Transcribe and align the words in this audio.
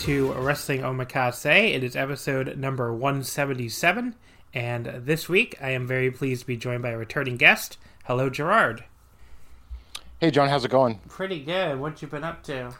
To 0.00 0.32
Wrestling 0.32 0.80
Omakase. 0.80 1.74
It 1.74 1.84
is 1.84 1.94
episode 1.94 2.56
number 2.56 2.90
177, 2.90 4.14
and 4.54 4.86
this 4.86 5.28
week 5.28 5.58
I 5.60 5.72
am 5.72 5.86
very 5.86 6.10
pleased 6.10 6.40
to 6.40 6.46
be 6.46 6.56
joined 6.56 6.82
by 6.82 6.88
a 6.88 6.96
returning 6.96 7.36
guest. 7.36 7.76
Hello, 8.04 8.30
Gerard. 8.30 8.84
Hey, 10.18 10.30
John, 10.30 10.48
how's 10.48 10.64
it 10.64 10.70
going? 10.70 11.00
Pretty 11.06 11.40
good. 11.40 11.78
What 11.78 12.00
you 12.00 12.08
been 12.08 12.24
up 12.24 12.42
to? 12.44 12.74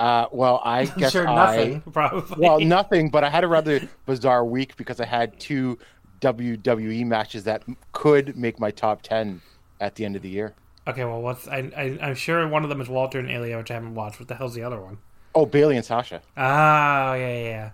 Uh, 0.00 0.26
well, 0.32 0.60
I 0.64 0.80
I'm 0.92 0.98
guess 0.98 1.12
sure 1.12 1.24
nothing, 1.24 1.84
I, 1.86 1.90
probably. 1.90 2.36
well, 2.36 2.58
nothing, 2.58 3.10
but 3.10 3.22
I 3.22 3.30
had 3.30 3.44
a 3.44 3.48
rather 3.48 3.88
bizarre 4.04 4.44
week 4.44 4.76
because 4.76 4.98
I 4.98 5.06
had 5.06 5.38
two 5.38 5.78
WWE 6.20 7.06
matches 7.06 7.44
that 7.44 7.62
could 7.92 8.36
make 8.36 8.58
my 8.58 8.72
top 8.72 9.02
ten 9.02 9.40
at 9.80 9.94
the 9.94 10.04
end 10.04 10.16
of 10.16 10.22
the 10.22 10.30
year. 10.30 10.56
Okay, 10.88 11.04
well, 11.04 11.22
what's 11.22 11.46
I, 11.46 11.70
I 11.76 11.98
I'm 12.02 12.16
sure 12.16 12.48
one 12.48 12.64
of 12.64 12.70
them 12.70 12.80
is 12.80 12.88
Walter 12.88 13.20
and 13.20 13.30
Ilya, 13.30 13.56
which 13.58 13.70
I 13.70 13.74
haven't 13.74 13.94
watched. 13.94 14.18
What 14.18 14.26
the 14.26 14.34
hell's 14.34 14.56
the 14.56 14.64
other 14.64 14.80
one? 14.80 14.98
Oh, 15.36 15.44
Bayley 15.44 15.76
and 15.76 15.84
Sasha. 15.84 16.22
Oh, 16.34 16.40
yeah, 16.40 17.16
yeah, 17.16 17.42
yeah. 17.42 17.70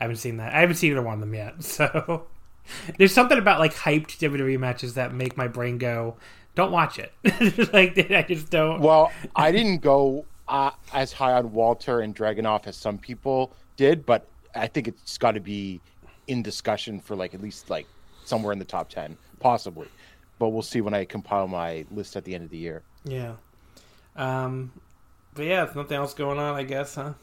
I 0.00 0.04
haven't 0.04 0.16
seen 0.16 0.38
that. 0.38 0.54
I 0.54 0.60
haven't 0.60 0.76
seen 0.76 0.92
either 0.92 1.02
one 1.02 1.14
of 1.14 1.20
them 1.20 1.34
yet. 1.34 1.62
So 1.62 2.26
there's 2.96 3.12
something 3.12 3.38
about 3.38 3.60
like 3.60 3.74
hyped 3.74 4.18
WWE 4.18 4.58
matches 4.58 4.94
that 4.94 5.12
make 5.12 5.36
my 5.36 5.46
brain 5.46 5.78
go, 5.78 6.16
"Don't 6.54 6.72
watch 6.72 6.98
it." 6.98 7.12
like 7.72 7.98
I 8.10 8.22
just 8.22 8.50
don't. 8.50 8.80
Well, 8.80 9.12
I 9.36 9.52
didn't 9.52 9.82
go 9.82 10.24
uh, 10.48 10.70
as 10.94 11.12
high 11.12 11.32
on 11.32 11.52
Walter 11.52 12.00
and 12.00 12.16
Dragunov 12.16 12.66
as 12.66 12.76
some 12.76 12.98
people 12.98 13.52
did, 13.76 14.06
but 14.06 14.26
I 14.54 14.68
think 14.68 14.88
it's 14.88 15.18
got 15.18 15.32
to 15.32 15.40
be 15.40 15.80
in 16.28 16.42
discussion 16.42 16.98
for 16.98 17.14
like 17.14 17.34
at 17.34 17.42
least 17.42 17.68
like 17.68 17.86
somewhere 18.24 18.52
in 18.52 18.58
the 18.58 18.64
top 18.64 18.88
ten, 18.88 19.18
possibly. 19.38 19.88
But 20.38 20.48
we'll 20.48 20.62
see 20.62 20.80
when 20.80 20.94
I 20.94 21.04
compile 21.04 21.46
my 21.46 21.84
list 21.90 22.16
at 22.16 22.24
the 22.24 22.34
end 22.34 22.44
of 22.44 22.50
the 22.50 22.58
year. 22.58 22.82
Yeah. 23.04 23.34
Um, 24.16 24.72
but 25.34 25.46
yeah, 25.46 25.64
there's 25.64 25.76
nothing 25.76 25.96
else 25.96 26.14
going 26.14 26.38
on, 26.38 26.54
I 26.54 26.62
guess, 26.62 26.94
huh? 26.94 27.14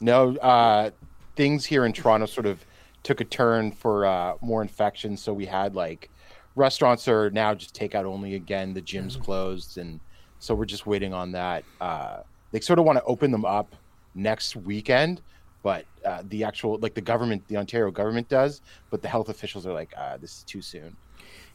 No, 0.00 0.36
uh, 0.36 0.90
things 1.36 1.64
here 1.64 1.84
in 1.84 1.92
Toronto 1.92 2.26
sort 2.26 2.46
of 2.46 2.64
took 3.02 3.20
a 3.20 3.24
turn 3.24 3.70
for 3.70 4.06
uh, 4.06 4.34
more 4.40 4.62
infections. 4.62 5.22
So 5.22 5.32
we 5.32 5.46
had 5.46 5.74
like 5.74 6.10
restaurants 6.56 7.08
are 7.08 7.30
now 7.30 7.54
just 7.54 7.74
takeout 7.74 8.04
only 8.04 8.34
again. 8.34 8.74
The 8.74 8.82
gyms 8.82 9.20
closed, 9.20 9.78
and 9.78 10.00
so 10.38 10.54
we're 10.54 10.64
just 10.64 10.86
waiting 10.86 11.12
on 11.12 11.32
that. 11.32 11.64
Uh, 11.80 12.18
they 12.50 12.60
sort 12.60 12.78
of 12.78 12.84
want 12.84 12.98
to 12.98 13.04
open 13.04 13.30
them 13.30 13.44
up 13.44 13.74
next 14.14 14.56
weekend, 14.56 15.20
but 15.62 15.84
uh, 16.04 16.22
the 16.28 16.44
actual 16.44 16.78
like 16.78 16.94
the 16.94 17.00
government, 17.00 17.46
the 17.48 17.56
Ontario 17.56 17.90
government 17.90 18.28
does, 18.28 18.62
but 18.90 19.02
the 19.02 19.08
health 19.08 19.28
officials 19.28 19.66
are 19.66 19.72
like, 19.72 19.92
uh, 19.96 20.16
this 20.16 20.38
is 20.38 20.42
too 20.44 20.62
soon. 20.62 20.96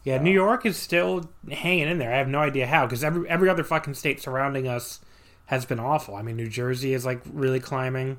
Yeah, 0.04 0.18
New 0.18 0.32
York 0.32 0.66
is 0.66 0.78
still 0.78 1.30
hanging 1.52 1.90
in 1.90 1.98
there. 1.98 2.14
I 2.14 2.18
have 2.18 2.28
no 2.28 2.40
idea 2.40 2.68
how 2.68 2.86
because 2.86 3.04
every 3.04 3.28
every 3.30 3.50
other 3.50 3.64
fucking 3.64 3.96
state 3.96 4.22
surrounding 4.22 4.68
us 4.68 5.02
has 5.50 5.66
been 5.66 5.80
awful. 5.80 6.16
I 6.16 6.22
mean, 6.22 6.38
New 6.38 6.48
Jersey 6.48 6.94
is 6.94 7.06
like 7.06 7.22
really 7.34 7.60
climbing. 7.60 8.18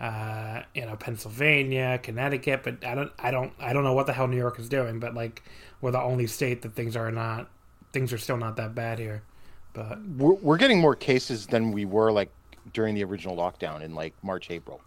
Uh, 0.00 0.62
you 0.76 0.86
know, 0.86 0.94
Pennsylvania, 0.94 1.98
Connecticut, 2.00 2.60
but 2.62 2.84
I 2.86 2.94
don't, 2.94 3.10
I 3.18 3.32
don't, 3.32 3.52
I 3.58 3.72
don't 3.72 3.82
know 3.82 3.94
what 3.94 4.06
the 4.06 4.12
hell 4.12 4.28
New 4.28 4.36
York 4.36 4.60
is 4.60 4.68
doing. 4.68 5.00
But 5.00 5.12
like, 5.14 5.42
we're 5.80 5.90
the 5.90 6.00
only 6.00 6.28
state 6.28 6.62
that 6.62 6.74
things 6.74 6.94
are 6.94 7.10
not, 7.10 7.50
things 7.92 8.12
are 8.12 8.18
still 8.18 8.36
not 8.36 8.54
that 8.56 8.76
bad 8.76 9.00
here. 9.00 9.22
But 9.72 9.98
We're, 10.16 10.34
we're 10.34 10.56
getting 10.56 10.80
more 10.80 10.94
cases 10.94 11.48
than 11.48 11.72
we 11.72 11.84
were 11.84 12.12
like 12.12 12.30
during 12.72 12.94
the 12.94 13.02
original 13.02 13.36
lockdown 13.36 13.82
in 13.82 13.96
like 13.96 14.14
March, 14.22 14.50
April. 14.52 14.80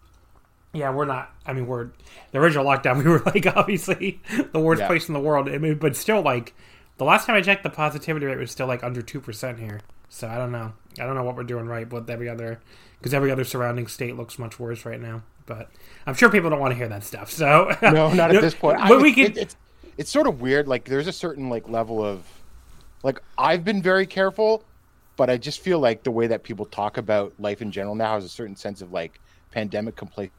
yeah, 0.73 0.91
we're 0.93 1.03
not. 1.03 1.35
I 1.45 1.51
mean, 1.51 1.67
we're 1.67 1.89
the 2.31 2.39
original 2.39 2.63
lockdown. 2.65 2.97
We 3.03 3.09
were 3.11 3.19
like 3.25 3.45
obviously 3.53 4.21
the 4.53 4.61
worst 4.61 4.79
Yeah. 4.79 4.87
place 4.87 5.09
in 5.09 5.13
the 5.13 5.19
world. 5.19 5.49
I 5.49 5.57
mean, 5.57 5.75
but 5.75 5.97
still, 5.97 6.21
like 6.21 6.53
the 6.97 7.03
last 7.03 7.25
time 7.27 7.35
I 7.35 7.41
checked, 7.41 7.63
the 7.63 7.69
positivity 7.69 8.25
rate 8.27 8.37
was 8.37 8.51
still 8.51 8.67
like 8.67 8.81
under 8.81 9.01
two 9.01 9.19
percent 9.19 9.59
here. 9.59 9.81
So 10.07 10.29
I 10.29 10.37
don't 10.37 10.53
know. 10.53 10.71
I 10.99 11.05
don't 11.05 11.15
know 11.15 11.23
what 11.23 11.35
we're 11.35 11.43
doing 11.43 11.67
right 11.67 11.91
with 11.91 12.09
every 12.09 12.27
other 12.29 12.59
because 12.99 13.13
every 13.13 13.31
other 13.31 13.43
surrounding 13.43 13.87
state 13.87 14.15
looks 14.15 14.37
much 14.37 14.59
worse 14.59 14.85
right 14.85 14.99
now. 14.99 15.23
But 15.45 15.69
I'm 16.05 16.13
sure 16.13 16.29
people 16.29 16.49
don't 16.49 16.59
want 16.59 16.71
to 16.71 16.75
hear 16.77 16.87
that 16.89 17.03
stuff. 17.03 17.31
So 17.31 17.75
no, 17.81 18.13
not 18.13 18.33
at 18.35 18.41
this 18.41 18.53
point. 18.55 18.77
But 18.87 18.91
I, 18.99 19.01
we 19.01 19.11
it- 19.11 19.15
could. 19.15 19.37
it's 19.37 19.55
it's 19.97 20.09
sort 20.09 20.27
of 20.27 20.41
weird. 20.41 20.67
Like 20.67 20.85
there's 20.85 21.07
a 21.07 21.11
certain 21.13 21.49
like 21.49 21.67
level 21.69 22.03
of 22.03 22.23
like 23.03 23.19
I've 23.37 23.63
been 23.63 23.81
very 23.81 24.05
careful, 24.05 24.63
but 25.17 25.29
I 25.29 25.37
just 25.37 25.59
feel 25.61 25.79
like 25.79 26.03
the 26.03 26.11
way 26.11 26.27
that 26.27 26.43
people 26.43 26.65
talk 26.65 26.97
about 26.97 27.33
life 27.39 27.61
in 27.61 27.71
general 27.71 27.95
now 27.95 28.15
has 28.15 28.23
a 28.25 28.29
certain 28.29 28.55
sense 28.55 28.81
of 28.81 28.91
like 28.91 29.19
pandemic 29.51 29.95
complaint 29.95 30.31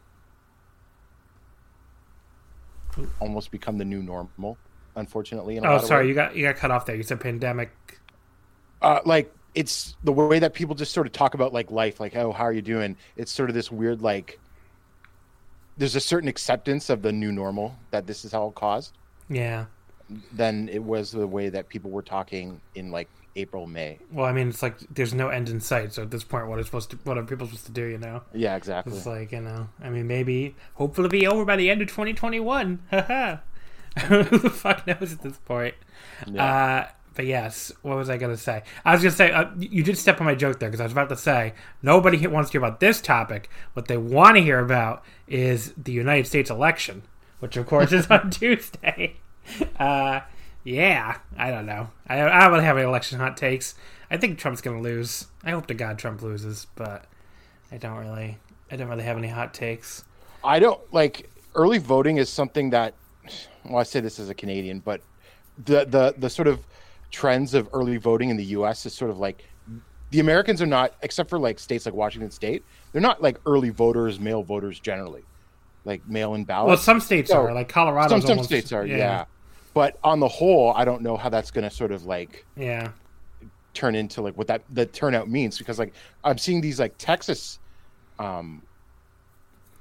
almost 3.20 3.50
become 3.50 3.78
the 3.78 3.84
new 3.84 4.02
normal. 4.02 4.58
Unfortunately, 4.96 5.58
oh, 5.60 5.78
sorry, 5.78 6.06
you 6.08 6.14
got 6.14 6.36
you 6.36 6.44
got 6.46 6.56
cut 6.56 6.70
off 6.70 6.84
there. 6.84 6.94
You 6.96 7.02
said 7.02 7.20
pandemic. 7.20 7.70
uh, 8.82 9.00
like 9.06 9.32
it's 9.54 9.96
the 10.02 10.12
way 10.12 10.38
that 10.38 10.54
people 10.54 10.74
just 10.74 10.92
sort 10.92 11.06
of 11.06 11.12
talk 11.12 11.34
about 11.34 11.52
like 11.52 11.70
life, 11.70 12.00
like 12.00 12.16
oh, 12.16 12.32
how 12.32 12.44
are 12.44 12.52
you 12.52 12.62
doing? 12.62 12.96
It's 13.16 13.30
sort 13.32 13.50
of 13.50 13.54
this 13.54 13.70
weird 13.70 14.02
like. 14.02 14.38
There's 15.76 15.96
a 15.96 16.00
certain 16.00 16.28
acceptance 16.28 16.90
of 16.90 17.02
the 17.02 17.12
new 17.12 17.32
normal 17.32 17.76
that 17.90 18.06
this 18.06 18.24
is 18.24 18.32
how 18.32 18.48
it 18.48 18.54
caused. 18.54 18.92
Yeah. 19.28 19.66
than 20.32 20.68
it 20.68 20.82
was 20.82 21.10
the 21.12 21.26
way 21.26 21.48
that 21.48 21.68
people 21.68 21.90
were 21.90 22.02
talking 22.02 22.60
in 22.74 22.90
like 22.90 23.08
April, 23.36 23.66
May. 23.66 23.98
Well, 24.10 24.26
I 24.26 24.32
mean, 24.32 24.48
it's 24.48 24.62
like 24.62 24.76
there's 24.90 25.14
no 25.14 25.28
end 25.28 25.48
in 25.48 25.60
sight. 25.60 25.94
So 25.94 26.02
at 26.02 26.10
this 26.10 26.22
point, 26.24 26.48
what 26.48 26.58
are 26.58 26.62
supposed 26.64 26.90
to? 26.90 26.98
What 27.04 27.16
are 27.16 27.22
people 27.22 27.46
supposed 27.46 27.64
to 27.66 27.72
do? 27.72 27.84
You 27.84 27.98
know. 27.98 28.22
Yeah, 28.34 28.56
exactly. 28.56 28.94
It's 28.94 29.06
like, 29.06 29.32
you 29.32 29.40
know, 29.40 29.68
I 29.82 29.88
mean, 29.88 30.06
maybe, 30.06 30.54
hopefully 30.74 31.08
be 31.08 31.26
over 31.26 31.44
by 31.46 31.56
the 31.56 31.70
end 31.70 31.80
of 31.80 31.88
2021. 31.88 32.82
Haha. 32.90 33.36
Who 34.06 34.24
the 34.24 34.50
fuck 34.50 34.86
knows 34.86 35.12
at 35.12 35.22
this 35.22 35.36
point? 35.38 35.74
Uh, 36.38 36.84
but 37.14 37.26
yes, 37.26 37.72
what 37.82 37.96
was 37.96 38.08
I 38.08 38.16
going 38.16 38.34
to 38.34 38.40
say? 38.40 38.62
I 38.84 38.92
was 38.92 39.02
going 39.02 39.10
to 39.10 39.16
say, 39.16 39.32
uh, 39.32 39.50
you 39.58 39.82
did 39.82 39.98
step 39.98 40.20
on 40.20 40.26
my 40.26 40.34
joke 40.34 40.58
there 40.58 40.68
because 40.68 40.80
I 40.80 40.84
was 40.84 40.92
about 40.92 41.08
to 41.10 41.16
say, 41.16 41.54
nobody 41.82 42.26
wants 42.26 42.50
to 42.50 42.58
hear 42.58 42.66
about 42.66 42.80
this 42.80 43.00
topic. 43.00 43.50
What 43.74 43.88
they 43.88 43.96
want 43.96 44.36
to 44.36 44.42
hear 44.42 44.58
about 44.58 45.04
is 45.28 45.72
the 45.76 45.92
United 45.92 46.26
States 46.26 46.50
election, 46.50 47.02
which 47.40 47.56
of 47.56 47.66
course 47.66 47.92
is 47.92 48.06
on 48.10 48.30
Tuesday. 48.30 49.16
Uh, 49.78 50.20
yeah, 50.64 51.18
I 51.36 51.50
don't 51.50 51.66
know. 51.66 51.90
I, 52.08 52.22
I 52.22 52.48
don't 52.48 52.62
have 52.62 52.76
any 52.76 52.86
election 52.86 53.18
hot 53.18 53.36
takes. 53.36 53.74
I 54.10 54.16
think 54.16 54.38
Trump's 54.38 54.60
going 54.60 54.76
to 54.76 54.82
lose. 54.82 55.26
I 55.42 55.50
hope 55.50 55.66
to 55.66 55.74
God 55.74 55.98
Trump 55.98 56.22
loses, 56.22 56.66
but 56.76 57.06
I 57.70 57.78
don't 57.78 57.96
really, 57.96 58.38
I 58.70 58.76
don't 58.76 58.88
really 58.88 59.04
have 59.04 59.18
any 59.18 59.28
hot 59.28 59.54
takes. 59.54 60.04
I 60.44 60.58
don't 60.58 60.80
like 60.92 61.30
early 61.54 61.78
voting 61.78 62.16
is 62.16 62.28
something 62.28 62.70
that 62.70 62.94
well, 63.64 63.78
I 63.78 63.82
say 63.82 64.00
this 64.00 64.18
as 64.18 64.28
a 64.28 64.34
Canadian, 64.34 64.80
but 64.80 65.00
the 65.64 65.84
the 65.84 66.14
the 66.16 66.30
sort 66.30 66.48
of 66.48 66.64
trends 67.12 67.54
of 67.54 67.68
early 67.72 67.98
voting 67.98 68.30
in 68.30 68.36
the 68.36 68.44
US 68.46 68.84
is 68.86 68.94
sort 68.94 69.10
of 69.10 69.18
like 69.18 69.44
the 70.10 70.20
Americans 70.20 70.60
are 70.60 70.66
not 70.66 70.94
except 71.02 71.30
for 71.30 71.38
like 71.38 71.58
states 71.58 71.86
like 71.86 71.94
Washington 71.94 72.30
state, 72.30 72.64
they're 72.92 73.00
not 73.00 73.22
like 73.22 73.38
early 73.46 73.70
voters, 73.70 74.18
male 74.18 74.42
voters 74.42 74.80
generally. 74.80 75.22
Like 75.84 76.06
mail 76.08 76.34
in 76.34 76.44
ballots. 76.44 76.68
Well, 76.68 76.76
some 76.76 77.00
states 77.00 77.30
So, 77.30 77.38
are 77.38 77.52
like 77.52 77.68
Colorado. 77.68 78.08
some 78.08 78.20
some 78.20 78.44
states 78.44 78.72
are, 78.72 78.86
yeah. 78.86 79.24
But 79.74 79.98
on 80.04 80.20
the 80.20 80.28
whole, 80.28 80.72
I 80.76 80.84
don't 80.84 81.02
know 81.02 81.16
how 81.16 81.28
that's 81.28 81.50
going 81.50 81.68
to 81.68 81.74
sort 81.74 81.92
of 81.92 82.04
like 82.04 82.44
yeah. 82.56 82.90
turn 83.74 83.94
into 83.94 84.22
like 84.22 84.36
what 84.36 84.46
that 84.46 84.62
the 84.70 84.86
turnout 84.86 85.28
means 85.28 85.58
because 85.58 85.78
like 85.78 85.92
I'm 86.24 86.38
seeing 86.38 86.60
these 86.60 86.78
like 86.78 86.94
Texas 86.98 87.58
um 88.18 88.62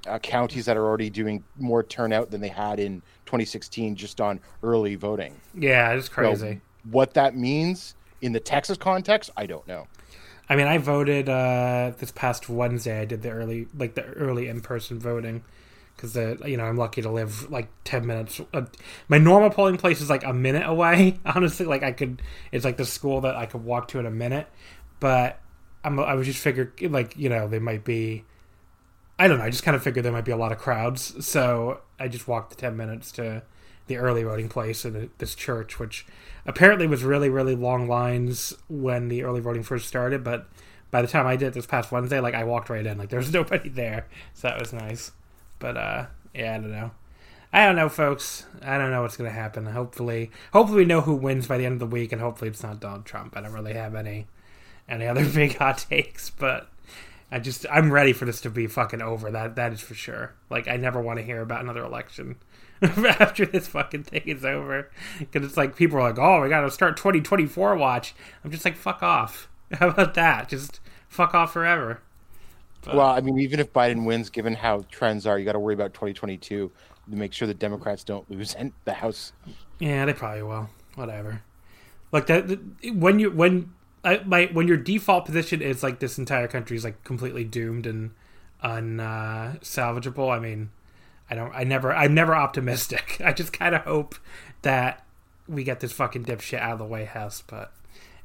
uh, 0.08 0.18
counties 0.20 0.66
that 0.66 0.78
are 0.78 0.86
already 0.86 1.10
doing 1.10 1.44
more 1.60 1.84
turnout 1.84 2.32
than 2.32 2.42
they 2.42 2.48
had 2.48 2.80
in 2.80 3.02
2016 3.28 3.96
just 3.96 4.20
on 4.20 4.40
early 4.64 4.96
voting. 4.96 5.40
Yeah, 5.54 5.92
it's 5.92 6.10
crazy. 6.10 6.56
So 6.56 6.62
what 6.84 7.14
that 7.14 7.36
means 7.36 7.96
in 8.22 8.34
the 8.34 8.40
Texas 8.40 8.78
context, 8.78 9.30
I 9.36 9.46
don't 9.46 9.68
know. 9.68 9.88
I 10.50 10.56
mean, 10.56 10.68
I 10.68 10.78
voted 10.80 11.30
uh, 11.30 11.94
this 11.98 12.12
past 12.12 12.50
Wednesday. 12.50 13.00
I 13.00 13.06
did 13.06 13.22
the 13.22 13.30
early, 13.30 13.68
like 13.78 13.96
the 13.96 14.04
early 14.04 14.48
in 14.48 14.62
person 14.62 15.00
voting, 15.00 15.44
because 15.96 16.14
the 16.14 16.42
you 16.46 16.58
know 16.58 16.66
I'm 16.66 16.76
lucky 16.78 17.02
to 17.02 17.10
live 17.10 17.50
like 17.50 17.70
ten 17.86 18.06
minutes. 18.06 18.42
Uh, 18.54 18.64
my 19.08 19.18
normal 19.18 19.50
polling 19.50 19.78
place 19.78 20.02
is 20.02 20.10
like 20.10 20.26
a 20.26 20.34
minute 20.34 20.68
away. 20.68 21.20
Honestly, 21.26 21.66
like 21.66 21.84
I 21.84 21.94
could, 21.94 22.22
it's 22.52 22.66
like 22.66 22.78
the 22.78 22.86
school 22.86 23.22
that 23.22 23.36
I 23.36 23.46
could 23.46 23.64
walk 23.64 23.88
to 23.90 24.00
in 24.00 24.06
a 24.06 24.12
minute. 24.12 24.48
But 25.00 25.40
I'm, 25.84 25.98
I 26.00 26.16
was 26.16 26.28
just 26.28 26.40
figured 26.40 26.74
like 26.82 27.18
you 27.18 27.30
know 27.30 27.48
they 27.48 27.60
might 27.60 27.86
be. 27.86 28.26
I 29.18 29.28
don't 29.28 29.38
know. 29.38 29.46
I 29.46 29.52
just 29.52 29.64
kind 29.64 29.76
of 29.76 29.84
figured 29.84 30.04
there 30.04 30.12
might 30.12 30.26
be 30.26 30.32
a 30.32 30.38
lot 30.38 30.52
of 30.52 30.58
crowds, 30.58 31.26
so 31.26 31.82
I 32.00 32.08
just 32.08 32.28
walked 32.28 32.50
the 32.50 32.56
ten 32.58 32.76
minutes 32.76 33.12
to 33.14 33.44
the 33.92 33.98
early 33.98 34.24
voting 34.24 34.50
place 34.50 34.86
in 34.86 35.10
this 35.18 35.36
church, 35.36 35.80
which 35.80 36.06
apparently 36.46 36.88
was 36.88 37.04
really 37.04 37.30
really 37.30 37.56
long 37.56 37.88
lines 37.88 38.54
when 38.68 39.08
the 39.08 39.24
early 39.24 39.40
voting 39.40 39.64
first 39.64 39.88
started 39.88 40.24
but 40.24 40.48
by 40.90 41.02
the 41.02 41.08
time 41.08 41.28
i 41.28 41.36
did 41.36 41.54
this 41.54 41.66
past 41.66 41.92
wednesday 41.92 42.20
like 42.20 42.34
i 42.34 42.44
walked 42.44 42.70
right 42.70 42.86
in 42.86 42.98
like 42.98 43.10
there 43.10 43.20
was 43.20 43.34
nobody 43.34 43.70
there 43.70 44.08
so 44.34 44.48
that 44.48 44.60
was 44.60 44.74
nice 44.74 45.12
but 45.60 45.78
uh 45.78 46.06
yeah 46.34 46.56
i 46.56 46.58
don't 46.58 46.72
know 46.72 46.92
i 47.54 47.66
don't 47.66 47.76
know 47.76 47.90
folks 47.90 48.46
i 48.62 48.78
don't 48.78 48.92
know 48.92 49.02
what's 49.02 49.18
gonna 49.18 49.30
happen 49.30 49.66
hopefully 49.68 50.32
hopefully 50.54 50.80
we 50.80 50.86
know 50.86 51.02
who 51.02 51.14
wins 51.14 51.48
by 51.48 51.58
the 51.58 51.66
end 51.66 51.74
of 51.74 51.80
the 51.80 51.86
week 51.86 52.12
and 52.12 52.22
hopefully 52.22 52.50
it's 52.50 52.64
not 52.64 52.80
donald 52.80 53.06
trump 53.06 53.36
i 53.38 53.42
don't 53.42 53.54
really 53.54 53.74
have 53.74 53.96
any 53.96 54.26
any 54.90 55.06
other 55.06 55.26
big 55.34 55.58
hot 55.58 55.86
takes 55.90 56.30
but 56.30 56.68
I 57.34 57.40
just 57.40 57.66
I'm 57.72 57.94
ready 57.94 58.12
for 58.12 58.26
this 58.26 58.42
to 58.42 58.50
be 58.50 58.68
fucking 58.68 59.02
over. 59.02 59.32
That 59.32 59.56
that 59.56 59.72
is 59.72 59.80
for 59.80 59.94
sure. 59.94 60.34
Like 60.50 60.68
I 60.68 60.76
never 60.76 61.00
want 61.00 61.18
to 61.18 61.24
hear 61.24 61.40
about 61.42 61.62
another 61.62 61.82
election. 61.82 62.36
after 63.20 63.46
this 63.46 63.68
fucking 63.68 64.04
thing 64.04 64.24
is 64.26 64.44
over. 64.44 64.90
Because 65.20 65.46
it's 65.46 65.58
like 65.58 65.76
people 65.76 65.98
are 65.98 66.10
like, 66.10 66.20
oh, 66.20 66.42
we 66.42 66.50
got 66.50 66.62
to 66.62 66.72
start 66.72 66.98
2024 66.98 67.76
watch. 67.76 68.16
I'm 68.44 68.52
just 68.52 68.66
like, 68.66 68.76
fuck 68.76 69.04
off. 69.04 69.48
How 69.74 69.90
about 69.90 70.14
that? 70.16 70.50
Just 70.50 70.80
fuck 71.08 71.34
off 71.34 71.54
forever. 71.54 72.02
But, 72.84 72.96
well, 72.96 73.08
I 73.08 73.22
mean, 73.22 73.40
even 73.40 73.60
if 73.60 73.72
Biden 73.72 74.06
wins, 74.06 74.32
given 74.32 74.56
how 74.56 74.86
trends 74.90 75.28
are, 75.28 75.38
you 75.38 75.46
got 75.46 75.52
to 75.52 75.60
worry 75.60 75.76
about 75.76 75.94
2022 75.94 76.72
to 77.12 77.16
make 77.16 77.32
sure 77.32 77.48
the 77.48 77.54
Democrats 77.54 78.04
don't 78.04 78.30
lose 78.32 78.56
the 78.86 78.94
House. 78.94 79.34
Yeah, 79.78 80.06
they 80.06 80.14
probably 80.14 80.42
will. 80.42 80.70
Whatever. 80.96 81.44
Like 82.12 82.26
that 82.28 82.60
when 82.94 83.20
you 83.20 83.32
when 83.32 83.72
I, 84.04 84.22
my 84.26 84.50
when 84.52 84.68
your 84.68 84.78
default 84.78 85.26
position 85.26 85.62
is 85.62 85.84
like 85.84 86.00
this 86.00 86.18
entire 86.18 86.48
country 86.48 86.76
is 86.76 86.84
like 86.84 87.04
completely 87.04 87.44
doomed 87.44 87.86
and 87.86 88.12
unsalvageable. 88.64 90.28
Uh, 90.28 90.32
I 90.32 90.40
mean, 90.40 90.72
I 91.32 91.36
don't. 91.36 91.52
I 91.56 91.64
never. 91.64 91.96
I'm 91.96 92.14
never 92.14 92.36
optimistic. 92.36 93.20
I 93.26 93.32
just 93.32 93.54
kind 93.54 93.74
of 93.74 93.84
hope 93.84 94.16
that 94.64 95.06
we 95.48 95.64
get 95.64 95.80
this 95.80 95.94
fucking 95.94 96.26
dipshit 96.26 96.60
out 96.60 96.74
of 96.74 96.80
the 96.80 96.86
White 96.86 97.08
House. 97.08 97.42
But 97.48 97.72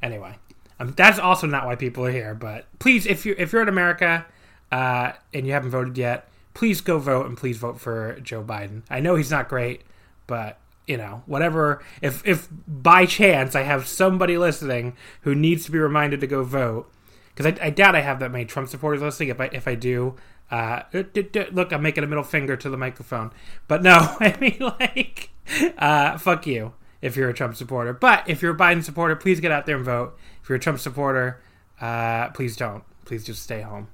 anyway, 0.03 0.35
um, 0.81 0.93
that's 0.97 1.20
also 1.20 1.47
not 1.47 1.64
why 1.64 1.76
people 1.76 2.05
are 2.05 2.11
here. 2.11 2.35
But 2.35 2.67
please, 2.81 3.06
if 3.06 3.25
you 3.25 3.37
if 3.38 3.53
you're 3.53 3.62
in 3.62 3.69
America 3.69 4.26
uh, 4.73 5.12
and 5.32 5.47
you 5.47 5.53
haven't 5.53 5.70
voted 5.70 5.97
yet, 5.97 6.29
please 6.53 6.81
go 6.81 6.99
vote 6.99 7.26
and 7.26 7.37
please 7.37 7.58
vote 7.58 7.81
for 7.81 8.19
Joe 8.20 8.43
Biden. 8.43 8.82
I 8.91 8.99
know 8.99 9.14
he's 9.14 9.31
not 9.31 9.49
great, 9.49 9.82
but 10.26 10.58
you 10.88 10.97
know, 10.97 11.23
whatever. 11.26 11.82
If 12.03 12.26
if 12.26 12.49
by 12.67 13.06
chance 13.06 13.55
I 13.55 13.62
have 13.62 13.87
somebody 13.87 14.37
listening 14.37 14.97
who 15.20 15.35
needs 15.35 15.64
to 15.67 15.70
be 15.70 15.79
reminded 15.79 16.20
to 16.23 16.26
go 16.26 16.43
vote, 16.43 16.91
because 17.35 17.47
I, 17.47 17.67
I 17.67 17.70
doubt 17.70 17.94
I 17.94 18.00
have 18.00 18.19
that 18.19 18.32
many 18.32 18.47
Trump 18.47 18.69
supporters 18.69 19.00
listening. 19.00 19.29
If 19.29 19.41
I 19.41 19.44
if 19.53 19.69
I 19.69 19.76
do, 19.76 20.17
uh, 20.50 20.82
look, 20.93 21.72
I'm 21.72 21.82
making 21.82 22.04
a 22.04 22.06
middle 22.06 22.25
finger 22.25 22.56
to 22.56 22.70
the 22.70 22.76
microphone. 22.76 23.32
But 23.69 23.82
no, 23.82 23.96
I 24.20 24.37
mean, 24.40 24.58
like, 24.60 25.31
uh, 25.78 26.19
fuck 26.19 26.46
you 26.46 26.75
if 27.02 27.16
you're 27.16 27.31
a 27.31 27.34
Trump 27.34 27.56
supporter. 27.56 27.93
But 27.93 28.28
if 28.28 28.43
you're 28.43 28.54
a 28.54 28.58
Biden 28.58 28.84
supporter, 28.84 29.16
please 29.16 29.40
get 29.40 29.50
out 29.50 29.66
there 29.66 29.76
and 29.76 29.84
vote. 29.84 30.16
If 30.43 30.48
you're 30.48 30.56
a 30.56 30.60
Trump 30.60 30.78
supporter, 30.78 31.40
uh, 31.81 32.31
please 32.31 32.56
don't. 32.56 32.84
Please 33.04 33.25
just 33.25 33.43
stay 33.43 33.62
home 33.62 33.88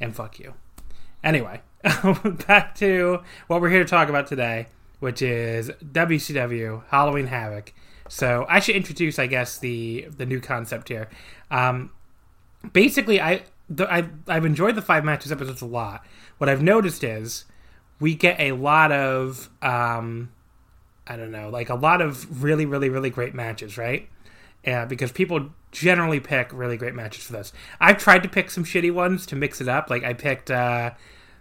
and 0.00 0.14
fuck 0.14 0.38
you. 0.38 0.54
Anyway, 1.22 1.60
back 2.46 2.74
to 2.76 3.20
what 3.46 3.60
we're 3.60 3.70
here 3.70 3.84
to 3.84 3.88
talk 3.88 4.08
about 4.08 4.26
today, 4.26 4.66
which 5.00 5.22
is 5.22 5.70
WCW 5.84 6.82
Halloween 6.88 7.26
Havoc. 7.26 7.72
So 8.08 8.44
I 8.48 8.60
should 8.60 8.76
introduce, 8.76 9.18
I 9.18 9.26
guess, 9.26 9.58
the 9.58 10.08
the 10.16 10.26
new 10.26 10.40
concept 10.40 10.88
here. 10.88 11.08
Um, 11.50 11.90
basically, 12.72 13.20
I 13.20 13.42
the, 13.70 13.90
I, 13.90 14.08
I've 14.26 14.44
enjoyed 14.44 14.74
the 14.74 14.82
five 14.82 15.04
matches 15.04 15.30
episodes 15.30 15.62
a 15.62 15.66
lot. 15.66 16.04
What 16.38 16.50
I've 16.50 16.62
noticed 16.62 17.04
is 17.04 17.44
we 18.00 18.14
get 18.14 18.38
a 18.40 18.52
lot 18.52 18.90
of, 18.90 19.48
um, 19.62 20.32
I 21.06 21.16
don't 21.16 21.30
know, 21.30 21.48
like 21.48 21.70
a 21.70 21.74
lot 21.74 22.02
of 22.02 22.42
really, 22.42 22.66
really, 22.66 22.88
really 22.88 23.10
great 23.10 23.34
matches, 23.34 23.78
right? 23.78 24.08
Yeah, 24.64 24.84
because 24.84 25.12
people 25.12 25.50
generally 25.70 26.20
pick 26.20 26.52
really 26.52 26.76
great 26.76 26.94
matches 26.94 27.24
for 27.24 27.32
this. 27.32 27.52
I've 27.80 27.98
tried 27.98 28.22
to 28.24 28.28
pick 28.28 28.50
some 28.50 28.64
shitty 28.64 28.92
ones 28.92 29.24
to 29.26 29.36
mix 29.36 29.60
it 29.60 29.68
up. 29.68 29.88
Like 29.88 30.04
I 30.04 30.12
picked 30.12 30.50
uh, 30.50 30.90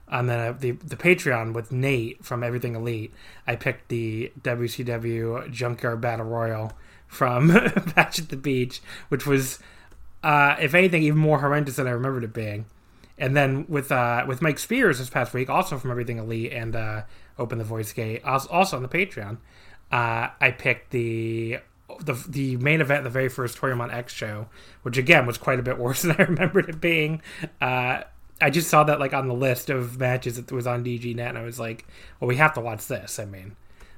on 0.08 0.28
the, 0.28 0.56
the 0.58 0.72
the 0.72 0.96
Patreon 0.96 1.54
with 1.54 1.72
Nate 1.72 2.24
from 2.24 2.44
Everything 2.44 2.76
Elite. 2.76 3.14
I 3.46 3.56
picked 3.56 3.90
the 3.90 4.32
WCW 4.42 5.52
Junkyard 5.52 6.00
Battle 6.00 6.28
Royal 6.28 6.72
from 7.08 7.48
Match 7.96 8.20
at 8.20 8.30
the 8.30 8.38
Beach, 8.38 8.82
which 9.10 9.26
was 9.26 9.60
uh, 10.24 10.56
if 10.60 10.74
anything, 10.74 11.04
even 11.04 11.20
more 11.20 11.40
horrendous 11.40 11.78
than 11.78 11.88
I 11.88 11.92
remembered 11.92 12.24
it 12.24 12.34
being. 12.34 12.66
And 13.18 13.36
then 13.36 13.66
with 13.68 13.92
uh, 13.92 14.26
with 14.28 14.42
Mike 14.42 14.60
Spears 14.60 15.00
this 15.00 15.10
past 15.10 15.34
week, 15.34 15.50
also 15.50 15.78
from 15.78 15.92
Everything 15.92 16.18
Elite 16.18 16.54
and 16.54 16.76
uh, 16.76 17.02
Open 17.38 17.58
the 17.58 17.66
Voice 17.66 17.92
Gate, 17.92 18.24
also 18.24 18.78
on 18.78 18.82
the 18.82 18.90
Patreon, 18.90 19.38
uh, 19.92 20.30
I 20.40 20.52
picked 20.58 20.92
the 20.92 21.60
the 22.00 22.14
the 22.28 22.58
main 22.58 22.80
event, 22.80 23.04
the 23.04 23.10
very 23.10 23.30
first 23.30 23.58
Toryumon 23.58 23.94
X 23.94 24.14
show, 24.14 24.48
which 24.84 24.98
again 24.98 25.26
was 25.26 25.38
quite 25.38 25.60
a 25.60 25.64
bit 25.64 25.78
worse 25.80 26.04
than 26.04 26.16
I 26.18 26.24
remembered 26.24 26.70
it 26.70 26.80
being. 26.80 27.22
Uh, 27.60 28.04
I 28.42 28.50
just 28.50 28.70
saw 28.70 28.86
that 28.86 29.00
like 29.00 29.14
on 29.14 29.28
the 29.28 29.34
list 29.34 29.70
of 29.70 30.00
matches 30.00 30.38
that 30.38 30.52
was 30.52 30.66
on 30.66 30.84
DGNet, 30.84 31.30
and 31.30 31.38
I 31.38 31.44
was 31.44 31.60
like, 31.60 31.86
well, 32.20 32.28
we 32.28 32.38
have 32.38 32.54
to 32.54 32.62
watch 32.62 32.88
this. 32.88 33.20
I 33.20 33.26
mean, 33.26 33.58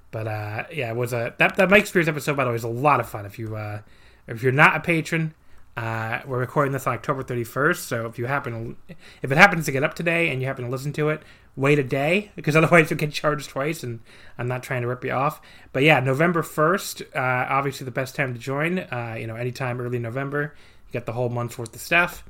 but 0.09 0.27
uh, 0.27 0.63
yeah, 0.71 0.89
it 0.89 0.95
was 0.95 1.13
a 1.13 1.35
that 1.37 1.57
that 1.57 1.69
Mike 1.69 1.85
Spears 1.85 2.07
episode 2.07 2.35
by 2.35 2.43
the 2.43 2.49
way 2.49 2.53
was 2.53 2.63
a 2.63 2.69
lot 2.69 2.99
of 2.99 3.07
fun. 3.07 3.25
If 3.25 3.37
you 3.37 3.55
uh, 3.55 3.81
if 4.27 4.41
you're 4.41 4.51
not 4.51 4.75
a 4.75 4.79
patron, 4.79 5.35
uh, 5.77 6.19
we're 6.25 6.39
recording 6.39 6.73
this 6.73 6.85
on 6.85 6.93
October 6.93 7.23
31st, 7.23 7.77
so 7.77 8.05
if 8.05 8.19
you 8.19 8.25
happen, 8.25 8.75
if 9.21 9.31
it 9.31 9.37
happens 9.37 9.65
to 9.65 9.71
get 9.71 9.83
up 9.83 9.93
today 9.93 10.29
and 10.29 10.41
you 10.41 10.47
happen 10.47 10.65
to 10.65 10.71
listen 10.71 10.91
to 10.93 11.09
it, 11.09 11.21
wait 11.55 11.79
a 11.79 11.83
day 11.83 12.31
because 12.35 12.55
otherwise 12.55 12.89
you'll 12.89 12.99
get 12.99 13.13
charged 13.13 13.49
twice. 13.49 13.81
And 13.81 14.01
I'm 14.37 14.47
not 14.47 14.63
trying 14.63 14.81
to 14.81 14.87
rip 14.87 15.05
you 15.05 15.11
off, 15.11 15.41
but 15.71 15.83
yeah, 15.83 15.99
November 16.01 16.41
1st, 16.41 17.15
uh, 17.15 17.47
obviously 17.49 17.85
the 17.85 17.91
best 17.91 18.15
time 18.15 18.33
to 18.33 18.39
join. 18.39 18.79
Uh, 18.79 19.15
you 19.17 19.27
know, 19.27 19.35
anytime 19.35 19.79
early 19.79 19.99
November, 19.99 20.55
you 20.87 20.91
get 20.91 21.05
the 21.05 21.13
whole 21.13 21.29
month's 21.29 21.57
worth 21.57 21.73
of 21.73 21.81
stuff, 21.81 22.25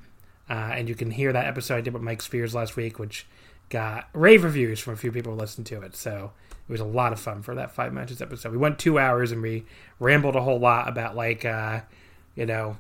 uh, 0.48 0.54
and 0.74 0.88
you 0.88 0.94
can 0.94 1.10
hear 1.10 1.34
that 1.34 1.48
episode 1.48 1.78
I 1.78 1.82
did 1.82 1.94
with 1.94 2.04
Mike 2.04 2.22
Spears 2.22 2.54
last 2.54 2.76
week, 2.76 3.00
which 3.00 3.26
got 3.70 4.08
rave 4.14 4.44
reviews 4.44 4.80
from 4.80 4.94
a 4.94 4.98
few 4.98 5.12
people 5.12 5.34
who 5.34 5.40
listened 5.40 5.66
to 5.68 5.82
it. 5.82 5.96
So 5.96 6.32
it 6.70 6.72
was 6.72 6.82
a 6.82 6.86
lot 6.86 7.12
of 7.12 7.20
fun 7.20 7.42
for 7.42 7.56
that 7.56 7.72
five 7.72 7.92
matches 7.92 8.22
episode. 8.22 8.52
We 8.52 8.58
went 8.60 8.78
two 8.78 9.00
hours 9.00 9.32
and 9.32 9.42
we 9.42 9.66
rambled 10.00 10.36
a 10.36 10.42
whole 10.42 10.60
lot 10.60 10.88
about 10.88 11.16
like, 11.16 11.44
uh, 11.44 11.82
you 12.36 12.46
know 12.46 12.78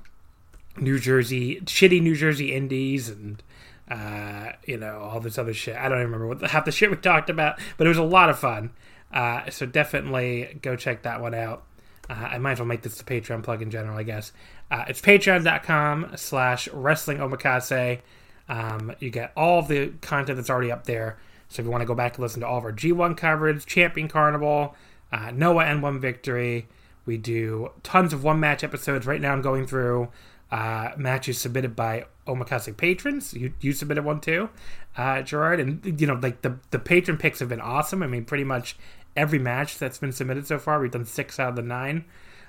New 0.77 0.99
Jersey, 0.99 1.61
shitty 1.61 2.01
New 2.01 2.15
Jersey 2.15 2.53
indies 2.53 3.09
and 3.09 3.41
uh, 3.89 4.53
you 4.65 4.77
know 4.77 4.99
all 4.99 5.19
this 5.19 5.37
other 5.37 5.53
shit. 5.53 5.75
I 5.75 5.89
don't 5.89 5.99
even 5.99 6.11
remember 6.11 6.27
what 6.27 6.39
the, 6.39 6.47
half 6.49 6.65
the 6.65 6.71
shit 6.71 6.89
we 6.89 6.97
talked 6.97 7.29
about, 7.29 7.59
but 7.77 7.87
it 7.87 7.89
was 7.89 7.97
a 7.97 8.03
lot 8.03 8.29
of 8.29 8.39
fun. 8.39 8.71
Uh, 9.13 9.49
so 9.49 9.65
definitely 9.65 10.59
go 10.61 10.75
check 10.75 11.03
that 11.03 11.21
one 11.21 11.33
out. 11.33 11.63
Uh, 12.09 12.13
I 12.13 12.37
might 12.37 12.53
as 12.53 12.59
well 12.59 12.67
make 12.67 12.81
this 12.81 12.97
the 12.97 13.03
Patreon 13.03 13.43
plug 13.43 13.61
in 13.61 13.69
general, 13.69 13.97
I 13.97 14.03
guess. 14.03 14.31
Uh, 14.69 14.85
it's 14.87 15.01
patreon.com 15.01 16.13
slash 16.15 16.67
wrestling 16.69 17.17
omakase. 17.17 17.99
Um, 18.47 18.93
you 18.99 19.09
get 19.09 19.31
all 19.35 19.59
of 19.59 19.67
the 19.67 19.89
content 20.01 20.37
that's 20.37 20.49
already 20.49 20.71
up 20.71 20.85
there. 20.85 21.17
So 21.49 21.61
if 21.61 21.65
you 21.65 21.71
want 21.71 21.81
to 21.81 21.85
go 21.85 21.95
back 21.95 22.15
and 22.15 22.23
listen 22.23 22.41
to 22.41 22.47
all 22.47 22.57
of 22.57 22.63
our 22.63 22.71
G1 22.71 23.17
coverage, 23.17 23.65
Champion 23.65 24.07
Carnival, 24.07 24.75
uh, 25.11 25.31
Noah 25.31 25.65
N1 25.65 25.99
Victory, 25.99 26.67
we 27.05 27.17
do 27.17 27.71
tons 27.83 28.13
of 28.13 28.23
one 28.23 28.39
match 28.39 28.63
episodes. 28.63 29.05
Right 29.05 29.19
now 29.19 29.33
I'm 29.33 29.41
going 29.41 29.67
through 29.67 30.09
uh, 30.51 30.91
matches 30.97 31.39
submitted 31.39 31.75
by 31.75 32.05
Omakase 32.27 32.75
patrons. 32.75 33.33
You 33.33 33.53
you 33.61 33.73
submitted 33.73 34.03
one 34.03 34.19
too, 34.19 34.49
uh, 34.97 35.21
Gerard, 35.21 35.59
and 35.59 35.99
you 35.99 36.07
know 36.07 36.15
like 36.15 36.41
the 36.41 36.59
the 36.71 36.79
patron 36.79 37.17
picks 37.17 37.39
have 37.39 37.49
been 37.49 37.61
awesome. 37.61 38.03
I 38.03 38.07
mean, 38.07 38.25
pretty 38.25 38.43
much 38.43 38.75
every 39.15 39.39
match 39.39 39.77
that's 39.77 39.97
been 39.97 40.11
submitted 40.11 40.47
so 40.47 40.59
far, 40.59 40.79
we've 40.79 40.91
done 40.91 41.05
six 41.05 41.39
out 41.39 41.49
of 41.49 41.55
the 41.55 41.61
nine, 41.61 42.05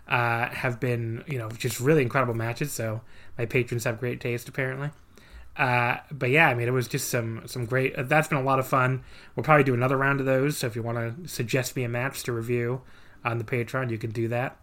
uh, 0.09 0.49
have 0.49 0.81
been 0.81 1.25
you 1.27 1.39
know 1.39 1.49
just 1.51 1.81
really 1.81 2.03
incredible 2.03 2.35
matches. 2.35 2.73
So 2.73 3.03
my 3.39 3.47
patrons 3.47 3.85
have 3.85 4.01
great 4.01 4.21
taste 4.21 4.49
apparently. 4.49 4.91
Uh, 5.57 5.99
but 6.11 6.31
yeah, 6.31 6.49
I 6.49 6.55
mean, 6.55 6.67
it 6.67 6.73
was 6.73 6.89
just 6.89 7.09
some 7.09 7.43
some 7.47 7.67
great. 7.67 7.95
Uh, 7.95 8.03
that's 8.03 8.29
been 8.29 8.39
a 8.39 8.43
lot 8.43 8.59
of 8.59 8.67
fun. 8.67 9.05
We'll 9.37 9.45
probably 9.45 9.65
do 9.65 9.75
another 9.75 9.97
round 9.97 10.21
of 10.21 10.27
those. 10.27 10.59
So 10.59 10.67
if 10.67 10.75
you 10.75 10.83
want 10.83 10.99
to 10.99 11.29
suggest 11.29 11.77
me 11.77 11.85
a 11.85 11.89
match 11.89 12.23
to 12.25 12.33
review 12.33 12.83
on 13.25 13.39
the 13.39 13.45
Patreon, 13.45 13.91
you 13.91 13.99
can 13.99 14.11
do 14.11 14.29
that. 14.29 14.57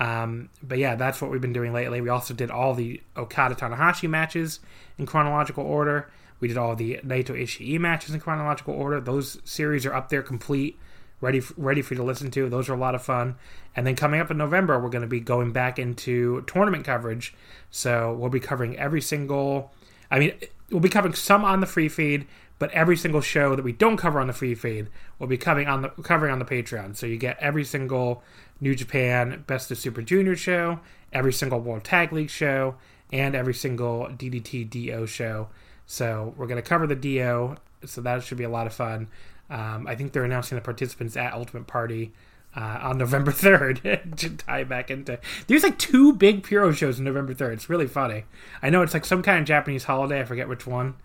Um, 0.00 0.48
but 0.62 0.78
yeah, 0.78 0.94
that's 0.94 1.20
what 1.20 1.30
we've 1.30 1.40
been 1.40 1.52
doing 1.52 1.72
lately. 1.72 2.00
We 2.00 2.08
also 2.08 2.34
did 2.34 2.50
all 2.50 2.74
the 2.74 3.02
Okada 3.16 3.54
Tanahashi 3.54 4.08
matches 4.08 4.60
in 4.96 5.06
chronological 5.06 5.64
order. 5.64 6.10
We 6.40 6.48
did 6.48 6.56
all 6.56 6.76
the 6.76 7.00
Naito 7.04 7.30
Ishii 7.30 7.78
matches 7.80 8.14
in 8.14 8.20
chronological 8.20 8.74
order. 8.74 9.00
Those 9.00 9.38
series 9.44 9.84
are 9.86 9.94
up 9.94 10.08
there 10.08 10.22
complete, 10.22 10.78
ready 11.20 11.42
ready 11.56 11.82
for 11.82 11.94
you 11.94 11.98
to 11.98 12.04
listen 12.04 12.30
to. 12.32 12.48
Those 12.48 12.68
are 12.68 12.74
a 12.74 12.78
lot 12.78 12.94
of 12.94 13.02
fun. 13.02 13.34
And 13.74 13.86
then 13.86 13.96
coming 13.96 14.20
up 14.20 14.30
in 14.30 14.38
November, 14.38 14.78
we're 14.78 14.88
going 14.88 15.02
to 15.02 15.08
be 15.08 15.20
going 15.20 15.52
back 15.52 15.78
into 15.78 16.42
tournament 16.42 16.84
coverage. 16.84 17.34
So 17.70 18.14
we'll 18.14 18.30
be 18.30 18.40
covering 18.40 18.78
every 18.78 19.00
single. 19.00 19.72
I 20.10 20.20
mean, 20.20 20.32
we'll 20.70 20.80
be 20.80 20.88
covering 20.88 21.14
some 21.14 21.44
on 21.44 21.60
the 21.60 21.66
free 21.66 21.88
feed, 21.88 22.26
but 22.58 22.70
every 22.70 22.96
single 22.96 23.20
show 23.20 23.56
that 23.56 23.64
we 23.64 23.72
don't 23.72 23.96
cover 23.96 24.20
on 24.20 24.28
the 24.28 24.32
free 24.32 24.54
feed 24.54 24.88
will 25.18 25.26
be 25.26 25.36
covering 25.36 25.66
on 25.66 25.82
the 25.82 25.88
covering 25.88 26.32
on 26.32 26.38
the 26.38 26.44
Patreon. 26.44 26.96
So 26.96 27.06
you 27.06 27.16
get 27.16 27.36
every 27.40 27.64
single 27.64 28.22
New 28.60 28.74
Japan 28.74 29.44
Best 29.46 29.70
of 29.70 29.78
Super 29.78 30.02
Junior 30.02 30.36
show, 30.36 30.80
every 31.12 31.32
single 31.32 31.60
World 31.60 31.84
Tag 31.84 32.12
League 32.12 32.30
show, 32.30 32.76
and 33.12 33.34
every 33.34 33.54
single 33.54 34.06
DDT 34.08 34.68
D-Oh 34.68 35.06
show. 35.06 35.48
So 35.86 36.34
we're 36.36 36.46
going 36.46 36.62
to 36.62 36.68
cover 36.68 36.86
the 36.86 36.96
D-Oh, 36.96 37.56
so 37.84 38.00
that 38.02 38.22
should 38.22 38.38
be 38.38 38.44
a 38.44 38.50
lot 38.50 38.66
of 38.66 38.74
fun. 38.74 39.08
Um, 39.50 39.86
I 39.86 39.94
think 39.94 40.12
they're 40.12 40.24
announcing 40.24 40.56
the 40.56 40.62
participants 40.62 41.16
at 41.16 41.32
Ultimate 41.32 41.66
Party 41.66 42.12
uh, 42.54 42.78
on 42.82 42.98
November 42.98 43.32
3rd 43.32 44.16
to 44.16 44.30
tie 44.30 44.64
back 44.64 44.90
into. 44.90 45.18
There's 45.46 45.62
like 45.62 45.78
two 45.78 46.12
big 46.12 46.42
Puro 46.42 46.72
shows 46.72 46.98
on 46.98 47.04
November 47.04 47.34
3rd. 47.34 47.54
It's 47.54 47.70
really 47.70 47.86
funny. 47.86 48.24
I 48.62 48.70
know 48.70 48.82
it's 48.82 48.94
like 48.94 49.04
some 49.04 49.22
kind 49.22 49.40
of 49.40 49.46
Japanese 49.46 49.84
holiday. 49.84 50.20
I 50.20 50.24
forget 50.24 50.48
which 50.48 50.66
one. 50.66 50.96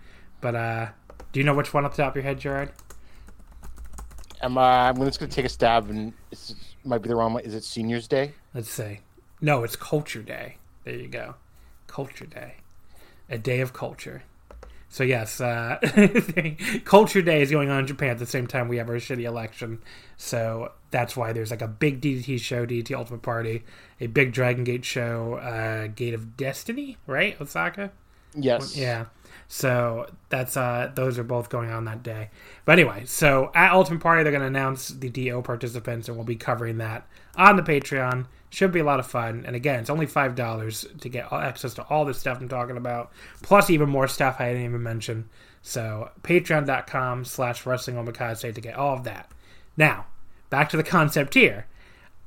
But 0.42 0.56
uh, 0.56 0.88
do 1.32 1.40
you 1.40 1.46
know 1.46 1.54
which 1.54 1.74
one 1.74 1.86
off 1.86 1.96
the 1.96 2.04
top 2.04 2.14
of 2.14 2.16
your 2.18 2.24
head, 2.24 2.40
Gerard? 2.40 2.72
Am 4.42 4.58
I, 4.58 4.90
I'm 4.90 4.98
just 4.98 5.20
going 5.20 5.30
to 5.30 5.36
take 5.36 5.46
a 5.46 5.50
stab 5.50 5.90
and 5.90 6.12
might 6.84 7.02
be 7.02 7.10
the 7.10 7.16
wrong 7.16 7.34
one. 7.34 7.44
Is 7.44 7.54
it 7.54 7.63
Seniors 7.63 8.08
Day? 8.08 8.34
Let's 8.54 8.70
see. 8.70 9.00
No, 9.42 9.63
it's 9.63 9.75
Culture 9.75 10.22
Day. 10.22 10.58
There 10.84 10.96
you 10.96 11.08
go. 11.08 11.36
Culture 11.88 12.25
Day. 12.25 12.56
A 13.30 13.38
day 13.38 13.62
of 13.62 13.74
culture. 13.74 14.24
So 14.90 15.04
yes, 15.04 15.42
uh, 15.42 15.80
Culture 16.86 17.24
Day 17.24 17.42
is 17.42 17.50
going 17.50 17.72
on 17.72 17.80
in 17.80 17.88
Japan 17.88 18.10
at 18.10 18.20
the 18.20 18.28
same 18.28 18.46
time 18.46 18.68
we 18.68 18.78
have 18.78 18.90
our 18.90 18.98
shitty 18.98 19.24
election. 19.24 19.82
So 20.18 20.72
that's 20.92 21.18
why 21.18 21.34
there's 21.34 21.50
like 21.50 21.63
a 21.63 21.68
big 21.68 22.00
DDT 22.00 22.40
show, 22.40 22.66
DDT 22.68 22.96
Ultimate 22.96 23.24
Party, 23.24 23.63
a 24.00 24.06
big 24.06 24.34
Dragon 24.34 24.63
Gate 24.63 24.86
show, 24.86 25.36
uh, 25.36 25.88
Gate 25.88 26.13
of 26.13 26.38
Destiny, 26.38 26.98
right? 27.08 27.40
Osaka. 27.42 27.92
Yes. 28.36 28.78
Yeah. 28.78 29.06
So 29.48 30.08
that's 30.30 30.58
uh 30.58 30.92
those 30.96 31.20
are 31.20 31.24
both 31.24 31.50
going 31.50 31.72
on 31.72 31.86
that 31.86 32.04
day. 32.04 32.30
But 32.66 32.80
anyway, 32.80 33.06
so 33.06 33.52
at 33.54 33.72
Ultimate 33.72 34.02
Party 34.02 34.24
they're 34.24 34.32
gonna 34.32 34.46
announce 34.46 34.90
the 34.90 35.10
D-Oh 35.10 35.42
participants 35.42 36.08
and 36.08 36.18
we'll 36.18 36.25
be 36.25 36.36
covering 36.36 36.78
that 36.80 37.08
on 37.36 37.56
the 37.56 37.63
Patreon. 37.63 38.28
Should 38.50 38.72
be 38.72 38.80
a 38.80 38.84
lot 38.84 39.00
of 39.00 39.08
fun. 39.08 39.44
And 39.48 39.56
again, 39.56 39.80
it's 39.80 39.90
only 39.90 40.06
five 40.06 40.36
dollars 40.36 40.86
to 41.02 41.10
get 41.10 41.32
access 41.32 41.74
to 41.75 41.84
all 41.84 42.06
the 42.06 42.13
stuff 42.13 42.40
I'm 42.40 42.48
talking 42.48 42.78
about, 42.78 43.12
plus 43.42 43.70
even 43.70 43.90
more 43.90 44.08
stuff 44.08 44.38
I 44.40 44.50
didn't 44.50 44.66
even 44.66 44.84
mention. 44.84 45.30
So 45.63 46.12
patreon.com 46.22 47.25
slash 47.25 47.66
wrestling 47.66 47.96
omakase 47.96 48.54
to 48.54 48.62
get 48.62 48.75
all 48.75 48.96
of 48.96 49.06
that. 49.06 49.32
Now, 49.75 50.06
back 50.50 50.70
to 50.70 50.78
the 50.78 50.84
concept 50.84 51.34
here. 51.34 51.68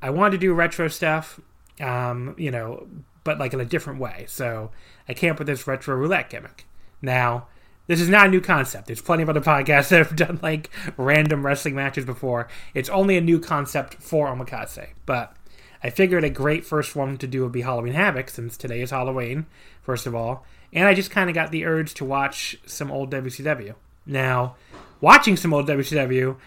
I 0.01 0.09
wanted 0.09 0.31
to 0.31 0.37
do 0.37 0.53
retro 0.53 0.87
stuff, 0.89 1.39
um, 1.79 2.35
you 2.37 2.51
know, 2.51 2.87
but 3.23 3.39
like 3.39 3.53
in 3.53 3.59
a 3.59 3.65
different 3.65 3.99
way. 3.99 4.25
So 4.27 4.71
I 5.07 5.13
came 5.13 5.31
up 5.31 5.39
with 5.39 5.47
this 5.47 5.65
retro 5.65 5.95
roulette 5.95 6.29
gimmick. 6.29 6.66
Now, 7.01 7.47
this 7.87 8.01
is 8.01 8.09
not 8.09 8.27
a 8.27 8.29
new 8.29 8.41
concept. 8.41 8.87
There's 8.87 9.01
plenty 9.01 9.23
of 9.23 9.29
other 9.29 9.41
podcasts 9.41 9.89
that 9.89 10.05
have 10.05 10.15
done 10.15 10.39
like 10.41 10.69
random 10.97 11.45
wrestling 11.45 11.75
matches 11.75 12.05
before. 12.05 12.47
It's 12.73 12.89
only 12.89 13.17
a 13.17 13.21
new 13.21 13.39
concept 13.39 13.95
for 13.95 14.27
Omakase. 14.27 14.89
But 15.05 15.35
I 15.83 15.89
figured 15.89 16.23
a 16.23 16.29
great 16.29 16.65
first 16.65 16.95
one 16.95 17.17
to 17.17 17.27
do 17.27 17.43
would 17.43 17.51
be 17.51 17.61
Halloween 17.61 17.93
Havoc, 17.93 18.29
since 18.29 18.57
today 18.57 18.81
is 18.81 18.91
Halloween, 18.91 19.45
first 19.81 20.05
of 20.05 20.15
all. 20.15 20.45
And 20.73 20.87
I 20.87 20.93
just 20.93 21.11
kind 21.11 21.29
of 21.29 21.33
got 21.33 21.51
the 21.51 21.65
urge 21.65 21.93
to 21.95 22.05
watch 22.05 22.57
some 22.65 22.91
old 22.91 23.11
WCW. 23.11 23.75
Now, 24.05 24.55
watching 24.99 25.37
some 25.37 25.53
old 25.53 25.67
WCW 25.67 26.37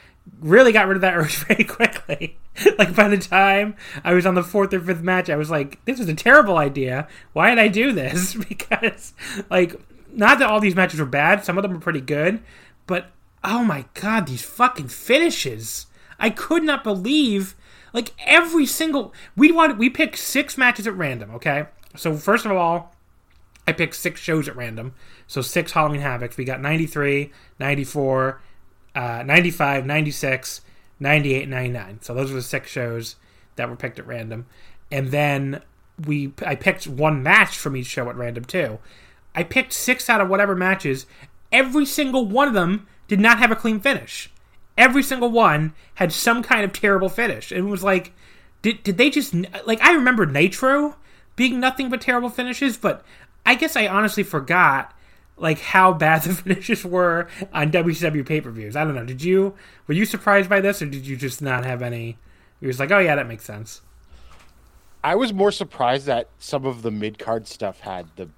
really 0.40 0.72
got 0.72 0.86
rid 0.86 0.96
of 0.96 1.00
that 1.00 1.14
urge 1.16 1.36
very 1.44 1.64
quickly. 1.64 2.38
like 2.78 2.94
by 2.94 3.08
the 3.08 3.18
time 3.18 3.76
I 4.04 4.12
was 4.12 4.26
on 4.26 4.34
the 4.34 4.42
fourth 4.42 4.74
or 4.74 4.80
fifth 4.80 5.02
match, 5.02 5.30
I 5.30 5.36
was 5.36 5.50
like, 5.50 5.82
"This 5.84 6.00
is 6.00 6.08
a 6.08 6.14
terrible 6.14 6.58
idea. 6.58 7.08
Why 7.32 7.50
did 7.50 7.58
I 7.58 7.68
do 7.68 7.92
this?" 7.92 8.34
because, 8.48 9.14
like, 9.48 9.80
not 10.14 10.38
that 10.38 10.48
all 10.48 10.60
these 10.60 10.74
matches 10.76 11.00
were 11.00 11.06
bad. 11.06 11.44
Some 11.44 11.58
of 11.58 11.62
them 11.62 11.72
were 11.72 11.80
pretty 11.80 12.00
good, 12.00 12.42
but 12.86 13.10
oh 13.44 13.64
my 13.64 13.86
god, 13.94 14.26
these 14.26 14.42
fucking 14.42 14.88
finishes! 14.88 15.86
I 16.18 16.30
could 16.30 16.62
not 16.62 16.84
believe 16.84 17.56
like 17.92 18.12
every 18.24 18.66
single 18.66 19.12
we 19.36 19.50
want 19.50 19.78
we 19.78 19.90
pick 19.90 20.16
six 20.16 20.56
matches 20.56 20.86
at 20.86 20.96
random. 20.96 21.30
Okay, 21.34 21.66
so 21.96 22.16
first 22.16 22.44
of 22.44 22.52
all, 22.52 22.94
I 23.66 23.72
picked 23.72 23.94
six 23.94 24.20
shows 24.20 24.48
at 24.48 24.56
random. 24.56 24.94
So 25.26 25.42
six 25.42 25.72
Halloween 25.72 26.00
Havocs. 26.00 26.36
We 26.36 26.44
got 26.44 26.60
93, 26.60 27.30
94, 27.58 28.40
uh, 28.94 29.22
95, 29.24 29.86
96, 29.86 30.60
98, 30.98 31.48
99. 31.48 31.98
So 32.02 32.14
those 32.14 32.30
were 32.30 32.36
the 32.36 32.42
six 32.42 32.70
shows 32.70 33.16
that 33.56 33.68
were 33.68 33.76
picked 33.76 33.98
at 33.98 34.06
random. 34.06 34.46
And 34.90 35.08
then 35.08 35.62
we 36.06 36.32
I 36.44 36.54
picked 36.54 36.86
one 36.86 37.22
match 37.22 37.56
from 37.56 37.76
each 37.76 37.86
show 37.86 38.08
at 38.08 38.16
random 38.16 38.44
too. 38.44 38.78
I 39.34 39.42
picked 39.42 39.72
six 39.72 40.08
out 40.08 40.20
of 40.20 40.28
whatever 40.28 40.54
matches. 40.54 41.06
Every 41.52 41.86
single 41.86 42.26
one 42.26 42.48
of 42.48 42.54
them 42.54 42.86
did 43.08 43.20
not 43.20 43.38
have 43.38 43.50
a 43.50 43.56
clean 43.56 43.80
finish 43.80 44.30
every 44.80 45.02
single 45.02 45.30
one 45.30 45.74
had 45.94 46.10
some 46.10 46.42
kind 46.42 46.64
of 46.64 46.72
terrible 46.72 47.10
finish. 47.10 47.52
And 47.52 47.66
it 47.66 47.70
was 47.70 47.84
like, 47.84 48.12
did 48.62 48.82
did 48.82 48.98
they 48.98 49.10
just 49.10 49.34
like? 49.64 49.80
I 49.80 49.92
remember 49.92 50.26
Nitro 50.26 50.96
being 51.36 51.60
nothing 51.60 51.88
but 51.90 52.00
terrible 52.00 52.30
finishes, 52.30 52.76
but 52.76 53.04
I 53.46 53.54
guess 53.54 53.76
I 53.76 53.86
honestly 53.86 54.22
forgot 54.22 54.94
like 55.36 55.60
how 55.60 55.92
bad 55.92 56.22
the 56.24 56.34
finishes 56.34 56.84
were 56.84 57.28
on 57.52 57.70
WCW 57.70 58.26
pay 58.26 58.40
per 58.40 58.50
views. 58.50 58.74
I 58.74 58.84
don't 58.84 58.94
know. 58.94 59.04
Did 59.04 59.22
you 59.22 59.54
were 59.86 59.94
you 59.94 60.06
surprised 60.06 60.48
by 60.48 60.60
this, 60.60 60.82
or 60.82 60.86
did 60.86 61.06
you 61.06 61.16
just 61.16 61.40
not 61.40 61.64
have 61.64 61.82
any? 61.82 62.18
You 62.60 62.68
was 62.68 62.80
like, 62.80 62.90
oh 62.90 62.98
yeah, 62.98 63.14
that 63.14 63.28
makes 63.28 63.44
sense. 63.44 63.82
I 65.02 65.14
was 65.14 65.32
more 65.32 65.50
surprised 65.50 66.04
that 66.06 66.28
some 66.38 66.66
of 66.66 66.82
the 66.82 66.90
mid 66.90 67.18
card 67.18 67.46
stuff 67.46 67.80
had 67.80 68.08
the 68.16 68.28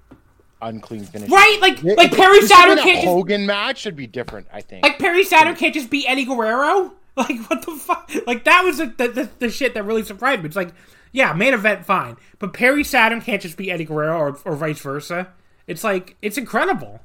unclean 0.63 1.03
finish. 1.05 1.29
Right, 1.29 1.57
like 1.61 1.83
like 1.83 2.11
Perry 2.11 2.41
Saturn 2.41 2.77
can't 2.77 3.01
just 3.01 3.07
Hogan 3.07 3.45
match 3.45 3.79
should 3.79 3.95
be 3.95 4.07
different. 4.07 4.47
I 4.51 4.61
think 4.61 4.83
like 4.83 4.99
Perry 4.99 5.23
Saturn 5.23 5.55
can't 5.55 5.73
just 5.73 5.89
beat 5.89 6.05
Eddie 6.07 6.25
Guerrero. 6.25 6.93
Like 7.15 7.37
what 7.47 7.63
the 7.63 7.73
fuck? 7.73 8.09
Like 8.25 8.43
that 8.45 8.63
was 8.63 8.79
the, 8.79 8.87
the, 8.87 9.29
the 9.37 9.51
shit 9.51 9.75
that 9.75 9.83
really 9.85 10.01
surprised 10.01 10.41
me. 10.41 10.47
It's 10.47 10.55
like 10.55 10.73
yeah, 11.11 11.31
main 11.33 11.53
event 11.53 11.85
fine, 11.85 12.17
but 12.39 12.53
Perry 12.53 12.83
Saturn 12.83 13.21
can't 13.21 13.39
just 13.39 13.55
beat 13.55 13.69
Eddie 13.69 13.85
Guerrero 13.85 14.17
or, 14.17 14.39
or 14.45 14.55
vice 14.55 14.79
versa. 14.79 15.27
It's 15.67 15.83
like 15.83 16.17
it's 16.23 16.39
incredible. 16.39 17.01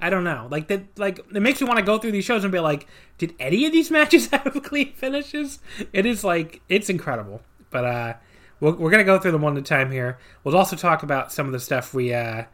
I 0.00 0.10
don't 0.10 0.24
know. 0.24 0.48
Like 0.50 0.68
that. 0.68 0.98
Like 0.98 1.18
it 1.18 1.40
makes 1.40 1.60
me 1.60 1.66
want 1.66 1.78
to 1.78 1.84
go 1.84 1.98
through 1.98 2.12
these 2.12 2.24
shows 2.24 2.44
and 2.44 2.52
be 2.52 2.60
like, 2.60 2.86
did 3.16 3.34
any 3.38 3.66
of 3.66 3.72
these 3.72 3.90
matches 3.92 4.28
have 4.28 4.60
clean 4.64 4.92
finishes? 4.92 5.60
It 5.92 6.06
is 6.06 6.24
like 6.24 6.60
it's 6.68 6.90
incredible. 6.90 7.40
But 7.70 7.84
uh, 7.84 8.14
we 8.60 8.72
we 8.72 8.86
are 8.86 8.90
gonna 8.90 9.04
go 9.04 9.18
through 9.18 9.32
them 9.32 9.42
one 9.42 9.56
at 9.56 9.62
a 9.62 9.66
time 9.66 9.90
here. 9.90 10.18
We'll 10.44 10.56
also 10.56 10.76
talk 10.76 11.02
about 11.02 11.32
some 11.32 11.46
of 11.46 11.52
the 11.52 11.60
stuff 11.60 11.94
we 11.94 12.12
uh 12.12 12.44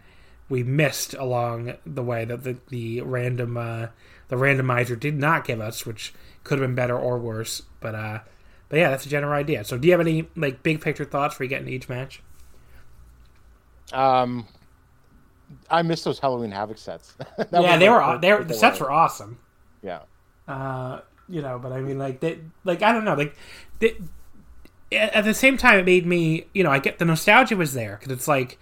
we 0.49 0.63
missed 0.63 1.15
along 1.15 1.75
the 1.87 2.03
way 2.03 2.25
that 2.25 2.45
the, 2.45 2.57
the 2.69 3.01
random 3.01 3.57
uh, 3.57 3.87
the 4.29 4.37
randomizer 4.37 4.99
did 4.99 5.17
not 5.17 5.45
give 5.45 5.61
us, 5.61 5.87
which 5.87 6.15
could 6.43 6.59
have 6.59 6.69
been 6.69 6.75
better 6.75 6.99
or 6.99 7.19
worse. 7.19 7.63
But 7.81 7.95
uh, 7.95 8.21
but 8.69 8.79
yeah, 8.79 8.91
that's 8.91 9.07
a 9.07 9.09
general 9.09 9.33
idea. 9.33 9.65
So, 9.65 9.79
do 9.79 9.87
you 9.87 9.93
have 9.93 10.01
any 10.01 10.29
like 10.37 10.63
big 10.63 10.81
picture 10.81 11.05
thoughts 11.05 11.35
for 11.35 11.45
you 11.45 11.49
getting 11.49 11.69
each 11.69 11.89
match? 11.89 12.23
Um, 13.93 14.49
I 15.71 15.83
missed 15.83 16.05
those 16.05 16.19
Halloween 16.19 16.51
Havoc 16.51 16.79
sets. 16.79 17.15
yeah, 17.53 17.77
they 17.77 17.89
were 17.89 18.19
they 18.21 18.43
the 18.43 18.55
sets 18.55 18.81
were 18.81 18.91
awesome. 18.91 19.39
Yeah. 19.83 20.01
Uh, 20.49 21.01
you 21.29 21.41
know, 21.43 21.59
but 21.59 21.73
I 21.73 21.81
mean, 21.81 21.99
like 21.99 22.21
they 22.21 22.39
like 22.65 22.83
I 22.83 22.93
don't 22.93 23.05
know, 23.05 23.15
like 23.15 23.35
they, 23.79 23.97
at 24.93 25.25
the 25.25 25.35
same 25.35 25.57
time, 25.57 25.79
it 25.79 25.87
made 25.87 26.07
me 26.07 26.47
you 26.53 26.63
know 26.63 26.71
I 26.71 26.79
get 26.79 26.99
the 26.99 27.05
nostalgia 27.05 27.57
was 27.57 27.75
there 27.75 27.97
because 27.99 28.13
it's 28.13 28.29
like 28.29 28.59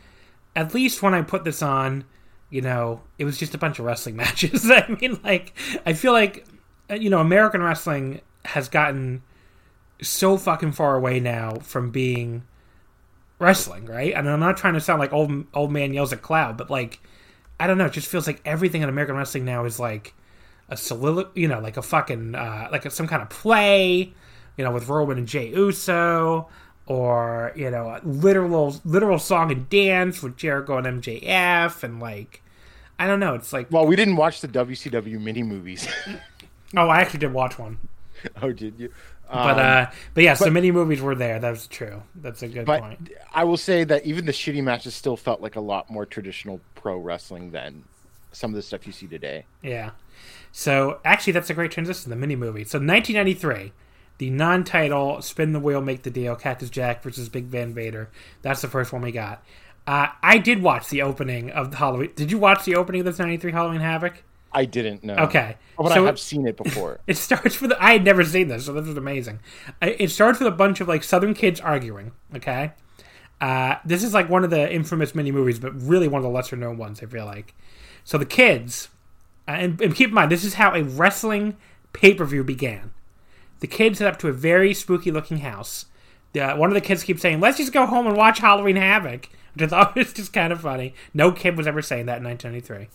at 0.55 0.75
least 0.75 1.03
when 1.03 1.15
I 1.15 1.23
put 1.23 1.45
this 1.45 1.63
on, 1.63 2.05
you 2.51 2.61
know, 2.61 3.01
it 3.19 3.25
was 3.25 3.39
just 3.39 3.55
a 3.55 3.59
bunch 3.59 3.79
of 3.79 3.85
wrestling 3.85 4.17
matches. 4.23 4.71
I 4.71 4.87
mean, 5.01 5.19
like, 5.25 5.55
I 5.87 5.93
feel 5.93 6.13
like, 6.13 6.47
uh, 6.91 6.95
you 6.95 7.11
know, 7.11 7.21
American 7.21 7.63
wrestling 7.63 8.21
has 8.45 8.69
gotten 8.69 9.23
so 10.01 10.37
fucking 10.37 10.73
far 10.73 10.97
away 10.97 11.21
now 11.21 11.55
from 11.63 11.91
being 11.91 12.43
wrestling, 13.39 13.87
right? 13.87 14.13
And 14.15 14.29
I'm 14.29 14.41
not 14.41 14.57
trying 14.57 14.75
to 14.75 14.81
sound 14.81 15.01
like 15.01 15.13
old 15.13 15.45
old 15.55 15.73
man 15.73 15.93
yells 15.93 16.13
at 16.13 16.23
cloud, 16.23 16.57
but 16.57 16.71
like, 16.71 17.01
I 17.59 17.67
don't 17.67 17.79
know, 17.79 17.87
it 17.87 17.93
just 17.93 18.09
feels 18.09 18.27
like 18.27 18.41
everything 18.45 18.83
in 18.83 18.89
American 18.89 19.17
wrestling 19.17 19.45
now 19.45 19.65
is 19.65 19.79
like 19.79 20.15
a 20.69 20.75
solilo- 20.75 21.31
you 21.35 21.49
know, 21.49 21.61
like 21.61 21.77
a 21.77 21.83
fucking 21.83 22.35
uh, 22.35 22.69
like 22.71 22.85
a, 22.85 22.91
some 22.91 23.07
kind 23.07 23.23
of 23.23 23.31
play, 23.31 24.13
you 24.57 24.65
know, 24.65 24.71
with 24.73 24.89
Roman 24.89 25.19
and 25.19 25.29
Jey 25.29 25.49
Uso 25.49 26.49
or 26.93 27.53
you 27.57 27.71
know, 27.71 27.99
literal 28.05 28.77
literal 28.85 29.19
song 29.19 29.51
and 29.51 29.69
dance 29.71 30.23
with 30.23 30.37
Jericho 30.37 30.77
and 30.77 31.03
MJF, 31.03 31.83
and 31.83 32.01
like, 32.01 32.43
I 32.99 33.07
don't 33.07 33.21
know. 33.21 33.35
It's 33.35 33.53
like, 33.53 33.71
well, 33.71 33.87
we 33.87 33.97
didn't 33.97 34.17
watch 34.17 34.43
the 34.43 34.49
WCW 34.49 35.19
mini 35.21 35.43
movies. 35.43 35.89
oh, 36.77 36.89
I 36.89 37.01
actually 37.01 37.21
did 37.21 37.33
watch 37.33 37.59
one. 37.59 37.79
Oh, 38.41 38.53
did 38.53 38.79
you? 38.79 38.91
but 39.31 39.59
uh, 39.59 39.91
but 40.13 40.23
yeah, 40.23 40.35
so 40.35 40.51
many 40.51 40.71
movies 40.71 41.01
were 41.01 41.15
there. 41.15 41.39
that's 41.39 41.67
true. 41.67 42.03
That's 42.15 42.43
a 42.43 42.49
good 42.49 42.67
But 42.67 42.81
point. 42.83 43.11
I 43.33 43.45
will 43.45 43.57
say 43.57 43.85
that 43.85 44.05
even 44.05 44.27
the 44.27 44.33
shitty 44.33 44.63
matches 44.63 44.95
still 44.95 45.17
felt 45.17 45.41
like 45.41 45.57
a 45.57 45.61
lot 45.61 45.91
more 45.91 46.05
traditional 46.05 46.61
pro 46.75 46.99
wrestling 46.99 47.51
than 47.51 47.85
some 48.33 48.51
of 48.51 48.57
the 48.57 48.63
stuff 48.63 48.87
you 48.87 48.93
see 48.93 49.07
today. 49.07 49.47
Yeah. 49.63 49.93
So 50.53 51.01
actually, 51.05 51.33
that's 51.33 51.49
a 51.49 51.55
great 51.55 51.71
transition. 51.71 52.11
The 52.11 52.17
mini 52.17 52.37
movie. 52.37 52.65
So 52.65 52.79
1993, 52.79 53.73
the 54.23 54.31
non-title 54.31 55.21
Spin 55.21 55.53
the 55.53 55.59
Wheel, 55.59 55.81
Make 55.81 56.05
the 56.05 56.11
Deal, 56.11 56.37
Cactus 56.37 56.71
Jack 56.71 57.03
versus 57.03 57.29
Big 57.29 57.47
Van 57.47 57.75
Vader. 57.75 58.09
That's 58.43 58.63
the 58.63 58.69
first 58.69 58.93
one 58.93 59.03
we 59.03 59.11
got. 59.11 59.45
Uh, 59.85 60.11
I 60.23 60.39
did 60.39 60.63
watch 60.63 60.91
the 60.91 61.03
opening 61.03 61.51
of 61.51 61.73
the 61.73 61.79
Halloween. 61.79 62.13
Did 62.15 62.31
you 62.31 62.39
watch 62.39 62.65
the 62.65 62.77
opening 62.77 63.01
of 63.01 63.07
this 63.07 63.19
93 63.19 63.51
Halloween 63.51 63.81
Havoc? 63.81 64.23
I 64.53 64.65
didn't 64.65 65.03
know. 65.03 65.17
Okay. 65.17 65.57
But 65.77 65.89
So- 65.89 66.05
I 66.05 66.07
have 66.07 66.21
seen 66.21 66.47
it 66.47 66.57
before. 66.57 67.01
It 67.09 67.17
starts 67.17 67.61
with 67.61 67.73
I 67.81 67.95
had 67.95 68.05
never 68.05 68.23
seen 68.23 68.47
this, 68.47 68.65
so 68.67 68.73
this 68.75 68.87
was 68.87 68.97
amazing. 68.97 69.41
It 69.81 70.13
starts 70.13 70.39
with 70.39 70.47
a 70.47 70.53
bunch 70.53 70.81
of 70.81 70.87
like 70.87 71.03
Southern 71.03 71.35
kids 71.35 71.61
arguing. 71.61 72.13
Okay, 72.37 72.71
uh, 73.41 73.77
this 73.85 74.05
is 74.05 74.15
like 74.15 74.31
one 74.31 74.45
of 74.45 74.51
the 74.51 74.73
infamous 74.73 75.17
mini 75.17 75.33
movies, 75.33 75.59
but 75.59 75.73
really 75.83 76.07
one 76.07 76.21
of 76.21 76.23
the 76.23 76.31
lesser 76.31 76.55
known 76.55 76.79
ones. 76.79 77.03
I 77.03 77.07
feel 77.07 77.25
like. 77.25 77.57
So 78.05 78.19
the 78.19 78.27
kids, 78.27 78.89
uh, 79.49 79.53
and, 79.53 79.81
and 79.81 79.97
keep 79.97 80.11
in 80.11 80.15
mind 80.15 80.31
this 80.31 80.45
is 80.45 80.55
how 80.55 80.73
a 80.77 80.85
wrestling 80.85 81.57
pay 81.93 82.15
per 82.15 82.25
view 82.25 82.45
began. 82.45 82.93
The 83.63 83.69
kids 83.69 84.01
head 84.01 84.09
up 84.09 84.19
to 84.19 84.29
a 84.29 84.33
very 84.33 84.75
spooky 84.75 85.13
looking 85.13 85.39
house. 85.39 85.87
Uh, 86.35 86.57
one 86.57 86.69
of 86.69 86.75
the 86.75 86.81
kids 86.81 87.05
keeps 87.05 87.23
saying, 87.23 87.39
"Let's 87.39 87.59
just 87.59 87.73
go 87.73 87.87
home 87.87 88.09
and 88.09 88.17
watch 88.17 88.41
Halloween 88.41 88.75
Havoc," 88.75 89.29
which 89.55 89.63
I 89.63 89.67
thought 89.69 89.95
was 89.97 90.13
just 90.13 90.33
kind 90.33 90.53
of 90.53 90.63
funny. 90.63 90.95
No 91.15 91.31
kid 91.31 91.57
was 91.57 91.69
ever 91.69 91.81
saying 91.81 92.07
that 92.07 92.19
in 92.19 92.25
1993 92.25 92.89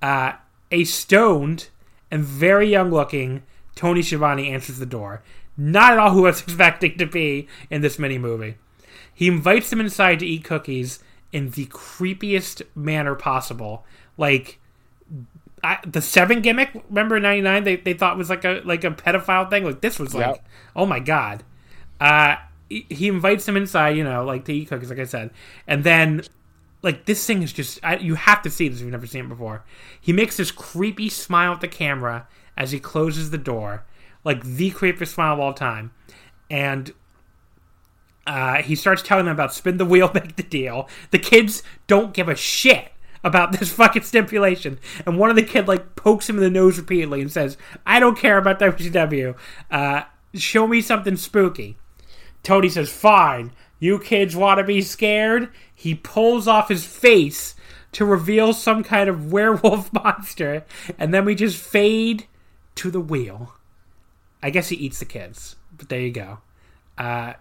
uh, 0.00 0.34
a 0.70 0.84
stoned 0.84 1.68
and 2.12 2.24
very 2.24 2.70
young 2.70 2.90
looking 2.90 3.42
Tony 3.74 4.02
Schiavone 4.02 4.52
answers 4.52 4.78
the 4.78 4.86
door. 4.86 5.20
Not 5.56 5.94
at 5.94 5.98
all 5.98 6.12
who 6.12 6.26
I 6.26 6.30
was 6.30 6.42
expecting 6.42 6.96
to 6.98 7.06
be 7.06 7.48
in 7.68 7.80
this 7.80 7.98
mini 7.98 8.18
movie. 8.18 8.54
He 9.12 9.26
invites 9.26 9.70
them 9.70 9.80
inside 9.80 10.20
to 10.20 10.26
eat 10.26 10.44
cookies 10.44 11.02
in 11.32 11.50
the 11.50 11.66
creepiest 11.66 12.62
manner 12.76 13.16
possible. 13.16 13.84
Like 14.16 14.60
I, 15.62 15.78
the 15.86 16.00
seven 16.00 16.40
gimmick, 16.40 16.70
remember 16.88 17.16
in 17.16 17.22
'99? 17.22 17.64
They, 17.64 17.76
they 17.76 17.94
thought 17.94 18.16
was 18.16 18.30
like 18.30 18.44
a 18.44 18.60
like 18.64 18.84
a 18.84 18.90
pedophile 18.90 19.48
thing. 19.50 19.64
Like 19.64 19.80
this 19.80 19.98
was 19.98 20.14
like, 20.14 20.26
Yep. 20.26 20.48
oh 20.76 20.86
my 20.86 21.00
god. 21.00 21.44
Uh, 22.00 22.36
he 22.68 22.86
he 22.88 23.08
invites 23.08 23.46
them 23.46 23.56
inside, 23.56 23.90
you 23.96 24.04
know, 24.04 24.24
like 24.24 24.44
to 24.46 24.52
eat 24.52 24.68
cookies, 24.68 24.90
like 24.90 24.98
I 24.98 25.04
said, 25.04 25.30
and 25.66 25.84
then 25.84 26.22
like 26.82 27.06
this 27.06 27.24
thing 27.26 27.42
is 27.42 27.52
just 27.52 27.80
I, 27.82 27.96
you 27.96 28.14
have 28.14 28.42
to 28.42 28.50
see 28.50 28.68
this 28.68 28.78
if 28.78 28.84
you've 28.84 28.92
never 28.92 29.06
seen 29.06 29.24
it 29.24 29.28
before. 29.28 29.64
He 30.00 30.12
makes 30.12 30.36
this 30.36 30.50
creepy 30.50 31.08
smile 31.08 31.52
at 31.52 31.60
the 31.60 31.68
camera 31.68 32.28
as 32.56 32.72
he 32.72 32.78
closes 32.80 33.30
the 33.30 33.38
door, 33.38 33.84
like 34.24 34.42
the 34.44 34.70
creepiest 34.70 35.14
smile 35.14 35.34
of 35.34 35.40
all 35.40 35.54
time, 35.54 35.92
and 36.50 36.92
uh, 38.26 38.62
he 38.62 38.74
starts 38.74 39.02
telling 39.02 39.24
them 39.24 39.32
about 39.34 39.54
spin 39.54 39.78
the 39.78 39.84
wheel, 39.84 40.10
make 40.14 40.36
the 40.36 40.42
deal. 40.42 40.88
The 41.10 41.18
kids 41.18 41.62
don't 41.86 42.12
give 42.12 42.28
a 42.28 42.36
shit 42.36 42.92
about 43.22 43.52
this 43.58 43.72
fucking 43.72 44.02
stipulation, 44.02 44.78
and 45.06 45.18
one 45.18 45.30
of 45.30 45.36
the 45.36 45.42
kid 45.42 45.68
like 45.68 45.96
pokes 45.96 46.28
him 46.28 46.36
in 46.36 46.42
the 46.42 46.50
nose 46.50 46.78
repeatedly 46.78 47.20
and 47.20 47.32
says, 47.32 47.56
"I 47.86 48.00
don't 48.00 48.18
care 48.18 48.38
about 48.38 48.58
WCW. 48.58 49.36
Uh, 49.70 50.02
show 50.34 50.66
me 50.66 50.80
something 50.80 51.16
spooky." 51.16 51.76
Tony 52.42 52.68
says, 52.68 52.90
Fine, 52.90 53.52
you 53.78 53.98
kids 53.98 54.34
want 54.34 54.58
to 54.58 54.64
be 54.64 54.82
scared? 54.82 55.50
He 55.74 55.94
pulls 55.94 56.48
off 56.48 56.68
his 56.68 56.84
face 56.84 57.54
to 57.92 58.04
reveal 58.04 58.52
some 58.52 58.82
kind 58.82 59.08
of 59.08 59.32
werewolf 59.32 59.92
monster, 59.92 60.64
and 60.98 61.12
then 61.12 61.24
we 61.24 61.34
just 61.34 61.58
fade 61.58 62.26
to 62.76 62.90
the 62.90 63.00
wheel. 63.00 63.54
I 64.42 64.50
guess 64.50 64.68
he 64.68 64.76
eats 64.76 64.98
the 64.98 65.04
kids, 65.04 65.56
but 65.76 65.88
there 65.88 66.00
you 66.00 66.12
go. 66.12 66.38
Uh, 66.96 67.34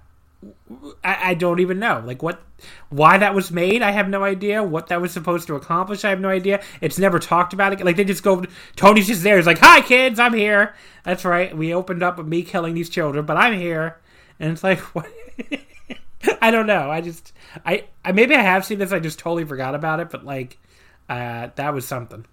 I, 1.04 1.32
I 1.32 1.34
don't 1.34 1.60
even 1.60 1.80
know. 1.80 2.04
Like 2.06 2.22
what 2.22 2.42
why 2.90 3.18
that 3.18 3.36
was 3.36 3.52
made 3.52 3.82
i 3.82 3.92
have 3.92 4.10
no 4.10 4.24
idea. 4.24 4.64
What 4.64 4.88
that 4.88 5.02
was 5.02 5.12
supposed 5.12 5.48
to 5.48 5.56
accomplish 5.56 6.06
i 6.06 6.10
have 6.10 6.20
no 6.20 6.30
idea. 6.30 6.62
It's 6.82 6.98
never 6.98 7.20
talked 7.20 7.54
about 7.54 7.74
it 7.74 7.84
like 7.84 7.96
they 7.96 8.04
just 8.04 8.24
go 8.24 8.44
tony's 8.76 9.08
just 9.08 9.24
there. 9.24 9.38
He's 9.38 9.46
like 9.46 9.60
hi 9.60 9.82
kids 9.82 10.20
i'm 10.20 10.34
here. 10.34 10.76
That's 11.04 11.26
right. 11.26 11.56
We 11.56 11.74
opened 11.74 12.04
up 12.04 12.18
with 12.18 12.28
me 12.28 12.44
killing 12.44 12.74
these 12.74 12.90
children 12.90 13.26
but 13.26 13.38
i'm 13.38 13.58
here. 13.58 14.00
And 14.40 14.52
it's 14.52 14.64
like 14.64 14.80
what? 14.96 15.10
I 16.42 16.52
don't 16.52 16.68
know. 16.68 16.92
I 16.92 17.02
just 17.02 17.34
I, 17.66 17.86
I 18.04 18.12
maybe 18.12 18.36
i 18.36 18.42
have 18.42 18.66
seen 18.66 18.80
this. 18.80 18.92
I 18.92 19.00
just 19.00 19.20
totally 19.20 19.46
forgot 19.46 19.76
about 19.76 20.00
it 20.00 20.10
but 20.10 20.26
like 20.26 20.58
uh 21.10 21.50
that 21.56 21.74
was 21.74 21.88
something. 21.88 22.26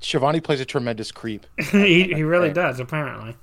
Schiavone 0.00 0.40
plays 0.40 0.60
a 0.60 0.64
tremendous 0.64 1.12
creep. 1.12 1.46
he, 1.70 2.04
he 2.04 2.22
really 2.22 2.52
does 2.52 2.80
apparently 2.80 3.36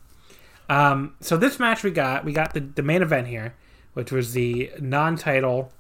um, 0.69 1.15
so 1.21 1.37
this 1.37 1.59
match 1.59 1.83
we 1.83 1.91
got 1.91 2.25
we 2.25 2.33
got 2.33 2.53
the, 2.53 2.59
the 2.59 2.83
main 2.83 3.01
event 3.01 3.27
here 3.27 3.55
which 3.93 4.11
was 4.11 4.33
the 4.33 4.71
non-title 4.79 5.71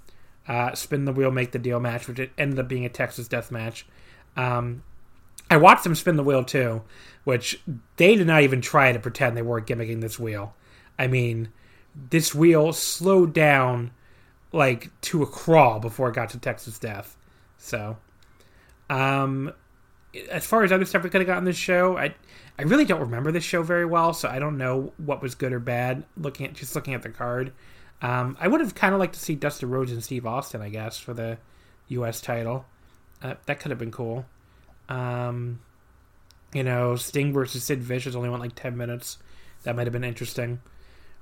uh, 0.47 0.73
spin 0.73 1.05
the 1.05 1.11
wheel 1.11 1.29
make 1.29 1.51
the 1.51 1.59
deal 1.59 1.79
match 1.79 2.07
which 2.07 2.29
ended 2.37 2.59
up 2.59 2.67
being 2.67 2.85
a 2.85 2.89
texas 2.89 3.27
death 3.27 3.51
match. 3.51 3.85
Um, 4.35 4.83
i 5.49 5.57
watched 5.57 5.83
them 5.83 5.95
spin 5.95 6.15
the 6.15 6.23
wheel 6.23 6.43
too 6.43 6.83
which 7.23 7.59
they 7.97 8.15
did 8.15 8.27
not 8.27 8.43
even 8.43 8.61
try 8.61 8.91
to 8.91 8.99
pretend 8.99 9.35
they 9.35 9.41
weren't 9.41 9.67
gimmicking 9.67 10.01
this 10.01 10.17
wheel. 10.17 10.55
I 10.97 11.07
mean 11.07 11.49
this 12.09 12.33
wheel 12.33 12.71
slowed 12.73 13.33
down 13.33 13.91
like 14.53 14.89
to 15.01 15.23
a 15.23 15.27
crawl 15.27 15.79
before 15.79 16.09
it 16.09 16.15
got 16.15 16.29
to 16.29 16.39
texas 16.39 16.79
death. 16.79 17.17
So 17.57 17.97
um 18.89 19.53
as 20.29 20.45
far 20.45 20.63
as 20.63 20.71
other 20.71 20.85
stuff 20.85 21.03
we 21.03 21.09
could 21.09 21.21
have 21.21 21.27
gotten 21.27 21.43
this 21.43 21.57
show, 21.57 21.97
I 21.97 22.15
I 22.59 22.63
really 22.63 22.85
don't 22.85 23.01
remember 23.01 23.31
this 23.31 23.43
show 23.43 23.61
very 23.61 23.85
well, 23.85 24.13
so 24.13 24.27
I 24.27 24.39
don't 24.39 24.57
know 24.57 24.93
what 24.97 25.21
was 25.21 25.35
good 25.35 25.53
or 25.53 25.59
bad. 25.59 26.03
Looking 26.17 26.47
at 26.47 26.53
just 26.53 26.75
looking 26.75 26.93
at 26.93 27.03
the 27.03 27.09
card, 27.09 27.53
um, 28.01 28.35
I 28.39 28.47
would 28.47 28.61
have 28.61 28.75
kind 28.75 28.93
of 28.93 28.99
liked 28.99 29.13
to 29.13 29.19
see 29.19 29.35
Dustin 29.35 29.69
Rhodes 29.69 29.91
and 29.91 30.03
Steve 30.03 30.25
Austin, 30.25 30.61
I 30.61 30.69
guess, 30.69 30.97
for 30.97 31.13
the 31.13 31.37
U.S. 31.89 32.21
title. 32.21 32.65
Uh, 33.21 33.35
that 33.45 33.59
could 33.59 33.71
have 33.71 33.79
been 33.79 33.91
cool. 33.91 34.25
Um, 34.89 35.59
you 36.53 36.63
know, 36.63 36.95
Sting 36.95 37.33
versus 37.33 37.63
Sid 37.63 37.83
Vicious 37.83 38.15
only 38.15 38.29
went 38.29 38.41
like 38.41 38.55
ten 38.55 38.77
minutes. 38.77 39.17
That 39.63 39.75
might 39.75 39.85
have 39.85 39.93
been 39.93 40.03
interesting. 40.03 40.61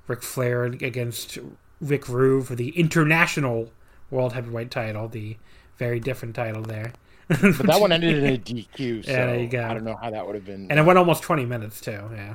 Ric 0.06 0.22
Flair 0.22 0.64
against 0.64 1.38
Rick 1.80 2.08
Rude 2.08 2.46
for 2.46 2.54
the 2.54 2.70
international 2.70 3.72
World 4.10 4.32
Heavyweight 4.34 4.70
title, 4.70 5.08
the 5.08 5.36
very 5.76 6.00
different 6.00 6.34
title 6.34 6.62
there. 6.62 6.92
But 7.28 7.66
that 7.66 7.80
one 7.80 7.92
ended 7.92 8.22
in 8.22 8.34
a 8.34 8.38
DQ. 8.38 9.04
So 9.04 9.10
Yeah, 9.10 9.26
there 9.26 9.40
you 9.40 9.48
go. 9.48 9.64
I 9.64 9.74
don't 9.74 9.84
know 9.84 9.96
how 9.96 10.10
that 10.10 10.26
would 10.26 10.34
have 10.34 10.44
been. 10.44 10.68
And 10.70 10.78
it 10.78 10.82
went 10.84 10.98
almost 10.98 11.22
20 11.22 11.44
minutes, 11.44 11.80
too. 11.80 12.08
Yeah. 12.12 12.34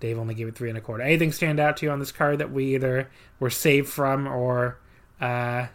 Dave 0.00 0.18
only 0.18 0.34
gave 0.34 0.48
it 0.48 0.54
three 0.54 0.70
and 0.70 0.78
a 0.78 0.80
quarter. 0.80 1.02
Anything 1.02 1.30
stand 1.30 1.60
out 1.60 1.76
to 1.78 1.86
you 1.86 1.92
on 1.92 1.98
this 1.98 2.10
card 2.10 2.38
that 2.38 2.50
we 2.50 2.74
either 2.74 3.10
were 3.38 3.50
saved 3.50 3.88
from 3.88 4.26
or, 4.26 4.78
uh, 5.20 5.66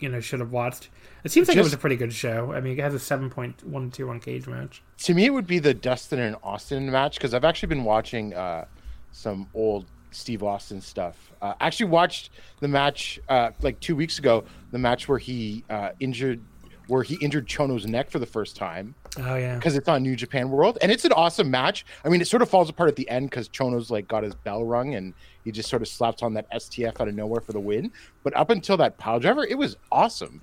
you 0.00 0.08
know, 0.08 0.20
should 0.20 0.40
have 0.40 0.52
watched? 0.52 0.88
It 1.22 1.30
seems 1.30 1.48
like 1.48 1.56
it 1.56 1.62
was 1.62 1.74
a 1.74 1.78
pretty 1.78 1.96
good 1.96 2.12
show. 2.14 2.52
I 2.52 2.60
mean, 2.60 2.78
it 2.78 2.82
has 2.82 2.94
a 2.94 2.98
7.121 3.16 4.22
cage 4.22 4.46
match. 4.46 4.82
to 4.98 5.14
me, 5.14 5.26
it 5.26 5.30
would 5.30 5.46
be 5.46 5.58
the 5.58 5.74
Dustin 5.74 6.18
and 6.18 6.36
Austin 6.42 6.90
match 6.90 7.16
because 7.16 7.34
I've 7.34 7.44
actually 7.44 7.68
been 7.68 7.84
watching 7.84 8.34
uh, 8.34 8.64
some 9.12 9.48
old 9.54 9.84
Steve 10.10 10.42
Austin 10.42 10.80
stuff. 10.80 11.30
Uh, 11.40 11.54
actually 11.60 11.86
watched 11.86 12.30
the 12.60 12.68
match 12.68 13.20
uh, 13.28 13.50
like 13.60 13.78
two 13.80 13.94
weeks 13.94 14.18
ago, 14.18 14.44
the 14.72 14.78
match 14.78 15.08
where 15.08 15.18
he 15.18 15.62
uh, 15.70 15.90
injured, 16.00 16.40
where 16.88 17.02
he 17.02 17.16
injured 17.20 17.46
Chono's 17.46 17.86
neck 17.86 18.10
for 18.10 18.18
the 18.18 18.26
first 18.26 18.56
time 18.56 18.94
Oh, 19.18 19.36
yeah. 19.36 19.56
because 19.56 19.76
it's 19.76 19.88
on 19.88 20.02
New 20.02 20.16
Japan 20.16 20.50
World, 20.50 20.78
and 20.82 20.90
it's 20.92 21.04
an 21.04 21.12
awesome 21.12 21.50
match. 21.50 21.84
I 22.04 22.08
mean, 22.08 22.20
it 22.20 22.26
sort 22.26 22.42
of 22.42 22.48
falls 22.50 22.68
apart 22.70 22.88
at 22.88 22.96
the 22.96 23.08
end 23.08 23.30
because 23.30 23.48
Chono's 23.48 23.90
like 23.90 24.08
got 24.08 24.22
his 24.24 24.34
bell 24.34 24.64
rung 24.64 24.94
and 24.94 25.14
he 25.44 25.50
just 25.52 25.68
sort 25.68 25.82
of 25.82 25.88
slaps 25.88 26.22
on 26.22 26.34
that 26.34 26.50
STF 26.52 27.00
out 27.00 27.08
of 27.08 27.14
nowhere 27.14 27.40
for 27.40 27.52
the 27.52 27.60
win. 27.60 27.92
But 28.22 28.36
up 28.36 28.50
until 28.50 28.76
that 28.78 28.98
pile 28.98 29.20
driver, 29.20 29.44
it 29.44 29.58
was 29.58 29.76
awesome. 29.90 30.42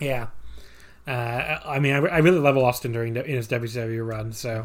Yeah. 0.00 0.28
Uh, 1.06 1.58
I 1.64 1.78
mean, 1.78 1.94
I, 1.94 1.98
I 1.98 2.18
really 2.18 2.38
love 2.38 2.56
Austin 2.58 2.92
during 2.92 3.14
the, 3.14 3.24
in 3.24 3.36
his 3.36 3.48
WCW 3.48 4.06
run, 4.06 4.32
so 4.32 4.64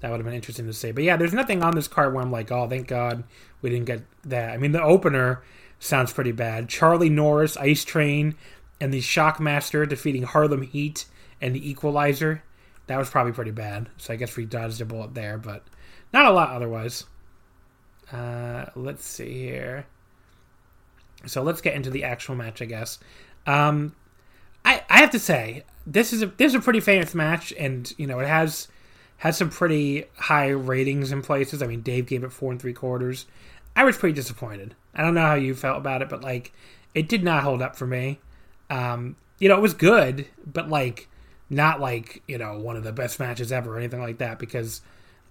that 0.00 0.10
would 0.10 0.16
have 0.18 0.24
been 0.24 0.34
interesting 0.34 0.66
to 0.66 0.72
see. 0.72 0.90
But 0.92 1.04
yeah, 1.04 1.16
there's 1.16 1.32
nothing 1.32 1.62
on 1.62 1.74
this 1.74 1.86
card 1.88 2.12
where 2.12 2.22
I'm 2.22 2.32
like, 2.32 2.50
oh, 2.50 2.68
thank 2.68 2.88
God 2.88 3.22
we 3.62 3.70
didn't 3.70 3.86
get 3.86 4.02
that. 4.24 4.50
I 4.50 4.56
mean, 4.56 4.72
the 4.72 4.82
opener 4.82 5.42
sounds 5.78 6.12
pretty 6.12 6.32
bad. 6.32 6.68
Charlie 6.68 7.08
Norris, 7.10 7.56
Ice 7.58 7.84
Train, 7.84 8.34
and 8.80 8.92
the 8.92 9.00
Shockmaster 9.00 9.88
defeating 9.88 10.24
Harlem 10.24 10.62
Heat 10.62 11.06
and 11.40 11.54
the 11.54 11.70
Equalizer. 11.70 12.42
That 12.86 12.98
was 12.98 13.10
probably 13.10 13.32
pretty 13.32 13.50
bad. 13.50 13.88
So 13.96 14.12
I 14.12 14.16
guess 14.16 14.36
we 14.36 14.44
dodged 14.44 14.80
a 14.80 14.84
bullet 14.84 15.14
there, 15.14 15.38
but 15.38 15.64
not 16.12 16.26
a 16.26 16.32
lot 16.32 16.50
otherwise. 16.50 17.04
Uh, 18.12 18.66
let's 18.74 19.06
see 19.06 19.32
here. 19.32 19.86
So 21.26 21.42
let's 21.42 21.60
get 21.60 21.74
into 21.74 21.90
the 21.90 22.04
actual 22.04 22.34
match, 22.34 22.60
I 22.60 22.66
guess. 22.66 22.98
Um, 23.46 23.94
I, 24.64 24.82
I 24.88 24.98
have 24.98 25.10
to 25.10 25.18
say 25.18 25.64
this 25.86 26.12
is 26.12 26.22
a 26.22 26.26
this 26.26 26.50
is 26.50 26.54
a 26.54 26.60
pretty 26.60 26.80
famous 26.80 27.14
match, 27.14 27.52
and 27.58 27.92
you 27.96 28.06
know 28.06 28.20
it 28.20 28.28
has 28.28 28.68
has 29.18 29.36
some 29.36 29.50
pretty 29.50 30.04
high 30.16 30.48
ratings 30.48 31.12
in 31.12 31.22
places. 31.22 31.62
I 31.62 31.66
mean, 31.66 31.80
Dave 31.80 32.06
gave 32.06 32.24
it 32.24 32.32
four 32.32 32.52
and 32.52 32.60
three 32.60 32.72
quarters. 32.72 33.26
I 33.76 33.84
was 33.84 33.96
pretty 33.96 34.14
disappointed. 34.14 34.74
I 34.94 35.02
don't 35.02 35.14
know 35.14 35.22
how 35.22 35.34
you 35.34 35.54
felt 35.54 35.78
about 35.78 36.02
it, 36.02 36.08
but 36.08 36.22
like 36.22 36.52
it 36.94 37.08
did 37.08 37.24
not 37.24 37.42
hold 37.42 37.62
up 37.62 37.76
for 37.76 37.86
me. 37.86 38.20
Um, 38.70 39.16
you 39.38 39.48
know, 39.48 39.56
it 39.56 39.62
was 39.62 39.74
good, 39.74 40.26
but 40.46 40.68
like 40.68 41.08
not 41.50 41.80
like 41.80 42.22
you 42.26 42.38
know 42.38 42.58
one 42.58 42.76
of 42.76 42.84
the 42.84 42.92
best 42.92 43.20
matches 43.20 43.52
ever 43.52 43.74
or 43.74 43.78
anything 43.78 44.00
like 44.00 44.18
that 44.18 44.38
because 44.38 44.80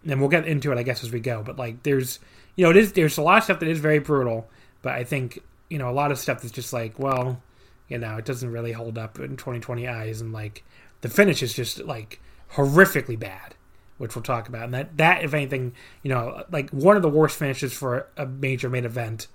and 0.06 0.20
we'll 0.20 0.30
get 0.30 0.46
into 0.46 0.72
it, 0.72 0.78
I 0.78 0.84
guess, 0.84 1.04
as 1.04 1.12
we 1.12 1.20
go. 1.20 1.44
But 1.44 1.58
like, 1.58 1.84
there's 1.84 2.20
you 2.56 2.64
know, 2.64 2.72
it 2.72 2.78
is 2.78 2.94
there's 2.94 3.18
a 3.18 3.22
lot 3.22 3.40
of 3.40 3.44
stuff 3.44 3.60
that 3.60 3.70
is 3.70 3.80
very 3.80 4.00
brutal, 4.00 4.50
but 4.82 4.94
I 4.94 5.04
think 5.04 5.40
you 5.70 5.78
know 5.78 5.90
a 5.90 5.92
lot 5.92 6.12
of 6.12 6.20
stuff 6.20 6.42
that's 6.42 6.54
just 6.54 6.74
like, 6.74 7.00
well, 7.00 7.42
you 7.88 7.98
know, 7.98 8.18
it 8.18 8.26
doesn't 8.26 8.52
really 8.52 8.72
hold 8.72 8.98
up 8.98 9.20
in 9.20 9.38
2020 9.38 9.88
eyes, 9.88 10.22
and 10.22 10.34
like 10.34 10.64
the 11.02 11.10
finish 11.10 11.42
is 11.42 11.54
just 11.54 11.80
like 11.80 12.22
horrifically 12.54 13.18
bad, 13.18 13.56
which 13.98 14.16
we'll 14.16 14.24
talk 14.24 14.48
about. 14.48 14.66
And 14.66 14.74
that 14.74 14.98
that 14.98 15.24
if 15.24 15.34
anything, 15.34 15.74
you 16.02 16.10
know, 16.10 16.44
like 16.52 16.70
one 16.72 16.96
of 16.96 17.02
the 17.02 17.10
worst 17.10 17.38
finishes 17.38 17.74
for 17.74 18.08
a 18.18 18.26
major 18.26 18.70
main 18.70 18.86
event 18.86 19.28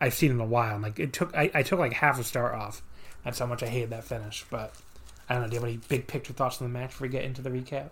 I've 0.00 0.14
seen 0.14 0.30
in 0.30 0.40
a 0.40 0.46
while. 0.46 0.78
Like 0.78 0.98
it 0.98 1.12
took, 1.12 1.34
I, 1.36 1.50
I 1.54 1.62
took 1.62 1.78
like 1.78 1.92
half 1.94 2.18
a 2.18 2.24
star 2.24 2.54
off. 2.54 2.82
That's 3.24 3.38
how 3.38 3.46
much 3.46 3.62
I 3.62 3.66
hated 3.66 3.90
that 3.90 4.04
finish. 4.04 4.44
But 4.50 4.74
I 5.28 5.34
don't 5.34 5.42
know. 5.42 5.48
Do 5.48 5.54
you 5.54 5.60
have 5.60 5.68
any 5.68 5.78
big 5.88 6.06
picture 6.06 6.32
thoughts 6.32 6.60
on 6.60 6.66
the 6.68 6.72
match 6.72 6.90
before 6.90 7.06
we 7.06 7.12
get 7.12 7.24
into 7.24 7.42
the 7.42 7.50
recap? 7.50 7.90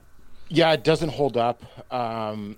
Yeah, 0.49 0.73
it 0.73 0.85
doesn't 0.85 1.09
hold 1.09 1.37
up, 1.37 1.63
um, 1.93 2.57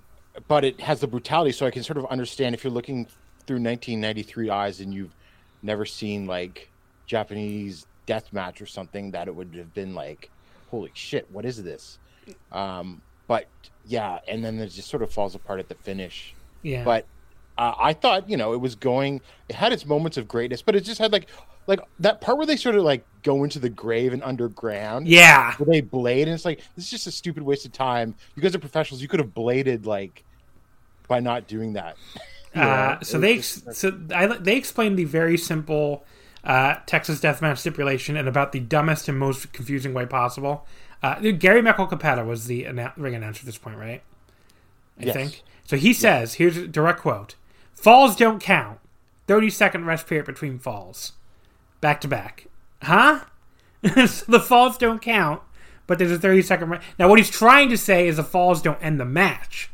but 0.48 0.64
it 0.64 0.80
has 0.80 1.00
the 1.00 1.06
brutality, 1.06 1.52
so 1.52 1.64
I 1.64 1.70
can 1.70 1.84
sort 1.84 1.96
of 1.96 2.06
understand 2.06 2.54
if 2.54 2.64
you're 2.64 2.72
looking 2.72 3.06
through 3.46 3.56
1993 3.56 4.50
eyes 4.50 4.80
and 4.80 4.92
you've 4.92 5.14
never 5.62 5.84
seen 5.86 6.26
like 6.26 6.70
Japanese 7.06 7.86
death 8.06 8.32
match 8.32 8.60
or 8.60 8.66
something, 8.66 9.12
that 9.12 9.28
it 9.28 9.34
would 9.34 9.54
have 9.54 9.72
been 9.74 9.94
like, 9.94 10.28
holy 10.70 10.90
shit, 10.94 11.30
what 11.30 11.44
is 11.44 11.62
this? 11.62 11.98
Um, 12.50 13.00
but 13.28 13.46
yeah, 13.86 14.18
and 14.26 14.44
then 14.44 14.58
it 14.58 14.68
just 14.68 14.88
sort 14.88 15.02
of 15.02 15.12
falls 15.12 15.34
apart 15.34 15.60
at 15.60 15.68
the 15.68 15.74
finish. 15.76 16.34
Yeah. 16.62 16.84
But 16.84 17.06
uh, 17.56 17.72
I 17.78 17.92
thought, 17.92 18.28
you 18.28 18.36
know, 18.36 18.52
it 18.52 18.60
was 18.60 18.74
going. 18.74 19.20
It 19.48 19.56
had 19.56 19.72
its 19.72 19.86
moments 19.86 20.16
of 20.16 20.26
greatness, 20.28 20.62
but 20.62 20.74
it 20.74 20.80
just 20.84 20.98
had 20.98 21.12
like, 21.12 21.28
like 21.66 21.80
that 22.00 22.20
part 22.20 22.36
where 22.38 22.46
they 22.46 22.56
sort 22.56 22.74
of 22.74 22.82
like 22.84 23.04
go 23.22 23.44
into 23.44 23.58
the 23.58 23.68
grave 23.68 24.12
and 24.12 24.22
underground. 24.22 25.06
Yeah. 25.08 25.54
Where 25.56 25.66
they 25.66 25.80
blade, 25.80 26.28
and 26.28 26.34
it's 26.34 26.44
like 26.44 26.58
this 26.76 26.84
is 26.86 26.90
just 26.90 27.06
a 27.06 27.12
stupid 27.12 27.42
waste 27.42 27.64
of 27.66 27.72
time. 27.72 28.14
You 28.34 28.42
guys 28.42 28.54
are 28.54 28.58
professionals. 28.58 29.02
You 29.02 29.08
could 29.08 29.20
have 29.20 29.34
bladed 29.34 29.86
like 29.86 30.24
by 31.08 31.20
not 31.20 31.46
doing 31.46 31.74
that. 31.74 31.96
You 32.54 32.60
know? 32.60 32.68
Uh, 32.68 33.00
so 33.02 33.18
they 33.18 33.36
just- 33.36 33.72
so 33.74 33.98
I, 34.14 34.26
they 34.26 34.56
explained 34.56 34.98
the 34.98 35.04
very 35.04 35.36
simple 35.36 36.04
uh, 36.44 36.76
Texas 36.86 37.20
deathmatch 37.20 37.58
stipulation 37.58 38.16
in 38.16 38.28
about 38.28 38.52
the 38.52 38.60
dumbest 38.60 39.08
and 39.08 39.18
most 39.18 39.52
confusing 39.52 39.94
way 39.94 40.06
possible. 40.06 40.66
Uh, 41.02 41.20
Gary 41.32 41.60
Michael 41.62 41.86
Cappetta 41.86 42.24
was 42.24 42.46
the 42.46 42.64
annou- 42.64 42.92
ring 42.96 43.14
announcer 43.14 43.40
at 43.40 43.46
this 43.46 43.58
point, 43.58 43.76
right? 43.76 44.02
I 45.00 45.04
Yes. 45.04 45.14
think. 45.14 45.42
So 45.66 45.76
he 45.76 45.92
says, 45.92 46.34
here's 46.34 46.56
a 46.56 46.66
direct 46.68 47.00
quote 47.00 47.34
Falls 47.84 48.16
don't 48.16 48.40
count. 48.40 48.78
30 49.26 49.50
second 49.50 49.84
rest 49.84 50.06
period 50.06 50.24
between 50.24 50.58
falls. 50.58 51.12
Back 51.82 52.00
to 52.00 52.08
back. 52.08 52.46
Huh? 52.82 53.20
so 54.06 54.24
the 54.26 54.40
falls 54.40 54.78
don't 54.78 55.02
count, 55.02 55.42
but 55.86 55.98
there's 55.98 56.10
a 56.10 56.18
30 56.18 56.40
second. 56.40 56.70
Re- 56.70 56.80
now, 56.98 57.10
what 57.10 57.18
he's 57.18 57.28
trying 57.28 57.68
to 57.68 57.76
say 57.76 58.08
is 58.08 58.16
the 58.16 58.24
falls 58.24 58.62
don't 58.62 58.82
end 58.82 58.98
the 58.98 59.04
match. 59.04 59.70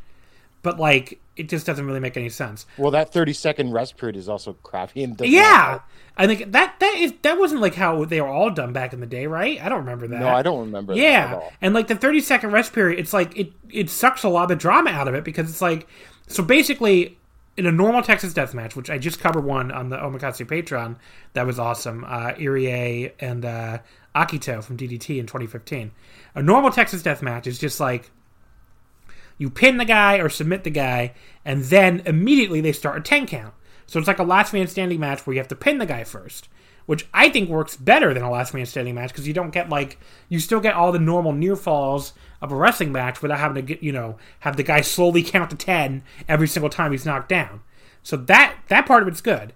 But, 0.63 0.79
like, 0.81 1.21
it 1.37 1.49
just 1.49 1.65
doesn't 1.67 1.87
really 1.87 2.01
make 2.01 2.17
any 2.17 2.29
sense. 2.29 2.67
well, 2.77 2.91
that 2.91 3.13
thirty 3.13 3.33
second 3.33 3.71
rest 3.73 3.97
period 3.97 4.17
is 4.17 4.29
also 4.29 4.55
crappy. 4.65 5.05
And 5.05 5.19
Yeah. 5.21 5.79
I 6.17 6.27
think 6.27 6.51
that 6.53 6.75
that 6.81 6.95
is 6.99 7.15
that 7.23 7.39
wasn't 7.39 7.61
like 7.63 7.77
how 7.77 8.05
they 8.05 8.21
were 8.21 8.27
all 8.29 8.51
done 8.51 8.73
back 8.75 8.93
in 8.93 8.99
the 9.01 9.07
day, 9.07 9.27
right? 9.29 9.59
I 9.65 9.69
don't 9.71 9.79
remember 9.79 10.07
that. 10.09 10.19
No, 10.21 10.29
I 10.29 10.43
don't 10.43 10.59
remember. 10.61 10.93
that 10.95 11.01
at 11.01 11.03
Yeah, 11.31 11.35
all. 11.37 11.53
and 11.63 11.73
like 11.73 11.87
the 11.87 11.95
thirty 11.95 12.21
second 12.21 12.51
rest 12.51 12.73
period, 12.75 12.99
it's 12.99 13.13
like 13.15 13.39
it 13.39 13.53
it 13.71 13.89
sucks 13.89 14.23
a 14.25 14.29
lot 14.29 14.43
of 14.43 14.49
the 14.51 14.57
drama 14.57 14.91
out 14.91 15.07
of 15.09 15.15
it 15.15 15.23
because 15.25 15.49
it's 15.49 15.63
like 15.63 15.87
so 16.27 16.43
basically 16.43 17.17
in 17.57 17.67
a 17.67 17.73
normal 17.73 18.03
Texas 18.03 18.33
death 18.33 18.55
match, 18.55 18.77
which 18.77 18.91
I 18.91 18.99
just 18.99 19.21
covered 19.21 19.45
one 19.45 19.71
on 19.71 19.91
the 19.91 19.97
Omakase 19.97 20.47
Patreon, 20.47 20.97
that 21.33 21.47
was 21.47 21.59
awesome. 21.59 22.05
Uh, 22.05 22.33
Irie 22.33 23.13
and 23.21 23.45
uh, 23.45 23.79
Akito 24.15 24.63
from 24.63 24.77
DDT 24.77 25.19
in 25.19 25.27
2015. 25.27 25.91
A 26.35 26.43
normal 26.43 26.71
Texas 26.71 27.03
death 27.03 27.23
match 27.23 27.47
is 27.47 27.59
just 27.59 27.81
like 27.81 28.11
you 29.37 29.51
pin 29.51 29.79
the 29.79 29.85
guy 29.85 30.19
or 30.19 30.29
submit 30.29 30.65
the 30.65 30.71
guy, 30.71 31.15
and 31.45 31.65
then 31.65 32.03
immediately 32.07 32.61
they 32.61 32.73
start 32.73 32.99
a 32.99 33.01
10 33.01 33.27
count. 33.27 33.55
So 33.87 33.99
it's 33.99 34.09
like 34.09 34.19
a 34.19 34.25
last 34.25 34.53
man 34.53 34.69
standing 34.69 35.01
match 35.01 35.27
where 35.27 35.35
you 35.35 35.41
have 35.41 35.49
to 35.49 35.57
pin 35.57 35.79
the 35.79 35.87
guy 35.87 36.05
first, 36.05 36.49
which 36.87 37.09
I 37.13 37.29
think 37.29 37.49
works 37.49 37.77
better 37.77 38.15
than 38.15 38.23
a 38.23 38.31
last 38.31 38.55
man 38.55 38.67
standing 38.67 38.95
match 38.95 39.11
because 39.11 39.27
you 39.27 39.35
don't 39.35 39.51
get 39.51 39.69
like, 39.69 39.99
you 40.29 40.39
still 40.39 40.61
get 40.61 40.75
all 40.75 40.93
the 40.93 40.99
normal 40.99 41.33
near 41.33 41.57
falls 41.57 42.13
of 42.41 42.53
a 42.53 42.57
wrestling 42.57 42.93
match 42.93 43.23
without 43.23 43.39
having 43.39 43.57
to 43.57 43.63
get, 43.63 43.83
you 43.83 43.93
know, 43.93 44.17
have 44.41 44.57
the 44.57 44.63
guy 44.63 44.81
slowly 44.81 45.23
count 45.23 45.51
to 45.51 45.57
10 45.57 46.03
every 46.29 46.49
single 46.49 46.71
time 46.71 46.93
he's 46.93 47.07
knocked 47.07 47.29
down. 47.29 47.61
So 48.03 48.17
that, 48.17 48.57
that 48.69 48.87
part 48.87 49.03
of 49.03 49.09
it's 49.09 49.21
good. 49.21 49.53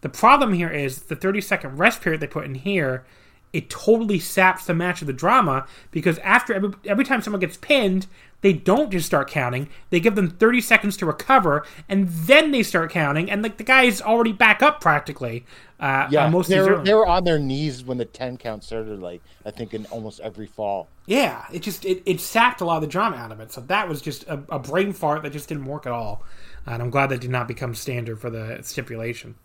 The 0.00 0.08
problem 0.08 0.52
here 0.52 0.70
is 0.70 1.02
the 1.02 1.16
30 1.16 1.40
second 1.40 1.78
rest 1.78 2.00
period 2.00 2.20
they 2.20 2.26
put 2.26 2.44
in 2.44 2.54
here. 2.54 3.04
It 3.52 3.70
totally 3.70 4.18
saps 4.18 4.66
the 4.66 4.74
match 4.74 5.00
of 5.00 5.06
the 5.06 5.12
drama 5.12 5.66
because 5.90 6.18
after 6.18 6.52
every, 6.54 6.70
every 6.84 7.04
time 7.04 7.22
someone 7.22 7.40
gets 7.40 7.56
pinned, 7.56 8.06
they 8.40 8.52
don't 8.52 8.90
just 8.92 9.06
start 9.06 9.28
counting. 9.28 9.68
They 9.90 9.98
give 10.00 10.14
them 10.14 10.30
30 10.30 10.60
seconds 10.60 10.96
to 10.98 11.06
recover, 11.06 11.64
and 11.88 12.08
then 12.08 12.52
they 12.52 12.62
start 12.62 12.90
counting. 12.90 13.30
And 13.30 13.42
like 13.42 13.56
the 13.56 13.64
guy's 13.64 14.00
already 14.00 14.32
back 14.32 14.62
up 14.62 14.80
practically. 14.80 15.44
Uh, 15.80 16.06
Yeah, 16.10 16.28
most 16.28 16.48
they 16.48 16.60
were, 16.60 16.82
they 16.84 16.94
were 16.94 17.06
on 17.06 17.24
their 17.24 17.38
knees 17.38 17.84
when 17.84 17.98
the 17.98 18.04
ten 18.04 18.36
count 18.36 18.62
started. 18.64 19.00
Like 19.00 19.22
I 19.44 19.50
think 19.50 19.74
in 19.74 19.86
almost 19.86 20.20
every 20.20 20.46
fall. 20.46 20.88
Yeah, 21.06 21.46
it 21.52 21.62
just 21.62 21.84
it, 21.84 22.02
it 22.04 22.20
sapped 22.20 22.60
a 22.60 22.64
lot 22.64 22.76
of 22.76 22.82
the 22.82 22.88
drama 22.88 23.16
out 23.16 23.32
of 23.32 23.40
it. 23.40 23.50
So 23.52 23.60
that 23.62 23.88
was 23.88 24.00
just 24.02 24.24
a, 24.24 24.40
a 24.50 24.58
brain 24.58 24.92
fart 24.92 25.22
that 25.22 25.32
just 25.32 25.48
didn't 25.48 25.64
work 25.64 25.86
at 25.86 25.92
all. 25.92 26.22
And 26.66 26.82
I'm 26.82 26.90
glad 26.90 27.08
that 27.10 27.20
did 27.20 27.30
not 27.30 27.48
become 27.48 27.74
standard 27.74 28.20
for 28.20 28.28
the 28.30 28.60
stipulation. 28.62 29.36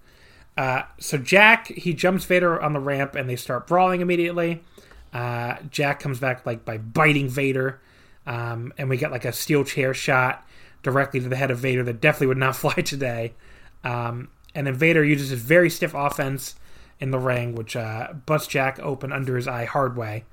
Uh, 0.57 0.83
so 0.99 1.17
Jack 1.17 1.67
he 1.67 1.93
jumps 1.93 2.25
Vader 2.25 2.61
on 2.61 2.73
the 2.73 2.79
ramp 2.79 3.15
and 3.15 3.29
they 3.29 3.35
start 3.35 3.67
brawling 3.67 4.01
immediately. 4.01 4.61
Uh, 5.11 5.57
Jack 5.69 5.99
comes 5.99 6.19
back 6.19 6.45
like 6.45 6.65
by 6.65 6.77
biting 6.77 7.29
Vader, 7.29 7.79
um, 8.25 8.73
and 8.77 8.89
we 8.89 8.97
get 8.97 9.11
like 9.11 9.25
a 9.25 9.31
steel 9.31 9.63
chair 9.63 9.93
shot 9.93 10.45
directly 10.81 11.19
to 11.19 11.29
the 11.29 11.35
head 11.35 11.51
of 11.51 11.59
Vader 11.59 11.83
that 11.83 12.01
definitely 12.01 12.27
would 12.27 12.37
not 12.37 12.55
fly 12.55 12.73
today. 12.73 13.33
Um, 13.83 14.29
and 14.55 14.67
then 14.67 14.75
Vader 14.75 15.03
uses 15.03 15.29
his 15.29 15.41
very 15.41 15.69
stiff 15.69 15.93
offense 15.93 16.55
in 16.99 17.11
the 17.11 17.19
ring, 17.19 17.55
which 17.55 17.75
uh, 17.75 18.13
busts 18.25 18.47
Jack 18.47 18.79
open 18.79 19.11
under 19.11 19.35
his 19.35 19.47
eye 19.47 19.65
hard 19.65 19.97
way. 19.97 20.25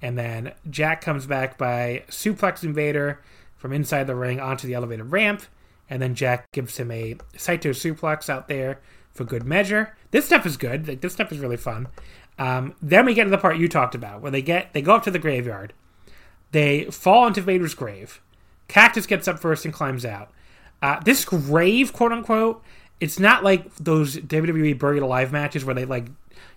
And 0.00 0.18
then 0.18 0.52
Jack 0.68 1.00
comes 1.00 1.26
back 1.26 1.56
by 1.58 2.04
suplexing 2.08 2.74
Vader 2.74 3.20
from 3.56 3.72
inside 3.72 4.06
the 4.06 4.14
ring 4.14 4.40
onto 4.40 4.66
the 4.66 4.74
elevated 4.74 5.12
ramp. 5.12 5.42
And 5.88 6.02
then 6.02 6.14
Jack 6.14 6.50
gives 6.52 6.76
him 6.78 6.90
a 6.90 7.16
Saito 7.36 7.70
suplex 7.70 8.28
out 8.28 8.48
there 8.48 8.80
for 9.16 9.24
good 9.24 9.44
measure. 9.44 9.96
This 10.10 10.26
stuff 10.26 10.46
is 10.46 10.56
good. 10.56 10.86
Like, 10.86 11.00
this 11.00 11.12
stuff 11.12 11.32
is 11.32 11.38
really 11.38 11.56
fun. 11.56 11.88
Um, 12.38 12.74
then 12.82 13.06
we 13.06 13.14
get 13.14 13.24
to 13.24 13.30
the 13.30 13.38
part 13.38 13.56
you 13.56 13.68
talked 13.68 13.94
about, 13.94 14.20
where 14.20 14.30
they 14.30 14.42
get 14.42 14.72
they 14.72 14.82
go 14.82 14.94
up 14.94 15.04
to 15.04 15.10
the 15.10 15.18
graveyard. 15.18 15.72
They 16.52 16.84
fall 16.84 17.26
into 17.26 17.40
Vader's 17.40 17.74
grave. 17.74 18.20
Cactus 18.68 19.06
gets 19.06 19.28
up 19.28 19.38
first 19.38 19.64
and 19.64 19.72
climbs 19.72 20.04
out. 20.04 20.30
Uh, 20.82 21.00
this 21.00 21.24
grave, 21.24 21.92
quote 21.92 22.12
unquote, 22.12 22.62
it's 23.00 23.18
not 23.18 23.44
like 23.44 23.74
those 23.76 24.16
WWE 24.16 24.78
buried 24.78 25.02
alive 25.02 25.32
matches 25.32 25.64
where 25.64 25.74
they 25.74 25.84
like, 25.84 26.06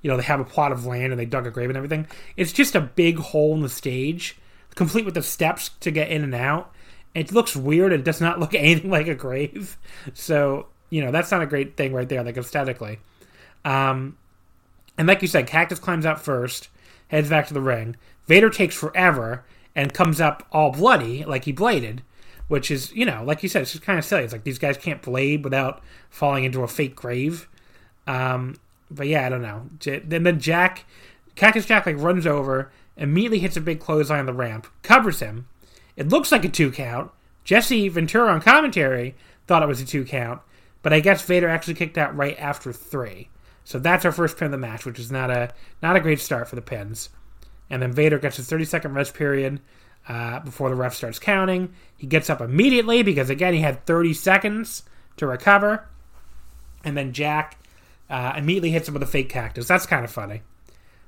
you 0.01 0.09
know, 0.09 0.17
they 0.17 0.23
have 0.23 0.39
a 0.39 0.45
plot 0.45 0.71
of 0.71 0.85
land 0.85 1.11
and 1.11 1.19
they 1.19 1.25
dug 1.25 1.47
a 1.47 1.51
grave 1.51 1.69
and 1.69 1.77
everything. 1.77 2.07
It's 2.35 2.53
just 2.53 2.75
a 2.75 2.81
big 2.81 3.17
hole 3.17 3.53
in 3.53 3.61
the 3.61 3.69
stage, 3.69 4.37
complete 4.75 5.05
with 5.05 5.13
the 5.13 5.23
steps 5.23 5.69
to 5.81 5.91
get 5.91 6.09
in 6.09 6.23
and 6.23 6.35
out. 6.35 6.71
It 7.15 7.31
looks 7.31 7.55
weird. 7.55 7.91
It 7.91 8.03
does 8.03 8.21
not 8.21 8.39
look 8.39 8.53
anything 8.53 8.89
like 8.89 9.07
a 9.07 9.15
grave. 9.15 9.77
So 10.13 10.67
you 10.89 11.03
know 11.03 11.11
that's 11.11 11.31
not 11.31 11.41
a 11.41 11.47
great 11.47 11.77
thing 11.77 11.93
right 11.93 12.07
there, 12.07 12.23
like 12.23 12.37
aesthetically. 12.37 12.99
Um, 13.65 14.17
and 14.97 15.07
like 15.07 15.21
you 15.21 15.27
said, 15.27 15.47
Cactus 15.47 15.79
climbs 15.79 16.05
out 16.05 16.21
first, 16.21 16.69
heads 17.07 17.29
back 17.29 17.47
to 17.47 17.53
the 17.53 17.61
ring. 17.61 17.95
Vader 18.27 18.49
takes 18.49 18.75
forever 18.75 19.45
and 19.75 19.93
comes 19.93 20.19
up 20.19 20.47
all 20.51 20.71
bloody, 20.71 21.23
like 21.23 21.45
he 21.45 21.51
bladed, 21.51 22.03
which 22.47 22.69
is, 22.69 22.91
you 22.93 23.05
know, 23.05 23.23
like 23.23 23.41
you 23.43 23.49
said, 23.49 23.61
it's 23.61 23.71
just 23.71 23.83
kind 23.83 23.97
of 23.97 24.05
silly. 24.05 24.23
It's 24.23 24.33
like 24.33 24.43
these 24.43 24.59
guys 24.59 24.77
can't 24.77 25.01
blade 25.01 25.43
without 25.43 25.81
falling 26.09 26.43
into 26.43 26.63
a 26.63 26.67
fake 26.67 26.95
grave. 26.95 27.47
Um, 28.07 28.55
but 28.91 29.07
yeah, 29.07 29.25
I 29.25 29.29
don't 29.29 29.41
know. 29.41 29.69
Then 29.79 30.23
then 30.23 30.39
Jack, 30.39 30.85
Cactus 31.35 31.65
Jack, 31.65 31.85
like 31.85 31.97
runs 31.97 32.25
over, 32.27 32.71
immediately 32.97 33.39
hits 33.39 33.55
a 33.55 33.61
big 33.61 33.79
clothesline 33.79 34.19
on 34.19 34.25
the 34.25 34.33
ramp, 34.33 34.67
covers 34.83 35.19
him. 35.19 35.47
It 35.95 36.09
looks 36.09 36.31
like 36.31 36.45
a 36.45 36.49
two 36.49 36.71
count. 36.71 37.11
Jesse 37.43 37.87
Ventura 37.87 38.31
on 38.31 38.41
commentary 38.41 39.15
thought 39.47 39.63
it 39.63 39.67
was 39.67 39.81
a 39.81 39.85
two 39.85 40.05
count, 40.05 40.41
but 40.81 40.93
I 40.93 40.99
guess 40.99 41.21
Vader 41.21 41.49
actually 41.49 41.73
kicked 41.73 41.97
out 41.97 42.15
right 42.15 42.37
after 42.39 42.71
three. 42.71 43.29
So 43.63 43.79
that's 43.79 44.05
our 44.05 44.11
first 44.11 44.37
pin 44.37 44.45
of 44.45 44.51
the 44.51 44.57
match, 44.57 44.85
which 44.85 44.99
is 44.99 45.11
not 45.11 45.29
a 45.29 45.53
not 45.81 45.95
a 45.95 45.99
great 45.99 46.19
start 46.19 46.47
for 46.47 46.55
the 46.55 46.61
pins. 46.61 47.09
And 47.69 47.81
then 47.81 47.91
Vader 47.91 48.17
gets 48.17 48.37
his 48.37 48.47
30 48.47 48.65
second 48.65 48.93
rest 48.93 49.13
period 49.13 49.61
uh, 50.07 50.39
before 50.39 50.69
the 50.69 50.75
ref 50.75 50.95
starts 50.95 51.19
counting. 51.19 51.73
He 51.95 52.07
gets 52.07 52.29
up 52.29 52.41
immediately 52.41 53.03
because 53.03 53.29
again 53.29 53.53
he 53.53 53.61
had 53.61 53.85
30 53.85 54.13
seconds 54.13 54.83
to 55.17 55.27
recover. 55.27 55.87
And 56.83 56.97
then 56.97 57.13
Jack 57.13 57.59
uh, 58.09 58.33
immediately 58.35 58.71
hits 58.71 58.87
him 58.87 58.93
with 58.93 59.03
a 59.03 59.07
fake 59.07 59.29
cactus. 59.29 59.67
That's 59.67 59.85
kind 59.85 60.03
of 60.03 60.11
funny. 60.11 60.41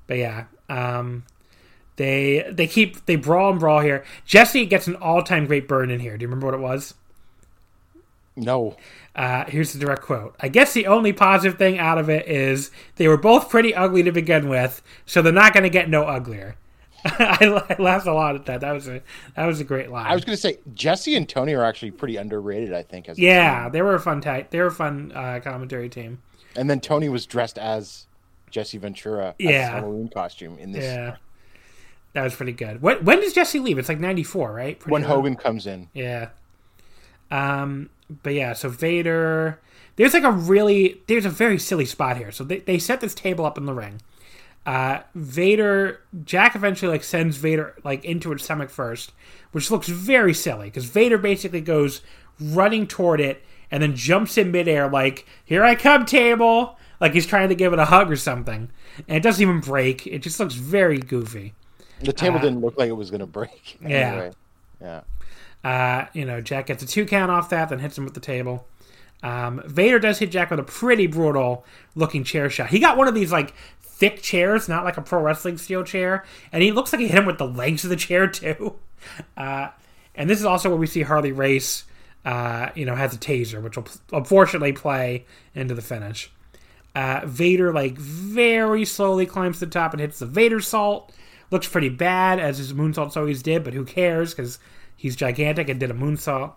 But 0.05 0.17
yeah, 0.17 0.45
um, 0.69 1.23
they 1.95 2.45
they 2.51 2.67
keep 2.67 3.05
they 3.05 3.15
brawl 3.15 3.51
and 3.51 3.59
brawl 3.59 3.79
here. 3.79 4.03
Jesse 4.25 4.65
gets 4.65 4.87
an 4.87 4.95
all 4.97 5.23
time 5.23 5.45
great 5.45 5.67
burn 5.67 5.89
in 5.89 5.99
here. 5.99 6.17
Do 6.17 6.23
you 6.23 6.27
remember 6.27 6.47
what 6.47 6.55
it 6.55 6.59
was? 6.59 6.93
No, 8.41 8.75
Uh, 9.15 9.45
here's 9.45 9.73
the 9.73 9.79
direct 9.79 10.01
quote. 10.03 10.35
I 10.39 10.47
guess 10.47 10.73
the 10.73 10.87
only 10.87 11.13
positive 11.13 11.57
thing 11.57 11.77
out 11.77 11.97
of 11.97 12.09
it 12.09 12.27
is 12.27 12.71
they 12.95 13.07
were 13.07 13.17
both 13.17 13.49
pretty 13.49 13.73
ugly 13.75 14.03
to 14.03 14.11
begin 14.11 14.47
with, 14.49 14.81
so 15.05 15.21
they're 15.21 15.33
not 15.33 15.53
going 15.53 15.63
to 15.63 15.69
get 15.69 15.89
no 15.89 16.03
uglier. 16.03 16.55
I, 17.05 17.63
I 17.69 17.81
laughed 17.81 18.05
a 18.07 18.13
lot 18.13 18.35
at 18.35 18.45
that. 18.45 18.61
That 18.61 18.71
was 18.73 18.87
a 18.87 19.01
that 19.35 19.45
was 19.47 19.59
a 19.59 19.63
great 19.63 19.89
line. 19.89 20.05
I 20.05 20.13
was 20.13 20.23
going 20.23 20.35
to 20.35 20.41
say 20.41 20.59
Jesse 20.73 21.15
and 21.15 21.27
Tony 21.27 21.53
are 21.53 21.63
actually 21.63 21.91
pretty 21.91 22.15
underrated. 22.17 22.73
I 22.73 22.83
think. 22.83 23.09
Yeah, 23.15 23.69
they 23.69 23.81
were 23.81 23.95
a 23.95 23.99
fun 23.99 24.21
type. 24.21 24.51
They 24.51 24.59
were 24.59 24.67
a 24.67 24.71
fun 24.71 25.11
uh, 25.15 25.39
commentary 25.43 25.89
team. 25.89 26.21
And 26.55 26.69
then 26.69 26.79
Tony 26.79 27.09
was 27.09 27.25
dressed 27.25 27.57
as 27.57 28.05
Jesse 28.51 28.77
Ventura. 28.77 29.33
Yeah. 29.39 29.79
Halloween 29.79 30.09
costume 30.09 30.57
in 30.59 30.73
this. 30.73 30.83
Yeah, 30.83 31.15
that 32.13 32.23
was 32.23 32.35
pretty 32.35 32.51
good. 32.51 32.81
When 32.83 33.03
when 33.03 33.19
does 33.19 33.33
Jesse 33.33 33.59
leave? 33.59 33.79
It's 33.79 33.89
like 33.89 33.99
ninety 33.99 34.23
four, 34.23 34.53
right? 34.53 34.79
Pretty 34.79 34.91
When. 34.91 35.01
Hogan 35.03 35.35
comes 35.35 35.65
in, 35.65 35.89
Yeah. 35.95 36.29
Um, 37.31 37.89
but 38.23 38.33
yeah, 38.33 38.53
so 38.53 38.69
Vader. 38.69 39.59
There's 39.97 40.13
like 40.13 40.23
a 40.23 40.31
really 40.31 41.01
there's 41.07 41.25
a 41.25 41.29
very 41.29 41.59
silly 41.59 41.85
spot 41.85 42.17
here. 42.17 42.31
So 42.31 42.43
they, 42.43 42.59
they 42.59 42.79
set 42.79 43.01
this 43.01 43.13
table 43.13 43.45
up 43.45 43.57
in 43.57 43.65
the 43.65 43.73
ring. 43.73 44.01
Uh, 44.65 44.99
Vader 45.15 46.01
Jack 46.23 46.55
eventually 46.55 46.91
like 46.91 47.03
sends 47.03 47.37
Vader 47.37 47.75
like 47.83 48.05
into 48.05 48.31
his 48.31 48.43
stomach 48.43 48.69
first, 48.69 49.11
which 49.51 49.71
looks 49.71 49.87
very 49.87 50.33
silly 50.33 50.67
because 50.67 50.85
Vader 50.85 51.17
basically 51.17 51.61
goes 51.61 52.01
running 52.39 52.87
toward 52.87 53.19
it 53.19 53.43
and 53.69 53.81
then 53.83 53.95
jumps 53.95 54.37
in 54.37 54.51
midair 54.51 54.89
like 54.89 55.25
here 55.45 55.63
I 55.63 55.75
come 55.75 56.05
table 56.05 56.77
like 56.99 57.13
he's 57.13 57.25
trying 57.25 57.49
to 57.49 57.55
give 57.55 57.73
it 57.73 57.79
a 57.79 57.85
hug 57.85 58.11
or 58.11 58.15
something 58.15 58.69
and 59.07 59.17
it 59.17 59.23
doesn't 59.23 59.41
even 59.41 59.59
break. 59.59 60.05
It 60.07 60.19
just 60.19 60.39
looks 60.39 60.53
very 60.55 60.97
goofy. 60.99 61.53
the 61.99 62.13
table 62.13 62.37
Uh, 62.37 62.41
didn't 62.41 62.61
look 62.61 62.77
like 62.77 62.89
it 62.89 62.93
was 62.93 63.09
going 63.09 63.21
to 63.21 63.25
break. 63.27 63.77
Yeah. 63.81 64.11
Anyway. 64.11 64.31
Yeah. 64.79 65.01
Uh, 65.63 66.05
you 66.13 66.25
know, 66.25 66.41
Jack 66.41 66.67
gets 66.67 66.83
a 66.83 66.87
two 66.87 67.05
count 67.05 67.31
off 67.31 67.49
that, 67.49 67.69
then 67.69 67.79
hits 67.79 67.97
him 67.97 68.05
with 68.05 68.13
the 68.13 68.19
table. 68.19 68.67
Um, 69.23 69.61
Vader 69.65 69.99
does 69.99 70.19
hit 70.19 70.31
Jack 70.31 70.49
with 70.49 70.59
a 70.59 70.63
pretty 70.63 71.07
brutal 71.07 71.65
looking 71.95 72.23
chair 72.23 72.49
shot. 72.49 72.69
He 72.69 72.79
got 72.79 72.97
one 72.97 73.07
of 73.07 73.13
these 73.13 73.31
like 73.31 73.53
thick 73.81 74.21
chairs, 74.21 74.67
not 74.67 74.83
like 74.83 74.97
a 74.97 75.01
pro 75.01 75.21
wrestling 75.21 75.57
steel 75.57 75.83
chair, 75.83 76.25
and 76.51 76.63
he 76.63 76.71
looks 76.71 76.91
like 76.91 76.99
he 76.99 77.07
hit 77.07 77.19
him 77.19 77.25
with 77.25 77.37
the 77.37 77.47
legs 77.47 77.83
of 77.83 77.89
the 77.89 77.95
chair 77.95 78.27
too. 78.27 78.75
Uh, 79.35 79.67
and 80.13 80.29
this 80.29 80.39
is 80.39 80.45
also 80.45 80.69
where 80.69 80.77
we 80.77 80.85
see 80.85 81.01
Harley 81.01 81.31
Race, 81.31 81.85
uh, 82.23 82.69
you 82.75 82.85
know, 82.85 82.93
has 82.93 83.15
a 83.15 83.17
taser, 83.17 83.59
which 83.59 83.75
will 83.75 83.87
unfortunately 84.13 84.73
play 84.73 85.25
into 85.55 85.73
the 85.73 85.81
finish. 85.81 86.31
Uh, 86.93 87.21
Vader 87.25 87.73
like 87.73 87.97
very 87.97 88.85
slowly 88.85 89.25
climbs 89.25 89.57
to 89.57 89.65
the 89.65 89.71
top 89.71 89.93
and 89.93 89.99
hits 89.99 90.19
the 90.19 90.27
Vadersault. 90.27 91.09
Looks 91.49 91.67
pretty 91.67 91.89
bad 91.89 92.39
as 92.39 92.59
his 92.59 92.73
moonsaults 92.73 93.17
always 93.17 93.41
did, 93.41 93.63
but 93.63 93.73
who 93.73 93.85
cares 93.85 94.35
because 94.35 94.59
he's 95.01 95.15
gigantic 95.15 95.67
and 95.67 95.79
did 95.79 95.89
a 95.89 95.95
moonsault. 95.95 96.53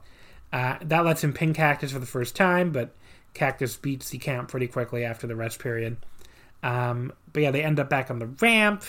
Uh, 0.52 0.76
that 0.83 1.02
lets 1.02 1.24
him 1.24 1.33
pin 1.33 1.54
Cactus 1.54 1.92
for 1.92 1.98
the 1.98 2.04
first 2.04 2.37
time, 2.37 2.72
but 2.72 2.94
Cactus 3.33 3.74
beats 3.76 4.11
the 4.11 4.18
count 4.18 4.48
pretty 4.48 4.66
quickly 4.66 5.02
after 5.02 5.26
the 5.26 5.35
rest 5.35 5.59
period. 5.59 5.96
Um, 6.62 7.11
but 7.33 7.42
yeah, 7.42 7.50
they 7.50 7.64
end 7.64 7.80
up 7.80 7.88
back 7.88 8.11
on 8.11 8.18
the 8.18 8.26
ramp. 8.26 8.85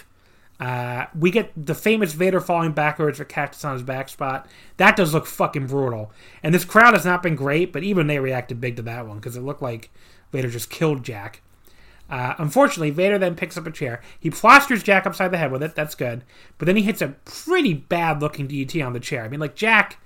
Uh, 0.60 1.06
we 1.18 1.32
get 1.32 1.54
the 1.56 1.74
famous 1.74 2.12
Vader 2.12 2.42
falling 2.42 2.74
backwards 2.74 3.18
with 3.18 3.30
Cactus 3.30 3.64
on 3.64 3.74
his 3.74 3.84
back 3.84 4.10
spot. 4.10 4.50
That 4.76 4.98
does 4.98 5.14
look 5.14 5.26
fucking 5.26 5.68
brutal. 5.68 6.12
And 6.44 6.54
this 6.54 6.66
crowd 6.66 6.94
has 6.94 7.06
not 7.06 7.24
been 7.24 7.36
great, 7.36 7.72
but 7.72 7.84
even 7.84 8.08
they 8.08 8.20
reacted 8.20 8.60
big 8.60 8.76
to 8.76 8.82
that 8.82 9.08
one 9.08 9.18
because 9.18 9.38
it 9.38 9.42
looked 9.42 9.62
like 9.62 9.90
Vader 10.34 10.50
just 10.50 10.70
killed 10.70 11.04
Jack. 11.04 11.42
Uh, 12.10 12.36
unfortunately, 12.38 12.92
Vader 12.92 13.18
then 13.18 13.36
picks 13.36 13.58
up 13.58 13.66
a 13.66 13.72
chair. 13.72 14.02
He 14.20 14.30
plasters 14.30 14.84
Jack 14.84 15.06
upside 15.08 15.32
the 15.32 15.38
head 15.38 15.52
with 15.52 15.64
it. 15.64 15.74
That's 15.76 15.96
good. 15.96 16.24
But 16.58 16.66
then 16.68 16.76
he 16.76 16.84
hits 16.84 17.02
a 17.02 17.10
pretty 17.26 17.74
bad 17.74 18.22
looking 18.22 18.48
DDT 18.48 18.86
on 18.86 18.94
the 18.94 19.00
chair. 19.00 19.24
I 19.24 19.28
mean, 19.28 19.40
like 19.40 19.56
Jack, 19.56 20.00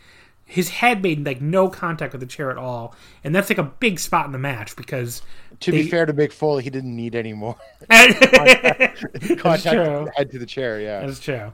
his 0.46 0.70
head 0.70 1.04
made 1.04 1.26
like 1.26 1.42
no 1.42 1.68
contact 1.70 2.14
with 2.14 2.22
the 2.22 2.26
chair 2.28 2.50
at 2.52 2.58
all, 2.58 2.96
and 3.24 3.36
that's 3.36 3.50
like 3.50 3.58
a 3.60 3.64
big 3.64 4.00
spot 4.00 4.26
in 4.26 4.32
the 4.32 4.38
match 4.40 4.76
because 4.76 5.22
To 5.60 5.72
They- 5.72 5.84
be 5.84 5.90
fair 5.90 6.06
to 6.06 6.14
Mick 6.14 6.32
Foley, 6.32 6.64
he 6.64 6.70
didn't 6.70 6.96
need 6.96 7.16
any 7.16 7.34
more 7.34 7.56
that's 7.90 9.42
contact 9.42 9.64
true. 9.64 10.08
head 10.16 10.32
to 10.32 10.40
the 10.40 10.46
chair. 10.46 10.80
Yeah. 10.80 11.06
That's 11.06 11.20
true. 11.20 11.52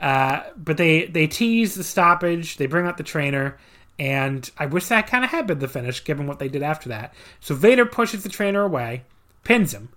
Uh, 0.00 0.40
but 0.56 0.76
they 0.78 1.04
they 1.06 1.26
tease 1.26 1.74
the 1.74 1.84
stoppage. 1.84 2.56
They 2.56 2.66
bring 2.66 2.86
out 2.86 2.96
the 2.96 3.02
trainer, 3.02 3.58
and 3.98 4.50
I 4.58 4.66
wish 4.66 4.86
that 4.86 5.06
kind 5.06 5.24
of 5.24 5.30
had 5.30 5.46
been 5.46 5.58
the 5.58 5.68
finish, 5.68 6.02
given 6.04 6.26
what 6.26 6.38
they 6.38 6.48
did 6.48 6.62
after 6.62 6.88
that. 6.88 7.12
So 7.40 7.54
Vader 7.54 7.84
pushes 7.84 8.22
the 8.22 8.30
trainer 8.30 8.62
away, 8.62 9.02
pins 9.44 9.72
him. 9.72 9.90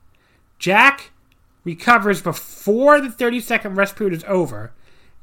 Jack 0.60 1.12
recovers 1.64 2.22
before 2.22 3.02
the 3.02 3.12
30 3.12 3.40
second 3.42 3.76
rest 3.76 3.96
period 3.96 4.16
is 4.16 4.24
over. 4.28 4.72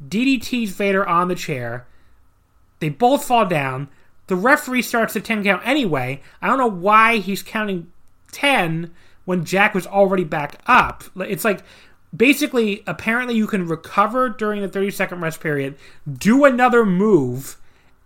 DDTs 0.07 0.69
Vader 0.69 1.07
on 1.07 1.29
the 1.29 1.35
chair. 1.35 1.87
They 2.81 2.89
both 2.89 3.25
fall 3.25 3.47
down. 3.47 3.89
The 4.27 4.37
referee 4.37 4.83
starts 4.83 5.15
the 5.15 5.21
10 5.21 5.45
count 5.45 5.63
anyway. 5.65 6.21
I 6.43 6.47
don't 6.47 6.59
know 6.59 6.67
why 6.67 7.19
he's 7.19 7.43
counting 7.43 7.91
10 8.33 8.93
when 9.25 9.45
Jack 9.45 9.75
was 9.75 9.87
already 9.87 10.25
back 10.25 10.61
up. 10.67 11.05
It's 11.17 11.45
like 11.45 11.61
basically, 12.15 12.83
apparently, 12.87 13.35
you 13.35 13.47
can 13.47 13.67
recover 13.67 14.29
during 14.29 14.61
the 14.61 14.69
30 14.69 14.91
second 14.91 15.21
rest 15.21 15.41
period, 15.41 15.77
do 16.11 16.45
another 16.45 16.85
move, 16.85 17.57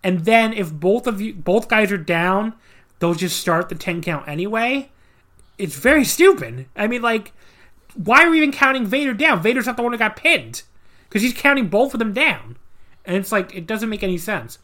and 0.03 0.25
then 0.25 0.53
if 0.53 0.73
both 0.73 1.07
of 1.07 1.21
you, 1.21 1.35
both 1.35 1.69
guys 1.69 1.91
are 1.91 1.99
down, 1.99 2.55
they'll 2.99 3.15
just 3.15 3.39
start 3.39 3.69
the 3.69 3.75
10 3.75 4.03
count 4.03 4.29
anyway. 4.29 4.91
It's 5.59 5.77
very 5.77 6.05
stupid. 6.05 6.67
I 6.77 6.87
mean, 6.87 7.03
like, 7.03 7.33
why 7.95 8.25
are 8.25 8.31
we 8.31 8.39
even 8.39 8.53
counting 8.53 8.87
Vader 8.87 9.13
down? 9.13 9.43
Vader's 9.43 9.67
not 9.67 9.77
the 9.77 9.83
one 9.83 9.93
who 9.93 9.99
got 9.99 10.17
pinned 10.17 10.63
because 11.09 11.23
he's 11.23 11.35
counting 11.35 11.69
both 11.69 11.95
of 11.95 11.99
them 11.99 12.13
down, 12.13 12.57
and 13.05 13.17
it's 13.17 13.33
like 13.33 13.55
it 13.55 13.67
doesn't 13.67 13.89
make 13.89 14.03
any 14.03 14.19
sense. 14.19 14.59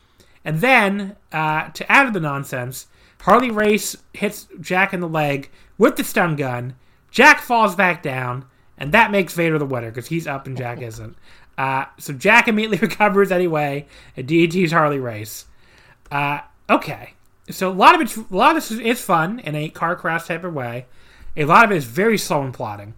And 0.45 0.61
then 0.61 1.17
uh, 1.33 1.71
to 1.71 1.91
add 1.91 2.05
to 2.05 2.11
the 2.11 2.21
nonsense, 2.21 2.87
Harley 3.23 3.51
Race 3.51 3.97
hits 4.13 4.47
Jack 4.61 4.93
in 4.93 5.01
the 5.01 5.09
leg 5.09 5.51
with 5.79 5.97
the 5.97 6.05
stun 6.05 6.37
gun. 6.37 6.77
Jack 7.11 7.41
falls 7.41 7.75
back 7.75 8.03
down, 8.03 8.45
and 8.77 8.93
that 8.93 9.11
makes 9.11 9.35
Vader 9.35 9.59
the 9.59 9.65
winner 9.65 9.91
because 9.91 10.09
he's 10.09 10.27
up 10.27 10.47
and 10.47 10.57
Jack 10.57 10.83
isn't. 10.83 11.17
Uh, 11.57 11.87
so 11.99 12.13
Jack 12.13 12.49
immediately 12.49 12.79
recovers 12.87 13.33
anyway, 13.33 13.87
and 14.17 14.29
DDT's 14.29 14.73
Harley 14.73 14.99
Race. 14.99 15.47
Uh, 16.13 16.41
okay, 16.69 17.14
so 17.51 17.71
a 17.71 17.73
lot 17.73 17.95
of 17.95 18.01
it's 18.01 18.17
a 18.17 18.25
lot 18.31 18.51
of 18.51 18.57
this 18.57 18.71
is, 18.71 18.81
is 18.81 19.01
fun 19.01 19.39
in 19.41 19.55
a 19.55 19.69
car 19.69 19.97
crash 19.97 20.27
type 20.27 20.45
of 20.45 20.55
way. 20.55 20.87
A 21.37 21.45
lot 21.45 21.65
of 21.65 21.73
it 21.73 21.77
is 21.77 21.85
very 21.85 22.17
slow 22.17 22.43
and 22.43 22.55
plotting, 22.55 22.95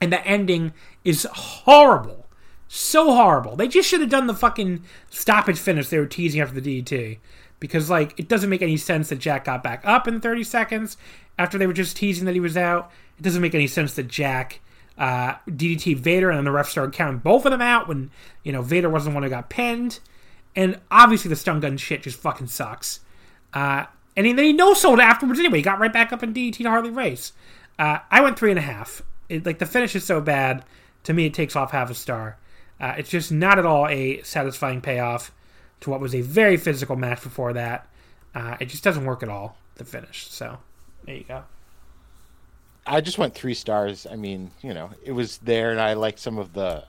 and 0.00 0.12
the 0.12 0.24
ending 0.26 0.72
is 1.04 1.26
horrible, 1.32 2.26
so 2.68 3.14
horrible. 3.14 3.56
They 3.56 3.68
just 3.68 3.88
should 3.88 4.00
have 4.00 4.10
done 4.10 4.26
the 4.26 4.34
fucking 4.34 4.84
stoppage 5.10 5.58
finish 5.58 5.88
they 5.88 5.98
were 5.98 6.06
teasing 6.06 6.40
after 6.40 6.60
the 6.60 6.82
DDT, 6.82 7.18
because 7.58 7.90
like 7.90 8.18
it 8.18 8.28
doesn't 8.28 8.50
make 8.50 8.62
any 8.62 8.76
sense 8.76 9.08
that 9.08 9.18
Jack 9.18 9.44
got 9.44 9.62
back 9.62 9.82
up 9.84 10.06
in 10.06 10.20
30 10.20 10.44
seconds 10.44 10.96
after 11.38 11.58
they 11.58 11.66
were 11.66 11.72
just 11.72 11.96
teasing 11.96 12.24
that 12.26 12.34
he 12.34 12.40
was 12.40 12.56
out. 12.56 12.90
It 13.18 13.22
doesn't 13.22 13.42
make 13.42 13.54
any 13.54 13.66
sense 13.66 13.94
that 13.94 14.08
Jack 14.08 14.60
uh, 14.98 15.34
DDT 15.48 15.96
Vader 15.96 16.30
and 16.30 16.38
then 16.38 16.44
the 16.44 16.52
ref 16.52 16.68
started 16.68 16.94
counting 16.94 17.18
both 17.18 17.44
of 17.44 17.50
them 17.50 17.62
out 17.62 17.88
when 17.88 18.10
you 18.42 18.52
know 18.52 18.62
Vader 18.62 18.88
wasn't 18.88 19.12
the 19.12 19.14
one 19.14 19.22
who 19.22 19.30
got 19.30 19.50
pinned. 19.50 20.00
And 20.54 20.80
obviously 20.90 21.28
the 21.28 21.36
stun 21.36 21.60
gun 21.60 21.76
shit 21.76 22.02
just 22.02 22.18
fucking 22.18 22.46
sucks. 22.46 23.00
Uh, 23.56 23.86
and 24.18 24.26
then 24.26 24.44
he 24.44 24.52
no 24.52 24.74
sold 24.74 25.00
afterwards 25.00 25.40
anyway. 25.40 25.58
He 25.58 25.62
got 25.62 25.78
right 25.78 25.92
back 25.92 26.12
up 26.12 26.22
in 26.22 26.34
DDT 26.34 26.58
to 26.58 26.64
Harley 26.64 26.90
Race. 26.90 27.32
Uh, 27.78 28.00
I 28.10 28.20
went 28.20 28.38
three 28.38 28.50
and 28.50 28.58
a 28.58 28.62
half. 28.62 29.00
It, 29.30 29.46
like 29.46 29.58
the 29.60 29.66
finish 29.66 29.96
is 29.96 30.04
so 30.04 30.20
bad, 30.20 30.62
to 31.04 31.14
me 31.14 31.24
it 31.24 31.32
takes 31.34 31.56
off 31.56 31.70
half 31.70 31.90
a 31.90 31.94
star. 31.94 32.36
Uh, 32.78 32.94
it's 32.98 33.08
just 33.08 33.32
not 33.32 33.58
at 33.58 33.64
all 33.64 33.88
a 33.88 34.20
satisfying 34.22 34.82
payoff 34.82 35.32
to 35.80 35.88
what 35.88 36.00
was 36.00 36.14
a 36.14 36.20
very 36.20 36.58
physical 36.58 36.96
match 36.96 37.22
before 37.22 37.54
that. 37.54 37.88
Uh, 38.34 38.58
it 38.60 38.66
just 38.66 38.84
doesn't 38.84 39.06
work 39.06 39.22
at 39.22 39.30
all. 39.30 39.56
The 39.76 39.86
finish. 39.86 40.28
So 40.28 40.58
there 41.06 41.16
you 41.16 41.24
go. 41.24 41.44
I 42.86 43.00
just 43.00 43.16
went 43.16 43.34
three 43.34 43.54
stars. 43.54 44.06
I 44.10 44.16
mean, 44.16 44.50
you 44.60 44.74
know, 44.74 44.90
it 45.02 45.12
was 45.12 45.38
there, 45.38 45.70
and 45.70 45.80
I 45.80 45.94
liked 45.94 46.18
some 46.18 46.36
of 46.36 46.52
the 46.52 46.84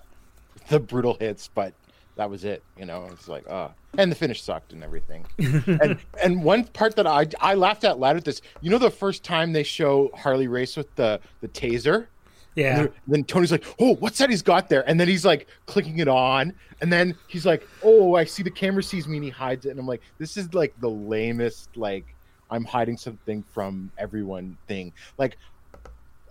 the 0.67 0.81
brutal 0.81 1.15
hits, 1.17 1.49
but 1.53 1.73
that 2.17 2.29
was 2.29 2.43
it. 2.43 2.63
You 2.77 2.85
know, 2.85 3.07
it's 3.11 3.27
like, 3.27 3.49
uh, 3.49 3.69
and 3.97 4.11
the 4.11 4.15
finish 4.15 4.41
sucked 4.41 4.73
and 4.73 4.83
everything. 4.83 5.25
and 5.39 5.97
and 6.21 6.43
one 6.43 6.65
part 6.65 6.95
that 6.97 7.07
I 7.07 7.27
I 7.39 7.53
laughed 7.53 7.85
out 7.85 7.99
loud 7.99 8.17
at 8.17 8.25
this. 8.25 8.41
You 8.61 8.69
know, 8.69 8.77
the 8.77 8.91
first 8.91 9.23
time 9.23 9.53
they 9.53 9.63
show 9.63 10.11
Harley 10.13 10.47
race 10.47 10.75
with 10.75 10.93
the 10.95 11.19
the 11.41 11.47
taser. 11.47 12.07
Yeah. 12.55 12.87
Then 13.07 13.23
Tony's 13.23 13.51
like, 13.51 13.65
"Oh, 13.79 13.95
what's 13.95 14.17
that 14.17 14.31
he's 14.31 14.41
got 14.41 14.67
there?" 14.67 14.87
And 14.89 14.99
then 14.99 15.07
he's 15.07 15.23
like 15.23 15.47
clicking 15.67 15.99
it 15.99 16.07
on, 16.07 16.53
and 16.81 16.91
then 16.91 17.15
he's 17.27 17.45
like, 17.45 17.67
"Oh, 17.83 18.15
I 18.15 18.25
see 18.25 18.41
the 18.41 18.51
camera 18.51 18.81
sees 18.81 19.07
me," 19.07 19.17
and 19.17 19.23
he 19.23 19.29
hides 19.29 19.67
it. 19.67 19.69
And 19.69 19.79
I'm 19.79 19.85
like, 19.85 20.01
"This 20.17 20.37
is 20.37 20.53
like 20.55 20.73
the 20.81 20.89
lamest 20.89 21.77
like 21.77 22.05
I'm 22.49 22.65
hiding 22.65 22.97
something 22.97 23.43
from 23.43 23.91
everyone 23.99 24.57
thing." 24.67 24.91
Like 25.19 25.37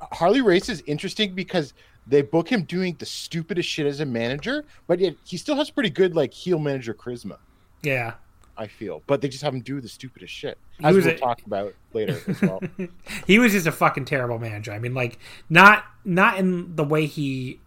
Harley 0.01 0.41
Race 0.41 0.69
is 0.69 0.83
interesting 0.87 1.35
because 1.35 1.75
they 2.07 2.23
book 2.23 2.49
him 2.49 2.63
doing 2.63 2.97
the 2.99 3.07
stupidest 3.07 3.69
shit 3.69 3.87
as 3.87 4.01
a 4.01 4.07
manager, 4.07 4.65
but 4.87 4.99
yet 5.01 5.17
he 5.25 5.37
still 5.37 5.57
has 5.57 5.71
pretty 5.71 5.91
good 5.91 6.15
like 6.15 6.33
heel 6.33 6.59
manager 6.59 6.95
charisma. 6.95 7.39
Yeah. 7.83 8.15
I 8.59 8.69
feel, 8.69 9.03
but 9.07 9.21
they 9.21 9.29
just 9.29 9.43
have 9.43 9.53
him 9.55 9.61
do 9.61 9.83
the 9.83 9.89
stupidest 9.89 10.33
shit, 10.33 10.57
as 10.83 10.97
was 10.97 11.05
we'll 11.05 11.15
a- 11.15 11.19
talk 11.19 11.43
about 11.45 11.75
later 11.93 12.19
as 12.27 12.41
well. 12.41 12.63
he 13.27 13.39
was 13.39 13.53
just 13.53 13.67
a 13.67 13.73
fucking 13.73 14.07
terrible 14.07 14.39
manager. 14.39 14.73
I 14.73 14.79
mean, 14.79 14.95
like 14.95 15.19
not 15.51 15.85
not 16.07 16.39
in 16.39 16.75
the 16.75 16.85
way 16.85 17.05
he. 17.05 17.61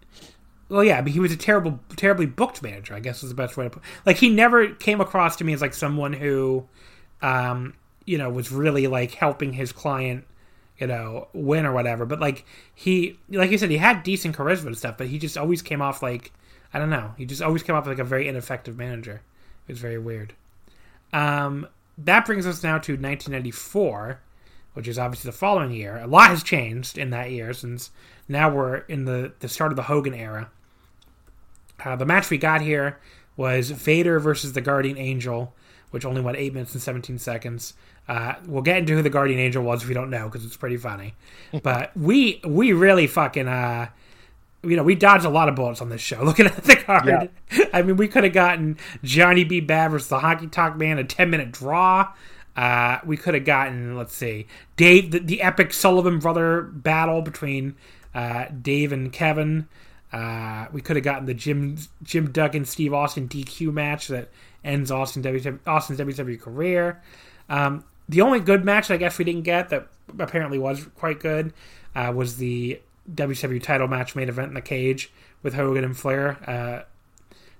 Well, 0.67 0.83
yeah, 0.83 1.01
but 1.01 1.11
he 1.11 1.19
was 1.19 1.31
a 1.31 1.37
terrible, 1.37 1.79
terribly 1.95 2.25
booked 2.25 2.63
manager. 2.63 2.95
I 2.95 3.01
guess 3.01 3.21
is 3.21 3.29
the 3.29 3.35
best 3.35 3.55
way 3.55 3.65
to 3.65 3.69
put. 3.69 3.83
Like 4.03 4.17
he 4.17 4.29
never 4.29 4.73
came 4.73 4.99
across 4.99 5.35
to 5.35 5.43
me 5.43 5.53
as 5.53 5.61
like 5.61 5.75
someone 5.75 6.13
who, 6.13 6.67
um, 7.21 7.75
you 8.05 8.17
know, 8.17 8.31
was 8.31 8.51
really 8.51 8.87
like 8.87 9.11
helping 9.11 9.53
his 9.53 9.71
client, 9.71 10.25
you 10.79 10.87
know, 10.87 11.27
win 11.33 11.65
or 11.65 11.73
whatever. 11.73 12.05
But 12.05 12.19
like 12.19 12.45
he, 12.73 13.19
like 13.29 13.51
you 13.51 13.57
said, 13.57 13.69
he 13.69 13.77
had 13.77 14.03
decent 14.03 14.35
charisma 14.35 14.67
and 14.67 14.77
stuff, 14.77 14.97
but 14.97 15.07
he 15.07 15.19
just 15.19 15.37
always 15.37 15.61
came 15.61 15.81
off 15.81 16.01
like 16.01 16.31
I 16.73 16.79
don't 16.79 16.89
know. 16.89 17.13
He 17.17 17.25
just 17.25 17.41
always 17.41 17.63
came 17.63 17.75
off 17.75 17.87
like 17.87 17.99
a 17.99 18.03
very 18.03 18.27
ineffective 18.27 18.77
manager. 18.77 19.21
It 19.67 19.73
was 19.73 19.79
very 19.79 19.97
weird. 19.97 20.33
Um, 21.11 21.67
that 21.97 22.25
brings 22.25 22.45
us 22.45 22.63
now 22.63 22.77
to 22.77 22.93
1994, 22.93 24.21
which 24.73 24.87
is 24.87 24.99
obviously 24.99 25.29
the 25.29 25.37
following 25.37 25.71
year. 25.71 25.97
A 25.97 26.07
lot 26.07 26.29
has 26.29 26.43
changed 26.43 26.97
in 26.97 27.09
that 27.09 27.31
year 27.31 27.53
since 27.53 27.91
now 28.27 28.49
we're 28.49 28.77
in 28.77 29.05
the 29.05 29.33
the 29.39 29.49
start 29.49 29.71
of 29.71 29.75
the 29.75 29.83
Hogan 29.83 30.13
era. 30.13 30.49
Uh, 31.83 31.95
the 31.95 32.05
match 32.05 32.29
we 32.29 32.37
got 32.37 32.61
here 32.61 32.99
was 33.35 33.71
Vader 33.71 34.19
versus 34.19 34.53
the 34.53 34.61
Guardian 34.61 34.97
Angel, 34.97 35.53
which 35.91 36.05
only 36.05 36.21
went 36.21 36.37
eight 36.37 36.53
minutes 36.53 36.73
and 36.73 36.81
17 36.81 37.17
seconds. 37.17 37.73
Uh, 38.09 38.33
we'll 38.47 38.63
get 38.63 38.77
into 38.79 38.95
who 38.95 39.03
the 39.03 39.09
Guardian 39.09 39.39
Angel 39.39 39.63
was 39.63 39.83
if 39.83 39.87
you 39.87 39.93
don't 39.93 40.09
know 40.09 40.27
because 40.27 40.43
it's 40.43 40.57
pretty 40.57 40.77
funny. 40.77 41.13
but 41.61 41.95
we 41.97 42.41
we 42.43 42.73
really 42.73 43.05
fucking 43.05 43.47
uh, 43.47 43.87
you 44.63 44.75
know 44.75 44.81
we 44.81 44.95
dodged 44.95 45.25
a 45.25 45.29
lot 45.29 45.47
of 45.47 45.53
bullets 45.53 45.79
on 45.79 45.89
this 45.89 46.01
show. 46.01 46.23
Looking 46.23 46.47
at 46.47 46.63
the 46.63 46.75
card, 46.75 47.05
yeah. 47.05 47.65
I 47.73 47.83
mean 47.83 47.97
we 47.97 48.07
could 48.07 48.23
have 48.23 48.33
gotten 48.33 48.79
Johnny 49.03 49.43
B. 49.43 49.61
Badd 49.61 49.91
versus 49.91 50.07
the 50.07 50.17
Honky 50.17 50.51
Tonk 50.51 50.75
Man 50.75 50.97
a 50.97 51.03
10 51.03 51.29
minute 51.29 51.51
draw. 51.51 52.11
Uh, 52.55 52.97
we 53.05 53.15
could 53.15 53.35
have 53.35 53.45
gotten 53.45 53.95
let's 53.95 54.15
see 54.15 54.47
Dave 54.75 55.11
the, 55.11 55.19
the 55.19 55.43
epic 55.43 55.71
Sullivan 55.71 56.17
brother 56.17 56.63
battle 56.63 57.21
between 57.21 57.75
uh, 58.15 58.45
Dave 58.59 58.91
and 58.91 59.13
Kevin. 59.13 59.67
Uh, 60.11 60.65
we 60.73 60.81
could 60.81 60.95
have 60.95 61.05
gotten 61.05 61.27
the 61.27 61.35
Jim 61.35 61.77
Jim 62.01 62.31
Duggan 62.31 62.65
Steve 62.65 62.91
Austin 62.91 63.29
DQ 63.29 63.71
match 63.71 64.07
that 64.07 64.29
ends 64.63 64.89
Austin 64.89 65.21
w, 65.21 65.59
Austin's 65.67 65.99
WWE 65.99 66.41
career. 66.41 67.03
Um, 67.49 67.83
the 68.09 68.21
only 68.21 68.41
good 68.41 68.65
match 68.65 68.91
I 68.91 68.97
guess 68.97 69.17
we 69.17 69.23
didn't 69.23 69.43
get 69.43 69.69
that 69.69 69.87
apparently 70.17 70.57
was 70.57 70.87
quite 70.97 71.19
good 71.19 71.53
uh, 71.95 72.11
was 72.13 72.37
the 72.37 72.81
WCW 73.13 73.61
title 73.61 73.87
match 73.87 74.15
main 74.15 74.27
event 74.27 74.49
in 74.49 74.53
the 74.55 74.61
cage 74.61 75.11
with 75.41 75.53
Hogan 75.53 75.83
and 75.83 75.97
Flair. 75.97 76.37
Uh, 76.45 76.83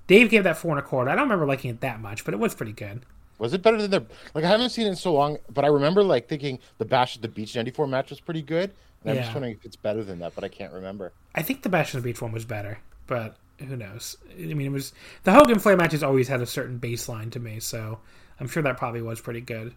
Dave 0.08 0.30
gave 0.30 0.44
that 0.44 0.58
four 0.58 0.72
and 0.72 0.80
a 0.80 0.88
quarter. 0.88 1.10
I 1.10 1.16
don't 1.16 1.26
remember 1.26 1.46
liking 1.46 1.70
it 1.70 1.82
that 1.82 2.02
much, 2.02 2.26
but 2.26 2.34
it 2.34 2.38
was 2.38 2.56
pretty 2.56 2.74
good. 2.74 3.06
Was 3.38 3.54
it 3.54 3.62
better 3.62 3.82
than 3.82 3.92
the 3.92 4.06
like? 4.34 4.44
I 4.44 4.48
haven't 4.48 4.72
seen 4.72 4.88
it 4.88 4.90
in 4.90 4.96
so 4.96 5.14
long, 5.14 5.38
but 5.50 5.64
I 5.64 5.70
remember 5.70 6.04
like 6.04 6.28
thinking 6.28 6.60
the 6.78 6.86
Bash 6.86 7.16
at 7.16 7.22
the 7.22 7.30
Beach 7.30 7.56
'94 7.56 7.88
match 7.88 8.10
was 8.10 8.20
pretty 8.20 8.42
good. 8.42 8.72
And 9.02 9.12
I'm 9.12 9.16
yeah. 9.16 9.22
just 9.22 9.34
wondering 9.34 9.54
if 9.54 9.64
it's 9.64 9.78
better 9.78 10.04
than 10.04 10.20
that, 10.20 10.36
but 10.36 10.44
I 10.44 10.50
can't 10.50 10.74
remember. 10.74 11.14
I 11.34 11.42
think 11.42 11.62
the 11.62 11.70
Bash 11.70 11.96
at 11.96 12.02
the 12.02 12.10
Beach 12.10 12.22
one 12.22 12.34
was 12.34 12.44
better, 12.44 12.80
but 13.08 13.38
who 13.60 13.78
knows? 13.78 14.18
I 14.38 14.54
mean, 14.54 14.68
it 14.68 14.72
was 14.72 14.94
the 15.24 15.32
Hogan 15.32 15.60
Flair 15.60 15.78
matches 15.78 16.04
always 16.04 16.28
had 16.28 16.42
a 16.42 16.46
certain 16.46 16.80
baseline 16.80 17.32
to 17.32 17.40
me, 17.40 17.62
so 17.62 18.00
I'm 18.42 18.48
sure 18.48 18.64
that 18.64 18.78
probably 18.78 19.02
was 19.02 19.22
pretty 19.22 19.42
good. 19.42 19.74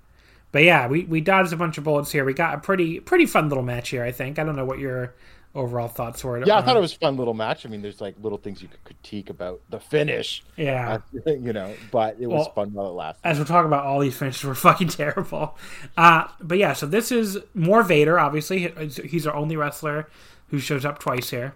But 0.52 0.64
yeah, 0.64 0.86
we, 0.86 1.04
we 1.04 1.20
dodged 1.20 1.52
a 1.52 1.56
bunch 1.56 1.78
of 1.78 1.84
bullets 1.84 2.12
here. 2.12 2.24
We 2.24 2.34
got 2.34 2.54
a 2.54 2.58
pretty 2.58 3.00
pretty 3.00 3.26
fun 3.26 3.48
little 3.48 3.64
match 3.64 3.88
here. 3.88 4.04
I 4.04 4.12
think. 4.12 4.38
I 4.38 4.44
don't 4.44 4.54
know 4.54 4.66
what 4.66 4.78
your 4.78 5.14
overall 5.54 5.88
thoughts 5.88 6.22
were. 6.24 6.44
Yeah, 6.44 6.58
I 6.58 6.62
thought 6.62 6.76
it 6.76 6.80
was 6.80 6.94
a 6.94 6.98
fun 6.98 7.16
little 7.16 7.34
match. 7.34 7.66
I 7.66 7.68
mean, 7.68 7.82
there's 7.82 8.00
like 8.00 8.14
little 8.20 8.38
things 8.38 8.62
you 8.62 8.68
could 8.68 8.84
critique 8.84 9.30
about 9.30 9.60
the 9.70 9.80
finish. 9.80 10.42
Yeah, 10.56 10.98
uh, 11.26 11.30
you 11.30 11.52
know, 11.52 11.74
but 11.90 12.16
it 12.18 12.26
was 12.26 12.46
well, 12.46 12.52
fun 12.54 12.72
while 12.72 12.88
it 12.88 12.92
lasted. 12.92 13.26
As 13.26 13.38
we're 13.38 13.44
talking 13.44 13.66
about, 13.66 13.84
all 13.84 14.00
these 14.00 14.16
finishes 14.16 14.44
were 14.44 14.54
fucking 14.54 14.88
terrible. 14.88 15.56
Uh, 15.96 16.28
but 16.40 16.58
yeah, 16.58 16.72
so 16.72 16.86
this 16.86 17.12
is 17.12 17.38
more 17.54 17.82
Vader. 17.82 18.18
Obviously, 18.18 18.72
he's 19.04 19.26
our 19.26 19.34
only 19.34 19.56
wrestler 19.56 20.08
who 20.48 20.58
shows 20.58 20.84
up 20.84 20.98
twice 20.98 21.30
here. 21.30 21.54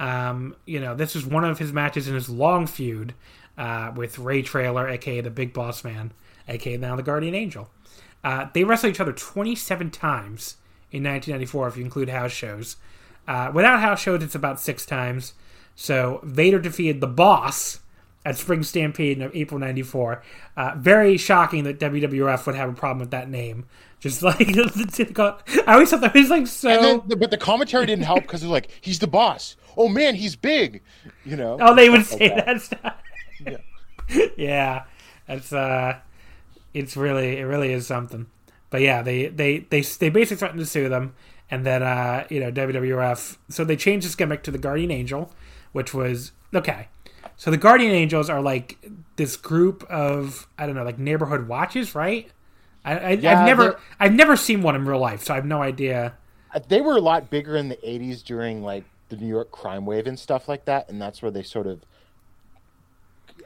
Um, 0.00 0.54
you 0.64 0.78
know, 0.78 0.94
this 0.94 1.16
is 1.16 1.26
one 1.26 1.44
of 1.44 1.58
his 1.58 1.72
matches 1.72 2.06
in 2.06 2.14
his 2.14 2.30
long 2.30 2.66
feud 2.66 3.14
uh, 3.56 3.92
with 3.94 4.18
Ray 4.18 4.42
Traylor, 4.42 4.88
aka 4.88 5.20
the 5.20 5.30
Big 5.30 5.52
Boss 5.52 5.82
Man, 5.82 6.12
aka 6.46 6.76
now 6.76 6.94
the 6.94 7.02
Guardian 7.02 7.34
Angel. 7.34 7.68
Uh, 8.24 8.46
they 8.52 8.64
wrestled 8.64 8.92
each 8.92 9.00
other 9.00 9.12
27 9.12 9.90
times 9.90 10.56
in 10.90 11.02
1994, 11.04 11.68
if 11.68 11.76
you 11.76 11.84
include 11.84 12.08
house 12.08 12.32
shows. 12.32 12.76
Uh, 13.26 13.50
without 13.54 13.80
house 13.80 14.00
shows, 14.00 14.22
it's 14.22 14.34
about 14.34 14.58
six 14.60 14.86
times. 14.86 15.34
So 15.74 16.20
Vader 16.24 16.58
defeated 16.58 17.00
the 17.00 17.06
Boss 17.06 17.80
at 18.24 18.36
Spring 18.36 18.62
Stampede 18.62 19.18
in 19.18 19.30
April 19.34 19.60
'94. 19.60 20.22
Uh, 20.56 20.74
very 20.76 21.16
shocking 21.16 21.64
that 21.64 21.78
WWF 21.78 22.46
would 22.46 22.54
have 22.54 22.70
a 22.70 22.72
problem 22.72 22.98
with 22.98 23.10
that 23.10 23.28
name. 23.28 23.66
Just 24.00 24.22
like 24.22 24.40
I 24.40 25.74
always 25.74 25.90
thought 25.90 26.00
that 26.00 26.14
was 26.14 26.30
like 26.30 26.46
so. 26.46 27.00
Then, 27.06 27.18
but 27.18 27.30
the 27.30 27.38
commentary 27.38 27.86
didn't 27.86 28.04
help 28.04 28.22
because 28.22 28.40
they're 28.40 28.50
like, 28.50 28.70
"He's 28.80 28.98
the 28.98 29.06
boss." 29.06 29.56
Oh 29.76 29.88
man, 29.88 30.14
he's 30.14 30.36
big. 30.36 30.82
You 31.24 31.36
know. 31.36 31.58
Oh, 31.60 31.74
they 31.74 31.90
would 31.90 32.06
say 32.06 32.34
like 32.34 32.36
that. 32.36 32.46
that 32.46 32.62
stuff. 32.62 32.94
Yeah. 33.46 34.26
yeah, 34.36 34.84
that's 35.26 35.52
uh, 35.52 35.98
it's 36.74 36.96
really 36.96 37.38
it 37.38 37.44
really 37.44 37.72
is 37.72 37.86
something. 37.86 38.26
But 38.70 38.82
yeah, 38.82 39.02
they 39.02 39.26
they 39.26 39.58
they 39.58 39.80
they 39.80 40.08
basically 40.10 40.36
threatened 40.36 40.60
to 40.60 40.66
sue 40.66 40.88
them, 40.88 41.14
and 41.50 41.64
then 41.64 41.82
uh, 41.82 42.26
you 42.28 42.40
know 42.40 42.50
WWF. 42.50 43.36
So 43.48 43.64
they 43.64 43.76
changed 43.76 44.06
this 44.06 44.14
gimmick 44.14 44.42
to 44.44 44.50
the 44.50 44.58
Guardian 44.58 44.90
Angel, 44.90 45.32
which 45.72 45.94
was 45.94 46.32
okay. 46.54 46.88
So 47.36 47.50
the 47.50 47.56
Guardian 47.56 47.92
Angels 47.92 48.28
are 48.28 48.42
like 48.42 48.84
this 49.16 49.36
group 49.36 49.84
of 49.84 50.48
I 50.58 50.66
don't 50.66 50.74
know, 50.74 50.84
like 50.84 50.98
neighborhood 50.98 51.48
watches, 51.48 51.94
right? 51.94 52.30
I, 52.84 53.12
I 53.12 53.16
have 53.16 53.46
never 53.46 53.78
I've 54.00 54.14
never 54.14 54.36
seen 54.36 54.62
one 54.62 54.74
in 54.74 54.84
real 54.84 54.98
life, 54.98 55.22
so 55.24 55.34
I 55.34 55.36
have 55.36 55.46
no 55.46 55.62
idea. 55.62 56.14
Uh, 56.54 56.60
they 56.66 56.80
were 56.80 56.96
a 56.96 57.00
lot 57.00 57.30
bigger 57.30 57.56
in 57.56 57.68
the 57.68 57.76
'80s 57.76 58.22
during 58.22 58.62
like 58.62 58.84
the 59.08 59.16
New 59.16 59.26
York 59.26 59.50
crime 59.50 59.86
wave 59.86 60.06
and 60.06 60.18
stuff 60.18 60.48
like 60.48 60.64
that, 60.66 60.88
and 60.88 61.00
that's 61.00 61.22
where 61.22 61.30
they 61.30 61.42
sort 61.42 61.66
of 61.66 61.80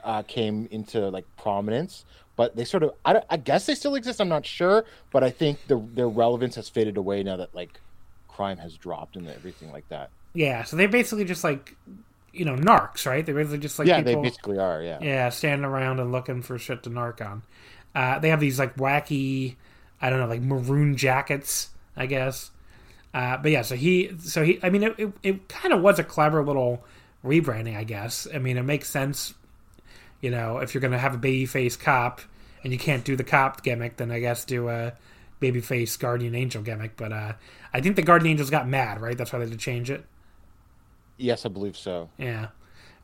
uh, 0.05 0.23
came 0.23 0.69
into 0.71 1.09
like 1.09 1.25
prominence 1.37 2.05
but 2.35 2.57
they 2.57 2.65
sort 2.65 2.83
of 2.83 2.93
I, 3.05 3.23
I, 3.29 3.37
guess 3.37 3.67
they 3.67 3.75
still 3.75 3.95
exist 3.95 4.21
i'm 4.21 4.29
not 4.29 4.47
sure 4.47 4.85
but 5.11 5.23
i 5.23 5.31
think 5.31 5.67
the, 5.69 5.83
their 5.95 6.09
relevance 6.09 6.55
has 6.57 6.69
faded 6.69 6.97
away 6.97 7.23
now 7.23 7.37
that 7.37 7.55
like 7.55 7.81
crime 8.33 8.59
has 8.59 8.77
dropped 8.77 9.17
and 9.17 9.29
everything 9.29 9.71
like 9.71 9.89
that. 9.91 10.11
Yeah 10.35 10.65
so 10.65 10.77
they're 10.77 10.89
basically 10.89 11.25
just 11.25 11.45
like 11.45 11.77
you 12.33 12.45
know 12.45 12.57
narcs 12.57 13.07
right? 13.07 13.25
They're 13.25 13.35
basically 13.35 13.59
just 13.59 13.79
like 13.79 13.89
yeah 13.89 14.03
people, 14.03 14.23
they 14.23 14.29
basically 14.29 14.59
are 14.59 14.83
yeah. 14.83 14.99
Yeah 15.01 15.29
standing 15.29 15.65
around 15.65 16.01
and 16.01 16.11
looking 16.11 16.43
for 16.43 16.59
shit 16.59 16.83
to 16.85 16.91
narc 16.91 17.25
on. 17.25 17.43
Uh, 17.95 18.19
they 18.19 18.31
have 18.31 18.41
these 18.41 18.59
like 18.59 18.77
wacky 18.77 19.57
i 20.01 20.09
don't 20.11 20.19
know 20.19 20.27
like 20.27 20.41
maroon 20.41 20.97
jackets 20.97 21.71
i 21.97 22.07
guess. 22.07 22.51
Uh, 23.15 23.37
but 23.37 23.51
yeah 23.51 23.63
so 23.63 23.77
he 23.77 24.11
so 24.19 24.43
he 24.43 24.59
i 24.63 24.71
mean 24.71 24.83
it, 24.83 24.95
it, 24.99 25.13
it 25.23 25.49
kind 25.49 25.75
of 25.75 25.83
was 25.83 25.99
a 25.99 26.05
clever 26.05 26.43
little 26.43 26.83
rebranding 27.25 27.77
i 27.77 27.85
guess. 27.85 28.27
I 28.35 28.39
mean 28.39 28.57
it 28.57 28.63
makes 28.63 28.89
sense 28.89 29.35
you 30.23 30.31
know, 30.31 30.59
if 30.59 30.73
you're 30.73 30.81
going 30.81 30.93
to 30.93 30.99
have 30.99 31.15
a 31.15 31.19
baby 31.19 31.45
face 31.45 31.77
cop 31.77 32.23
and 32.65 32.73
you 32.73 32.79
can't 32.79 33.05
do 33.05 33.17
the 33.17 33.25
cop 33.25 33.63
gimmick, 33.63 33.99
then 33.99 34.11
I 34.11 34.21
guess 34.21 34.47
do 34.47 34.71
a 34.71 34.95
baby 35.41 35.61
face 35.61 35.95
guardian 35.99 36.35
angel 36.35 36.63
gimmick. 36.63 36.97
But 36.97 37.13
uh, 37.13 37.33
I 37.75 37.83
think 37.83 37.97
the 37.97 38.03
guardian 38.03 38.31
angels 38.31 38.49
got 38.49 38.67
mad, 38.67 39.03
right? 39.03 39.19
That's 39.19 39.33
why 39.33 39.41
they 39.41 39.47
had 39.47 39.53
to 39.53 39.59
change 39.59 39.91
it. 39.91 40.07
Yes, 41.19 41.45
I 41.45 41.51
believe 41.51 41.77
so. 41.77 42.09
Yeah. 42.17 42.49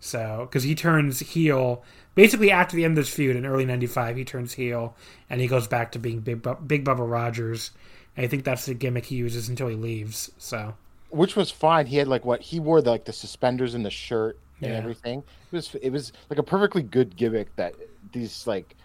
So, 0.01 0.47
because 0.49 0.63
he 0.63 0.75
turns 0.75 1.19
heel 1.19 1.83
basically 2.15 2.51
after 2.51 2.77
the 2.77 2.85
end 2.85 2.97
of 2.97 3.05
this 3.05 3.15
feud 3.15 3.37
in 3.37 3.45
early 3.45 3.65
'95, 3.65 4.17
he 4.17 4.25
turns 4.25 4.55
heel 4.55 4.97
and 5.29 5.41
he 5.41 5.49
goes 5.49 5.67
back 5.67 5.93
to 5.93 5.99
being 5.99 6.21
Big, 6.21 6.43
Bu- 6.43 6.55
Big 6.55 6.85
Bubba 6.85 7.09
Rogers. 7.09 7.73
And 8.17 8.25
I 8.25 8.29
think 8.29 8.45
that's 8.45 8.67
the 8.67 8.75
gimmick 8.75 9.07
he 9.07 9.17
uses 9.17 9.49
until 9.49 9.69
he 9.69 9.77
leaves. 9.77 10.31
So, 10.39 10.75
which 11.11 11.35
was 11.35 11.51
fine. 11.51 11.87
He 11.87 11.97
had 11.97 12.09
like 12.09 12.25
what 12.25 12.43
he 12.43 12.61
wore 12.61 12.81
the, 12.81 12.91
like 12.91 13.05
the 13.05 13.13
suspenders 13.13 13.75
and 13.75 13.85
the 13.85 13.91
shirt 13.91 14.39
and 14.61 14.73
yeah. 14.73 14.79
everything. 14.79 15.21
It 15.53 15.57
was 15.57 15.75
it 15.81 15.91
was 15.91 16.13
like 16.31 16.39
a 16.39 16.43
perfectly 16.43 16.83
good 16.83 17.17
gimmick 17.17 17.55
that 17.57 17.75
these 18.13 18.47
like 18.47 18.77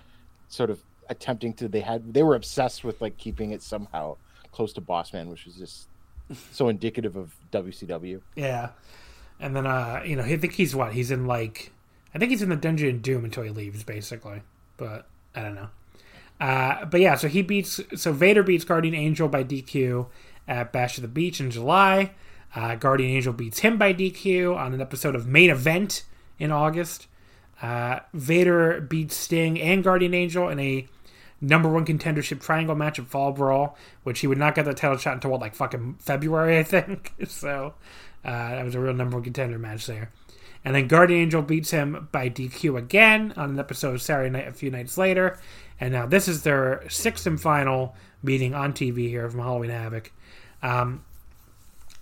sort 0.50 0.70
of 0.70 0.80
attempting 1.10 1.54
to 1.54 1.68
they 1.68 1.82
had 1.82 2.14
they 2.14 2.24
were 2.24 2.36
obsessed 2.36 2.84
with 2.84 3.02
like 3.02 3.18
keeping 3.18 3.52
it 3.52 3.62
somehow 3.62 4.18
close 4.52 4.74
to 4.74 4.82
Bossman, 4.82 5.28
which 5.28 5.46
was 5.46 5.56
just 5.56 5.88
so 6.52 6.70
indicative 6.70 7.16
of 7.16 7.36
WCW. 7.52 8.22
Yeah, 8.36 8.70
and 9.40 9.56
then 9.56 9.66
uh 9.66 10.04
you 10.06 10.16
know 10.16 10.24
I 10.24 10.38
think 10.38 10.54
he's 10.54 10.76
what 10.76 10.94
he's 10.94 11.12
in 11.12 11.26
like 11.26 11.72
I 12.14 12.20
think 12.20 12.32
he's 12.32 12.42
in 12.42 12.50
the 12.50 12.56
Dungeon 12.56 12.96
of 12.96 13.02
Doom 13.02 13.26
until 13.26 13.44
he 13.44 13.50
leaves 13.50 13.84
basically, 13.84 14.42
but 14.78 15.08
I 15.36 15.42
don't 15.42 15.56
know. 15.56 15.70
Uh, 16.40 16.86
but 16.86 17.00
yeah, 17.00 17.16
so 17.16 17.28
he 17.28 17.42
beats 17.42 17.80
so 17.96 18.12
Vader 18.12 18.44
beats 18.44 18.66
Guardian 18.66 18.94
Angel 18.94 19.28
by 19.28 19.44
DQ 19.44 20.08
at 20.48 20.72
Bash 20.72 20.98
of 20.98 21.02
the 21.02 21.08
Beach 21.08 21.40
in 21.40 21.50
July. 21.50 22.12
Uh, 22.56 22.76
Guardian 22.76 23.12
Angel 23.12 23.34
beats 23.34 23.60
him 23.60 23.78
by 23.78 23.94
DQ 23.94 24.56
on 24.56 24.74
an 24.74 24.82
episode 24.82 25.16
of 25.16 25.28
Main 25.28 25.50
Event 25.50 26.04
in 26.38 26.52
August. 26.52 27.08
Uh, 27.62 28.00
Vader 28.14 28.82
beats 28.82 29.16
Sting 29.16 29.60
and 29.60 29.84
Guardian 29.84 30.14
Angel 30.14 30.50
in 30.50 30.60
a 30.60 30.88
number 31.42 31.70
one 31.70 31.86
contendership 31.86 32.42
triangle 32.42 32.76
match 32.76 33.00
at 33.00 33.08
Fall 33.08 33.32
Brawl, 33.32 33.78
which 34.04 34.20
he 34.20 34.28
would 34.28 34.38
not 34.38 34.56
get 34.56 34.66
the 34.66 34.74
title 34.74 34.98
shot 34.98 35.14
until 35.14 35.32
what, 35.32 35.42
like 35.42 35.56
fucking 35.56 35.96
February, 36.00 36.58
I 36.60 36.64
think. 36.64 37.14
so 37.28 37.74
uh, 38.24 38.50
that 38.50 38.66
was 38.66 38.76
a 38.76 38.80
real 38.80 38.94
number 38.94 39.18
one 39.18 39.24
contender 39.24 39.60
match 39.60 39.88
there. 39.88 40.12
And 40.66 40.74
then 40.74 40.88
Guardian 40.88 41.24
Angel 41.24 41.42
beats 41.42 41.72
him 41.72 42.08
by 42.12 42.30
DQ 42.30 42.78
again 42.78 43.34
on 43.36 43.50
an 43.50 43.60
episode 43.60 43.96
of 43.96 44.02
Saturday 44.02 44.30
Night 44.30 44.48
a 44.48 44.54
few 44.54 44.72
nights 44.72 44.98
later. 44.98 45.38
And 45.80 45.92
now 45.92 46.06
this 46.06 46.30
is 46.30 46.44
their 46.44 46.84
sixth 46.90 47.28
and 47.28 47.42
final 47.42 47.96
meeting 48.22 48.54
on 48.54 48.72
TV 48.72 49.10
here 49.10 49.30
from 49.30 49.42
Halloween 49.42 49.72
Havoc. 49.72 50.14
Um, 50.62 51.04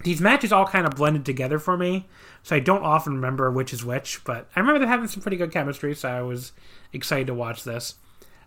these 0.03 0.21
matches 0.21 0.51
all 0.51 0.65
kind 0.65 0.85
of 0.85 0.95
blended 0.95 1.25
together 1.25 1.59
for 1.59 1.77
me, 1.77 2.07
so 2.43 2.55
I 2.55 2.59
don't 2.59 2.83
often 2.83 3.13
remember 3.13 3.49
which 3.51 3.73
is 3.73 3.83
which, 3.83 4.23
but 4.23 4.47
I 4.55 4.59
remember 4.59 4.79
them 4.79 4.89
having 4.89 5.07
some 5.07 5.21
pretty 5.21 5.37
good 5.37 5.51
chemistry, 5.51 5.95
so 5.95 6.09
I 6.09 6.21
was 6.21 6.51
excited 6.93 7.27
to 7.27 7.33
watch 7.33 7.63
this. 7.63 7.95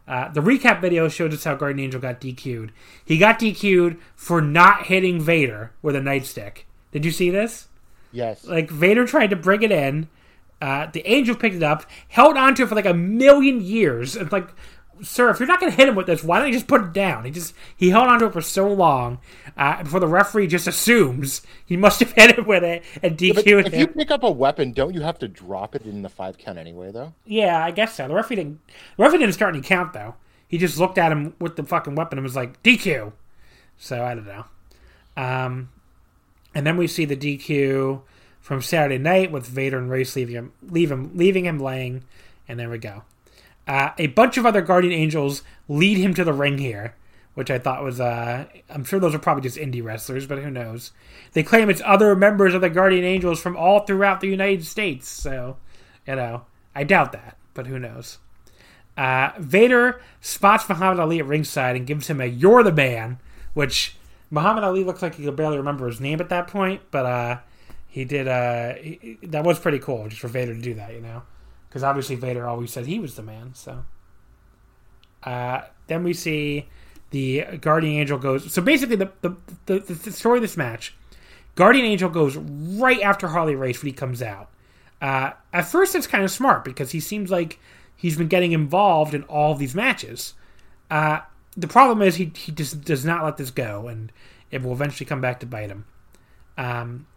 Uh, 0.06 0.28
the 0.28 0.40
recap 0.40 0.80
video 0.80 1.08
showed 1.08 1.32
us 1.32 1.44
how 1.44 1.54
Guardian 1.54 1.86
Angel 1.86 2.00
got 2.00 2.20
DQ'd. 2.20 2.72
He 3.04 3.16
got 3.16 3.40
DQ'd 3.40 3.98
for 4.14 4.40
not 4.40 4.86
hitting 4.86 5.20
Vader 5.20 5.72
with 5.80 5.96
a 5.96 6.00
nightstick. 6.00 6.64
Did 6.92 7.04
you 7.04 7.10
see 7.10 7.30
this? 7.30 7.68
Yes. 8.12 8.44
Like 8.44 8.70
Vader 8.70 9.06
tried 9.06 9.30
to 9.30 9.36
bring 9.36 9.62
it 9.62 9.72
in. 9.72 10.08
Uh, 10.60 10.86
the 10.92 11.06
angel 11.10 11.34
picked 11.34 11.56
it 11.56 11.62
up, 11.62 11.84
held 12.08 12.36
onto 12.36 12.62
it 12.62 12.68
for 12.68 12.74
like 12.74 12.86
a 12.86 12.94
million 12.94 13.60
years. 13.60 14.16
It's 14.16 14.32
like, 14.32 14.48
sir, 15.02 15.30
if 15.30 15.38
you're 15.40 15.46
not 15.48 15.60
going 15.60 15.70
to 15.72 15.76
hit 15.76 15.88
him 15.88 15.94
with 15.94 16.06
this, 16.06 16.22
why 16.24 16.38
don't 16.38 16.48
you 16.48 16.54
just 16.54 16.66
put 16.66 16.80
it 16.82 16.92
down? 16.92 17.24
He 17.24 17.30
just 17.30 17.54
he 17.76 17.90
held 17.90 18.08
onto 18.08 18.26
it 18.26 18.32
for 18.32 18.40
so 18.40 18.72
long 18.72 19.18
uh, 19.56 19.82
before 19.82 20.00
the 20.00 20.06
referee 20.06 20.46
just 20.46 20.66
assumes 20.66 21.42
he 21.64 21.76
must 21.76 22.00
have 22.00 22.12
hit 22.16 22.30
it 22.38 22.46
with 22.46 22.62
it 22.64 22.82
and 23.02 23.20
Yeah, 23.20 23.32
but 23.34 23.44
DQ'd 23.44 23.66
if 23.66 23.72
him. 23.72 23.80
you 23.80 23.86
pick 23.88 24.10
up 24.10 24.22
a 24.22 24.30
weapon, 24.30 24.72
don't 24.72 24.94
you 24.94 25.00
have 25.02 25.18
to 25.20 25.28
drop 25.28 25.74
it 25.74 25.82
in 25.82 26.02
the 26.02 26.08
five 26.08 26.38
count 26.38 26.58
anyway, 26.58 26.90
though? 26.92 27.12
Yeah, 27.24 27.64
I 27.64 27.70
guess 27.70 27.94
so. 27.94 28.08
The 28.08 28.14
referee 28.14 28.36
didn't. 28.36 28.60
The 28.96 29.02
referee 29.02 29.18
didn't 29.18 29.34
start 29.34 29.54
any 29.54 29.62
count 29.62 29.92
though. 29.92 30.14
He 30.46 30.58
just 30.58 30.78
looked 30.78 30.98
at 30.98 31.10
him 31.12 31.34
with 31.40 31.56
the 31.56 31.64
fucking 31.64 31.94
weapon 31.94 32.18
and 32.18 32.24
was 32.24 32.36
like 32.36 32.62
DQ. 32.62 33.12
So 33.78 34.04
I 34.04 34.14
don't 34.14 34.26
know. 34.26 34.44
Um, 35.16 35.70
and 36.54 36.66
then 36.66 36.76
we 36.76 36.86
see 36.86 37.04
the 37.04 37.16
DQ 37.16 38.02
from 38.40 38.60
Saturday 38.62 38.98
Night 38.98 39.32
with 39.32 39.46
Vader 39.46 39.78
and 39.78 39.90
Race 39.90 40.14
leaving 40.16 40.34
him, 40.36 40.52
leave 40.62 40.90
him, 40.92 41.10
leaving 41.16 41.46
him 41.46 41.58
laying, 41.58 42.04
and 42.46 42.58
there 42.60 42.68
we 42.68 42.78
go. 42.78 43.02
Uh, 43.66 43.90
a 43.98 44.08
bunch 44.08 44.36
of 44.36 44.44
other 44.44 44.60
Guardian 44.60 44.92
Angels 44.92 45.42
lead 45.68 45.98
him 45.98 46.14
to 46.14 46.24
the 46.24 46.32
ring 46.32 46.58
here, 46.58 46.94
which 47.34 47.50
I 47.50 47.58
thought 47.58 47.82
was. 47.82 48.00
Uh, 48.00 48.46
I'm 48.68 48.84
sure 48.84 49.00
those 49.00 49.14
are 49.14 49.18
probably 49.18 49.42
just 49.42 49.56
indie 49.56 49.82
wrestlers, 49.82 50.26
but 50.26 50.38
who 50.38 50.50
knows? 50.50 50.92
They 51.32 51.42
claim 51.42 51.70
it's 51.70 51.82
other 51.84 52.14
members 52.14 52.54
of 52.54 52.60
the 52.60 52.70
Guardian 52.70 53.04
Angels 53.04 53.40
from 53.40 53.56
all 53.56 53.80
throughout 53.80 54.20
the 54.20 54.28
United 54.28 54.64
States. 54.64 55.08
So, 55.08 55.56
you 56.06 56.16
know, 56.16 56.44
I 56.74 56.84
doubt 56.84 57.12
that, 57.12 57.38
but 57.54 57.66
who 57.66 57.78
knows? 57.78 58.18
Uh, 58.96 59.30
Vader 59.38 60.00
spots 60.20 60.68
Muhammad 60.68 61.00
Ali 61.00 61.18
at 61.18 61.26
ringside 61.26 61.74
and 61.76 61.86
gives 61.86 62.08
him 62.08 62.20
a 62.20 62.26
"You're 62.26 62.62
the 62.62 62.72
man," 62.72 63.18
which 63.52 63.96
Muhammad 64.30 64.62
Ali 64.62 64.84
looks 64.84 65.02
like 65.02 65.16
he 65.16 65.24
could 65.24 65.36
barely 65.36 65.56
remember 65.56 65.86
his 65.86 66.00
name 66.00 66.20
at 66.20 66.28
that 66.28 66.46
point, 66.46 66.80
but 66.90 67.06
uh, 67.06 67.38
he 67.88 68.04
did. 68.04 68.28
Uh, 68.28 68.74
he, 68.74 69.18
that 69.22 69.44
was 69.44 69.58
pretty 69.58 69.78
cool, 69.78 70.08
just 70.08 70.20
for 70.20 70.28
Vader 70.28 70.54
to 70.54 70.60
do 70.60 70.74
that, 70.74 70.92
you 70.92 71.00
know, 71.00 71.22
because 71.74 71.82
obviously 71.82 72.14
Vader 72.14 72.46
always 72.46 72.70
said 72.70 72.86
he 72.86 73.00
was 73.00 73.16
the 73.16 73.22
man. 73.22 73.50
So 73.52 73.84
uh, 75.24 75.62
then 75.88 76.04
we 76.04 76.12
see 76.12 76.68
the 77.10 77.42
Guardian 77.60 77.98
Angel 77.98 78.16
goes. 78.16 78.52
So 78.54 78.62
basically, 78.62 78.94
the 78.94 79.10
the, 79.22 79.36
the 79.66 79.80
the 79.80 80.12
story 80.12 80.38
of 80.38 80.42
this 80.42 80.56
match, 80.56 80.94
Guardian 81.56 81.84
Angel 81.84 82.08
goes 82.08 82.36
right 82.36 83.00
after 83.00 83.26
Harley 83.26 83.56
Race 83.56 83.82
when 83.82 83.90
he 83.90 83.92
comes 83.92 84.22
out. 84.22 84.50
Uh, 85.02 85.32
at 85.52 85.66
first, 85.66 85.96
it's 85.96 86.06
kind 86.06 86.22
of 86.22 86.30
smart 86.30 86.64
because 86.64 86.92
he 86.92 87.00
seems 87.00 87.28
like 87.28 87.58
he's 87.96 88.16
been 88.16 88.28
getting 88.28 88.52
involved 88.52 89.12
in 89.12 89.24
all 89.24 89.50
of 89.50 89.58
these 89.58 89.74
matches. 89.74 90.34
Uh, 90.92 91.22
the 91.56 91.66
problem 91.66 92.02
is 92.02 92.14
he 92.16 92.30
he 92.36 92.52
just 92.52 92.84
does 92.84 93.04
not 93.04 93.24
let 93.24 93.36
this 93.36 93.50
go, 93.50 93.88
and 93.88 94.12
it 94.52 94.62
will 94.62 94.72
eventually 94.72 95.06
come 95.06 95.20
back 95.20 95.40
to 95.40 95.46
bite 95.46 95.70
him. 95.70 95.86
Um, 96.56 97.08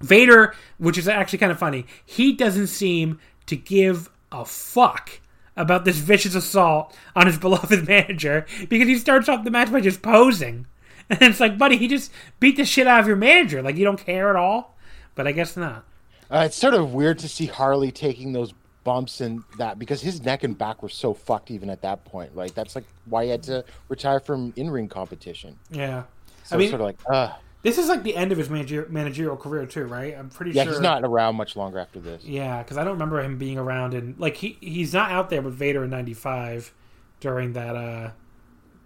Vader, 0.00 0.54
which 0.78 0.98
is 0.98 1.06
actually 1.06 1.38
kind 1.38 1.52
of 1.52 1.58
funny, 1.58 1.86
he 2.04 2.32
doesn't 2.32 2.66
seem 2.66 3.20
to 3.52 3.56
give 3.56 4.08
a 4.32 4.44
fuck 4.44 5.20
about 5.56 5.84
this 5.84 5.98
vicious 5.98 6.34
assault 6.34 6.96
on 7.14 7.26
his 7.26 7.38
beloved 7.46 7.86
manager 7.86 8.46
because 8.68 8.88
he 8.88 8.96
starts 8.96 9.28
off 9.28 9.44
the 9.44 9.50
match 9.50 9.70
by 9.70 9.80
just 9.80 10.02
posing. 10.02 10.66
And 11.10 11.20
it's 11.20 11.40
like, 11.40 11.58
buddy, 11.58 11.76
he 11.76 11.88
just 11.88 12.10
beat 12.40 12.56
the 12.56 12.64
shit 12.64 12.86
out 12.86 13.00
of 13.00 13.06
your 13.06 13.16
manager. 13.16 13.60
Like, 13.60 13.76
you 13.76 13.84
don't 13.84 13.98
care 13.98 14.30
at 14.30 14.36
all? 14.36 14.78
But 15.14 15.26
I 15.26 15.32
guess 15.32 15.58
not. 15.58 15.84
Uh, 16.30 16.44
it's 16.46 16.56
sort 16.56 16.72
of 16.72 16.94
weird 16.94 17.18
to 17.18 17.28
see 17.28 17.44
Harley 17.44 17.90
taking 17.90 18.32
those 18.32 18.54
bumps 18.84 19.20
and 19.20 19.42
that 19.58 19.78
because 19.78 20.00
his 20.00 20.24
neck 20.24 20.42
and 20.42 20.56
back 20.56 20.82
were 20.82 20.88
so 20.88 21.12
fucked 21.12 21.50
even 21.50 21.68
at 21.68 21.82
that 21.82 22.06
point. 22.06 22.34
Like 22.34 22.54
that's 22.54 22.74
like 22.74 22.84
why 23.04 23.24
he 23.24 23.30
had 23.30 23.42
to 23.42 23.62
retire 23.90 24.20
from 24.20 24.54
in 24.56 24.70
ring 24.70 24.88
competition. 24.88 25.58
Yeah. 25.70 26.04
So 26.44 26.56
I 26.56 26.58
mean, 26.58 26.64
it's 26.66 26.70
sort 26.70 26.80
of 26.80 26.86
like, 26.86 26.98
uh, 27.10 27.34
this 27.62 27.78
is 27.78 27.88
like 27.88 28.02
the 28.02 28.16
end 28.16 28.32
of 28.32 28.38
his 28.38 28.50
manager- 28.50 28.86
managerial 28.90 29.36
career, 29.36 29.66
too, 29.66 29.84
right? 29.84 30.14
I'm 30.16 30.28
pretty 30.28 30.52
yeah, 30.52 30.64
sure. 30.64 30.72
he's 30.72 30.80
not 30.80 31.04
around 31.04 31.36
much 31.36 31.56
longer 31.56 31.78
after 31.78 32.00
this. 32.00 32.24
Yeah, 32.24 32.62
because 32.62 32.76
I 32.76 32.84
don't 32.84 32.94
remember 32.94 33.22
him 33.22 33.38
being 33.38 33.58
around 33.58 33.94
and 33.94 34.18
like 34.18 34.36
he 34.36 34.56
he's 34.60 34.92
not 34.92 35.10
out 35.10 35.30
there 35.30 35.42
with 35.42 35.54
Vader 35.54 35.84
in 35.84 35.90
'95 35.90 36.72
during 37.20 37.52
that 37.52 37.76
uh 37.76 38.10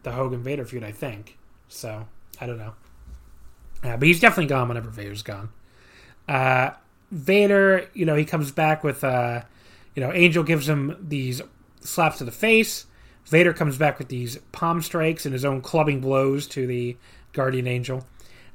the 0.02 0.12
Hogan 0.12 0.42
Vader 0.42 0.64
feud. 0.64 0.84
I 0.84 0.92
think 0.92 1.36
so. 1.68 2.06
I 2.40 2.46
don't 2.46 2.58
know. 2.58 2.74
Yeah, 3.82 3.96
but 3.96 4.06
he's 4.06 4.20
definitely 4.20 4.46
gone 4.46 4.68
whenever 4.68 4.90
Vader's 4.90 5.22
gone. 5.22 5.50
Uh, 6.28 6.70
Vader, 7.10 7.88
you 7.94 8.04
know, 8.04 8.14
he 8.14 8.24
comes 8.24 8.50
back 8.50 8.82
with 8.82 9.02
uh, 9.04 9.42
you 9.94 10.02
know, 10.02 10.12
Angel 10.12 10.44
gives 10.44 10.68
him 10.68 10.96
these 11.00 11.40
slaps 11.80 12.18
to 12.18 12.24
the 12.24 12.32
face. 12.32 12.86
Vader 13.26 13.52
comes 13.52 13.76
back 13.76 13.98
with 13.98 14.08
these 14.08 14.36
palm 14.52 14.80
strikes 14.82 15.24
and 15.24 15.32
his 15.32 15.44
own 15.44 15.60
clubbing 15.60 16.00
blows 16.00 16.46
to 16.48 16.66
the 16.66 16.96
Guardian 17.32 17.66
Angel. 17.66 18.06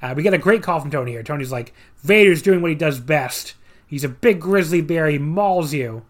Uh, 0.02 0.14
we 0.16 0.24
get 0.24 0.34
a 0.34 0.39
great 0.39 0.64
call 0.64 0.80
from 0.80 0.91
Tony 0.91 1.12
here. 1.12 1.24
Tony's 1.24 1.52
like, 1.52 1.74
Vader's 1.97 2.41
doing 2.41 2.62
what 2.62 2.72
he 2.72 2.76
does 2.76 2.99
best. 2.99 3.54
He's 3.86 4.04
a 4.04 4.10
big 4.10 4.39
grizzly 4.39 4.82
bear. 4.82 5.08
He 5.08 5.18
mauls 5.18 5.74
you. 5.74 6.04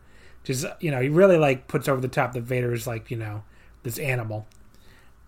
Just 0.43 0.65
you 0.79 0.91
know, 0.91 1.01
he 1.01 1.09
really 1.09 1.37
like 1.37 1.67
puts 1.67 1.87
over 1.87 2.01
the 2.01 2.07
top 2.07 2.33
that 2.33 2.43
Vader 2.43 2.73
is 2.73 2.87
like 2.87 3.11
you 3.11 3.17
know 3.17 3.43
this 3.83 3.97
animal. 3.97 4.47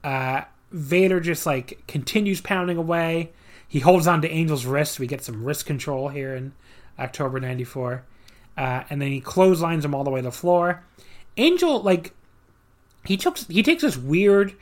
Uh, 0.03 0.41
Vader 0.72 1.20
just 1.20 1.45
like 1.45 1.84
continues 1.88 2.41
pounding 2.41 2.78
away. 2.78 3.32
He 3.68 3.80
holds 3.80 4.05
on 4.05 4.22
to 4.22 4.32
Angel's 4.32 4.66
wrist. 4.66 4.99
We 4.99 5.07
get 5.07 5.24
some 5.24 5.43
wrist 5.43 5.66
control 5.66 6.09
here 6.09 6.36
in 6.36 6.53
October 6.99 7.39
'94, 7.39 8.03
uh, 8.55 8.84
and 8.89 9.01
then 9.01 9.11
he 9.11 9.20
clotheslines 9.20 9.86
him 9.86 9.95
all 9.95 10.03
the 10.03 10.11
way 10.11 10.20
to 10.20 10.26
the 10.26 10.32
floor. 10.32 10.84
Angel 11.38 11.82
like 11.82 12.14
he 13.05 13.18
took 13.18 13.38
he 13.38 13.64
takes 13.64 13.82
this 13.82 13.97
weird, 13.97 14.53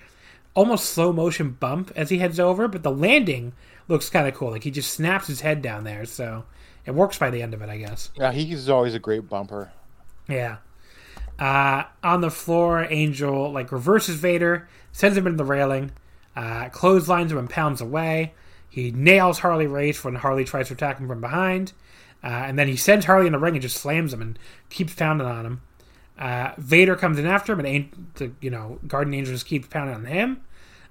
almost 0.53 0.85
slow 0.85 1.11
motion 1.11 1.51
bump 1.51 1.91
as 1.95 2.09
he 2.09 2.19
heads 2.19 2.39
over, 2.39 2.67
but 2.69 2.83
the 2.83 2.91
landing 2.91 3.53
looks 3.91 4.09
kind 4.09 4.27
of 4.27 4.33
cool. 4.33 4.51
Like 4.51 4.63
he 4.63 4.71
just 4.71 4.93
snaps 4.93 5.27
his 5.27 5.41
head 5.41 5.61
down 5.61 5.83
there, 5.83 6.05
so 6.05 6.45
it 6.85 6.91
works 6.91 7.17
by 7.17 7.29
the 7.29 7.41
end 7.41 7.53
of 7.53 7.61
it, 7.61 7.69
I 7.69 7.77
guess. 7.77 8.09
Yeah, 8.15 8.31
he's 8.31 8.69
always 8.69 8.95
a 8.95 8.99
great 8.99 9.29
bumper. 9.29 9.71
Yeah. 10.27 10.57
Uh, 11.37 11.83
on 12.03 12.21
the 12.21 12.31
floor, 12.31 12.85
Angel 12.89 13.51
like 13.51 13.71
reverses 13.71 14.15
Vader, 14.15 14.67
sends 14.91 15.17
him 15.17 15.25
into 15.27 15.37
the 15.37 15.45
railing, 15.45 15.91
uh, 16.35 16.69
clotheslines 16.69 17.31
him 17.31 17.37
and 17.37 17.49
pounds 17.49 17.81
away. 17.81 18.33
He 18.69 18.91
nails 18.91 19.39
Harley 19.39 19.67
Race 19.67 20.03
when 20.03 20.15
Harley 20.15 20.45
tries 20.45 20.67
to 20.69 20.73
attack 20.73 20.97
him 20.99 21.07
from 21.07 21.19
behind, 21.19 21.73
uh, 22.23 22.27
and 22.27 22.57
then 22.57 22.67
he 22.67 22.77
sends 22.77 23.05
Harley 23.05 23.25
in 23.25 23.33
the 23.33 23.39
ring 23.39 23.55
and 23.55 23.61
just 23.61 23.77
slams 23.77 24.13
him 24.13 24.21
and 24.21 24.39
keeps 24.69 24.93
pounding 24.93 25.27
on 25.27 25.45
him. 25.45 25.61
Uh, 26.17 26.51
Vader 26.57 26.95
comes 26.95 27.17
in 27.17 27.25
after 27.25 27.53
him, 27.53 27.59
and 27.59 27.67
An- 27.67 28.07
the 28.15 28.31
you 28.39 28.49
know 28.51 28.79
Guardian 28.87 29.15
Angel 29.15 29.33
just 29.33 29.47
keeps 29.47 29.67
pounding 29.67 29.95
on 29.95 30.05
him. 30.05 30.41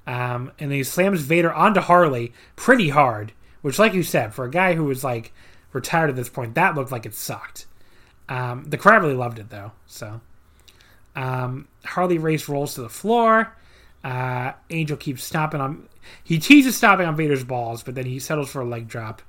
Um, 0.07 0.53
and 0.59 0.73
he 0.73 0.83
slams 0.83 1.23
Vader 1.23 1.53
onto 1.53 1.81
Harley 1.81 2.33
pretty 2.57 2.89
hard, 2.89 3.33
which, 3.63 3.79
like 3.79 3.95
you 3.95 4.03
said, 4.03 4.35
for 4.35 4.45
a 4.45 4.51
guy 4.51 4.75
who 4.75 4.85
was 4.85 5.05
like 5.05 5.33
retired 5.73 6.11
at 6.11 6.17
this 6.17 6.29
point, 6.29 6.55
that 6.55 6.75
looked 6.75 6.93
like 6.93 7.07
it 7.07 7.15
sucked. 7.15 7.67
Um, 8.29 8.65
the 8.65 8.79
crowd 8.79 9.03
really 9.03 9.15
loved 9.15 9.39
it 9.39 9.51
though. 9.51 9.73
So 9.87 10.21
um, 11.17 11.69
Harley 11.85 12.19
Race 12.19 12.49
rolls 12.49 12.75
to 12.75 12.83
the 12.83 12.89
floor. 12.89 13.57
Uh, 14.03 14.53
Angel 14.71 14.97
keeps 14.97 15.25
stomping 15.25 15.61
on. 15.61 15.89
He 16.25 16.39
teases 16.39 16.77
stomping 16.77 17.07
on 17.07 17.17
Vader's 17.17 17.45
balls, 17.45 17.83
but 17.83 17.95
then 17.95 18.07
he 18.07 18.19
settles 18.19 18.51
for 18.51 18.63
a 18.63 18.65
leg 18.65 18.89
drop. 18.89 19.21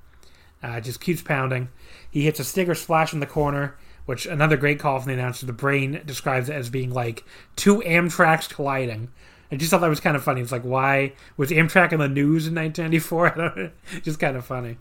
Uh, 0.63 0.79
just 0.79 1.01
keeps 1.01 1.21
pounding. 1.21 1.69
He 2.09 2.23
hits 2.23 2.39
a 2.39 2.43
Stinger 2.43 2.75
splash 2.75 3.13
in 3.13 3.19
the 3.19 3.25
corner, 3.25 3.75
which 4.05 4.25
another 4.25 4.57
great 4.57 4.79
call 4.79 4.99
from 4.99 5.07
the 5.07 5.19
announcer. 5.19 5.45
The 5.45 5.53
brain 5.53 6.01
describes 6.05 6.49
it 6.49 6.53
as 6.53 6.69
being 6.69 6.91
like 6.91 7.25
two 7.55 7.79
Amtraks 7.79 8.47
colliding. 8.47 9.09
I 9.51 9.57
just 9.57 9.69
thought 9.69 9.81
that 9.81 9.89
was 9.89 9.99
kind 9.99 10.15
of 10.15 10.23
funny. 10.23 10.41
It's 10.41 10.51
like, 10.51 10.63
why 10.63 11.13
was 11.35 11.49
Amtrak 11.49 11.91
in 11.91 11.99
the 11.99 12.07
news 12.07 12.47
in 12.47 12.55
1994? 12.55 13.27
I 13.33 13.35
don't 13.35 13.57
know. 13.57 13.71
Just 14.01 14.19
kind 14.19 14.37
of 14.37 14.45
funny. 14.45 14.77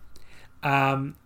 Um, 0.62 1.16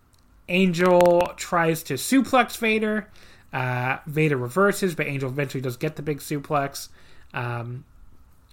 Angel 0.49 1.33
tries 1.37 1.83
to 1.83 1.93
suplex 1.93 2.57
Vader. 2.57 3.09
Uh, 3.53 3.97
Vader 4.07 4.37
reverses, 4.37 4.95
but 4.95 5.07
Angel 5.07 5.29
eventually 5.29 5.61
does 5.61 5.77
get 5.77 5.95
the 5.95 6.01
big 6.01 6.19
suplex. 6.19 6.89
Um, 7.33 7.85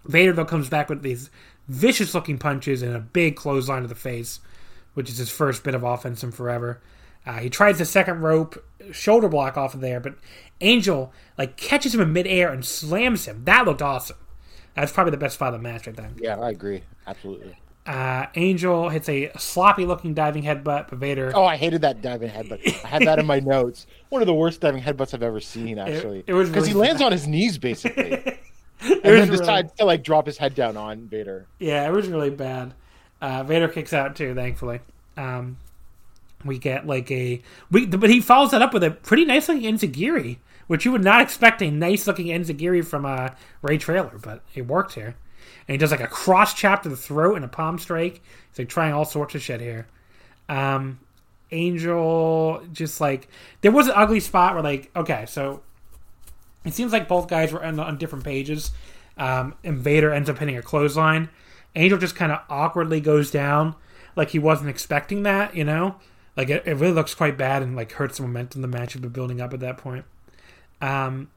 Vader 0.05 0.33
though 0.33 0.45
comes 0.45 0.69
back 0.69 0.89
with 0.89 1.03
these 1.03 1.31
vicious 1.69 2.15
looking 2.15 2.39
punches 2.39 2.83
and 2.83 2.95
a 2.95 3.01
big 3.01 3.37
clothesline 3.37 3.83
to 3.83 3.89
the 3.89 3.95
face, 3.95 4.41
which 4.95 5.09
is 5.09 5.19
his 5.19 5.31
first 5.31 5.65
bit 5.65 5.75
of 5.75 5.83
offense 5.83 6.23
in 6.23 6.33
forever. 6.33 6.81
Uh, 7.25 7.39
he 7.39 7.49
tries 7.49 7.79
the 7.79 7.85
second 7.85 8.21
rope 8.21 8.63
shoulder 8.91 9.29
block 9.29 9.57
off 9.57 9.75
of 9.75 9.81
there, 9.81 10.01
but 10.01 10.15
Angel 10.61 11.13
like 11.39 11.57
catches 11.57 11.95
him 11.95 12.01
in 12.01 12.13
midair 12.13 12.53
and 12.53 12.65
slams 12.65 13.27
him. 13.27 13.45
That 13.45 13.65
looked 13.65 13.83
awesome. 13.83 14.17
That's 14.75 14.93
probably 14.93 15.11
the 15.11 15.17
best 15.19 15.35
spot 15.35 15.55
of 15.55 15.61
the 15.61 15.69
match 15.69 15.87
right 15.87 15.97
there. 15.97 16.11
Yeah, 16.19 16.39
I 16.39 16.51
agree. 16.51 16.83
Absolutely. 17.07 17.57
Uh, 17.85 18.27
Angel 18.37 18.89
hits 18.91 19.09
a 19.09 19.31
sloppy 19.37 19.85
looking 19.85 20.15
diving 20.15 20.45
headbutt, 20.45 20.89
but 20.89 20.93
Vader 20.93 21.33
Oh, 21.35 21.45
I 21.45 21.57
hated 21.57 21.81
that 21.83 22.01
diving 22.01 22.31
headbutt. 22.31 22.85
I 22.85 22.87
had 22.89 23.03
that 23.03 23.19
in 23.19 23.27
my 23.27 23.41
notes. 23.57 23.87
One 24.09 24.23
of 24.23 24.27
the 24.27 24.35
worst 24.35 24.61
diving 24.61 24.83
headbutts 24.83 25.15
I've 25.15 25.23
ever 25.23 25.41
seen, 25.41 25.79
actually. 25.79 26.23
it 26.27 26.33
was 26.33 26.49
because 26.49 26.69
really 26.69 26.75
he 26.75 26.79
lands 26.89 27.03
on 27.03 27.11
his 27.13 27.27
knees 27.27 27.59
basically, 27.59 28.13
and 28.81 29.01
then 29.03 29.03
really- 29.29 29.37
decides 29.37 29.73
to 29.75 29.85
like 29.85 30.05
drop 30.05 30.27
his 30.27 30.39
head 30.39 30.55
down 30.55 30.77
on 30.77 31.09
Vader. 31.09 31.47
Yeah, 31.59 31.87
it 31.89 31.91
was 31.93 32.07
really 32.09 32.31
bad. 32.31 32.73
Uh, 33.21 33.43
Vader 33.43 33.69
kicks 33.69 33.93
out 33.93 34.15
too, 34.15 34.33
thankfully. 34.35 34.79
Um, 35.17 35.57
we 36.45 36.59
get 36.59 36.87
like 36.87 37.11
a 37.11 37.43
we, 37.71 37.87
but 37.87 38.11
he 38.11 38.21
follows 38.21 38.53
that 38.53 38.63
up 38.63 38.73
with 38.73 38.85
a 38.85 38.91
pretty 38.93 39.25
nice 39.25 39.49
looking 39.49 39.65
enziguri 39.77 40.39
which 40.67 40.85
you 40.85 40.93
would 40.93 41.05
not 41.05 41.21
expect 41.21 41.63
a 41.63 41.71
nice 41.71 42.07
looking 42.07 42.27
Enziguri 42.27 42.85
from 42.85 43.05
uh, 43.05 43.31
Ray 43.63 43.79
Traylor, 43.79 44.19
but 44.23 44.43
it 44.55 44.67
worked 44.67 44.95
here. 44.95 45.17
And 45.67 45.75
he 45.75 45.79
does 45.79 45.91
like 45.91 46.01
a 46.01 46.07
cross 46.07 46.55
chop 46.55 46.83
to 46.83 46.89
the 46.89 46.97
throat 46.97 47.37
and 47.37 47.45
a 47.45 47.49
palm 47.49 47.79
strike. 47.79 48.21
He's 48.51 48.59
like 48.59 48.69
trying 48.69 48.93
all 48.93 49.05
sorts 49.05 49.35
of 49.35 49.43
shit 49.43 49.61
here. 49.61 49.87
Um, 50.49 50.99
Angel 51.53 52.63
just 52.73 53.01
like 53.01 53.29
there 53.61 53.71
was 53.71 53.87
an 53.87 53.93
ugly 53.95 54.21
spot 54.21 54.55
where 54.55 54.63
like 54.63 54.91
okay, 54.97 55.27
so 55.27 55.63
it 56.65 56.75
seems 56.75 56.93
like 56.93 57.09
both 57.09 57.29
guys 57.29 57.53
were 57.53 57.65
on, 57.65 57.79
on 57.79 57.99
different 57.99 58.25
pages. 58.25 58.71
Um, 59.19 59.55
and 59.63 59.79
Vader 59.79 60.13
ends 60.13 60.31
up 60.31 60.39
hitting 60.39 60.57
a 60.57 60.63
clothesline. 60.63 61.29
Angel 61.77 61.99
just 61.99 62.17
kind 62.17 62.33
of 62.33 62.41
awkwardly 62.49 63.01
goes 63.01 63.31
down, 63.31 63.75
like 64.17 64.31
he 64.31 64.39
wasn't 64.39 64.71
expecting 64.71 65.23
that. 65.25 65.55
You 65.55 65.65
know, 65.65 65.97
like 66.37 66.49
it, 66.49 66.67
it 66.67 66.75
really 66.75 66.95
looks 66.95 67.15
quite 67.15 67.37
bad 67.37 67.63
and 67.63 67.77
like 67.77 67.93
hurts 67.93 68.17
the 68.17 68.23
momentum 68.23 68.63
the 68.63 68.69
match 68.69 68.95
had 68.95 69.03
been 69.03 69.11
building 69.11 69.41
up 69.41 69.53
at 69.53 69.61
that 69.61 69.79
point. 69.79 70.05
Um, 70.83 71.31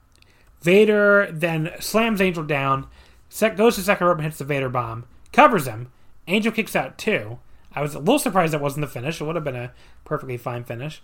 Vader 0.62 1.30
then 1.32 1.72
slams 1.80 2.20
Angel 2.20 2.44
down, 2.44 2.88
set, 3.30 3.56
goes 3.56 3.76
to 3.76 3.82
second 3.82 4.08
rope 4.08 4.18
and 4.18 4.26
hits 4.26 4.40
the 4.40 4.44
Vader 4.44 4.68
bomb, 4.68 5.06
covers 5.32 5.68
him. 5.68 5.92
Angel 6.28 6.52
kicks 6.52 6.76
out 6.76 6.98
too. 6.98 7.40
I 7.74 7.82
was 7.82 7.94
a 7.94 8.00
little 8.00 8.20
surprised 8.20 8.54
that 8.54 8.62
wasn't 8.62 8.86
the 8.86 8.92
finish. 8.92 9.22
It 9.22 9.26
would 9.26 9.36
have 9.36 9.44
been 9.44 9.56
a 9.56 9.72
perfectly 10.04 10.38
fine 10.38 10.64
finish. 10.64 11.02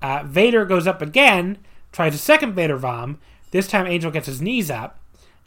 Uh, 0.00 0.22
Vader 0.24 0.64
goes 0.64 0.86
up 0.86 1.02
again, 1.02 1.58
tries 1.92 2.14
a 2.14 2.18
second 2.18 2.54
Vader 2.54 2.78
bomb. 2.78 3.20
This 3.50 3.68
time 3.68 3.86
Angel 3.86 4.10
gets 4.10 4.26
his 4.26 4.40
knees 4.40 4.70
up. 4.70 4.98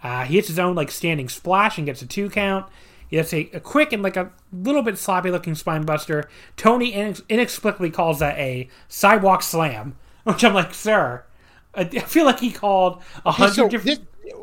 Uh, 0.03 0.25
he 0.25 0.35
hits 0.35 0.47
his 0.47 0.59
own 0.59 0.75
like 0.75 0.91
standing 0.91 1.27
splash 1.27 1.77
and 1.77 1.87
gets 1.87 2.01
a 2.01 2.05
two 2.05 2.29
count. 2.29 2.67
He 3.07 3.15
has 3.15 3.33
a, 3.33 3.49
a 3.53 3.59
quick 3.59 3.93
and 3.93 4.03
like 4.03 4.17
a 4.17 4.31
little 4.51 4.83
bit 4.83 4.97
sloppy 4.97 5.31
looking 5.31 5.55
spine 5.55 5.83
buster. 5.83 6.29
Tony 6.57 6.93
inex- 6.93 7.23
inexplicably 7.29 7.89
calls 7.89 8.19
that 8.19 8.37
a 8.37 8.69
sidewalk 8.87 9.41
slam, 9.41 9.95
which 10.23 10.43
I'm 10.43 10.53
like, 10.53 10.73
sir, 10.73 11.23
I, 11.77 11.81
I 11.81 11.99
feel 11.99 12.25
like 12.25 12.39
he 12.39 12.51
called 12.51 13.03
a 13.25 13.31
hundred 13.31 13.53
So 13.55 13.69
different. 13.69 13.99
this, 13.99 13.99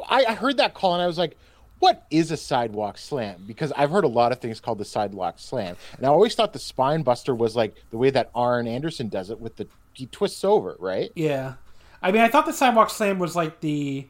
I, 0.08 0.24
I 0.26 0.34
heard 0.34 0.56
that 0.58 0.74
call 0.74 0.94
and 0.94 1.02
I 1.02 1.06
was 1.06 1.18
like, 1.18 1.36
what 1.80 2.06
is 2.10 2.30
a 2.30 2.36
sidewalk 2.36 2.96
slam? 2.98 3.44
Because 3.46 3.72
I've 3.76 3.90
heard 3.90 4.04
a 4.04 4.08
lot 4.08 4.32
of 4.32 4.40
things 4.40 4.60
called 4.60 4.78
the 4.78 4.84
sidewalk 4.86 5.38
slam. 5.38 5.76
And 5.96 6.06
I 6.06 6.08
always 6.08 6.34
thought 6.34 6.52
the 6.54 6.58
spine 6.58 7.02
buster 7.02 7.34
was 7.34 7.56
like 7.56 7.76
the 7.90 7.98
way 7.98 8.10
that 8.10 8.30
Arn 8.34 8.66
Anderson 8.66 9.08
does 9.08 9.30
it 9.30 9.40
with 9.40 9.56
the 9.56 9.68
he 9.92 10.06
twists 10.06 10.44
over, 10.44 10.76
right? 10.80 11.10
Yeah, 11.14 11.54
I 12.02 12.12
mean, 12.12 12.22
I 12.22 12.28
thought 12.28 12.46
the 12.46 12.52
sidewalk 12.52 12.90
slam 12.90 13.18
was 13.18 13.36
like 13.36 13.60
the 13.60 14.06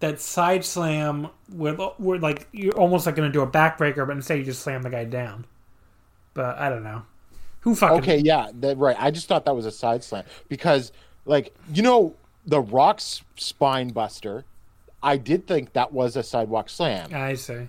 that 0.00 0.20
side 0.20 0.64
slam 0.64 1.28
where, 1.50 1.74
where 1.74 2.18
like 2.18 2.48
you're 2.52 2.76
almost 2.78 3.06
like 3.06 3.16
going 3.16 3.28
to 3.28 3.32
do 3.32 3.42
a 3.42 3.46
backbreaker, 3.46 4.06
but 4.06 4.16
instead 4.16 4.38
you 4.38 4.44
just 4.44 4.62
slam 4.62 4.82
the 4.82 4.90
guy 4.90 5.04
down. 5.04 5.46
But 6.34 6.58
I 6.58 6.68
don't 6.68 6.84
know. 6.84 7.02
Who 7.60 7.74
fucking 7.74 7.98
Okay, 7.98 8.18
yeah, 8.18 8.50
that, 8.60 8.78
right. 8.78 8.96
I 8.98 9.10
just 9.10 9.26
thought 9.28 9.44
that 9.46 9.56
was 9.56 9.66
a 9.66 9.72
side 9.72 10.04
slam 10.04 10.24
because, 10.48 10.92
like, 11.24 11.54
you 11.72 11.82
know, 11.82 12.14
the 12.46 12.60
Rock's 12.60 13.22
spine 13.36 13.88
buster. 13.88 14.44
I 15.02 15.16
did 15.16 15.46
think 15.46 15.72
that 15.74 15.92
was 15.92 16.16
a 16.16 16.22
sidewalk 16.22 16.68
slam, 16.70 17.14
I 17.14 17.34
see. 17.34 17.68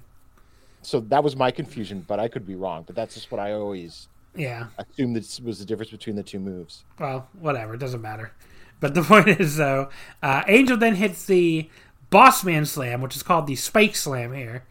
so 0.81 0.99
that 1.01 1.23
was 1.23 1.35
my 1.35 1.51
confusion. 1.51 2.03
But 2.07 2.19
I 2.19 2.27
could 2.27 2.45
be 2.47 2.55
wrong. 2.55 2.83
But 2.85 2.95
that's 2.95 3.13
just 3.15 3.31
what 3.31 3.39
I 3.39 3.51
always 3.53 4.07
Yeah. 4.35 4.67
assumed 4.77 5.15
that 5.15 5.39
was 5.43 5.59
the 5.59 5.65
difference 5.65 5.91
between 5.91 6.15
the 6.15 6.23
two 6.23 6.39
moves. 6.39 6.83
Well, 6.99 7.27
whatever. 7.39 7.73
It 7.75 7.79
doesn't 7.79 8.01
matter. 8.01 8.31
But 8.79 8.93
the 8.93 9.01
point 9.03 9.27
is, 9.27 9.57
though, 9.57 9.89
uh, 10.23 10.43
Angel 10.47 10.77
then 10.77 10.95
hits 10.95 11.25
the 11.25 11.69
Boss 12.09 12.43
Man 12.43 12.65
Slam, 12.65 13.01
which 13.01 13.15
is 13.15 13.23
called 13.23 13.47
the 13.47 13.55
Spike 13.55 13.95
Slam 13.95 14.33
here. 14.33 14.63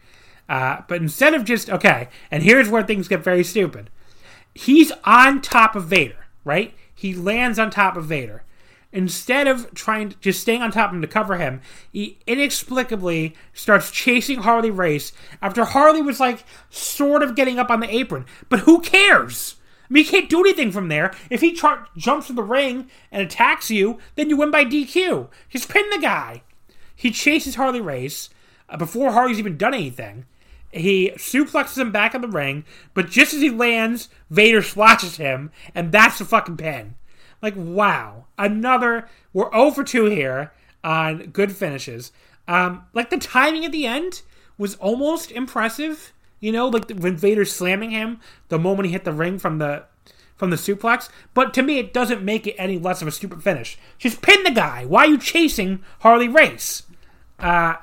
Uh, 0.49 0.81
but 0.87 1.01
instead 1.01 1.33
of 1.33 1.43
just 1.43 1.69
okay, 1.69 2.07
and 2.31 2.41
here's 2.41 2.69
where 2.69 2.81
things 2.83 3.07
get 3.09 3.21
very 3.23 3.43
stupid. 3.43 3.89
He's 4.55 4.91
on 5.03 5.41
top 5.41 5.75
of 5.75 5.85
Vader, 5.85 6.25
right? 6.45 6.73
He 6.95 7.13
lands 7.13 7.59
on 7.59 7.69
top 7.69 7.95
of 7.97 8.05
Vader. 8.05 8.43
Instead 8.97 9.45
of 9.45 9.71
trying 9.75 10.09
to 10.09 10.17
just 10.21 10.41
staying 10.41 10.63
on 10.63 10.71
top 10.71 10.89
of 10.89 10.95
him 10.95 11.03
to 11.03 11.07
cover 11.07 11.37
him, 11.37 11.61
he 11.93 12.17
inexplicably 12.25 13.35
starts 13.53 13.91
chasing 13.91 14.39
Harley 14.39 14.71
Race 14.71 15.11
after 15.39 15.65
Harley 15.65 16.01
was 16.01 16.19
like 16.19 16.43
sort 16.71 17.21
of 17.21 17.35
getting 17.35 17.59
up 17.59 17.69
on 17.69 17.79
the 17.79 17.95
apron. 17.95 18.25
But 18.49 18.61
who 18.61 18.81
cares? 18.81 19.57
I 19.87 19.93
mean, 19.93 20.03
he 20.03 20.09
can't 20.09 20.31
do 20.31 20.39
anything 20.39 20.71
from 20.71 20.87
there. 20.87 21.13
If 21.29 21.41
he 21.41 21.53
jumps 21.53 22.31
in 22.31 22.35
the 22.35 22.41
ring 22.41 22.89
and 23.11 23.21
attacks 23.21 23.69
you, 23.69 23.99
then 24.15 24.31
you 24.31 24.37
win 24.37 24.49
by 24.49 24.65
DQ. 24.65 25.29
Just 25.47 25.69
pin 25.69 25.87
the 25.91 25.99
guy. 25.99 26.41
He 26.95 27.11
chases 27.11 27.53
Harley 27.53 27.81
Race 27.81 28.31
uh, 28.67 28.77
before 28.77 29.11
Harley's 29.11 29.37
even 29.37 29.57
done 29.57 29.75
anything. 29.75 30.25
He 30.71 31.11
suplexes 31.17 31.77
him 31.77 31.91
back 31.91 32.15
in 32.15 32.21
the 32.21 32.27
ring, 32.27 32.65
but 32.95 33.11
just 33.11 33.35
as 33.35 33.41
he 33.41 33.51
lands, 33.51 34.09
Vader 34.31 34.63
splashes 34.63 35.17
him, 35.17 35.51
and 35.75 35.91
that's 35.91 36.17
the 36.17 36.25
fucking 36.25 36.57
pin. 36.57 36.95
Like, 37.41 37.55
wow. 37.55 38.25
Another. 38.37 39.07
We're 39.33 39.51
0 39.51 39.71
for 39.71 39.83
2 39.83 40.05
here 40.05 40.51
on 40.83 41.27
good 41.27 41.51
finishes. 41.55 42.11
Um, 42.47 42.85
like, 42.93 43.09
the 43.09 43.17
timing 43.17 43.65
at 43.65 43.71
the 43.71 43.85
end 43.85 44.21
was 44.57 44.75
almost 44.75 45.31
impressive. 45.31 46.13
You 46.39 46.51
know, 46.51 46.67
like 46.67 46.89
when 46.91 47.17
Vader's 47.17 47.51
slamming 47.51 47.91
him 47.91 48.19
the 48.49 48.59
moment 48.59 48.85
he 48.85 48.91
hit 48.91 49.05
the 49.05 49.11
ring 49.11 49.39
from 49.39 49.57
the 49.57 49.85
from 50.35 50.51
the 50.51 50.55
suplex. 50.55 51.09
But 51.33 51.53
to 51.55 51.63
me, 51.63 51.79
it 51.79 51.93
doesn't 51.93 52.23
make 52.23 52.47
it 52.47 52.55
any 52.57 52.77
less 52.77 53.01
of 53.01 53.07
a 53.07 53.11
stupid 53.11 53.43
finish. 53.43 53.77
Just 53.97 54.21
pin 54.21 54.43
the 54.43 54.51
guy. 54.51 54.85
Why 54.85 55.05
are 55.05 55.09
you 55.09 55.17
chasing 55.17 55.83
Harley 56.01 56.27
Race? 56.27 56.83
Uh, 57.39 57.75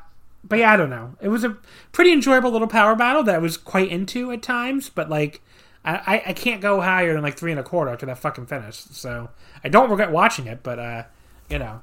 but 0.45 0.61
yeah, 0.61 0.73
I 0.73 0.77
don't 0.77 0.91
know. 0.91 1.17
It 1.21 1.29
was 1.29 1.43
a 1.43 1.57
pretty 1.91 2.13
enjoyable 2.13 2.51
little 2.51 2.69
power 2.69 2.95
battle 2.95 3.25
that 3.25 3.35
I 3.35 3.39
was 3.39 3.57
quite 3.57 3.89
into 3.89 4.31
at 4.31 4.43
times. 4.43 4.89
But 4.89 5.11
like, 5.11 5.43
I, 5.85 6.23
I 6.27 6.33
can't 6.33 6.63
go 6.63 6.81
higher 6.81 7.13
than 7.13 7.23
like 7.23 7.37
three 7.37 7.51
and 7.51 7.61
a 7.61 7.63
quarter 7.63 7.91
after 7.91 8.07
that 8.07 8.19
fucking 8.19 8.47
finish. 8.47 8.77
So 8.77 9.29
I 9.63 9.69
don't 9.69 9.91
regret 9.91 10.11
watching 10.11 10.47
it. 10.47 10.63
But 10.63 10.79
uh, 10.79 11.03
you 11.51 11.59
know, 11.59 11.83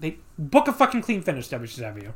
they 0.00 0.16
book 0.38 0.68
a 0.68 0.72
fucking 0.72 1.02
clean 1.02 1.22
finish, 1.22 1.48
WCW. 1.48 2.12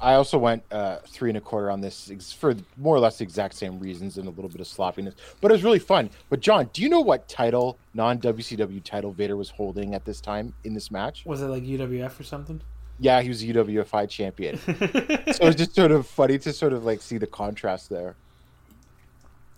I 0.00 0.14
also 0.14 0.38
went 0.38 0.62
uh, 0.72 0.96
three 1.06 1.28
and 1.28 1.36
a 1.36 1.40
quarter 1.42 1.70
on 1.70 1.82
this 1.82 2.10
ex- 2.10 2.32
for 2.32 2.54
more 2.78 2.96
or 2.96 3.00
less 3.00 3.18
the 3.18 3.24
exact 3.24 3.54
same 3.54 3.78
reasons 3.78 4.16
and 4.16 4.26
a 4.26 4.30
little 4.30 4.48
bit 4.48 4.60
of 4.60 4.66
sloppiness, 4.66 5.14
but 5.40 5.50
it 5.50 5.54
was 5.54 5.62
really 5.62 5.78
fun. 5.78 6.08
But 6.30 6.40
John, 6.40 6.70
do 6.72 6.80
you 6.80 6.88
know 6.88 7.00
what 7.00 7.28
title, 7.28 7.78
non 7.92 8.18
WCW 8.18 8.82
title, 8.82 9.12
Vader 9.12 9.36
was 9.36 9.50
holding 9.50 9.94
at 9.94 10.06
this 10.06 10.20
time 10.20 10.54
in 10.64 10.72
this 10.72 10.90
match? 10.90 11.26
Was 11.26 11.42
it 11.42 11.48
like 11.48 11.64
UWF 11.64 12.18
or 12.18 12.22
something? 12.22 12.62
Yeah, 12.98 13.20
he 13.20 13.28
was 13.28 13.42
a 13.42 13.46
UWFI 13.46 14.08
champion. 14.08 14.58
so 14.66 14.72
it 14.74 15.40
was 15.42 15.56
just 15.56 15.74
sort 15.74 15.90
of 15.90 16.06
funny 16.06 16.38
to 16.38 16.52
sort 16.52 16.72
of 16.72 16.84
like 16.84 17.02
see 17.02 17.18
the 17.18 17.26
contrast 17.26 17.90
there. 17.90 18.16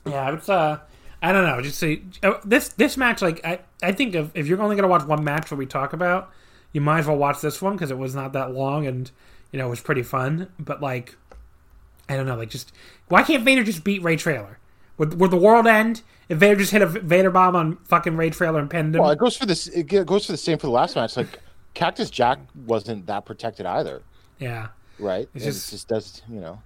Yeah, 0.05 0.33
it's 0.35 0.49
uh, 0.49 0.79
I 1.23 1.33
don't 1.33 1.45
know. 1.45 1.61
Just 1.61 1.79
say 1.79 2.03
uh, 2.23 2.35
this 2.45 2.71
this 2.71 2.97
match. 2.97 3.23
Like 3.23 3.45
I, 3.45 3.61
I 3.83 3.93
think 3.93 4.15
if 4.15 4.31
if 4.35 4.47
you're 4.47 4.61
only 4.61 4.77
gonna 4.77 4.89
watch 4.89 5.05
one 5.05 5.23
match 5.25 5.51
that 5.51 5.57
we 5.57 5.67
talk 5.67 5.93
about, 5.93 6.31
you 6.73 6.81
might 6.81 7.01
as 7.01 7.07
well 7.07 7.17
watch 7.17 7.41
this 7.41 7.63
one 7.63 7.75
because 7.75 7.91
it 7.91 7.99
was 7.99 8.15
not 8.15 8.33
that 8.33 8.53
long 8.53 8.87
and 8.87 9.11
you 9.53 9.59
know 9.59 9.67
it 9.67 9.71
was 9.71 9.81
pretty 9.81 10.03
fun. 10.03 10.49
But 10.59 10.81
like, 10.83 11.17
I 12.09 12.17
don't 12.17 12.27
know. 12.27 12.37
Like, 12.37 12.51
just 12.51 12.73
why 13.09 13.23
can't 13.23 13.45
Vader 13.45 13.63
just 13.63 13.85
beat 13.85 14.03
Ray 14.03 14.17
Traylor? 14.17 14.59
Would, 14.99 15.19
would 15.21 15.31
the 15.31 15.37
world 15.37 15.67
end 15.67 16.03
if 16.29 16.39
Vader 16.39 16.57
just 16.57 16.71
hit 16.73 16.83
a 16.83 16.87
Vader 16.87 17.31
bomb 17.31 17.57
on 17.57 17.77
fucking 17.85 18.17
Ray 18.17 18.31
Traylor 18.31 18.59
and 18.61 18.69
pinned 18.71 18.95
him? 18.95 19.03
Well, 19.03 19.11
it 19.11 19.19
goes 19.19 19.37
for 19.37 19.47
this. 19.47 19.69
It 19.69 19.85
goes 19.85 20.27
for 20.27 20.33
the 20.33 20.39
same 20.39 20.59
for 20.59 20.67
the 20.67 20.73
last 20.73 20.97
match. 20.97 21.17
Like 21.17 21.39
Cactus 21.75 22.11
Jack 22.11 22.39
wasn't 22.67 23.07
that 23.07 23.25
protected 23.25 23.65
either, 23.67 24.03
yeah, 24.39 24.69
right? 24.99 25.29
Just- 25.37 25.69
it 25.69 25.77
just 25.77 25.89
does, 25.89 26.23
you 26.29 26.41
know. 26.41 26.61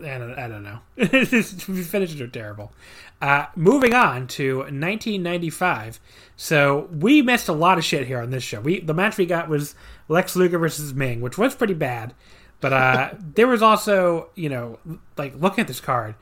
I 0.00 0.18
don't, 0.18 0.38
I 0.38 0.48
don't 0.48 0.62
know. 0.62 0.78
Finishes 1.06 2.20
are 2.20 2.28
terrible. 2.28 2.72
Uh, 3.20 3.46
moving 3.54 3.94
on 3.94 4.26
to 4.28 4.58
1995. 4.58 6.00
So 6.36 6.88
we 6.92 7.22
missed 7.22 7.48
a 7.48 7.52
lot 7.52 7.78
of 7.78 7.84
shit 7.84 8.06
here 8.06 8.20
on 8.20 8.30
this 8.30 8.42
show. 8.42 8.60
We 8.60 8.80
the 8.80 8.94
match 8.94 9.16
we 9.16 9.26
got 9.26 9.48
was 9.48 9.74
Lex 10.08 10.36
Luger 10.36 10.58
versus 10.58 10.92
Ming, 10.94 11.20
which 11.20 11.38
was 11.38 11.54
pretty 11.54 11.74
bad. 11.74 12.14
But 12.60 12.72
uh, 12.72 13.10
there 13.34 13.46
was 13.46 13.62
also, 13.62 14.30
you 14.34 14.48
know, 14.48 14.78
like 15.16 15.34
looking 15.40 15.62
at 15.62 15.68
this 15.68 15.80
card, 15.80 16.14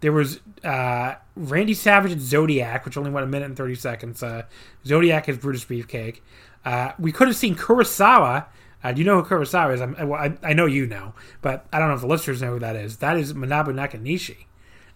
there 0.00 0.12
was 0.12 0.40
uh, 0.64 1.14
Randy 1.36 1.74
Savage 1.74 2.12
and 2.12 2.20
Zodiac, 2.20 2.84
which 2.84 2.96
only 2.96 3.10
went 3.10 3.24
a 3.24 3.28
minute 3.28 3.46
and 3.46 3.56
30 3.56 3.74
seconds. 3.76 4.22
Uh, 4.22 4.42
Zodiac 4.86 5.28
is 5.28 5.38
Brutus 5.38 5.64
Beefcake. 5.64 6.20
Uh, 6.64 6.92
we 6.98 7.12
could 7.12 7.28
have 7.28 7.36
seen 7.36 7.54
Kurosawa. 7.54 8.46
Uh, 8.82 8.92
do 8.92 9.00
you 9.00 9.04
know 9.04 9.20
who 9.20 9.28
Kurosawa 9.28 9.74
is? 9.74 9.80
I'm, 9.80 9.94
well, 10.08 10.20
I, 10.20 10.36
I 10.42 10.52
know 10.52 10.66
you 10.66 10.86
know, 10.86 11.14
but 11.42 11.66
I 11.72 11.78
don't 11.78 11.88
know 11.88 11.94
if 11.94 12.00
the 12.00 12.06
listeners 12.06 12.40
know 12.40 12.54
who 12.54 12.58
that 12.60 12.76
is. 12.76 12.98
That 12.98 13.16
is 13.16 13.34
Manabu 13.34 13.68
Nakanishi. 13.68 14.46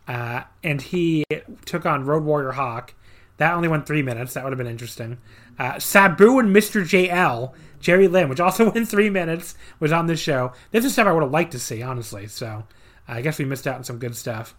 Uh, 0.07 0.43
and 0.63 0.81
he 0.81 1.25
took 1.65 1.87
on 1.87 2.05
Road 2.05 2.25
Warrior 2.25 2.53
Hawk. 2.53 2.95
That 3.37 3.53
only 3.55 3.69
went 3.69 3.87
three 3.87 4.03
minutes. 4.03 4.35
That 4.35 4.45
would 4.45 4.53
have 4.53 4.59
been 4.59 4.67
interesting. 4.67 5.19
Uh, 5.59 5.79
Sabu 5.79 6.39
and 6.39 6.55
Mr. 6.55 6.83
JL, 6.83 7.53
Jerry 7.81 8.09
Lynn, 8.09 8.29
which 8.29 8.41
also 8.41 8.71
went 8.71 8.89
three 8.89 9.11
minutes, 9.11 9.55
was 9.81 9.93
on 9.93 10.07
this 10.07 10.21
show. 10.21 10.53
This 10.71 10.85
is 10.85 10.93
stuff 10.93 11.07
I 11.07 11.13
would 11.13 11.23
have 11.23 11.33
liked 11.33 11.53
to 11.53 11.59
see, 11.59 11.83
honestly. 11.83 12.27
So 12.27 12.65
I 13.09 13.21
guess 13.21 13.39
we 13.39 13.45
missed 13.45 13.67
out 13.67 13.77
on 13.77 13.85
some 13.85 13.99
good 13.99 14.17
stuff. 14.17 14.55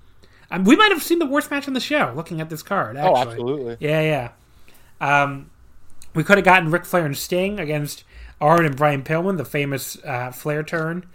Um, 0.52 0.64
we 0.64 0.76
might 0.76 0.92
have 0.92 1.02
seen 1.02 1.20
the 1.20 1.26
worst 1.26 1.50
match 1.50 1.68
on 1.68 1.74
the 1.74 1.80
show 1.80 2.14
looking 2.16 2.40
at 2.42 2.50
this 2.50 2.62
card. 2.62 2.98
Actually. 2.98 3.12
Oh, 3.12 3.18
absolutely. 3.18 3.78
Yeah, 3.80 4.02
yeah. 5.02 5.24
Um, 5.24 5.50
we 6.14 6.24
could 6.24 6.38
have 6.38 6.46
gotten 6.46 6.72
Ric 6.72 6.86
Flair 6.86 7.06
and 7.06 7.18
Sting 7.18 7.60
against 7.60 8.04
Arn 8.42 8.66
and 8.66 8.76
Brian 8.76 9.04
Pillman, 9.04 9.38
the 9.38 9.46
famous 9.46 9.98
uh, 10.04 10.32
Flair 10.32 10.64
turn. 10.64 11.06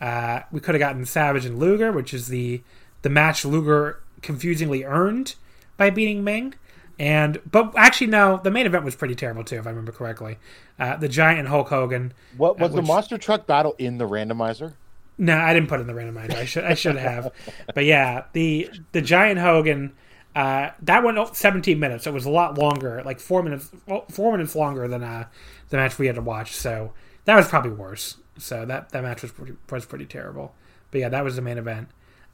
Uh, 0.00 0.40
we 0.52 0.60
could 0.60 0.74
have 0.74 0.80
gotten 0.80 1.04
Savage 1.04 1.44
and 1.44 1.58
Luger, 1.58 1.90
which 1.92 2.14
is 2.14 2.28
the 2.28 2.62
the 3.02 3.10
match 3.10 3.44
Luger 3.44 4.00
confusingly 4.22 4.84
earned 4.84 5.34
by 5.76 5.90
beating 5.90 6.24
Ming. 6.24 6.54
And 6.98 7.40
but 7.48 7.72
actually, 7.76 8.08
no, 8.08 8.40
the 8.42 8.50
main 8.50 8.66
event 8.66 8.84
was 8.84 8.96
pretty 8.96 9.14
terrible 9.14 9.44
too, 9.44 9.56
if 9.56 9.66
I 9.66 9.70
remember 9.70 9.92
correctly. 9.92 10.38
Uh, 10.78 10.96
the 10.96 11.08
Giant 11.08 11.38
and 11.38 11.48
Hulk 11.48 11.68
Hogan. 11.68 12.12
What 12.36 12.58
was 12.58 12.72
uh, 12.72 12.74
which, 12.74 12.82
the 12.82 12.86
monster 12.86 13.18
truck 13.18 13.46
battle 13.46 13.74
in 13.78 13.98
the 13.98 14.08
randomizer? 14.08 14.74
No, 15.16 15.36
I 15.36 15.52
didn't 15.52 15.68
put 15.68 15.80
in 15.80 15.86
the 15.86 15.92
randomizer. 15.92 16.34
I 16.34 16.44
should 16.44 16.64
I 16.64 16.74
should 16.74 16.96
have. 16.96 17.32
but 17.74 17.84
yeah, 17.84 18.24
the 18.32 18.70
the 18.92 19.00
Giant 19.00 19.40
Hogan. 19.40 19.92
Uh, 20.38 20.70
that 20.82 21.02
went 21.02 21.18
17 21.34 21.80
minutes. 21.80 22.06
It 22.06 22.12
was 22.12 22.24
a 22.24 22.30
lot 22.30 22.56
longer, 22.56 23.02
like 23.04 23.18
four 23.18 23.42
minutes, 23.42 23.72
four 24.08 24.30
minutes 24.30 24.54
longer 24.54 24.86
than 24.86 25.02
uh, 25.02 25.26
the 25.70 25.78
match 25.78 25.98
we 25.98 26.06
had 26.06 26.14
to 26.14 26.22
watch. 26.22 26.54
So 26.54 26.92
that 27.24 27.34
was 27.34 27.48
probably 27.48 27.72
worse. 27.72 28.18
So 28.38 28.64
that, 28.64 28.90
that 28.90 29.02
match 29.02 29.22
was 29.22 29.32
pretty, 29.32 29.56
was 29.68 29.84
pretty 29.84 30.06
terrible. 30.06 30.54
But 30.92 31.00
yeah, 31.00 31.08
that 31.08 31.24
was 31.24 31.34
the 31.34 31.42
main 31.42 31.58
event. 31.58 31.88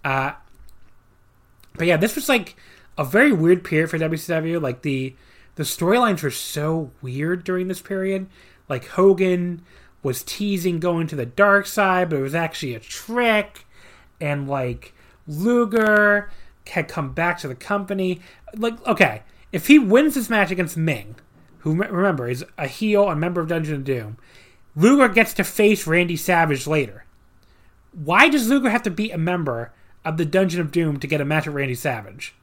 Uh, 0.05 0.33
but 1.79 1.87
yeah, 1.87 1.97
this 1.97 2.15
was 2.15 2.29
like 2.29 2.57
a 2.99 3.07
very 3.07 3.33
weird 3.33 3.65
period 3.65 3.89
for 3.89 3.99
WCW. 3.99 4.61
Like 4.61 4.83
the 4.83 5.17
the 5.55 5.63
storylines 5.63 6.23
were 6.23 6.31
so 6.31 6.91
weird 7.01 7.43
during 7.43 7.69
this 7.69 7.81
period. 7.81 8.27
Like 8.69 8.87
Hogan 8.87 9.63
was 10.03 10.23
teasing 10.23 10.79
going 10.79 11.07
to 11.07 11.17
the 11.17 11.25
dark 11.25 11.65
side, 11.65 12.11
but 12.11 12.19
it 12.19 12.23
was 12.23 12.35
actually 12.35 12.75
a 12.75 12.81
trick. 12.81 13.65
And 14.21 14.47
like 14.47 14.93
Luger 15.27 16.29
had 16.69 16.89
come 16.89 17.13
back 17.13 17.39
to 17.39 17.49
the 17.49 17.55
company. 17.55 18.21
Like, 18.57 18.85
okay, 18.87 19.23
if 19.53 19.67
he 19.67 19.79
wins 19.79 20.15
this 20.15 20.31
match 20.31 20.51
against 20.51 20.77
Ming, 20.77 21.17
who 21.59 21.75
remember 21.75 22.29
is 22.29 22.45
a 22.59 22.67
heel, 22.67 23.09
a 23.09 23.17
member 23.17 23.41
of 23.41 23.49
Dungeon 23.49 23.75
of 23.75 23.85
Doom, 23.85 24.19
Luger 24.77 25.09
gets 25.09 25.33
to 25.35 25.45
face 25.45 25.87
Randy 25.87 26.17
Savage 26.17 26.67
later. 26.67 27.05
Why 27.93 28.29
does 28.29 28.49
Luger 28.49 28.71
have 28.71 28.83
to 28.83 28.91
beat 28.91 29.13
a 29.13 29.19
member 29.19 29.73
of 30.05 30.17
the 30.17 30.25
Dungeon 30.25 30.61
of 30.61 30.73
Doom 30.73 30.99
to 30.99 31.07
get 31.07 31.21
a 31.21 31.25
match 31.25 31.47
with 31.47 31.55
Randy 31.55 31.75
Savage? 31.75 32.35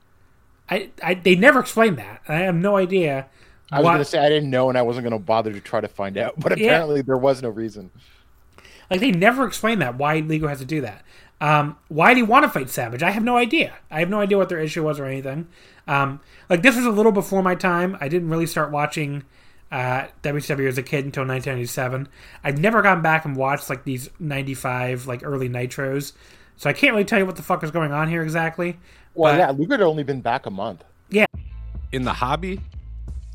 I, 0.70 0.90
I 1.04 1.16
they 1.16 1.36
never 1.36 1.60
explained 1.60 1.98
that. 1.98 2.22
I 2.28 2.36
have 2.36 2.56
no 2.56 2.78
idea. 2.78 3.28
I 3.72 3.80
was 3.80 3.86
going 3.86 3.98
to 4.00 4.06
say 4.06 4.20
I 4.20 4.30
didn't 4.30 4.50
know, 4.50 4.70
and 4.70 4.78
I 4.78 4.82
wasn't 4.82 5.04
going 5.04 5.20
to 5.20 5.26
bother 5.26 5.52
to 5.54 5.60
try 5.60 5.82
to 5.82 5.88
find 5.88 6.18
out. 6.18 6.40
But 6.40 6.54
apparently, 6.54 6.98
yeah. 6.98 7.04
there 7.06 7.18
was 7.18 7.42
no 7.42 7.50
reason. 7.50 7.92
Like 8.90 9.00
they 9.00 9.12
never 9.12 9.46
explained 9.46 9.82
that 9.82 9.98
why 9.98 10.20
Luger 10.20 10.50
has 10.50 10.60
to 10.60 10.66
do 10.66 10.82
that. 10.82 11.04
Um, 11.42 11.76
why 11.88 12.14
do 12.14 12.20
you 12.20 12.26
want 12.26 12.44
to 12.44 12.50
fight 12.50 12.70
Savage? 12.70 13.02
I 13.02 13.10
have 13.10 13.24
no 13.24 13.36
idea. 13.36 13.74
I 13.90 14.00
have 14.00 14.10
no 14.10 14.22
idea 14.22 14.38
what 14.38 14.48
their 14.48 14.60
issue 14.60 14.84
was 14.84 15.00
or 15.00 15.06
anything. 15.06 15.48
Um, 15.88 16.22
like 16.50 16.62
this 16.62 16.76
was 16.76 16.86
a 16.86 16.92
little 16.92 17.12
before 17.12 17.42
my 17.42 17.56
time. 17.56 17.98
I 18.00 18.08
didn't 18.08 18.30
really 18.30 18.46
start 18.46 18.72
watching 18.72 19.24
uh, 19.72 20.06
WCW 20.22 20.68
as 20.68 20.78
a 20.78 20.84
kid 20.84 21.04
until 21.04 21.26
1997. 21.26 22.08
I've 22.44 22.60
never 22.60 22.84
gone 22.84 23.02
back 23.02 23.26
and 23.26 23.36
watched 23.36 23.72
like 23.72 23.86
these 23.86 24.08
95 24.20 25.08
like 25.08 25.26
early 25.26 25.50
Nitros, 25.50 26.14
so 26.58 26.70
I 26.70 26.74
can't 26.74 26.94
really 26.94 27.06
tell 27.06 27.18
you 27.18 27.26
what 27.26 27.38
the 27.38 27.44
fuck 27.44 27.64
is 27.64 27.72
going 27.72 27.92
on 27.92 28.08
here 28.08 28.22
exactly. 28.22 28.78
Well, 29.16 29.34
but, 29.34 29.40
yeah, 29.40 29.50
Luger 29.50 29.74
had 29.74 29.82
only 29.82 30.04
been 30.04 30.22
back 30.22 30.46
a 30.46 30.52
month. 30.52 30.84
Yeah. 31.10 31.26
In 31.92 32.04
the 32.04 32.14
hobby, 32.14 32.62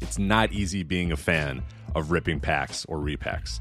it's 0.01 0.19
not 0.19 0.53
easy 0.53 0.85
being 0.85 1.11
a 1.11 1.17
fan 1.17 1.63
of 1.97 2.13
ripping 2.13 2.39
packs 2.39 2.85
or 2.87 2.99
repacks. 2.99 3.61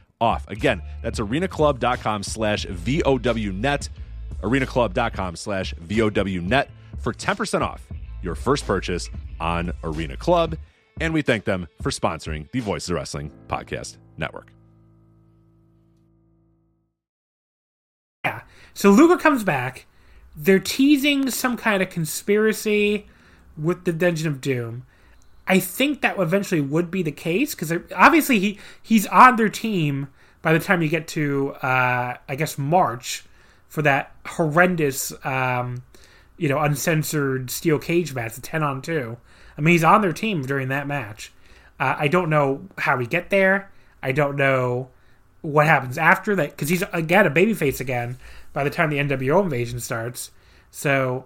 off. 0.21 0.47
Again, 0.47 0.81
that's 1.01 1.19
arenaclub.com 1.19 2.23
slash 2.23 2.65
VOWnet, 2.65 3.89
arenaclub.com 4.41 5.35
slash 5.35 5.73
VOWnet 5.73 6.67
for 6.99 7.13
10% 7.13 7.61
off 7.61 7.85
your 8.21 8.35
first 8.35 8.65
purchase 8.65 9.09
on 9.39 9.73
Arena 9.83 10.15
Club. 10.15 10.55
And 10.99 11.13
we 11.13 11.21
thank 11.21 11.45
them 11.45 11.67
for 11.81 11.89
sponsoring 11.89 12.49
the 12.51 12.59
Voices 12.59 12.89
of 12.91 12.95
Wrestling 12.95 13.31
Podcast 13.47 13.97
Network. 14.17 14.53
Yeah. 18.23 18.41
So 18.73 18.91
Luger 18.91 19.17
comes 19.17 19.43
back. 19.43 19.87
They're 20.35 20.59
teasing 20.59 21.31
some 21.31 21.57
kind 21.57 21.81
of 21.81 21.89
conspiracy 21.89 23.07
with 23.57 23.83
the 23.85 23.91
Dungeon 23.91 24.27
of 24.27 24.41
Doom. 24.41 24.85
I 25.51 25.59
think 25.59 25.99
that 25.99 26.17
eventually 26.17 26.61
would 26.61 26.89
be 26.89 27.03
the 27.03 27.11
case 27.11 27.53
because 27.53 27.73
obviously 27.93 28.39
he 28.39 28.57
he's 28.81 29.05
on 29.07 29.35
their 29.35 29.49
team 29.49 30.07
by 30.41 30.53
the 30.53 30.59
time 30.59 30.81
you 30.81 30.87
get 30.87 31.09
to 31.09 31.51
uh, 31.55 32.15
I 32.29 32.35
guess 32.37 32.57
March 32.57 33.25
for 33.67 33.81
that 33.81 34.15
horrendous 34.25 35.11
um, 35.25 35.83
you 36.37 36.47
know 36.47 36.57
uncensored 36.57 37.51
steel 37.51 37.79
cage 37.79 38.13
match, 38.13 38.35
the 38.35 38.41
ten 38.41 38.63
on 38.63 38.81
two. 38.81 39.17
I 39.57 39.61
mean 39.61 39.73
he's 39.73 39.83
on 39.83 39.99
their 39.99 40.13
team 40.13 40.43
during 40.43 40.69
that 40.69 40.87
match. 40.87 41.33
Uh, 41.77 41.97
I 41.99 42.07
don't 42.07 42.29
know 42.29 42.69
how 42.77 42.95
we 42.95 43.05
get 43.05 43.29
there. 43.29 43.69
I 44.01 44.13
don't 44.13 44.37
know 44.37 44.87
what 45.41 45.65
happens 45.65 45.97
after 45.97 46.33
that 46.33 46.51
because 46.51 46.69
he's 46.69 46.83
again 46.93 47.27
a 47.27 47.29
babyface 47.29 47.81
again 47.81 48.17
by 48.53 48.63
the 48.63 48.69
time 48.69 48.89
the 48.89 48.99
NWO 48.99 49.43
invasion 49.43 49.81
starts. 49.81 50.31
So 50.69 51.25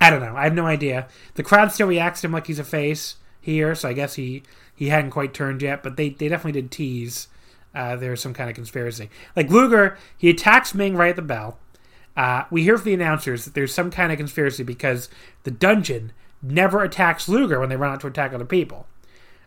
I 0.00 0.10
don't 0.10 0.20
know. 0.20 0.34
I 0.36 0.42
have 0.42 0.54
no 0.54 0.66
idea. 0.66 1.06
The 1.34 1.44
crowd 1.44 1.70
still 1.70 1.86
reacts 1.86 2.22
to 2.22 2.26
him 2.26 2.32
like 2.32 2.48
he's 2.48 2.58
a 2.58 2.64
face 2.64 3.14
here, 3.40 3.74
so 3.74 3.88
I 3.88 3.92
guess 3.92 4.14
he 4.14 4.42
he 4.74 4.88
hadn't 4.88 5.10
quite 5.10 5.34
turned 5.34 5.62
yet. 5.62 5.82
But 5.82 5.96
they 5.96 6.10
they 6.10 6.28
definitely 6.28 6.60
did 6.60 6.70
tease 6.70 7.28
uh, 7.74 7.96
there's 7.96 8.20
some 8.20 8.34
kind 8.34 8.50
of 8.50 8.56
conspiracy. 8.56 9.10
Like 9.36 9.50
Luger, 9.50 9.96
he 10.16 10.30
attacks 10.30 10.74
Ming 10.74 10.96
right 10.96 11.10
at 11.10 11.16
the 11.16 11.22
bell. 11.22 11.58
Uh, 12.16 12.44
we 12.50 12.64
hear 12.64 12.76
from 12.76 12.86
the 12.86 12.94
announcers 12.94 13.44
that 13.44 13.54
there's 13.54 13.72
some 13.72 13.90
kind 13.90 14.10
of 14.10 14.18
conspiracy 14.18 14.62
because 14.62 15.08
the 15.44 15.50
dungeon 15.50 16.12
never 16.42 16.82
attacks 16.82 17.28
Luger 17.28 17.60
when 17.60 17.68
they 17.68 17.76
run 17.76 17.92
out 17.92 18.00
to 18.00 18.06
attack 18.06 18.32
other 18.32 18.44
people. 18.44 18.86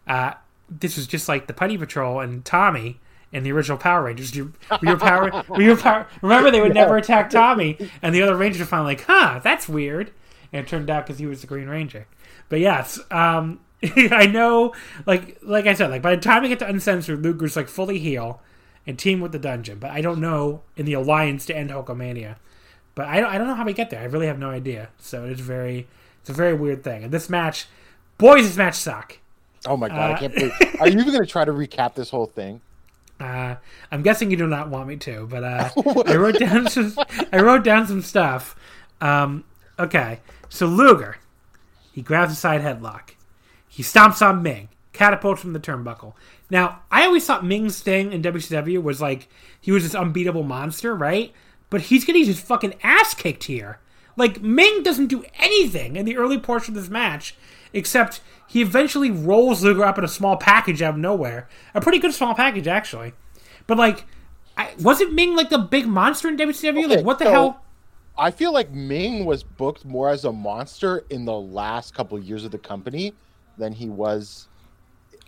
Uh, 0.07 0.33
this 0.69 0.95
was 0.95 1.05
just 1.05 1.27
like 1.27 1.47
the 1.47 1.53
Putty 1.53 1.77
Patrol 1.77 2.19
and 2.19 2.45
Tommy 2.45 2.99
in 3.31 3.43
the 3.43 3.51
original 3.51 3.77
Power 3.77 4.03
Rangers. 4.03 4.35
Were 4.35 4.51
your 4.81 4.97
power, 4.97 5.43
were 5.49 5.61
your 5.61 5.77
power, 5.77 6.07
remember 6.21 6.49
they 6.49 6.61
would 6.61 6.73
never 6.75 6.97
attack 6.97 7.29
Tommy, 7.29 7.77
and 8.01 8.15
the 8.15 8.21
other 8.21 8.35
Rangers 8.35 8.65
finally 8.67 8.95
like, 8.95 9.05
huh, 9.05 9.41
that's 9.43 9.67
weird. 9.67 10.11
And 10.53 10.65
it 10.65 10.69
turned 10.69 10.89
out 10.89 11.05
because 11.05 11.19
he 11.19 11.25
was 11.25 11.41
the 11.41 11.47
Green 11.47 11.67
Ranger. 11.67 12.07
But 12.47 12.59
yes, 12.59 12.99
um, 13.11 13.59
I 14.11 14.27
know, 14.27 14.73
like 15.05 15.37
like 15.41 15.65
I 15.65 15.73
said, 15.73 15.89
like 15.89 16.01
by 16.01 16.15
the 16.15 16.21
time 16.21 16.43
we 16.43 16.49
get 16.49 16.59
to 16.59 16.67
Uncensored, 16.67 17.21
Luger's 17.23 17.55
like 17.55 17.67
fully 17.67 17.99
heel 17.99 18.41
and 18.85 18.97
team 18.97 19.19
with 19.19 19.31
the 19.31 19.39
dungeon. 19.39 19.79
But 19.79 19.91
I 19.91 20.01
don't 20.01 20.19
know 20.19 20.61
in 20.75 20.85
the 20.85 20.93
alliance 20.93 21.45
to 21.47 21.55
end 21.55 21.69
Hulkamania. 21.69 22.37
But 22.95 23.07
I 23.07 23.19
don't, 23.19 23.29
I 23.29 23.37
don't 23.37 23.47
know 23.47 23.55
how 23.55 23.65
we 23.65 23.73
get 23.73 23.89
there. 23.89 24.01
I 24.01 24.05
really 24.05 24.27
have 24.27 24.37
no 24.39 24.49
idea. 24.49 24.89
So 24.99 25.25
it's 25.25 25.41
very 25.41 25.87
it's 26.21 26.29
a 26.29 26.33
very 26.33 26.53
weird 26.53 26.83
thing. 26.83 27.03
And 27.03 27.11
this 27.11 27.29
match, 27.29 27.67
boys, 28.17 28.43
this 28.43 28.57
match 28.57 28.75
suck. 28.75 29.17
Oh 29.65 29.77
my 29.77 29.89
god, 29.89 30.11
uh, 30.11 30.13
I 30.13 30.19
can't 30.19 30.33
believe. 30.33 30.53
Are 30.79 30.87
you 30.87 30.99
even 30.99 31.11
going 31.11 31.25
to 31.25 31.29
try 31.29 31.45
to 31.45 31.51
recap 31.51 31.95
this 31.95 32.09
whole 32.09 32.27
thing? 32.27 32.61
Uh, 33.19 33.55
I'm 33.89 34.01
guessing 34.01 34.31
you 34.31 34.35
do 34.35 34.47
not 34.47 34.69
want 34.69 34.87
me 34.87 34.97
to, 34.97 35.27
but 35.27 35.43
uh, 35.45 35.69
I 36.07 36.15
wrote 36.17 36.39
down 36.39 36.67
some. 36.67 36.93
I 37.31 37.39
wrote 37.39 37.63
down 37.63 37.87
some 37.87 38.01
stuff. 38.01 38.53
Um, 38.99 39.45
okay, 39.79 40.19
so 40.49 40.65
Luger, 40.65 41.17
he 41.93 42.01
grabs 42.01 42.33
a 42.33 42.35
side 42.35 42.61
headlock. 42.61 43.11
He 43.73 43.81
stomps 43.81 44.21
on 44.21 44.43
Ming, 44.43 44.69
catapults 44.91 45.41
from 45.41 45.53
the 45.53 45.59
turnbuckle. 45.59 46.13
Now, 46.51 46.83
I 46.91 47.05
always 47.05 47.25
thought 47.25 47.43
Ming's 47.43 47.79
thing 47.79 48.13
in 48.13 48.21
WCW 48.21 48.83
was 48.83 49.01
like 49.01 49.27
he 49.59 49.71
was 49.71 49.81
this 49.81 49.95
unbeatable 49.95 50.43
monster, 50.43 50.93
right? 50.93 51.33
But 51.71 51.81
he's 51.81 52.05
getting 52.05 52.23
his 52.23 52.39
fucking 52.39 52.75
ass 52.83 53.15
kicked 53.15 53.45
here. 53.45 53.79
Like 54.15 54.43
Ming 54.43 54.83
doesn't 54.83 55.07
do 55.07 55.25
anything 55.39 55.95
in 55.95 56.05
the 56.05 56.17
early 56.17 56.37
portion 56.37 56.77
of 56.77 56.83
this 56.83 56.91
match, 56.91 57.35
except 57.73 58.21
he 58.47 58.61
eventually 58.61 59.09
rolls 59.09 59.63
Luger 59.63 59.83
up 59.83 59.97
in 59.97 60.03
a 60.03 60.07
small 60.07 60.37
package 60.37 60.83
out 60.83 60.93
of 60.93 60.99
nowhere. 60.99 61.49
A 61.73 61.81
pretty 61.81 61.97
good 61.97 62.13
small 62.13 62.35
package, 62.35 62.67
actually. 62.67 63.13
But 63.65 63.79
like, 63.79 64.05
I, 64.55 64.75
wasn't 64.79 65.13
Ming 65.13 65.35
like 65.35 65.49
the 65.49 65.57
big 65.57 65.87
monster 65.87 66.27
in 66.27 66.37
WCW? 66.37 66.85
Okay, 66.85 66.97
like, 66.97 67.05
what 67.05 67.17
the 67.17 67.25
so 67.25 67.31
hell? 67.31 67.63
I 68.15 68.29
feel 68.29 68.53
like 68.53 68.69
Ming 68.69 69.25
was 69.25 69.41
booked 69.41 69.83
more 69.83 70.09
as 70.09 70.25
a 70.25 70.31
monster 70.31 71.05
in 71.09 71.25
the 71.25 71.33
last 71.33 71.95
couple 71.95 72.19
of 72.19 72.23
years 72.23 72.45
of 72.45 72.51
the 72.51 72.59
company 72.59 73.13
than 73.57 73.73
he 73.73 73.89
was. 73.89 74.47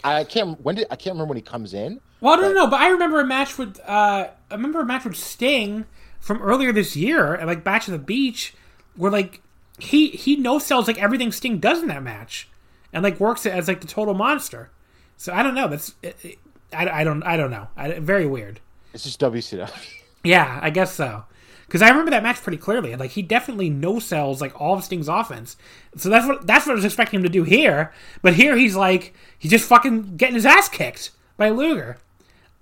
I 0.03 0.23
can't 0.23 0.59
when 0.61 0.76
did 0.76 0.88
I 0.91 0.95
can't 0.95 1.13
remember 1.13 1.30
when 1.30 1.38
he 1.38 1.41
comes 1.41 1.73
in. 1.73 1.99
Well, 2.21 2.34
I 2.34 2.38
don't 2.38 2.53
but, 2.53 2.61
know, 2.61 2.67
but 2.67 2.80
I 2.80 2.89
remember 2.89 3.19
a 3.19 3.26
match 3.26 3.57
with 3.57 3.80
uh, 3.86 4.28
I 4.49 4.53
remember 4.53 4.82
a 4.82 4.86
match 4.86 5.03
with 5.03 5.15
Sting 5.15 5.86
from 6.19 6.41
earlier 6.41 6.71
this 6.71 6.95
year 6.95 7.36
at 7.36 7.47
like 7.47 7.63
Bash 7.63 7.88
of 7.88 7.91
the 7.91 7.99
Beach, 7.99 8.53
where 8.95 9.11
like 9.11 9.41
he 9.80 10.09
he 10.09 10.36
no 10.36 10.59
sells 10.59 10.88
like 10.88 11.01
everything 11.01 11.32
Sting 11.32 11.59
does 11.59 11.82
in 11.82 11.88
that 11.88 12.03
match, 12.03 12.49
and 12.93 13.03
like 13.03 13.19
works 13.19 13.45
it 13.45 13.53
as 13.53 13.67
like 13.67 13.82
the 13.82 13.88
total 13.88 14.13
monster. 14.13 14.69
So 15.17 15.34
I 15.34 15.43
don't 15.43 15.55
know. 15.55 15.67
That's 15.67 15.95
it, 16.01 16.17
it, 16.23 16.39
I, 16.73 17.01
I 17.01 17.03
don't 17.03 17.23
I 17.23 17.38
don't 17.38 17.51
know. 17.51 17.67
I, 17.76 17.99
very 17.99 18.26
weird. 18.26 18.59
It's 18.93 19.03
just 19.03 19.19
WCW. 19.19 19.69
Yeah, 20.23 20.59
I 20.61 20.71
guess 20.71 20.91
so. 20.91 21.26
Because 21.68 21.82
I 21.82 21.89
remember 21.89 22.11
that 22.11 22.24
match 22.24 22.41
pretty 22.41 22.57
clearly. 22.57 22.95
Like 22.95 23.11
he 23.11 23.22
definitely 23.22 23.70
no 23.70 23.99
sells 23.99 24.41
like 24.41 24.59
all 24.59 24.76
of 24.76 24.84
Sting's 24.84 25.07
offense. 25.07 25.57
So 25.97 26.09
that's 26.09 26.28
what 26.28 26.45
that's 26.45 26.66
what 26.66 26.74
I 26.74 26.76
was 26.76 26.86
expecting 26.86 27.20
him 27.20 27.24
to 27.24 27.30
do 27.30 27.43
here. 27.43 27.91
But 28.22 28.36
here 28.36 28.55
he's 28.55 28.76
like 28.76 29.13
he's 29.38 29.51
just 29.51 29.68
fucking 29.68 30.18
getting 30.18 30.36
his 30.36 30.45
ass 30.45 30.70
kicked 30.70 31.11
by 31.38 31.49
Luger. 31.49 31.97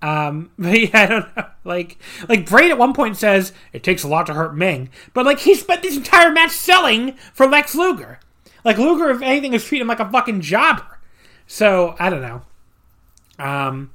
Um, 0.03 0.51
but 0.59 0.79
yeah, 0.79 0.89
I 1.01 1.05
don't 1.05 1.35
know. 1.35 1.45
Like, 1.63 1.97
like 2.27 2.47
Brain 2.47 2.71
at 2.71 2.77
one 2.77 2.93
point 2.93 3.15
says 3.15 3.53
it 3.71 3.83
takes 3.83 4.03
a 4.03 4.07
lot 4.07 4.25
to 4.27 4.33
hurt 4.33 4.55
Ming, 4.55 4.89
but 5.13 5.25
like 5.25 5.39
he 5.39 5.55
spent 5.55 5.81
this 5.81 5.95
entire 5.95 6.31
match 6.31 6.51
selling 6.51 7.13
for 7.33 7.47
Lex 7.47 7.73
Luger. 7.73 8.19
Like 8.65 8.77
Luger, 8.77 9.09
if 9.09 9.21
anything, 9.21 9.53
is 9.53 9.63
treating 9.63 9.83
him 9.83 9.87
like 9.87 9.99
a 9.99 10.09
fucking 10.09 10.41
jobber. 10.41 10.99
So 11.47 11.95
I 11.99 12.09
don't 12.09 12.21
know. 12.21 12.41
Um, 13.39 13.91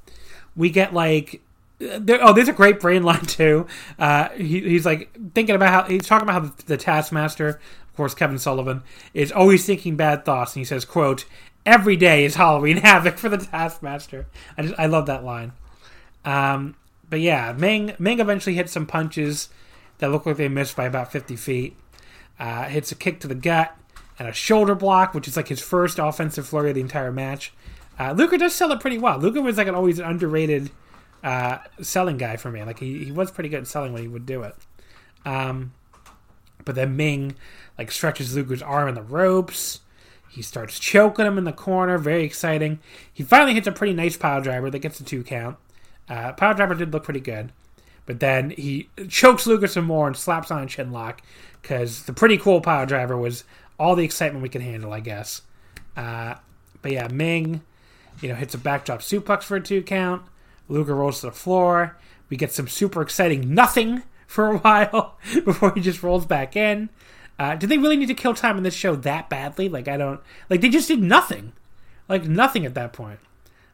we 0.57 0.71
get 0.71 0.95
like. 0.95 1.43
There, 1.79 2.19
oh, 2.21 2.33
there's 2.33 2.49
a 2.49 2.53
great 2.53 2.81
brain 2.81 3.03
line 3.05 3.25
too. 3.25 3.67
Uh, 3.99 4.31
he, 4.31 4.61
he's 4.61 4.85
like 4.85 5.17
thinking 5.35 5.55
about 5.55 5.69
how 5.69 5.83
he's 5.85 6.07
talking 6.07 6.29
about 6.29 6.43
how 6.43 6.53
the, 6.67 6.77
Taskmaster, 6.77 7.49
of 7.49 7.97
course, 7.97 8.15
Kevin 8.15 8.39
Sullivan, 8.39 8.83
is 9.15 9.31
always 9.31 9.65
thinking 9.65 9.97
bad 9.97 10.25
thoughts, 10.25 10.55
and 10.55 10.61
he 10.61 10.65
says, 10.65 10.85
"quote 10.85 11.25
Every 11.65 11.97
day 11.97 12.25
is 12.25 12.35
Halloween 12.35 12.77
havoc 12.83 13.19
for 13.19 13.29
the 13.29 13.39
Taskmaster." 13.39 14.27
I 14.57 14.63
just 14.63 14.75
I 14.79 14.87
love 14.87 15.07
that 15.07 15.25
line. 15.25 15.53
Um, 16.25 16.75
but 17.09 17.21
yeah, 17.21 17.53
Ming 17.57 17.95
Ming 17.99 18.19
eventually 18.21 18.57
hits 18.57 18.73
some 18.73 18.87
punches 18.87 19.49
that 19.99 20.11
look 20.11 20.27
like 20.27 20.37
they 20.37 20.49
missed 20.49 20.77
by 20.77 20.85
about 20.85 21.13
50 21.13 21.37
feet. 21.37 21.77
Uh, 22.39 22.65
hits 22.65 22.93
a 22.93 22.95
kick 22.95 23.21
to 23.21 23.29
the 23.29 23.35
gut 23.35 23.77
and 24.19 24.29
a 24.29 24.33
shoulder 24.33 24.75
block, 24.75 25.15
which 25.15 25.27
is 25.27 25.37
like 25.37 25.49
his 25.49 25.61
first 25.61 25.99
offensive 25.99 26.47
flurry 26.47 26.71
of 26.71 26.75
the 26.75 26.81
entire 26.81 27.13
match. 27.13 27.53
Uh, 27.99 28.13
Luger 28.13 28.37
does 28.37 28.55
sell 28.55 28.71
it 28.71 28.81
pretty 28.81 28.99
well. 28.99 29.19
Luger 29.19 29.43
was 29.43 29.57
like 29.57 29.67
an 29.67 29.75
always 29.75 29.99
underrated 29.99 30.71
uh, 31.23 31.59
selling 31.81 32.17
guy 32.17 32.37
for 32.37 32.51
me. 32.51 32.63
Like 32.63 32.79
he, 32.79 33.05
he 33.05 33.13
was 33.13 33.31
pretty 33.31 33.49
good 33.49 33.61
at 33.61 33.67
selling 33.67 33.93
when 33.93 34.03
he 34.03 34.09
would 34.09 34.27
do 34.27 34.43
it. 34.43 34.55
Um, 35.25 35.73
but 36.65 36.75
then 36.75 36.97
Ming 36.97 37.35
like 37.77 37.91
stretches 37.91 38.35
Luger's 38.35 38.63
arm 38.63 38.89
in 38.89 38.95
the 38.95 39.03
ropes. 39.03 39.81
He 40.29 40.43
starts 40.43 40.79
choking 40.79 41.27
him 41.27 41.39
in 41.39 41.45
the 41.45 41.53
corner. 41.53 41.99
Very 41.99 42.25
exciting. 42.25 42.81
He 43.13 43.23
finally 43.23 43.55
hits 43.55 43.67
a 43.67 43.73
pretty 43.73 43.95
nice 43.95 44.17
pile 44.17 44.41
driver 44.41 44.71
that 44.71 44.79
gets 44.81 45.01
a 45.01 45.05
two 45.05 45.25
count. 45.25 45.57
Uh, 46.09 46.33
Power 46.33 46.55
Driver 46.55 46.75
did 46.75 46.93
look 46.93 47.05
pretty 47.05 47.21
good, 47.21 47.53
but 48.07 48.21
then 48.21 48.51
he 48.51 48.89
chokes 49.09 49.47
Luger 49.47 49.67
some 49.67 49.85
more 49.85 50.07
and 50.07 50.17
slaps 50.17 50.51
on 50.51 50.63
a 50.63 50.67
chin 50.67 50.91
lock 50.91 51.21
because 51.61 52.05
the 52.05 52.13
pretty 52.13 52.39
cool 52.39 52.61
Power 52.61 52.87
Driver 52.87 53.17
was 53.17 53.45
all 53.79 53.95
the 53.95 54.05
excitement 54.05 54.43
we 54.43 54.49
could 54.49 54.63
handle, 54.63 54.93
I 54.93 55.01
guess. 55.01 55.43
Uh, 55.97 56.37
but 56.81 56.93
yeah, 56.93 57.09
Ming, 57.09 57.63
you 58.23 58.29
know, 58.29 58.35
hits 58.35 58.55
a 58.55 58.59
backdrop 58.59 59.01
suplex 59.01 59.43
for 59.43 59.57
a 59.57 59.61
two 59.61 59.83
count. 59.83 60.23
Luger 60.69 60.95
rolls 60.95 61.21
to 61.21 61.27
the 61.27 61.33
floor. 61.33 61.97
We 62.29 62.37
get 62.37 62.53
some 62.53 62.69
super 62.69 63.03
exciting 63.03 63.55
nothing 63.55 64.03
for 64.27 64.53
a 64.53 64.59
while 64.59 65.19
before 65.45 65.73
he 65.75 65.81
just 65.81 66.03
rolls 66.03 66.27
back 66.27 66.57
in. 66.57 66.91
Uh, 67.39 67.55
did 67.55 67.71
they 67.71 67.79
really 67.79 67.97
need 67.97 68.07
to 68.07 68.15
kill 68.15 68.35
time 68.35 68.57
in 68.57 68.65
this 68.65 68.75
show 68.75 68.97
that 68.97 69.29
badly? 69.29 69.69
Like, 69.69 69.87
I 69.89 69.97
don't. 69.97 70.21
Like, 70.51 70.61
they 70.61 70.69
just 70.69 70.89
did 70.89 71.01
nothing. 71.01 71.53
Like, 72.09 72.25
nothing 72.25 72.67
at 72.67 72.75
that 72.75 72.93
point. 72.93 73.21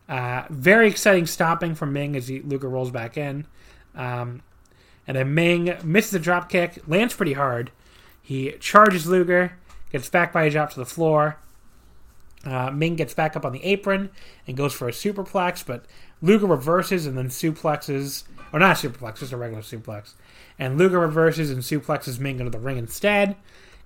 Uh, 0.08 0.44
very 0.50 0.88
exciting 0.88 1.26
stopping 1.26 1.74
from 1.74 1.92
Ming 1.92 2.14
as 2.14 2.28
he, 2.28 2.40
Luger 2.40 2.68
rolls 2.68 2.90
back 2.90 3.16
in. 3.16 3.46
Um, 3.94 4.42
and 5.06 5.16
then 5.16 5.34
Ming 5.34 5.76
misses 5.82 6.14
a 6.14 6.18
drop 6.18 6.48
kick, 6.48 6.82
lands 6.86 7.14
pretty 7.14 7.34
hard. 7.34 7.70
He 8.20 8.52
charges 8.52 9.06
Luger, 9.06 9.58
gets 9.90 10.08
back 10.08 10.32
by 10.32 10.44
a 10.44 10.50
drop 10.50 10.70
to 10.70 10.78
the 10.78 10.86
floor. 10.86 11.38
Uh, 12.44 12.70
Ming 12.70 12.96
gets 12.96 13.14
back 13.14 13.36
up 13.36 13.46
on 13.46 13.52
the 13.52 13.64
apron 13.64 14.10
and 14.46 14.56
goes 14.56 14.74
for 14.74 14.88
a 14.88 14.92
superplex, 14.92 15.64
but 15.64 15.86
Luger 16.22 16.46
reverses 16.46 17.06
and 17.06 17.16
then 17.16 17.28
suplexes, 17.28 18.24
or 18.52 18.58
not 18.58 18.82
a 18.82 18.88
superplex, 18.88 19.18
just 19.18 19.32
a 19.32 19.36
regular 19.36 19.62
suplex. 19.62 20.14
And 20.58 20.78
Luger 20.78 21.00
reverses 21.00 21.50
and 21.50 21.62
suplexes 21.62 22.18
Ming 22.18 22.38
into 22.38 22.50
the 22.50 22.58
ring 22.58 22.78
instead. 22.78 23.36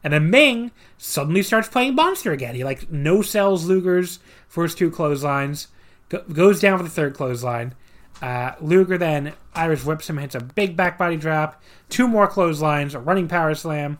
And 0.05 0.13
then 0.13 0.31
Ming 0.31 0.71
suddenly 0.97 1.43
starts 1.43 1.69
playing 1.69 1.95
monster 1.95 2.33
again. 2.33 2.55
He 2.55 2.65
like 2.65 2.91
no 2.91 3.23
sells 3.23 3.67
Luger's 3.67 4.21
first 4.47 4.79
two 4.79 4.91
clotheslines 4.91 5.69
goes 6.09 6.61
down 6.61 6.79
for 6.79 6.85
the 6.85 6.91
third 6.91 7.15
clothesline. 7.15 7.75
Uh, 8.21 8.53
Luger 8.61 8.99
then 8.99 9.35
Irish 9.55 9.85
whips 9.85 10.11
him, 10.11 10.19
hits 10.19 10.35
a 10.35 10.41
big 10.41 10.77
back 10.77 10.99
body 10.99 11.17
drop, 11.17 11.63
two 11.89 12.09
more 12.09 12.27
clotheslines, 12.27 12.95
a 12.95 12.99
running 12.99 13.29
power 13.29 13.55
slam. 13.55 13.99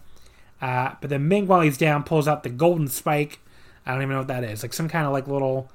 Uh, 0.61 0.95
but 1.01 1.11
then 1.11 1.29
Ming, 1.29 1.47
while 1.47 1.61
he's 1.61 1.79
down, 1.79 2.03
pulls 2.03 2.27
out 2.27 2.43
the 2.43 2.49
golden 2.49 2.89
spike. 2.89 3.41
I 3.87 3.93
don't 3.93 4.03
even 4.03 4.13
know 4.13 4.19
what 4.19 4.29
that 4.29 4.45
is, 4.45 4.63
like 4.63 4.73
some 4.73 4.89
kind 4.89 5.07
of 5.07 5.13
like 5.13 5.29
little 5.29 5.71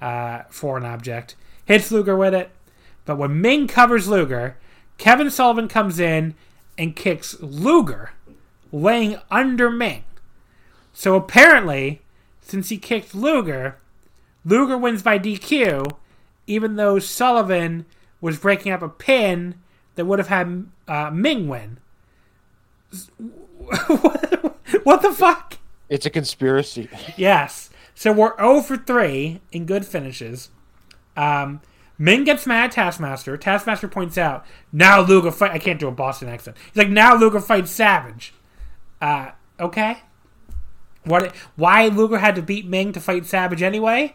uh, 0.00 0.42
foreign 0.48 0.84
object. 0.84 1.34
Hits 1.68 1.92
Luger 1.92 2.16
with 2.16 2.32
it. 2.32 2.50
But 3.04 3.18
when 3.18 3.42
Ming 3.42 3.68
covers 3.68 4.08
Luger, 4.08 4.56
Kevin 4.96 5.30
Sullivan 5.30 5.68
comes 5.68 6.00
in 6.00 6.34
and 6.78 6.96
kicks 6.96 7.38
Luger, 7.40 8.12
laying 8.72 9.18
under 9.30 9.70
Ming. 9.70 10.04
So 10.94 11.14
apparently, 11.14 12.00
since 12.40 12.70
he 12.70 12.78
kicked 12.78 13.14
Luger, 13.14 13.76
Luger 14.46 14.78
wins 14.78 15.02
by 15.02 15.18
DQ, 15.18 15.92
even 16.46 16.76
though 16.76 16.98
Sullivan 16.98 17.84
was 18.22 18.38
breaking 18.38 18.72
up 18.72 18.80
a 18.80 18.88
pin 18.88 19.54
that 19.96 20.06
would 20.06 20.18
have 20.18 20.28
had 20.28 20.68
uh, 20.88 21.10
Ming 21.10 21.48
win. 21.48 21.78
what 24.84 25.02
the 25.02 25.12
fuck? 25.14 25.58
It's 25.90 26.06
a 26.06 26.10
conspiracy. 26.10 26.88
yes. 27.18 27.68
So 27.94 28.10
we're 28.10 28.36
0 28.38 28.62
for 28.62 28.78
3 28.78 29.42
in 29.52 29.66
good 29.66 29.84
finishes. 29.84 30.48
Um, 31.18 31.60
Ming 31.98 32.22
gets 32.22 32.46
mad 32.46 32.66
at 32.66 32.72
Taskmaster. 32.72 33.36
Taskmaster 33.36 33.88
points 33.88 34.16
out, 34.16 34.46
now 34.72 35.00
Luger 35.00 35.32
fight. 35.32 35.50
I 35.50 35.58
can't 35.58 35.80
do 35.80 35.88
a 35.88 35.92
Boston 35.92 36.28
accent. 36.28 36.56
He's 36.66 36.76
like, 36.76 36.88
now 36.88 37.16
Luger 37.16 37.40
fights 37.40 37.72
Savage. 37.72 38.32
Uh, 39.02 39.32
okay. 39.58 39.98
What? 41.04 41.34
Why 41.56 41.88
Luger 41.88 42.18
had 42.18 42.36
to 42.36 42.42
beat 42.42 42.66
Ming 42.66 42.92
to 42.92 43.00
fight 43.00 43.26
Savage 43.26 43.62
anyway? 43.62 44.14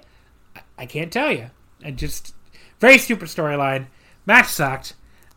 I 0.77 0.85
can't 0.85 1.11
tell 1.11 1.31
you. 1.31 1.49
I 1.83 1.91
just 1.91 2.33
very 2.79 2.97
stupid 2.97 3.27
storyline. 3.27 3.87
Match 4.25 4.47
sucked. 4.47 4.93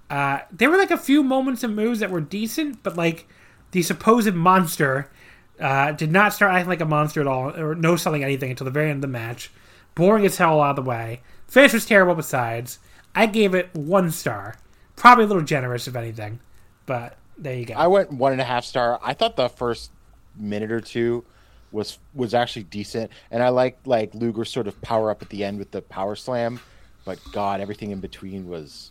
Uh, 0.08 0.40
there 0.52 0.70
were 0.70 0.76
like 0.76 0.92
a 0.92 0.96
few 0.96 1.24
moments 1.24 1.64
and 1.64 1.74
moves 1.74 1.98
that 1.98 2.12
were 2.12 2.20
decent, 2.20 2.80
but 2.84 2.96
like 2.96 3.26
the 3.72 3.82
supposed 3.82 4.32
monster 4.34 5.10
uh, 5.58 5.90
did 5.90 6.12
not 6.12 6.32
start 6.32 6.54
acting 6.54 6.68
like 6.68 6.80
a 6.80 6.84
monster 6.84 7.20
at 7.20 7.26
all, 7.26 7.58
or 7.58 7.74
no 7.74 7.96
selling 7.96 8.22
anything 8.22 8.50
until 8.50 8.66
the 8.66 8.70
very 8.70 8.88
end 8.88 8.98
of 8.98 9.02
the 9.02 9.08
match. 9.08 9.50
Boring 9.96 10.24
as 10.24 10.36
hell 10.36 10.60
out 10.60 10.78
of 10.78 10.84
the 10.84 10.88
way. 10.88 11.22
Finish 11.48 11.72
was 11.72 11.86
terrible. 11.86 12.14
Besides, 12.14 12.78
I 13.14 13.26
gave 13.26 13.54
it 13.54 13.74
one 13.74 14.10
star. 14.10 14.56
Probably 14.96 15.24
a 15.24 15.26
little 15.26 15.42
generous, 15.42 15.86
if 15.86 15.94
anything, 15.96 16.40
but 16.86 17.16
there 17.38 17.54
you 17.54 17.66
go. 17.66 17.74
I 17.74 17.86
went 17.86 18.12
one 18.12 18.32
and 18.32 18.40
a 18.40 18.44
half 18.44 18.64
star. 18.64 18.98
I 19.02 19.12
thought 19.12 19.36
the 19.36 19.48
first 19.48 19.90
minute 20.36 20.72
or 20.72 20.80
two 20.80 21.24
was 21.72 21.98
was 22.14 22.32
actually 22.34 22.64
decent, 22.64 23.10
and 23.30 23.42
I 23.42 23.50
liked 23.50 23.86
like 23.86 24.14
Luger 24.14 24.44
sort 24.44 24.66
of 24.66 24.80
power 24.82 25.10
up 25.10 25.20
at 25.22 25.28
the 25.28 25.44
end 25.44 25.58
with 25.58 25.70
the 25.70 25.82
power 25.82 26.16
slam, 26.16 26.60
but 27.04 27.18
God, 27.32 27.60
everything 27.60 27.90
in 27.90 28.00
between 28.00 28.48
was 28.48 28.90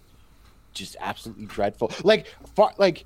just 0.73 0.95
absolutely 0.99 1.45
dreadful. 1.45 1.91
Like, 2.03 2.27
far, 2.55 2.73
like 2.77 3.05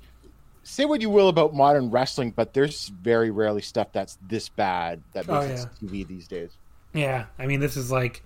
say 0.62 0.84
what 0.84 1.00
you 1.00 1.08
will 1.08 1.28
about 1.28 1.54
modern 1.54 1.90
wrestling, 1.90 2.32
but 2.32 2.52
there's 2.52 2.88
very 2.88 3.30
rarely 3.30 3.62
stuff 3.62 3.88
that's 3.92 4.18
this 4.28 4.48
bad 4.50 5.00
that 5.14 5.26
Oh, 5.28 5.40
makes 5.46 5.62
yeah. 5.62 5.66
it 5.82 5.86
TV 5.92 6.06
these 6.06 6.28
days. 6.28 6.50
Yeah, 6.92 7.26
I 7.38 7.46
mean, 7.46 7.60
this 7.60 7.76
is 7.78 7.90
like 7.90 8.22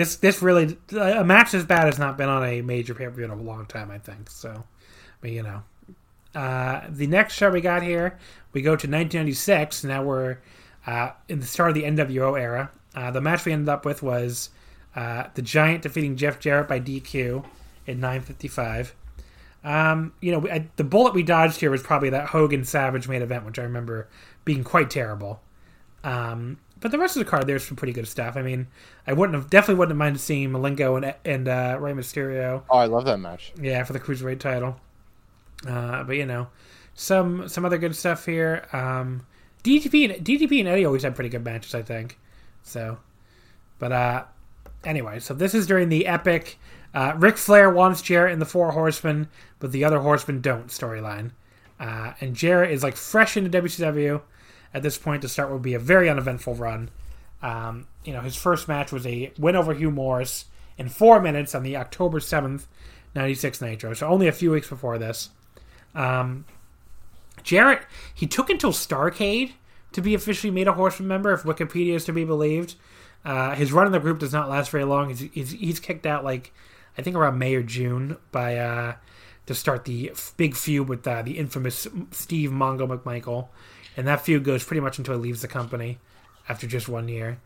this. 0.00 0.16
This 0.16 0.42
really 0.42 0.78
a 0.98 1.22
match 1.24 1.54
as 1.54 1.64
bad 1.64 1.84
has 1.84 1.98
not 1.98 2.16
been 2.16 2.28
on 2.28 2.44
a 2.44 2.62
major 2.62 2.94
pay 2.94 3.04
per 3.04 3.10
view 3.10 3.24
in 3.24 3.30
a 3.30 3.36
long 3.36 3.66
time. 3.66 3.90
I 3.90 3.98
think 3.98 4.30
so. 4.30 4.64
But 5.20 5.30
you 5.30 5.42
know, 5.42 5.62
uh, 6.34 6.82
the 6.88 7.06
next 7.06 7.34
show 7.34 7.50
we 7.50 7.60
got 7.60 7.82
here, 7.82 8.18
we 8.52 8.62
go 8.62 8.70
to 8.70 8.86
1996. 8.86 9.84
Now 9.84 10.02
we're 10.02 10.38
uh, 10.86 11.10
in 11.28 11.40
the 11.40 11.46
start 11.46 11.70
of 11.70 11.74
the 11.74 11.82
NWO 11.82 12.40
era. 12.40 12.70
Uh, 12.94 13.10
the 13.10 13.20
match 13.20 13.44
we 13.44 13.52
ended 13.52 13.68
up 13.68 13.84
with 13.84 14.02
was 14.02 14.50
uh, 14.96 15.24
the 15.34 15.42
Giant 15.42 15.82
defeating 15.82 16.16
Jeff 16.16 16.40
Jarrett 16.40 16.68
by 16.68 16.80
DQ 16.80 17.44
in 17.86 18.00
9:55. 18.00 18.92
Um, 19.62 20.14
you 20.22 20.32
know, 20.32 20.48
I, 20.48 20.68
the 20.76 20.84
bullet 20.84 21.12
we 21.12 21.22
dodged 21.22 21.60
here 21.60 21.70
was 21.70 21.82
probably 21.82 22.08
that 22.10 22.28
Hogan 22.28 22.64
Savage 22.64 23.06
main 23.06 23.20
event, 23.20 23.44
which 23.44 23.58
I 23.58 23.62
remember 23.62 24.08
being 24.46 24.64
quite 24.64 24.88
terrible. 24.88 25.42
Um, 26.02 26.58
but 26.80 26.90
the 26.90 26.98
rest 26.98 27.16
of 27.16 27.24
the 27.24 27.30
card, 27.30 27.46
there's 27.46 27.66
some 27.66 27.76
pretty 27.76 27.92
good 27.92 28.08
stuff. 28.08 28.36
I 28.36 28.42
mean, 28.42 28.66
I 29.06 29.12
wouldn't 29.12 29.34
have 29.36 29.50
definitely 29.50 29.76
wouldn't 29.76 29.92
have 29.92 29.98
minded 29.98 30.20
seeing 30.20 30.50
Malenko 30.50 30.96
and 31.02 31.14
and 31.24 31.48
uh, 31.48 31.76
Rey 31.80 31.92
Mysterio, 31.92 32.62
Oh, 32.70 32.78
I 32.78 32.86
love 32.86 33.04
that 33.04 33.18
match. 33.18 33.52
yeah, 33.60 33.82
for 33.84 33.92
the 33.92 34.00
cruiserweight 34.00 34.40
title. 34.40 34.80
Uh, 35.66 36.02
but 36.04 36.16
you 36.16 36.24
know, 36.26 36.48
some 36.94 37.48
some 37.48 37.64
other 37.64 37.78
good 37.78 37.94
stuff 37.94 38.24
here. 38.26 38.66
Um, 38.72 39.26
DDP 39.62 40.14
and 40.14 40.24
DDP 40.24 40.60
and 40.60 40.68
Eddie 40.68 40.84
always 40.86 41.02
had 41.02 41.14
pretty 41.14 41.30
good 41.30 41.44
matches, 41.44 41.74
I 41.74 41.82
think. 41.82 42.18
So, 42.62 42.98
but 43.78 43.92
uh, 43.92 44.24
anyway, 44.84 45.18
so 45.20 45.34
this 45.34 45.54
is 45.54 45.66
during 45.66 45.88
the 45.90 46.06
epic 46.06 46.58
uh, 46.94 47.12
Ric 47.16 47.36
Flair 47.36 47.70
wants 47.70 48.02
Jarrett 48.02 48.32
and 48.32 48.40
the 48.40 48.46
Four 48.46 48.72
Horsemen, 48.72 49.28
but 49.58 49.70
the 49.72 49.84
other 49.84 50.00
Horsemen 50.00 50.40
don't 50.40 50.68
storyline. 50.68 51.32
Uh, 51.78 52.12
and 52.20 52.34
Jarrett 52.34 52.70
is 52.72 52.82
like 52.82 52.96
fresh 52.96 53.36
into 53.36 53.48
WCW 53.62 54.20
at 54.72 54.82
this 54.82 54.98
point 54.98 55.22
to 55.22 55.28
start 55.28 55.50
would 55.50 55.62
be 55.62 55.74
a 55.74 55.78
very 55.78 56.08
uneventful 56.08 56.54
run. 56.54 56.90
Um, 57.42 57.86
you 58.04 58.12
know, 58.12 58.20
his 58.20 58.36
first 58.36 58.68
match 58.68 58.92
was 58.92 59.06
a 59.06 59.32
win 59.38 59.56
over 59.56 59.74
Hugh 59.74 59.90
Morrus 59.90 60.44
in 60.78 60.88
four 60.88 61.20
minutes 61.20 61.54
on 61.54 61.62
the 61.62 61.76
October 61.76 62.20
7th, 62.20 62.66
96 63.14 63.60
Nitro. 63.60 63.94
So 63.94 64.06
only 64.06 64.28
a 64.28 64.32
few 64.32 64.50
weeks 64.50 64.68
before 64.68 64.98
this. 64.98 65.30
Um, 65.94 66.44
Jarrett, 67.42 67.82
he 68.14 68.26
took 68.26 68.50
until 68.50 68.72
Starcade 68.72 69.52
to 69.92 70.00
be 70.00 70.14
officially 70.14 70.50
made 70.50 70.68
a 70.68 70.72
Horseman 70.72 71.08
member, 71.08 71.32
if 71.32 71.42
Wikipedia 71.42 71.94
is 71.94 72.04
to 72.04 72.12
be 72.12 72.24
believed. 72.24 72.74
Uh, 73.24 73.54
his 73.54 73.72
run 73.72 73.86
in 73.86 73.92
the 73.92 73.98
group 73.98 74.18
does 74.18 74.32
not 74.32 74.48
last 74.48 74.70
very 74.70 74.84
long. 74.84 75.08
He's, 75.08 75.20
he's, 75.32 75.50
he's 75.50 75.80
kicked 75.80 76.06
out 76.06 76.24
like 76.24 76.52
I 76.96 77.02
think 77.02 77.16
around 77.16 77.38
May 77.38 77.54
or 77.54 77.62
June 77.62 78.16
by 78.32 78.56
uh, 78.58 78.94
to 79.46 79.54
start 79.54 79.84
the 79.84 80.12
big 80.36 80.54
feud 80.54 80.88
with 80.88 81.06
uh, 81.06 81.22
the 81.22 81.38
infamous 81.38 81.86
Steve 82.10 82.50
Mongo 82.50 82.86
McMichael, 82.86 83.48
and 83.96 84.06
that 84.06 84.20
feud 84.22 84.44
goes 84.44 84.64
pretty 84.64 84.80
much 84.80 84.98
until 84.98 85.14
he 85.14 85.20
leaves 85.20 85.42
the 85.42 85.48
company 85.48 85.98
after 86.48 86.66
just 86.66 86.88
one 86.88 87.08
year. 87.08 87.38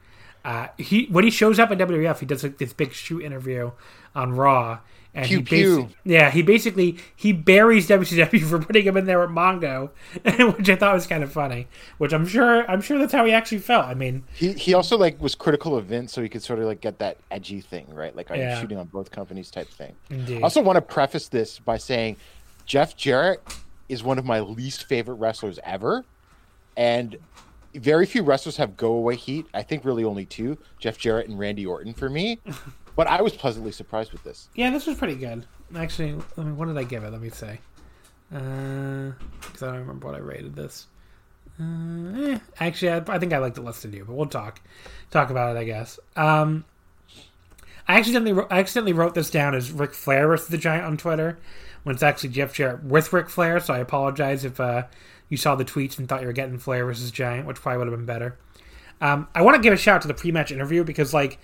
Uh, 0.45 0.69
he 0.77 1.07
when 1.07 1.25
he 1.25 1.31
shows 1.31 1.59
up 1.59 1.71
at 1.71 1.79
WWF, 1.79 2.19
he 2.19 2.27
does 2.27 2.43
like, 2.43 2.59
this 2.59 2.73
big 2.73 2.93
shoot 2.93 3.23
interview 3.23 3.71
on 4.15 4.35
Raw, 4.35 4.81
and 5.15 5.27
Pew, 5.27 5.39
he 5.39 5.43
pew. 5.45 5.89
yeah 6.05 6.31
he 6.31 6.43
basically 6.43 6.99
he 7.17 7.33
buries 7.33 7.89
WCW 7.89 8.43
for 8.51 8.59
putting 8.59 8.85
him 8.85 8.97
in 8.99 9.07
there 9.07 9.23
at 9.23 9.31
Mongo, 9.31 9.89
which 10.59 10.69
I 10.69 10.77
thought 10.77 10.93
was 10.93 11.07
kind 11.07 11.25
of 11.25 11.33
funny. 11.33 11.67
Which 11.97 12.13
I'm 12.13 12.27
sure 12.27 12.71
I'm 12.71 12.83
sure 12.83 12.99
that's 12.99 13.13
how 13.15 13.25
he 13.25 13.33
actually 13.33 13.59
felt. 13.59 13.87
I 13.87 13.95
mean, 13.95 14.25
He 14.35 14.53
he 14.53 14.75
also 14.75 14.99
like 14.99 15.19
was 15.19 15.35
critical 15.35 15.77
of 15.79 15.87
Vince, 15.87 16.13
so 16.13 16.21
he 16.23 16.29
could 16.29 16.43
sort 16.43 16.59
of 16.59 16.67
like 16.67 16.83
get 16.83 16.99
that 16.99 17.17
edgy 17.31 17.63
thing, 17.63 17.87
right? 17.95 18.15
Like 18.15 18.29
Yeah. 18.29 18.55
you 18.57 18.61
shooting 18.61 18.77
on 18.77 18.87
both 18.89 19.11
companies 19.11 19.51
type 19.51 19.69
thing. 19.69 19.95
Indeed. 20.11 20.41
I 20.41 20.43
also 20.43 20.61
want 20.61 20.77
to 20.77 20.83
preface 20.83 21.29
this 21.29 21.59
by 21.59 21.79
saying 21.79 22.19
Jeff 22.67 22.95
Jarrett 22.99 23.41
is 23.89 24.03
one 24.03 24.19
of 24.19 24.27
my 24.27 24.41
least 24.41 24.85
favorite 24.89 25.15
wrestlers 25.15 25.59
ever, 25.65 26.05
and 26.77 27.17
very 27.75 28.07
few 28.07 28.23
wrestlers 28.23 28.57
have 28.57 28.77
go 28.77 28.93
away 28.93 29.17
heat. 29.17 29.47
I 29.53 29.63
think 29.63 29.85
really 29.85 30.05
only 30.05 30.25
two: 30.25 30.59
Jeff 30.79 30.99
Jarrett 30.99 31.29
and 31.29 31.39
Randy 31.39 31.67
Orton 31.67 31.95
for 31.95 32.09
me. 32.09 32.41
but 32.97 33.07
I 33.07 33.23
was 33.23 33.35
pleasantly 33.35 33.73
surprised 33.73 34.13
with 34.13 34.23
this. 34.25 34.49
Yeah, 34.55 34.71
this 34.71 34.87
was 34.87 34.97
pretty 34.97 35.17
good. 35.17 35.47
Actually, 35.75 36.15
let 36.37 36.47
me, 36.47 36.53
what 36.53 36.67
did 36.67 36.79
I 36.79 36.85
give 36.85 37.05
it? 37.05 37.11
Let 37.11 37.21
me 37.21 37.31
say, 37.31 37.59
Because 38.31 39.63
I 39.63 39.67
don't 39.67 39.79
remember 39.81 40.07
what 40.07 40.15
I 40.15 40.19
rated 40.19 40.55
this. 40.55 40.87
Uh, 41.61 42.33
eh, 42.33 42.39
actually, 42.59 42.91
I, 42.91 43.03
I 43.09 43.19
think 43.19 43.33
I 43.33 43.39
liked 43.39 43.59
it 43.59 43.63
less 43.63 43.83
than 43.83 43.93
you, 43.93 44.05
but 44.05 44.15
we'll 44.15 44.27
talk 44.27 44.61
talk 45.11 45.31
about 45.31 45.57
it, 45.57 45.59
I 45.59 45.65
guess. 45.65 45.99
Um, 46.17 46.65
I 47.87 47.99
accidentally 47.99 48.33
wrote, 48.33 48.49
I 48.51 48.59
accidentally 48.61 48.93
wrote 48.93 49.15
this 49.15 49.31
down 49.31 49.55
as 49.55 49.71
Ric 49.71 49.93
Flair 49.93 50.29
versus 50.29 50.49
the 50.49 50.59
Giant 50.59 50.85
on 50.85 50.97
Twitter, 50.97 51.39
when 51.83 51.95
it's 51.95 52.03
actually 52.03 52.31
Jeff 52.31 52.55
Jarrett 52.55 52.83
with 52.83 53.13
Ric 53.13 53.29
Flair. 53.29 53.61
So 53.61 53.75
I 53.75 53.79
apologize 53.79 54.45
if 54.45 54.59
uh, 54.59 54.85
you 55.29 55.37
saw 55.37 55.55
the 55.55 55.65
tweets 55.65 55.99
and 55.99 56.09
thought 56.09 56.21
you 56.21 56.27
were 56.27 56.33
getting 56.33 56.59
Flair 56.59 56.85
versus 56.85 57.11
Giant, 57.11 57.47
which 57.47 57.61
probably 57.61 57.79
would 57.79 57.89
have 57.89 57.97
been 57.97 58.07
better. 58.07 58.39
Um, 59.01 59.29
I 59.35 59.43
want 59.43 59.57
to 59.57 59.63
give 59.63 59.73
a 59.73 59.77
shout 59.77 59.97
out 59.97 60.03
to 60.03 60.09
the 60.09 60.15
pre-match 60.15 60.53
interview 60.53 60.85
because 60.85 61.13
like 61.13 61.39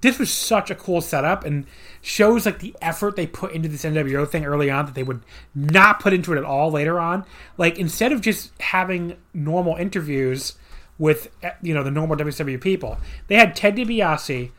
this 0.00 0.18
was 0.18 0.32
such 0.32 0.70
a 0.70 0.74
cool 0.74 1.00
setup 1.00 1.44
and 1.44 1.66
shows 2.00 2.46
like 2.46 2.60
the 2.60 2.74
effort 2.80 3.16
they 3.16 3.26
put 3.26 3.52
into 3.52 3.68
this 3.68 3.84
NWO 3.84 4.28
thing 4.28 4.44
early 4.44 4.70
on 4.70 4.86
that 4.86 4.94
they 4.94 5.02
would 5.02 5.22
not 5.54 6.00
put 6.00 6.14
into 6.14 6.32
it 6.32 6.38
at 6.38 6.44
all 6.44 6.70
later 6.70 6.98
on. 6.98 7.24
Like 7.58 7.78
instead 7.78 8.12
of 8.12 8.20
just 8.20 8.52
having 8.60 9.16
normal 9.34 9.76
interviews 9.76 10.54
with 10.98 11.28
eh, 11.42 11.52
you 11.62 11.74
know 11.74 11.82
the 11.82 11.90
normal 11.90 12.16
WWE 12.16 12.60
people, 12.60 12.98
they 13.26 13.36
had 13.36 13.54
Ted 13.54 13.76
DiBiase 13.76 14.50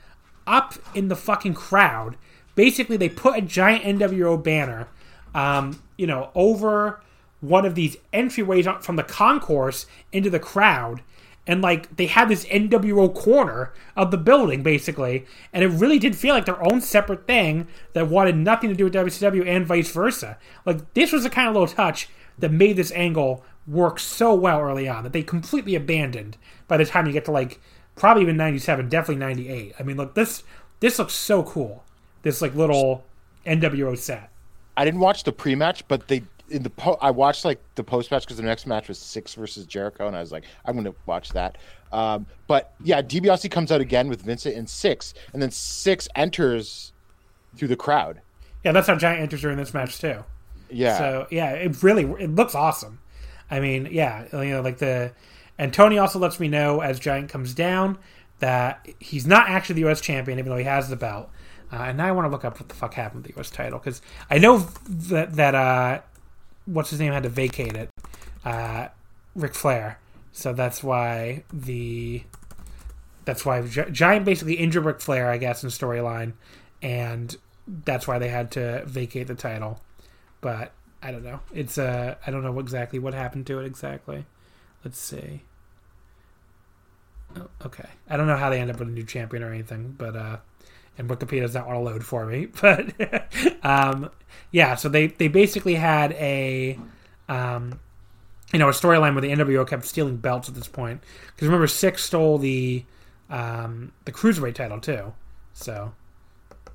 up 0.46 0.76
in 0.94 1.08
the 1.08 1.16
fucking 1.16 1.56
crowd. 1.56 2.16
Basically, 2.56 2.98
they 2.98 3.10
put 3.10 3.36
a 3.36 3.42
giant 3.42 3.84
NWO 4.00 4.42
banner, 4.42 4.88
um, 5.34 5.82
you 5.98 6.06
know, 6.06 6.30
over 6.36 7.02
one 7.44 7.66
of 7.66 7.76
these 7.76 7.98
entryways 8.14 8.82
from 8.82 8.96
the 8.96 9.04
concourse 9.04 9.86
into 10.14 10.30
the 10.30 10.40
crowd. 10.40 11.02
And 11.46 11.62
like 11.62 11.94
they 11.98 12.06
had 12.06 12.30
this 12.30 12.46
NWO 12.46 13.14
corner 13.14 13.74
of 13.98 14.12
the 14.12 14.18
building, 14.18 14.64
basically, 14.64 15.26
and 15.52 15.62
it 15.62 15.68
really 15.68 16.00
did 16.00 16.16
feel 16.16 16.34
like 16.34 16.46
their 16.46 16.64
own 16.72 16.80
separate 16.80 17.28
thing 17.28 17.68
that 17.92 18.08
wanted 18.08 18.38
nothing 18.38 18.70
to 18.70 18.76
do 18.76 18.86
with 18.86 18.94
WCW 18.94 19.46
and 19.46 19.68
vice 19.68 19.92
versa. 19.92 20.38
Like 20.66 20.94
this 20.94 21.12
was 21.12 21.24
the 21.24 21.30
kind 21.30 21.50
of 21.50 21.54
little 21.54 21.68
touch 21.68 22.08
that 22.40 22.50
made 22.52 22.78
this 22.78 22.94
angle 22.94 23.44
work 23.68 24.00
so 24.00 24.34
well 24.34 24.62
early 24.62 24.88
on 24.88 25.04
that 25.04 25.12
they 25.12 25.22
completely 25.22 25.76
abandoned 25.76 26.38
by 26.70 26.78
the 26.78 26.86
time 26.86 27.06
you 27.06 27.14
get 27.14 27.26
to 27.26 27.32
like 27.32 27.62
probably 27.96 28.24
even 28.24 28.36
97 28.36 28.90
definitely 28.90 29.16
98 29.16 29.74
i 29.80 29.84
mean 29.84 29.96
look 29.96 30.16
this 30.16 30.44
this 30.82 31.00
looks 31.00 31.14
so 31.14 31.44
cool 31.44 31.82
this 32.24 32.42
like 32.42 32.54
little 32.56 33.06
nwo 33.46 33.98
set 33.98 34.34
I 34.76 34.86
didn't 34.86 35.00
watch 35.00 35.24
the 35.24 35.32
pre-match, 35.32 35.88
but 35.88 36.08
they 36.08 36.24
in 36.50 36.64
the 36.64 36.70
po- 36.70 36.98
I 37.02 37.12
watched 37.12 37.46
like 37.46 37.62
the 37.76 37.84
post-match 37.84 38.24
because 38.24 38.38
the 38.38 38.44
next 38.44 38.66
match 38.68 38.88
was 38.88 38.98
Syxx 39.00 39.36
versus 39.36 39.66
Jericho, 39.66 40.08
and 40.08 40.16
I 40.16 40.20
was 40.20 40.32
like, 40.32 40.44
I'm 40.66 40.74
going 40.74 40.86
to 40.86 40.96
watch 41.06 41.30
that. 41.34 41.58
Um, 41.92 42.26
but 42.48 42.74
yeah, 42.84 43.02
DiBiase 43.02 43.50
comes 43.52 43.72
out 43.72 43.82
again 43.82 44.10
with 44.10 44.22
Vincent 44.24 44.56
and 44.56 44.68
Syxx, 44.68 45.14
and 45.34 45.42
then 45.42 45.50
Syxx 45.52 46.08
enters 46.16 46.92
through 47.56 47.68
the 47.68 47.76
crowd. 47.76 48.20
yeah 48.64 48.72
that's 48.72 48.88
how 48.88 48.96
giant 48.96 49.22
enters 49.22 49.42
during 49.42 49.58
this 49.58 49.74
match 49.76 50.00
too 50.00 50.24
Yeah, 50.72 50.98
so 50.98 51.28
yeah 51.30 51.52
it 51.52 51.84
really 51.84 52.04
it 52.24 52.34
looks 52.34 52.56
awesome 52.56 53.00
i 53.52 53.60
mean 53.60 53.88
yeah 53.92 54.26
you 54.34 54.50
know 54.52 54.62
like 54.62 54.80
the 54.80 55.12
and 55.60 55.72
tony 55.72 56.00
also 56.00 56.18
lets 56.18 56.40
me 56.40 56.48
know 56.48 56.80
as 56.82 57.00
giant 57.00 57.30
comes 57.30 57.54
down 57.54 58.00
that 58.40 58.88
he's 59.00 59.28
not 59.28 59.48
actually 59.50 59.84
the 59.84 59.88
us 59.88 60.02
champion 60.02 60.40
even 60.40 60.50
though 60.50 60.58
he 60.58 60.64
has 60.64 60.90
the 60.90 60.96
belt 60.96 61.30
uh, 61.72 61.76
and 61.76 61.98
now 61.98 62.08
i 62.08 62.12
want 62.12 62.26
to 62.26 62.30
look 62.32 62.44
up 62.44 62.60
what 62.60 62.70
the 62.70 62.76
fuck 62.76 62.96
happened 62.96 63.24
with 63.24 63.36
the 63.36 63.40
us 63.40 63.52
title 63.52 63.78
because 63.78 64.02
i 64.32 64.40
know 64.40 64.58
that 64.90 65.36
that 65.36 65.54
uh 65.54 66.02
what's 66.66 66.90
his 66.90 67.00
name 67.00 67.14
had 67.14 67.24
to 67.24 67.30
vacate 67.30 67.76
it 67.76 67.90
uh 68.46 68.88
Ric 69.36 69.56
Flair. 69.56 70.00
So 70.32 70.54
that's 70.54 70.84
why 70.84 71.44
the 71.52 72.24
that's 73.26 73.46
why 73.46 73.62
Gi- 73.62 73.92
Giant 73.92 74.26
basically 74.26 74.56
injured 74.56 74.86
Ric 74.86 75.00
Flair, 75.00 75.30
I 75.30 75.38
guess, 75.38 75.64
in 75.64 75.70
storyline, 75.70 76.34
and 76.82 77.36
that's 77.68 78.08
why 78.08 78.20
they 78.20 78.30
had 78.30 78.52
to 78.52 78.84
vacate 78.86 79.28
the 79.28 79.36
title. 79.36 79.80
But 80.42 80.74
I 81.02 81.12
don't 81.12 81.24
know. 81.24 81.40
It's 81.54 81.78
uh 81.78 82.16
I 82.26 82.32
don't 82.32 82.44
know 82.44 82.60
exactly 82.60 83.00
what 83.00 83.14
happened 83.14 83.48
to 83.48 83.60
it 83.60 83.66
exactly. 83.66 84.26
Let's 84.84 85.00
see. 85.00 85.44
Oh, 87.36 87.48
okay, 87.66 87.90
I 88.10 88.18
don't 88.18 88.28
know 88.28 88.38
how 88.38 88.50
they 88.50 88.60
end 88.60 88.70
up 88.70 88.80
with 88.80 88.90
a 88.90 88.92
new 88.92 89.06
champion 89.06 89.42
or 89.44 89.52
anything, 89.52 89.96
but 89.98 90.16
uh, 90.16 90.38
and 90.98 91.10
Wikipedia 91.10 91.42
does 91.42 91.56
not 91.56 91.68
want 91.68 91.78
to 91.78 91.84
load 91.84 92.06
for 92.06 92.26
me. 92.26 92.48
But 92.62 92.94
um, 93.64 94.10
yeah, 94.52 94.76
so 94.76 94.90
they 94.90 95.08
they 95.08 95.28
basically 95.28 95.76
had 95.76 96.14
a 96.14 96.80
um 97.30 97.80
you 98.52 98.60
know 98.60 98.70
a 98.70 98.72
storyline 98.72 99.14
where 99.14 99.22
the 99.22 99.32
NWO 99.32 99.68
kept 99.68 99.86
stealing 99.86 100.18
belts 100.18 100.50
at 100.50 100.56
this 100.56 100.68
point. 100.68 101.02
Because 101.28 101.48
remember, 101.48 101.68
Syxx 101.68 102.04
stole 102.04 102.38
the 102.38 102.86
um, 103.30 103.92
the 104.06 104.12
cruiserweight 104.12 104.56
title 104.56 104.80
too. 104.80 105.14
So 105.54 105.94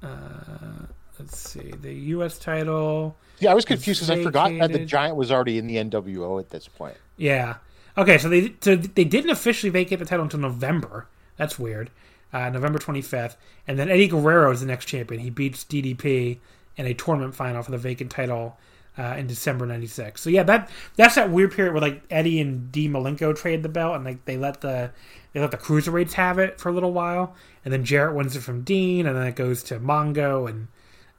uh, 0.02 0.86
let's 1.18 1.38
see, 1.38 1.72
the 1.80 1.92
U.S. 1.92 2.38
title. 2.38 3.16
Yeah, 3.38 3.52
I 3.52 3.54
was 3.54 3.64
confused 3.64 4.00
because 4.00 4.10
I 4.10 4.22
forgot 4.22 4.50
that 4.58 4.72
the. 4.72 4.84
Giant 4.84 5.16
was 5.16 5.30
already 5.30 5.58
in 5.58 5.66
the 5.66 5.76
NWO 5.76 6.40
at 6.40 6.50
this 6.50 6.66
point. 6.66 6.96
Yeah. 7.16 7.56
Okay, 7.96 8.18
so 8.18 8.28
they 8.28 8.54
so 8.60 8.76
they 8.76 9.04
didn't 9.04 9.30
officially 9.30 9.70
vacate 9.70 9.98
the 9.98 10.04
title 10.04 10.24
until 10.24 10.40
November. 10.40 11.06
That's 11.36 11.58
weird. 11.58 11.90
Uh, 12.30 12.50
November 12.50 12.78
25th, 12.78 13.36
and 13.66 13.78
then 13.78 13.88
Eddie 13.88 14.06
Guerrero 14.06 14.50
is 14.50 14.60
the 14.60 14.66
next 14.66 14.84
champion. 14.84 15.22
He 15.22 15.30
beats 15.30 15.64
DDP 15.64 16.38
in 16.76 16.84
a 16.84 16.92
tournament 16.92 17.34
final 17.34 17.62
for 17.62 17.70
the 17.70 17.78
vacant 17.78 18.10
title 18.10 18.58
uh, 18.98 19.14
in 19.16 19.26
December 19.26 19.64
'96. 19.64 20.20
So 20.20 20.28
yeah, 20.28 20.42
that 20.42 20.68
that's 20.96 21.14
that 21.14 21.30
weird 21.30 21.52
period 21.52 21.72
where 21.72 21.80
like 21.80 22.02
Eddie 22.10 22.40
and 22.40 22.70
D 22.72 22.88
Malenko 22.88 23.34
trade 23.34 23.62
the 23.62 23.68
belt, 23.68 23.96
and 23.96 24.04
like 24.04 24.24
they 24.24 24.36
let 24.36 24.60
the 24.60 24.90
they 25.32 25.40
let 25.40 25.52
the 25.52 25.56
cruiserweights 25.56 26.14
have 26.14 26.38
it 26.38 26.60
for 26.60 26.68
a 26.68 26.72
little 26.72 26.92
while, 26.92 27.34
and 27.64 27.72
then 27.72 27.84
Jarrett 27.84 28.14
wins 28.14 28.36
it 28.36 28.40
from 28.40 28.62
Dean, 28.62 29.06
and 29.06 29.16
then 29.16 29.26
it 29.26 29.36
goes 29.36 29.62
to 29.64 29.78
Mongo 29.78 30.48
and 30.48 30.68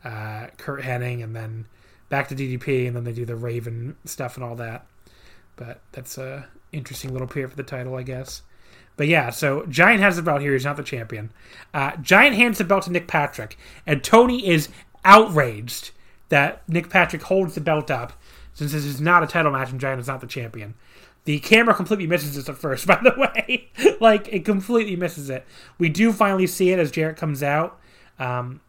uh, 0.04 0.48
Curt 0.58 0.82
Hennig, 0.82 1.24
and 1.24 1.36
then 1.36 1.66
back 2.10 2.28
to 2.28 2.36
DDP, 2.36 2.88
and 2.88 2.96
then 2.96 3.04
they 3.04 3.14
do 3.14 3.26
the 3.26 3.36
Raven 3.36 3.96
stuff 4.06 4.36
and 4.36 4.44
all 4.44 4.56
that. 4.56 4.86
But 5.56 5.82
that's 5.92 6.18
a 6.18 6.48
interesting 6.72 7.14
little 7.14 7.28
period 7.28 7.52
for 7.52 7.58
the 7.58 7.64
title, 7.64 7.96
I 7.96 8.04
guess. 8.04 8.42
But 9.00 9.08
yeah, 9.08 9.30
so 9.30 9.66
Giant 9.68 10.02
has 10.02 10.18
the 10.18 10.22
belt 10.22 10.42
here. 10.42 10.52
He's 10.52 10.66
not 10.66 10.76
the 10.76 10.84
champion. 10.84 11.30
Uh, 11.74 11.96
Giant 12.02 12.36
hands 12.36 12.58
the 12.58 12.66
belt 12.66 12.84
to 12.84 12.92
Nick 12.92 13.08
Patrick, 13.08 13.58
and 13.88 14.04
Tony 14.04 14.46
is 14.46 14.68
outraged 15.06 15.92
that 16.28 16.68
Nick 16.68 16.90
Patrick 16.90 17.22
holds 17.22 17.56
the 17.56 17.62
belt 17.62 17.90
up 17.90 18.12
since 18.54 18.74
this 18.74 18.84
is 18.84 19.00
not 19.00 19.24
a 19.24 19.26
title 19.26 19.54
match 19.54 19.72
and 19.72 19.80
Giant 19.80 20.02
is 20.02 20.08
not 20.08 20.20
the 20.20 20.28
champion. 20.28 20.74
The 21.24 21.40
camera 21.40 21.74
completely 21.74 22.08
misses 22.08 22.36
this 22.36 22.50
at 22.50 22.58
first, 22.58 22.88
by 22.88 23.00
the 23.02 23.14
way. 23.18 23.70
like, 24.02 24.28
it 24.34 24.44
completely 24.44 24.98
misses 24.98 25.30
it. 25.30 25.46
We 25.78 25.88
do 25.88 26.12
finally 26.12 26.46
see 26.46 26.72
it 26.72 26.78
as 26.78 26.92
Jarrett 26.92 27.16
comes 27.16 27.42
out. 27.42 27.80
Um, 28.20 28.60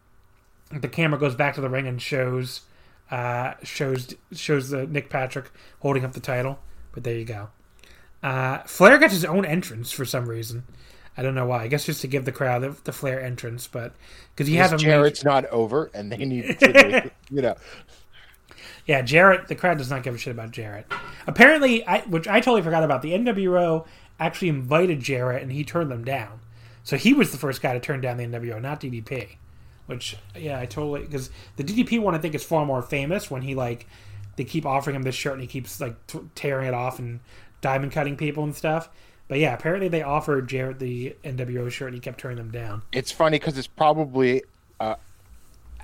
the 0.71 0.87
camera 0.87 1.19
goes 1.19 1.35
back 1.35 1.55
to 1.55 1.61
the 1.61 1.69
ring 1.69 1.87
and 1.87 2.01
shows 2.01 2.61
uh, 3.11 3.55
shows 3.63 4.15
shows 4.31 4.69
the 4.69 4.87
Nick 4.87 5.09
Patrick 5.09 5.51
holding 5.81 6.05
up 6.05 6.13
the 6.13 6.21
title. 6.21 6.59
But 6.93 7.03
there 7.03 7.17
you 7.17 7.25
go. 7.25 7.49
Uh, 8.23 8.59
Flair 8.63 8.97
gets 8.97 9.13
his 9.13 9.25
own 9.25 9.45
entrance 9.45 9.91
for 9.91 10.05
some 10.05 10.27
reason. 10.29 10.63
I 11.17 11.23
don't 11.23 11.35
know 11.35 11.45
why. 11.45 11.63
I 11.63 11.67
guess 11.67 11.85
just 11.85 12.01
to 12.01 12.07
give 12.07 12.23
the 12.25 12.31
crowd 12.31 12.61
the, 12.61 12.69
the 12.83 12.91
Flair 12.93 13.21
entrance, 13.21 13.67
but 13.67 13.93
because 14.33 14.47
he 14.47 14.55
has 14.55 14.71
a 14.71 14.75
Because 14.75 14.83
major- 14.85 14.97
Jarrett's 14.97 15.23
not 15.23 15.45
over, 15.47 15.91
and 15.93 16.11
they 16.11 16.17
need 16.25 16.59
to, 16.59 17.11
you 17.29 17.41
know. 17.41 17.55
Yeah, 18.87 19.01
Jarrett. 19.03 19.47
The 19.47 19.55
crowd 19.55 19.77
does 19.77 19.89
not 19.91 20.01
give 20.03 20.15
a 20.15 20.17
shit 20.17 20.31
about 20.31 20.51
Jarrett. 20.51 20.91
Apparently, 21.27 21.85
I, 21.85 21.99
which 22.01 22.27
I 22.27 22.39
totally 22.39 22.63
forgot 22.63 22.83
about. 22.83 23.01
The 23.03 23.11
NWO 23.11 23.85
actually 24.19 24.49
invited 24.49 24.99
Jarrett, 25.01 25.43
and 25.43 25.51
he 25.51 25.63
turned 25.63 25.91
them 25.91 26.03
down. 26.03 26.39
So 26.83 26.97
he 26.97 27.13
was 27.13 27.31
the 27.31 27.37
first 27.37 27.61
guy 27.61 27.73
to 27.73 27.79
turn 27.79 28.01
down 28.01 28.17
the 28.17 28.25
NWO, 28.25 28.59
not 28.59 28.81
DDP. 28.81 29.35
Which, 29.85 30.17
yeah, 30.35 30.59
I 30.59 30.65
totally 30.65 31.01
because 31.01 31.29
the 31.57 31.63
DDP 31.63 31.99
one 32.01 32.15
I 32.15 32.17
think 32.17 32.33
is 32.33 32.43
far 32.43 32.65
more 32.65 32.81
famous 32.81 33.29
when 33.29 33.41
he 33.43 33.55
like 33.55 33.85
they 34.35 34.45
keep 34.45 34.65
offering 34.65 34.95
him 34.95 35.03
this 35.03 35.15
shirt 35.15 35.33
and 35.33 35.41
he 35.41 35.47
keeps 35.47 35.79
like 35.79 36.07
t- 36.07 36.19
tearing 36.33 36.67
it 36.67 36.73
off 36.73 36.97
and 36.97 37.19
diamond 37.61 37.91
cutting 37.91 38.17
people 38.17 38.43
and 38.43 38.55
stuff. 38.55 38.89
But 39.27 39.39
yeah, 39.39 39.53
apparently 39.53 39.87
they 39.87 40.01
offered 40.01 40.49
Jarrett 40.49 40.79
the 40.79 41.15
NWO 41.23 41.71
shirt 41.71 41.87
and 41.87 41.95
he 41.95 42.01
kept 42.01 42.19
turning 42.19 42.37
them 42.37 42.51
down. 42.51 42.81
It's 42.91 43.11
funny 43.11 43.39
because 43.39 43.57
it's 43.57 43.67
probably 43.67 44.43
uh, 44.79 44.95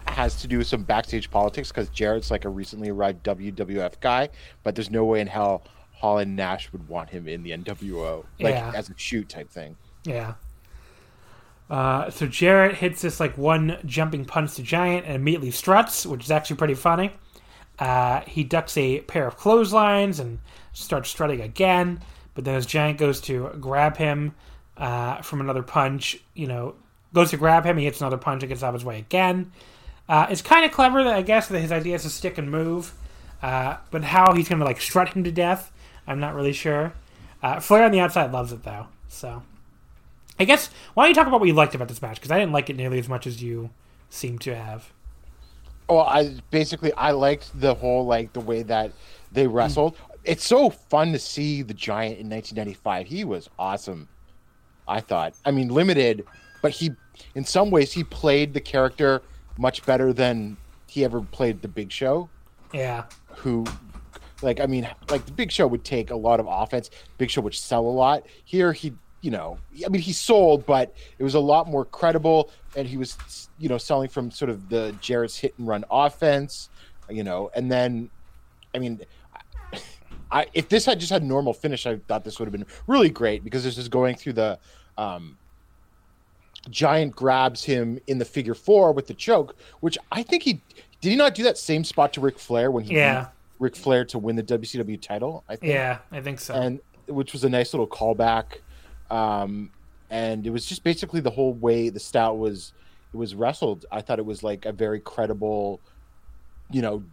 has 0.08 0.36
to 0.42 0.48
do 0.48 0.58
with 0.58 0.68
some 0.68 0.84
backstage 0.84 1.32
politics 1.32 1.70
because 1.70 1.88
Jarrett's 1.90 2.30
like 2.30 2.44
a 2.46 2.50
recently 2.50 2.90
arrived 2.90 3.24
WWF 3.24 4.00
guy, 4.02 4.30
but 4.64 4.76
there's 4.76 4.92
no 4.92 5.06
way 5.06 5.22
in 5.22 5.28
hell 5.28 5.64
Hall 5.94 6.18
and 6.18 6.36
Nash 6.36 6.72
would 6.74 6.88
want 6.90 7.10
him 7.10 7.28
in 7.28 7.42
the 7.42 7.52
NWO, 7.52 8.26
like 8.40 8.54
Yeah. 8.54 8.72
as 8.76 8.90
a 8.90 8.94
shoot 8.98 9.30
type 9.30 9.50
thing. 9.50 9.78
Yeah. 10.04 10.34
Uh, 11.70 12.10
so 12.10 12.28
Jarrett 12.28 12.76
hits 12.76 13.02
this 13.02 13.20
like 13.20 13.38
one 13.38 13.78
jumping 13.86 14.24
punch 14.26 14.56
to 14.56 14.64
Giant 14.64 15.06
and 15.06 15.16
immediately 15.16 15.52
struts, 15.52 16.06
which 16.06 16.24
is 16.24 16.32
actually 16.32 16.56
pretty 16.58 16.76
funny. 16.76 17.12
Uh, 17.80 18.22
he 18.22 18.44
ducks 18.44 18.78
a 18.78 19.02
pair 19.02 19.28
of 19.28 19.38
clotheslines 19.38 20.20
and 20.20 20.40
starts 20.78 21.10
strutting 21.10 21.42
again, 21.42 22.02
but 22.34 22.46
then 22.46 22.56
as 22.56 22.66
Giant 22.66 22.98
goes 22.98 23.20
to 23.22 23.50
grab 23.60 23.98
him 23.98 24.36
uh, 24.78 25.22
from 25.22 25.42
another 25.42 25.64
punch, 25.64 26.18
you 26.34 26.48
know, 26.48 26.76
goes 27.14 27.32
to 27.32 27.38
grab 27.38 27.66
him, 27.66 27.78
he 27.78 27.86
hits 27.86 28.00
another 28.00 28.18
punch 28.18 28.44
and 28.44 28.50
gets 28.50 28.64
out 28.64 28.70
of 28.70 28.76
his 28.76 28.86
way 28.86 29.00
again. 29.00 29.52
Uh, 30.08 30.28
it's 30.30 30.42
kind 30.42 30.64
of 30.64 30.72
clever 30.72 31.04
that 31.04 31.14
I 31.14 31.22
guess 31.22 31.48
that 31.48 31.60
his 31.60 31.72
idea 31.72 31.96
is 31.96 32.04
to 32.04 32.10
stick 32.10 32.38
and 32.38 32.50
move, 32.50 32.94
uh, 33.42 33.78
but 33.92 34.04
how 34.04 34.34
he's 34.34 34.48
going 34.48 34.60
to 34.60 34.66
like 34.66 34.80
strut 34.80 35.10
him 35.10 35.24
to 35.24 35.32
death, 35.32 35.72
I'm 36.06 36.20
not 36.20 36.36
really 36.36 36.54
sure. 36.54 36.94
Uh, 37.42 37.60
Flair 37.60 37.84
on 37.84 37.92
the 37.92 38.00
outside 38.00 38.32
loves 38.32 38.52
it 38.52 38.64
though, 38.64 38.88
so. 39.08 39.44
I 40.40 40.46
guess 40.46 40.70
why 40.94 41.04
don't 41.04 41.10
you 41.10 41.16
talk 41.16 41.28
about 41.28 41.40
what 41.40 41.48
you 41.48 41.54
liked 41.54 41.74
about 41.76 41.88
this 41.88 42.02
match? 42.02 42.18
Because 42.18 42.32
I 42.32 42.40
didn't 42.40 42.52
like 42.52 42.70
it 42.70 42.76
nearly 42.76 43.00
as 43.00 43.10
much 43.10 43.26
as 43.26 43.42
you 43.42 43.72
seem 44.10 44.38
to 44.40 44.56
have. 44.56 44.92
Well, 45.90 46.02
I 46.02 46.36
basically 46.52 46.94
I 46.94 47.12
liked 47.12 47.60
the 47.60 47.74
whole 47.74 48.06
like 48.06 48.34
the 48.34 48.42
way 48.42 48.62
that 48.64 48.92
they 49.32 49.48
wrestled. 49.48 49.98
It's 50.28 50.46
so 50.46 50.70
fun 50.70 51.14
to 51.14 51.20
see 51.20 51.62
the 51.62 51.74
Giant 51.74 52.20
in 52.20 52.30
1995. 52.30 53.08
He 53.08 53.24
was 53.24 53.50
awesome. 53.58 54.08
I 54.88 55.00
thought. 55.00 55.34
I 55.46 55.52
mean, 55.52 55.70
limited, 55.70 56.26
but 56.62 56.72
he 56.72 56.92
in 57.36 57.44
some 57.44 57.72
ways 57.72 57.92
he 57.92 58.04
played 58.04 58.54
the 58.54 58.62
character 58.62 59.22
much 59.58 59.86
better 59.86 60.14
than 60.14 60.58
he 60.88 61.04
ever 61.04 61.22
played 61.22 61.62
the 61.62 61.68
Big 61.68 61.92
Show. 61.92 62.30
Yeah, 62.74 63.06
Who, 63.38 63.66
like, 64.42 64.60
I 64.60 64.66
mean, 64.66 64.90
like 65.10 65.26
the 65.26 65.32
Big 65.32 65.52
Show 65.52 65.68
would 65.68 65.84
take 65.84 66.12
a 66.12 66.16
lot 66.16 66.40
of 66.40 66.48
offense. 66.50 66.90
Big 67.18 67.30
Show 67.30 67.42
would 67.42 67.56
sell 67.56 67.86
a 67.86 67.90
lot. 67.90 68.26
Here, 68.44 68.74
he, 68.74 68.94
you 69.22 69.32
know, 69.32 69.58
I 69.86 69.90
mean, 69.90 70.02
he 70.02 70.14
sold, 70.14 70.66
but 70.66 70.94
it 71.18 71.24
was 71.24 71.36
a 71.36 71.40
lot 71.40 71.68
more 71.68 71.86
credible, 71.86 72.52
and 72.76 72.88
he 72.88 72.98
was, 72.98 73.50
you 73.58 73.70
know, 73.70 73.78
selling 73.78 74.10
from 74.10 74.32
sort 74.32 74.50
of 74.50 74.70
the 74.70 74.96
Jarrett's 75.02 75.38
hit 75.38 75.54
and 75.58 75.68
run 75.68 75.86
offense, 75.90 76.70
you 77.10 77.24
know, 77.24 77.50
and 77.56 77.72
then, 77.72 78.10
I 78.76 78.80
mean. 78.80 79.02
I, 80.32 80.48
if 80.54 80.70
this 80.70 80.86
had 80.86 81.00
just 81.00 81.12
had 81.12 81.24
normal 81.24 81.54
finish, 81.54 81.86
I 81.86 81.98
thought 82.08 82.24
this 82.24 82.40
would 82.40 82.46
have 82.48 82.52
been 82.52 82.66
really 82.88 83.10
great 83.10 83.44
because 83.44 83.64
this 83.64 83.78
is 83.78 83.88
going 83.90 84.16
through 84.16 84.34
the 84.34 84.60
um, 84.98 85.38
Giant 86.70 87.16
grabs 87.16 87.64
him 87.64 88.00
in 88.08 88.18
the 88.18 88.26
figure 88.26 88.54
four 88.54 88.92
with 88.92 89.08
the 89.08 89.14
choke, 89.14 89.56
which 89.80 89.98
I 90.12 90.24
think 90.24 90.44
he 90.44 90.62
did 91.00 91.10
he 91.12 91.16
not 91.16 91.34
do 91.36 91.44
that 91.44 91.58
same 91.58 91.84
spot 91.84 92.12
to 92.14 92.22
Ric 92.22 92.40
Flair 92.40 92.72
when 92.72 92.84
he 92.84 92.96
Yeah. 92.96 93.22
beat 93.22 93.30
Ric 93.60 93.76
Flair 93.76 94.04
to 94.06 94.18
win 94.20 94.36
the 94.36 94.44
WCW 94.44 95.02
title? 95.02 95.44
I 95.48 95.56
think, 95.56 95.72
yeah, 95.72 96.00
I 96.12 96.20
think 96.22 96.40
so. 96.40 96.54
and 96.56 96.80
which 97.08 97.32
was 97.32 97.44
a 97.46 97.50
nice 97.50 97.74
little 97.74 97.88
callback. 97.88 98.58
Um, 99.10 99.72
and 100.10 100.46
it 100.46 100.50
was 100.50 100.66
just 100.66 100.84
basically 100.84 101.22
the 101.22 101.30
whole 101.30 101.54
way 101.54 101.88
the 101.90 102.00
stout 102.00 102.38
was 102.38 102.74
it 103.14 103.18
was 103.18 103.34
wrestled. 103.36 103.86
I 103.92 104.02
thought 104.02 104.20
it 104.20 104.26
was 104.26 104.44
like 104.44 104.66
a 104.66 104.74
very 104.74 105.00
credible, 105.00 105.80
you 106.72 106.82
know, 106.82 107.04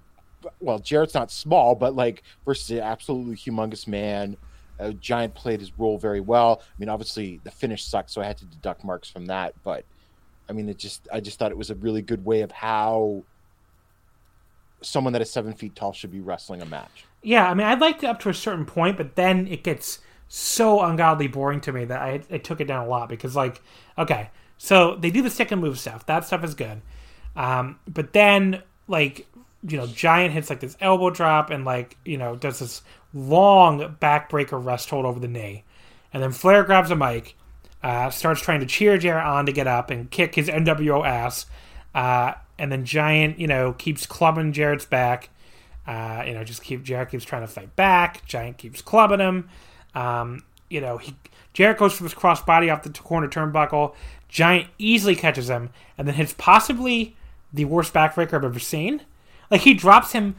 well 0.61 0.79
Jarrett's 0.79 1.15
not 1.15 1.31
small, 1.31 1.75
but 1.75 1.95
like 1.95 2.23
versus 2.45 2.71
an 2.71 2.81
absolutely 2.81 3.37
humongous 3.37 3.87
man. 3.87 4.37
Uh, 4.79 4.91
Giant 4.93 5.35
played 5.35 5.61
his 5.61 5.79
role 5.79 5.99
very 5.99 6.21
well. 6.21 6.61
I 6.63 6.75
mean, 6.79 6.89
obviously 6.89 7.41
the 7.45 7.51
finish 7.51 7.85
sucked, 7.85 8.11
so 8.11 8.21
I 8.21 8.27
had 8.27 8.39
to 8.39 8.45
deduct 8.45 8.83
marks 8.85 9.09
from 9.09 9.27
that. 9.27 9.55
But 9.63 9.85
I 10.49 10.53
mean, 10.53 10.69
it 10.69 10.79
just 10.79 11.07
I 11.13 11.21
just 11.21 11.39
thought 11.39 11.53
it 11.53 11.59
was 11.59 11.71
a 11.71 11.77
really 11.77 12.03
good 12.03 12.25
way 12.25 12.43
of 12.43 12.51
how 12.51 13.23
someone 14.83 15.13
that 15.13 15.23
is 15.23 15.31
seven 15.31 15.53
feet 15.53 15.75
tall 15.75 15.93
should 15.93 16.13
be 16.13 16.21
wrestling 16.21 16.61
a 16.61 16.67
match. 16.67 17.05
yeah, 17.23 17.49
I 17.49 17.55
mean, 17.55 17.67
I 17.67 17.75
liked 17.75 18.05
it 18.05 18.07
up 18.07 18.21
to 18.21 18.29
a 18.29 18.35
certain 18.35 18.67
point, 18.67 18.97
but 18.97 19.17
then 19.17 19.47
it 19.47 19.65
gets 19.65 20.01
so 20.29 20.83
ungodly 20.83 21.27
boring 21.27 21.61
to 21.63 21.73
me 21.73 21.85
that 21.87 22.01
I, 22.01 22.21
I 22.31 22.39
took 22.39 22.61
it 22.61 22.67
down 22.67 22.85
a 22.85 22.89
lot 22.89 23.09
because, 23.09 23.35
like, 23.35 23.63
okay, 23.97 24.31
so 24.59 24.97
they 24.97 25.11
do 25.11 25.23
the 25.23 25.31
stick 25.31 25.51
and 25.51 25.61
move 25.61 25.79
stuff. 25.79 26.05
That 26.07 26.25
stuff 26.25 26.45
is 26.45 26.55
good. 26.55 26.83
Um, 27.37 27.79
but 27.89 28.13
then, 28.13 28.63
like, 28.89 29.27
you 29.67 29.77
know, 29.77 29.87
Giant 29.87 30.33
hits 30.33 30.51
like 30.51 30.61
this 30.61 30.77
elbow 30.81 31.11
drop 31.11 31.51
and, 31.51 31.65
like, 31.65 31.97
you 32.05 32.19
know, 32.19 32.37
does 32.37 32.59
this 32.59 32.83
long 33.13 33.97
backbreaker 34.01 34.63
rest 34.63 34.91
hold 34.91 35.07
over 35.07 35.21
the 35.21 35.29
knee. 35.29 35.65
And 36.13 36.23
then 36.23 36.33
Flair 36.33 36.63
grabs 36.65 36.91
a 36.91 36.97
mic, 36.97 37.37
uh, 37.83 38.11
starts 38.11 38.41
trying 38.41 38.61
to 38.61 38.67
cheer 38.67 38.99
Jarrett 38.99 39.25
on 39.25 39.47
to 39.47 39.53
get 39.53 39.67
up 39.67 39.91
and 39.91 40.11
kick 40.11 40.35
his 40.35 40.49
NWO 40.49 41.07
ass. 41.07 41.47
Uh, 41.95 42.35
and 42.59 42.71
then 42.71 42.85
Giant, 42.85 43.39
you 43.39 43.47
know, 43.47 43.73
keeps 43.73 44.07
clubbing 44.07 44.53
Jarrett's 44.53 44.87
back. 44.87 45.31
Uh, 45.87 46.25
you 46.27 46.35
know, 46.35 46.45
just 46.45 46.63
keep 46.63 46.83
Jarrett 46.83 47.11
keeps 47.11 47.25
trying 47.25 47.43
to 47.43 47.49
fight 47.49 47.75
back. 47.77 48.25
Giant 48.27 48.59
keeps 48.59 48.81
clubbing 48.81 49.21
him. 49.21 49.49
Um, 49.95 50.43
you 50.71 50.81
know, 50.81 50.99
he 50.99 51.15
Jarrett 51.53 51.79
goes 51.79 51.93
for 51.93 52.03
this 52.03 52.15
crossbody 52.15 52.73
off 52.73 52.83
the 52.83 52.91
corner 52.91 53.29
turnbuckle. 53.29 53.95
Giant 54.29 54.69
easily 54.79 55.15
catches 55.15 55.49
him 55.49 55.71
and 55.97 56.09
then 56.09 56.15
hits 56.15 56.35
possibly 56.37 57.17
the 57.53 57.65
worst 57.65 57.93
backbreaker 57.93 58.35
I've 58.35 58.45
ever 58.45 58.59
seen. 58.59 59.03
Like 59.55 59.61
he 59.61 59.75
drops 59.75 60.11
him 60.11 60.35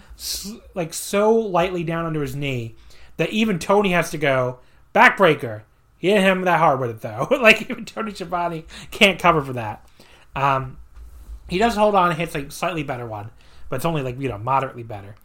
like 0.73 0.93
so 0.93 1.33
lightly 1.33 1.85
down 1.85 2.05
under 2.05 2.21
his 2.21 2.35
knee 2.35 2.75
that 3.15 3.29
even 3.29 3.59
Tony 3.59 3.93
has 3.93 4.11
to 4.11 4.17
go 4.17 4.59
backbreaker. 4.93 5.61
He 5.97 6.09
hit 6.09 6.19
him 6.19 6.41
that 6.41 6.59
hard 6.59 6.81
with 6.81 6.89
it 6.89 6.99
though. 6.99 7.25
like 7.41 7.61
even 7.61 7.85
Tony 7.85 8.13
Schiavone 8.13 8.65
can't 8.91 9.17
cover 9.17 9.41
for 9.41 9.53
that. 9.53 9.87
Um, 10.35 10.79
he 11.47 11.57
does 11.57 11.77
hold 11.77 11.95
on 11.95 12.09
and 12.09 12.19
hits 12.19 12.35
like 12.35 12.51
slightly 12.51 12.83
better 12.83 13.05
one, 13.05 13.29
but 13.69 13.77
it's 13.77 13.85
only 13.85 14.01
like 14.01 14.19
you 14.19 14.27
know 14.27 14.37
moderately 14.37 14.83
better. 14.83 15.15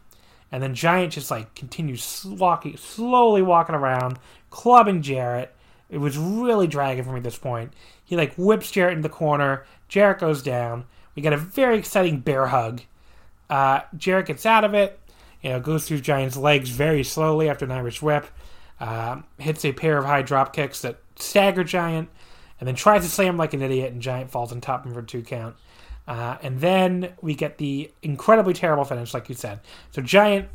and 0.53 0.63
then 0.63 0.73
Giant 0.73 1.11
just 1.11 1.29
like 1.29 1.53
continues 1.53 2.23
walking, 2.23 2.77
slowly 2.77 3.41
walking 3.41 3.75
around, 3.75 4.19
clubbing 4.51 5.01
Jarrett. 5.01 5.53
It 5.89 5.97
was 5.97 6.17
really 6.17 6.67
dragging 6.67 7.03
for 7.03 7.11
me 7.11 7.17
at 7.17 7.23
this 7.23 7.37
point. 7.37 7.73
He 8.05 8.15
like 8.15 8.35
whips 8.35 8.71
Jarrett 8.71 8.95
in 8.95 9.01
the 9.01 9.09
corner. 9.09 9.65
Jarrett 9.89 10.19
goes 10.19 10.41
down. 10.41 10.85
We 11.13 11.21
get 11.21 11.33
a 11.33 11.37
very 11.37 11.77
exciting 11.77 12.21
bear 12.21 12.47
hug. 12.47 12.83
Uh, 13.51 13.81
Jarrett 13.97 14.27
gets 14.27 14.45
out 14.45 14.63
of 14.63 14.73
it. 14.73 14.97
You 15.41 15.49
know, 15.49 15.59
goes 15.59 15.87
through 15.87 15.99
Giant's 15.99 16.37
legs 16.37 16.69
very 16.69 17.03
slowly 17.03 17.49
after 17.49 17.65
an 17.65 17.71
Irish 17.71 18.01
whip. 18.01 18.25
Uh, 18.79 19.21
hits 19.37 19.65
a 19.65 19.73
pair 19.73 19.97
of 19.97 20.05
high 20.05 20.21
drop 20.21 20.53
kicks 20.53 20.81
that 20.81 20.99
stagger 21.15 21.63
Giant, 21.63 22.09
and 22.59 22.67
then 22.67 22.75
tries 22.75 23.03
to 23.03 23.09
slam 23.09 23.37
like 23.37 23.53
an 23.53 23.61
idiot, 23.61 23.91
and 23.91 24.01
Giant 24.01 24.31
falls 24.31 24.51
on 24.51 24.61
top 24.61 24.81
of 24.81 24.87
him 24.87 24.93
for 24.93 25.01
a 25.01 25.05
two 25.05 25.21
count. 25.21 25.55
Uh, 26.07 26.37
and 26.41 26.59
then 26.59 27.13
we 27.21 27.35
get 27.35 27.57
the 27.57 27.91
incredibly 28.01 28.53
terrible 28.53 28.83
finish, 28.83 29.13
like 29.13 29.29
you 29.29 29.35
said. 29.35 29.59
So 29.91 30.01
Giant, 30.01 30.49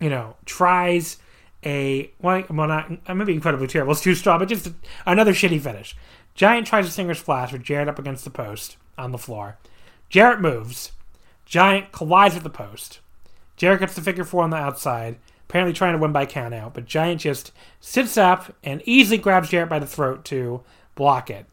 you 0.00 0.10
know, 0.10 0.36
tries 0.44 1.18
a 1.64 2.12
well, 2.20 2.44
not 2.50 3.16
maybe 3.16 3.32
incredibly 3.32 3.66
terrible. 3.66 3.92
It's 3.92 4.00
too 4.02 4.14
strong, 4.14 4.38
but 4.38 4.48
just 4.48 4.70
another 5.06 5.32
shitty 5.32 5.60
finish. 5.60 5.96
Giant 6.34 6.66
tries 6.66 6.86
a 6.86 6.90
Stinger 6.90 7.14
splash 7.14 7.52
with 7.52 7.64
Jarrett 7.64 7.88
up 7.88 7.98
against 7.98 8.24
the 8.24 8.30
post 8.30 8.76
on 8.96 9.10
the 9.10 9.18
floor. 9.18 9.58
Jarrett 10.08 10.40
moves. 10.40 10.92
Giant 11.48 11.92
collides 11.92 12.34
with 12.34 12.44
the 12.44 12.50
post. 12.50 13.00
Jarrett 13.56 13.80
gets 13.80 13.94
the 13.94 14.02
figure 14.02 14.24
four 14.24 14.44
on 14.44 14.50
the 14.50 14.56
outside, 14.56 15.16
apparently 15.48 15.72
trying 15.72 15.94
to 15.94 15.98
win 15.98 16.12
by 16.12 16.26
count 16.26 16.52
out, 16.52 16.74
but 16.74 16.84
Giant 16.84 17.22
just 17.22 17.52
sits 17.80 18.18
up 18.18 18.54
and 18.62 18.82
easily 18.84 19.16
grabs 19.16 19.48
Jarrett 19.48 19.70
by 19.70 19.78
the 19.78 19.86
throat 19.86 20.26
to 20.26 20.62
block 20.94 21.30
it. 21.30 21.46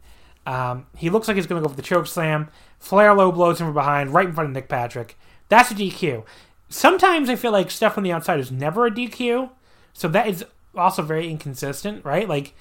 Um, 0.46 0.86
he 0.98 1.10
looks 1.10 1.28
like 1.28 1.36
he's 1.36 1.48
going 1.48 1.62
to 1.62 1.68
go 1.68 1.72
for 1.72 1.78
the 1.78 1.82
choke 1.82 2.08
slam. 2.08 2.50
Flair 2.78 3.14
low 3.14 3.32
blows 3.32 3.62
him 3.62 3.68
from 3.68 3.74
behind, 3.74 4.14
right 4.14 4.28
in 4.28 4.34
front 4.34 4.50
of 4.50 4.54
Nick 4.54 4.68
Patrick. 4.68 5.18
That's 5.48 5.72
a 5.72 5.76
DQ. 5.76 6.26
Sometimes 6.68 7.30
I 7.30 7.38
feel 7.38 7.54
like 7.54 7.72
stuff 7.72 7.98
on 7.98 8.04
the 8.04 8.12
outside 8.12 8.39
is 8.39 8.52
never 8.52 8.86
a 8.86 8.91
DQ, 8.91 9.50
so 9.93 10.10
that 10.10 10.28
is 10.28 10.43
also 10.76 11.04
very 11.04 11.30
inconsistent, 11.30 12.04
right? 12.04 12.28
Like, 12.28 12.54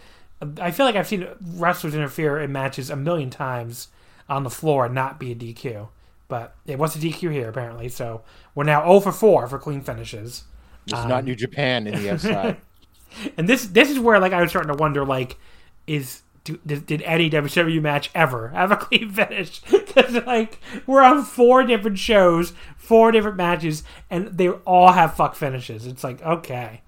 I 0.61 0.71
feel 0.71 0.87
like 0.87 0.95
I've 0.95 1.09
seen 1.09 1.27
wrestlers 1.43 1.97
interfere 1.97 2.39
in 2.39 2.53
matches 2.53 2.91
a 2.91 2.97
million 2.97 3.31
times 3.31 3.89
on 4.29 4.45
the 4.45 4.51
floor 4.51 4.87
and 4.87 4.95
not 4.95 5.19
be 5.19 5.33
a 5.33 5.35
DQ. 5.35 5.89
But 6.35 6.57
it 6.67 6.81
was 6.81 6.97
a 6.97 6.99
DQ 6.99 7.31
here, 7.31 7.49
apparently. 7.49 7.89
So 7.89 8.23
we're 8.57 8.65
now 8.65 8.83
0 8.83 8.99
for 8.99 9.13
4 9.13 9.47
for 9.47 9.57
clean 9.57 9.83
finishes. 9.83 10.43
It's 10.85 10.99
um, 10.99 11.09
not 11.09 11.23
New 11.23 11.37
Japan 11.37 11.87
in 11.87 12.03
the 12.03 12.11
outside. 12.11 12.57
and 13.37 13.49
this 13.49 13.69
this 13.69 13.89
is 13.89 14.01
where 14.01 14.19
like 14.19 14.33
I 14.33 14.41
was 14.41 14.51
starting 14.51 14.73
to 14.73 14.77
wonder 14.77 15.05
like 15.05 15.39
is 15.87 16.23
do, 16.43 16.59
did, 16.67 16.87
did 16.87 17.03
any 17.03 17.31
WCW 17.31 17.81
match 17.81 18.11
ever 18.17 18.49
have 18.49 18.73
a 18.73 18.77
clean 18.85 19.11
finish? 19.11 19.61
Because 19.71 20.15
like 20.27 20.59
we're 20.89 21.03
on 21.03 21.23
four 21.23 21.63
different 21.63 22.01
shows, 22.01 22.53
four 22.77 23.13
different 23.13 23.37
matches, 23.37 23.85
and 24.11 24.37
they 24.37 24.49
all 24.49 24.91
have 24.91 25.15
fuck 25.15 25.37
finishes. 25.37 25.87
It's 25.87 26.03
like 26.03 26.21
okay. 26.21 26.81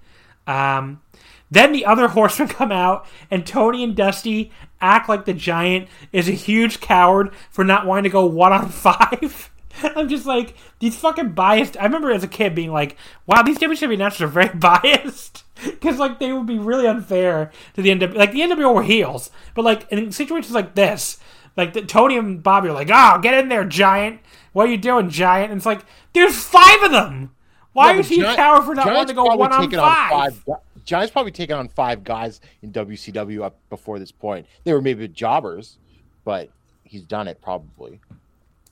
Um, 0.45 1.01
then 1.49 1.71
the 1.71 1.85
other 1.85 2.07
horsemen 2.09 2.49
come 2.49 2.71
out, 2.71 3.05
and 3.29 3.45
Tony 3.45 3.83
and 3.83 3.95
Dusty 3.95 4.51
act 4.79 5.09
like 5.09 5.25
the 5.25 5.33
giant 5.33 5.87
is 6.11 6.29
a 6.29 6.33
huge 6.33 6.79
coward 6.79 7.31
for 7.49 7.63
not 7.63 7.85
wanting 7.85 8.03
to 8.03 8.09
go 8.09 8.25
one 8.25 8.53
on 8.53 8.69
five. 8.69 9.51
I'm 9.83 10.09
just 10.09 10.25
like 10.25 10.55
these 10.79 10.97
fucking 10.97 11.33
biased. 11.33 11.77
I 11.77 11.83
remember 11.83 12.11
as 12.11 12.23
a 12.23 12.27
kid 12.27 12.55
being 12.55 12.71
like, 12.71 12.97
"Wow, 13.25 13.43
these 13.43 13.59
WCW 13.59 13.93
announcers 13.93 14.21
are 14.21 14.27
very 14.27 14.49
biased," 14.55 15.43
because 15.63 15.99
like 15.99 16.19
they 16.19 16.33
would 16.33 16.47
be 16.47 16.59
really 16.59 16.87
unfair 16.87 17.51
to 17.75 17.81
the 17.81 17.89
NWO. 17.89 18.15
Like 18.15 18.31
the 18.31 18.41
NWO 18.41 18.73
were 18.73 18.83
heels, 18.83 19.29
but 19.53 19.65
like 19.65 19.89
in 19.91 20.11
situations 20.11 20.53
like 20.53 20.75
this, 20.75 21.19
like 21.55 21.73
the, 21.73 21.81
Tony 21.81 22.17
and 22.17 22.41
Bobby 22.41 22.69
are 22.69 22.73
like, 22.73 22.89
"Oh, 22.91 23.19
get 23.21 23.35
in 23.35 23.49
there, 23.49 23.65
giant! 23.65 24.19
What 24.53 24.67
are 24.67 24.71
you 24.71 24.77
doing, 24.77 25.09
giant?" 25.09 25.51
And 25.51 25.59
it's 25.59 25.65
like, 25.65 25.81
there's 26.13 26.37
five 26.43 26.81
of 26.83 26.91
them. 26.91 27.31
Why 27.73 27.93
yeah, 27.93 27.99
is 27.99 28.09
he 28.09 28.21
a 28.21 28.35
coward 28.35 28.63
for 28.63 28.73
not 28.73 28.87
wanting 28.87 29.07
to 29.07 29.13
go 29.13 29.25
one 29.35 29.53
on 29.53 29.69
five? 29.69 30.11
on 30.11 30.31
five? 30.31 30.57
Giants 30.87 31.11
probably 31.11 31.33
taken 31.33 31.57
on 31.57 31.67
five 31.67 32.03
guys 32.05 32.39
in 32.61 32.71
WCW 32.71 33.43
up 33.43 33.59
before 33.69 33.99
this 33.99 34.11
point. 34.11 34.47
They 34.63 34.73
were 34.73 34.81
maybe 34.81 35.07
jobbers, 35.09 35.77
but 36.23 36.49
he's 36.85 37.03
done 37.03 37.27
it 37.27 37.41
probably. 37.41 37.99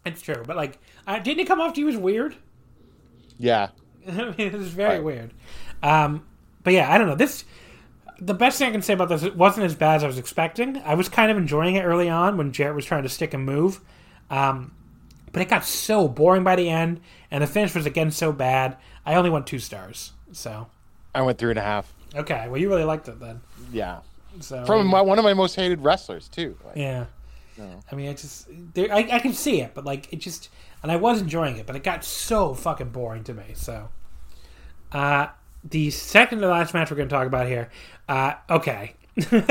It's 0.06 0.22
true, 0.22 0.42
but 0.48 0.56
like, 0.56 0.80
uh, 1.06 1.20
didn't 1.20 1.42
it 1.42 1.48
come 1.48 1.60
off 1.60 1.74
to 1.74 1.82
you 1.82 1.90
as 1.90 1.98
weird? 1.98 2.36
Yeah, 3.38 3.70
I 4.08 4.12
mean, 4.12 4.34
it 4.38 4.54
was 4.54 4.70
very 4.70 4.96
right. 4.96 5.04
weird. 5.04 5.34
Um, 5.84 6.26
but 6.64 6.74
yeah, 6.74 6.92
I 6.92 6.98
don't 6.98 7.08
know. 7.08 7.16
This 7.16 7.44
the 8.20 8.34
best 8.34 8.60
thing 8.60 8.70
I 8.70 8.72
can 8.72 8.82
say 8.82 8.94
about 8.94 9.10
this, 9.10 9.24
it 9.24 9.36
wasn't 9.36 9.66
as 9.66 9.76
bad 9.76 9.98
as 9.98 10.04
I 10.06 10.08
was 10.08 10.18
expecting. 10.18 10.78
I 10.86 10.96
was 10.96 11.10
kind 11.10 11.30
of 11.30 11.36
enjoying 11.36 11.76
it 11.76 11.84
early 11.84 12.10
on 12.10 12.38
when 12.38 12.54
Jarrett 12.54 12.76
was 12.76 12.86
trying 12.86 13.04
to 13.04 13.10
stick 13.10 13.34
and 13.34 13.46
move. 13.46 13.82
Um, 14.30 14.74
but 15.34 15.42
it 15.42 15.50
got 15.50 15.66
so 15.66 16.08
boring 16.08 16.46
by 16.46 16.56
the 16.56 16.70
end, 16.70 17.02
and 17.30 17.44
the 17.44 17.48
finish 17.48 17.76
was 17.76 17.86
again 17.86 18.10
so 18.12 18.32
bad. 18.32 18.78
I 19.06 19.16
only 19.16 19.30
went 19.30 19.48
two 19.48 19.60
stars. 19.60 20.14
So 20.32 20.68
I 21.14 21.22
went 21.22 21.38
three 21.40 21.50
and 21.50 21.60
a 21.60 21.64
half. 21.64 21.94
Okay, 22.16 22.48
well, 22.48 22.60
you 22.60 22.70
really 22.70 22.84
liked 22.84 23.08
it 23.08 23.20
then. 23.20 23.42
Yeah. 23.72 24.00
So 24.40 24.66
from 24.66 24.88
my, 24.88 25.02
one 25.02 25.18
of 25.18 25.24
my 25.24 25.34
most 25.34 25.56
hated 25.56 25.82
wrestlers 25.82 26.28
too. 26.28 26.58
Like, 26.66 26.76
yeah. 26.76 27.06
No. 27.58 27.80
I 27.90 27.96
mean, 27.96 28.10
I 28.10 28.14
just 28.14 28.48
there, 28.74 28.92
I, 28.92 29.08
I 29.12 29.20
can 29.20 29.34
see 29.34 29.62
it, 29.62 29.74
but 29.74 29.86
like 29.86 30.12
it 30.12 30.18
just, 30.18 30.50
and 30.84 30.92
I 30.92 30.98
was 30.98 31.22
enjoying 31.22 31.58
it, 31.58 31.66
but 31.66 31.76
it 31.76 31.84
got 31.84 32.04
so 32.04 32.54
fucking 32.54 32.90
boring 32.90 33.24
to 33.26 33.34
me. 33.34 33.54
So, 33.54 33.90
uh, 34.92 35.28
the 35.64 35.90
second 35.90 36.42
to 36.42 36.48
last 36.48 36.74
match 36.74 36.92
we're 36.92 36.98
going 36.98 37.10
to 37.10 37.16
talk 37.16 37.28
about 37.28 37.48
here. 37.48 37.70
Uh, 38.10 38.34
okay. 38.50 38.96
from 39.22 39.40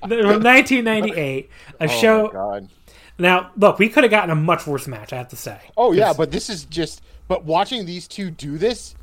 1998, 0.00 1.50
a 1.80 1.84
oh 1.84 1.86
show. 1.86 2.68
Now, 3.18 3.50
look, 3.56 3.78
we 3.78 3.88
could 3.90 4.04
have 4.04 4.10
gotten 4.10 4.30
a 4.30 4.34
much 4.34 4.66
worse 4.66 4.86
match. 4.86 5.12
I 5.12 5.16
have 5.16 5.28
to 5.28 5.36
say. 5.36 5.60
Oh 5.76 5.92
yeah, 5.92 6.12
but 6.14 6.30
this 6.30 6.48
is 6.48 6.64
just. 6.64 7.02
But 7.28 7.44
watching 7.44 7.86
these 7.86 8.06
two 8.08 8.30
do 8.30 8.56
this 8.56 8.94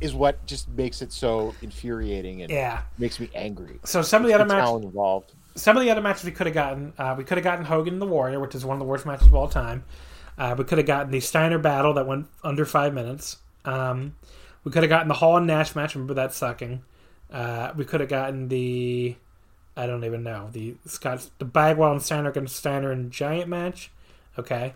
is 0.00 0.14
what 0.14 0.44
just 0.46 0.68
makes 0.70 1.02
it 1.02 1.12
so 1.12 1.54
infuriating 1.62 2.42
and 2.42 2.50
yeah 2.50 2.82
makes 2.98 3.18
me 3.20 3.30
angry. 3.34 3.78
So 3.84 4.02
some 4.02 4.22
of 4.22 4.28
the 4.28 4.34
other 4.34 4.46
matches 4.46 4.84
involved. 4.84 5.32
Some 5.56 5.76
of 5.76 5.82
the 5.82 5.90
other 5.90 6.00
matches 6.00 6.24
we 6.24 6.32
could 6.32 6.46
have 6.48 6.54
gotten, 6.54 6.92
uh, 6.98 7.14
we 7.16 7.22
could 7.22 7.38
have 7.38 7.44
gotten 7.44 7.64
Hogan 7.64 7.94
and 7.94 8.02
the 8.02 8.06
Warrior, 8.06 8.40
which 8.40 8.56
is 8.56 8.64
one 8.64 8.74
of 8.74 8.80
the 8.80 8.86
worst 8.86 9.06
matches 9.06 9.28
of 9.28 9.34
all 9.36 9.48
time. 9.48 9.84
Uh, 10.36 10.54
we 10.58 10.64
could 10.64 10.78
have 10.78 10.86
gotten 10.86 11.12
the 11.12 11.20
Steiner 11.20 11.58
battle 11.58 11.94
that 11.94 12.08
went 12.08 12.26
under 12.42 12.64
five 12.64 12.92
minutes. 12.92 13.36
Um, 13.64 14.16
we 14.64 14.72
could 14.72 14.82
have 14.82 14.90
gotten 14.90 15.08
the 15.08 15.14
Hall 15.14 15.36
and 15.36 15.46
Nash 15.46 15.76
match. 15.76 15.94
Remember 15.94 16.14
that 16.14 16.34
sucking. 16.34 16.82
Uh, 17.30 17.72
we 17.76 17.84
could 17.84 18.00
have 18.00 18.08
gotten 18.08 18.48
the, 18.48 19.16
I 19.76 19.86
don't 19.86 20.04
even 20.04 20.22
know 20.22 20.48
the 20.52 20.74
Scott 20.86 21.28
the 21.38 21.44
Bagwell 21.44 21.92
and 21.92 22.02
Steiner 22.02 22.30
against 22.30 22.56
Steiner 22.56 22.90
and 22.90 23.10
Giant 23.10 23.48
match. 23.48 23.90
Okay. 24.38 24.74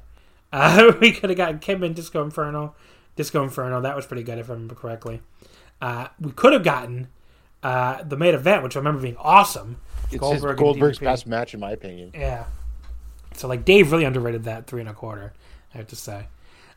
Uh, 0.52 0.92
we 1.00 1.12
could 1.12 1.30
have 1.30 1.36
gotten 1.36 1.58
Kim 1.58 1.82
and 1.82 1.94
Disco 1.94 2.22
Inferno. 2.22 2.74
Disco 3.18 3.42
Inferno. 3.42 3.80
That 3.80 3.96
was 3.96 4.06
pretty 4.06 4.22
good 4.22 4.38
if 4.38 4.48
I 4.48 4.52
remember 4.52 4.76
correctly. 4.76 5.20
Uh, 5.82 6.06
we 6.20 6.30
could 6.30 6.52
have 6.52 6.62
gotten 6.62 7.08
uh, 7.64 8.04
the 8.04 8.16
main 8.16 8.32
event, 8.32 8.62
which 8.62 8.76
I 8.76 8.78
remember 8.78 9.02
being 9.02 9.16
awesome. 9.18 9.80
It's 10.12 10.20
Goldberg 10.20 10.56
Goldberg's 10.56 11.00
best 11.00 11.26
match, 11.26 11.52
in 11.52 11.58
my 11.58 11.72
opinion. 11.72 12.12
Yeah. 12.14 12.44
So 13.34 13.48
like 13.48 13.64
Dave 13.64 13.90
really 13.90 14.04
underrated 14.04 14.44
that 14.44 14.68
three 14.68 14.80
and 14.80 14.88
a 14.88 14.94
quarter. 14.94 15.32
I 15.74 15.78
have 15.78 15.88
to 15.88 15.96
say. 15.96 16.28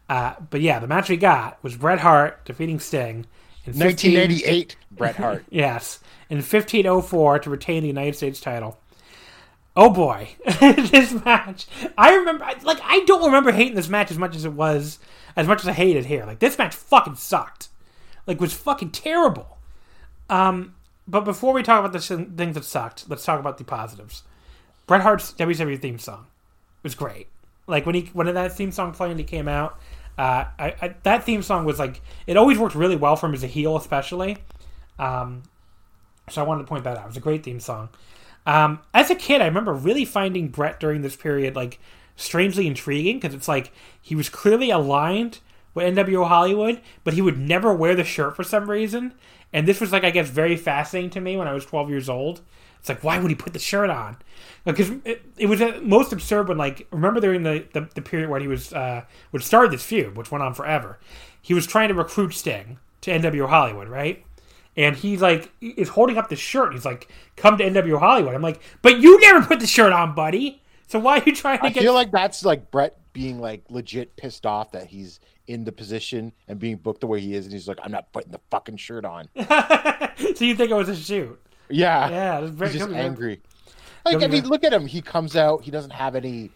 Uh, 0.09 0.33
but 0.49 0.61
yeah, 0.61 0.79
the 0.79 0.87
match 0.87 1.09
we 1.09 1.17
got 1.17 1.63
was 1.63 1.77
Bret 1.77 1.99
Hart 1.99 2.43
defeating 2.43 2.79
Sting 2.79 3.27
in 3.65 3.73
15... 3.73 4.15
1988. 4.15 4.75
Bret 4.91 5.15
Hart. 5.15 5.45
yes, 5.51 5.99
in 6.31 6.37
1504 6.37 7.39
to 7.39 7.49
retain 7.51 7.83
the 7.83 7.87
United 7.87 8.15
States 8.15 8.41
title. 8.41 8.79
Oh 9.75 9.89
boy, 9.89 10.35
this 10.59 11.13
match! 11.23 11.65
I 11.97 12.13
remember, 12.15 12.45
like, 12.63 12.79
I 12.83 13.05
don't 13.05 13.25
remember 13.25 13.53
hating 13.53 13.75
this 13.75 13.87
match 13.87 14.11
as 14.11 14.17
much 14.17 14.35
as 14.35 14.43
it 14.43 14.51
was 14.51 14.99
as 15.35 15.47
much 15.47 15.61
as 15.61 15.67
I 15.67 15.73
hated 15.73 16.05
here. 16.05 16.25
Like 16.25 16.39
this 16.39 16.57
match 16.57 16.75
fucking 16.75 17.15
sucked. 17.15 17.69
Like 18.27 18.39
was 18.39 18.53
fucking 18.53 18.91
terrible. 18.91 19.57
Um, 20.29 20.75
but 21.07 21.21
before 21.21 21.53
we 21.53 21.63
talk 21.63 21.83
about 21.83 21.93
the 21.93 22.25
things 22.35 22.55
that 22.55 22.65
sucked, 22.65 23.09
let's 23.09 23.25
talk 23.25 23.39
about 23.39 23.57
the 23.57 23.63
positives. 23.63 24.23
Bret 24.87 25.01
Hart's 25.01 25.33
WCW 25.33 25.79
theme 25.79 25.99
song 25.99 26.27
was 26.83 26.95
great. 26.95 27.27
Like 27.67 27.85
when 27.85 27.95
he 27.95 28.09
when 28.13 28.33
that 28.33 28.53
theme 28.53 28.71
song 28.71 28.93
played 28.93 29.11
and 29.11 29.19
he 29.19 29.25
came 29.25 29.47
out, 29.47 29.79
uh, 30.17 30.45
I, 30.59 30.75
I, 30.81 30.95
that 31.03 31.23
theme 31.23 31.41
song 31.41 31.65
was 31.65 31.79
like 31.79 32.01
it 32.27 32.37
always 32.37 32.57
worked 32.57 32.75
really 32.75 32.95
well 32.95 33.15
for 33.15 33.27
him 33.27 33.33
as 33.33 33.43
a 33.43 33.47
heel, 33.47 33.75
especially. 33.77 34.37
Um, 34.99 35.43
so 36.29 36.41
I 36.41 36.45
wanted 36.45 36.63
to 36.63 36.67
point 36.67 36.83
that 36.83 36.97
out. 36.97 37.05
It 37.05 37.07
was 37.07 37.17
a 37.17 37.21
great 37.21 37.43
theme 37.43 37.59
song. 37.59 37.89
Um, 38.45 38.79
as 38.93 39.09
a 39.09 39.15
kid, 39.15 39.41
I 39.41 39.45
remember 39.45 39.73
really 39.73 40.05
finding 40.05 40.47
Bret 40.47 40.79
during 40.79 41.01
this 41.01 41.15
period 41.15 41.55
like 41.55 41.79
strangely 42.15 42.67
intriguing 42.67 43.19
because 43.19 43.35
it's 43.35 43.47
like 43.47 43.71
he 44.01 44.15
was 44.15 44.29
clearly 44.29 44.69
aligned 44.71 45.39
with 45.73 45.95
NWO 45.95 46.27
Hollywood, 46.27 46.81
but 47.03 47.13
he 47.13 47.21
would 47.21 47.37
never 47.37 47.73
wear 47.73 47.95
the 47.95 48.03
shirt 48.03 48.35
for 48.35 48.43
some 48.43 48.69
reason. 48.69 49.13
And 49.53 49.67
this 49.67 49.79
was 49.79 49.91
like 49.91 50.03
I 50.03 50.11
guess 50.11 50.29
very 50.29 50.55
fascinating 50.55 51.11
to 51.11 51.21
me 51.21 51.37
when 51.37 51.47
I 51.47 51.53
was 51.53 51.65
12 51.65 51.89
years 51.89 52.09
old. 52.09 52.41
It's 52.79 52.89
like 52.89 53.03
why 53.03 53.19
would 53.19 53.29
he 53.29 53.35
put 53.35 53.53
the 53.53 53.59
shirt 53.59 53.89
on? 53.89 54.17
Because 54.65 54.89
it, 55.05 55.23
it 55.37 55.45
was 55.45 55.61
most 55.83 56.11
absurd 56.11 56.47
when 56.47 56.57
like 56.57 56.87
remember 56.91 57.19
during 57.19 57.43
the, 57.43 57.65
the, 57.73 57.87
the 57.93 58.01
period 58.01 58.29
where 58.29 58.39
he 58.39 58.47
was 58.47 58.73
uh, 58.73 59.03
would 59.31 59.43
start 59.43 59.71
this 59.71 59.83
feud, 59.83 60.17
which 60.17 60.31
went 60.31 60.43
on 60.43 60.53
forever. 60.53 60.99
He 61.41 61.53
was 61.53 61.67
trying 61.67 61.89
to 61.89 61.93
recruit 61.93 62.33
Sting 62.33 62.79
to 63.01 63.11
NWO 63.11 63.49
Hollywood, 63.49 63.87
right? 63.87 64.23
And 64.81 64.95
he's 64.95 65.21
like 65.21 65.51
is 65.61 65.89
holding 65.89 66.17
up 66.17 66.29
the 66.29 66.35
shirt. 66.35 66.73
He's 66.73 66.85
like, 66.85 67.09
"Come 67.35 67.57
to 67.57 67.63
NWO 67.63 67.99
Hollywood." 67.99 68.33
I'm 68.35 68.41
like, 68.41 68.61
"But 68.81 68.99
you 68.99 69.19
never 69.19 69.45
put 69.45 69.59
the 69.59 69.67
shirt 69.67 69.93
on, 69.93 70.15
buddy." 70.15 70.61
So 70.87 70.99
why 70.99 71.19
are 71.19 71.23
you 71.25 71.33
trying 71.35 71.59
to 71.59 71.65
I 71.65 71.69
get? 71.69 71.79
I 71.79 71.83
feel 71.83 71.93
like 71.93 72.11
that's 72.11 72.43
like 72.43 72.71
Bret 72.71 72.97
being 73.13 73.39
like 73.39 73.63
legit 73.69 74.15
pissed 74.15 74.45
off 74.45 74.71
that 74.71 74.87
he's 74.87 75.19
in 75.47 75.63
the 75.63 75.71
position 75.71 76.31
and 76.47 76.59
being 76.59 76.77
booked 76.77 77.01
the 77.01 77.07
way 77.07 77.19
he 77.19 77.33
is, 77.33 77.45
and 77.45 77.53
he's 77.53 77.67
like, 77.67 77.79
"I'm 77.83 77.91
not 77.91 78.11
putting 78.11 78.31
the 78.31 78.39
fucking 78.49 78.77
shirt 78.77 79.05
on." 79.05 79.29
so 79.37 80.45
you 80.45 80.55
think 80.55 80.71
it 80.71 80.75
was 80.75 80.89
a 80.89 80.95
shoot? 80.95 81.39
Yeah, 81.69 82.09
Yeah, 82.09 82.41
he's 82.41 82.51
just 82.51 82.71
could 82.71 82.87
be 82.87 82.93
very- 82.93 82.95
angry. 83.05 83.41
Like, 84.03 84.23
I 84.23 84.27
mean, 84.27 84.47
look 84.47 84.63
at 84.63 84.73
him. 84.73 84.87
He 84.87 85.01
comes 85.01 85.35
out. 85.35 85.63
He 85.63 85.69
doesn't 85.71 85.91
have 85.91 86.15
any. 86.15 86.49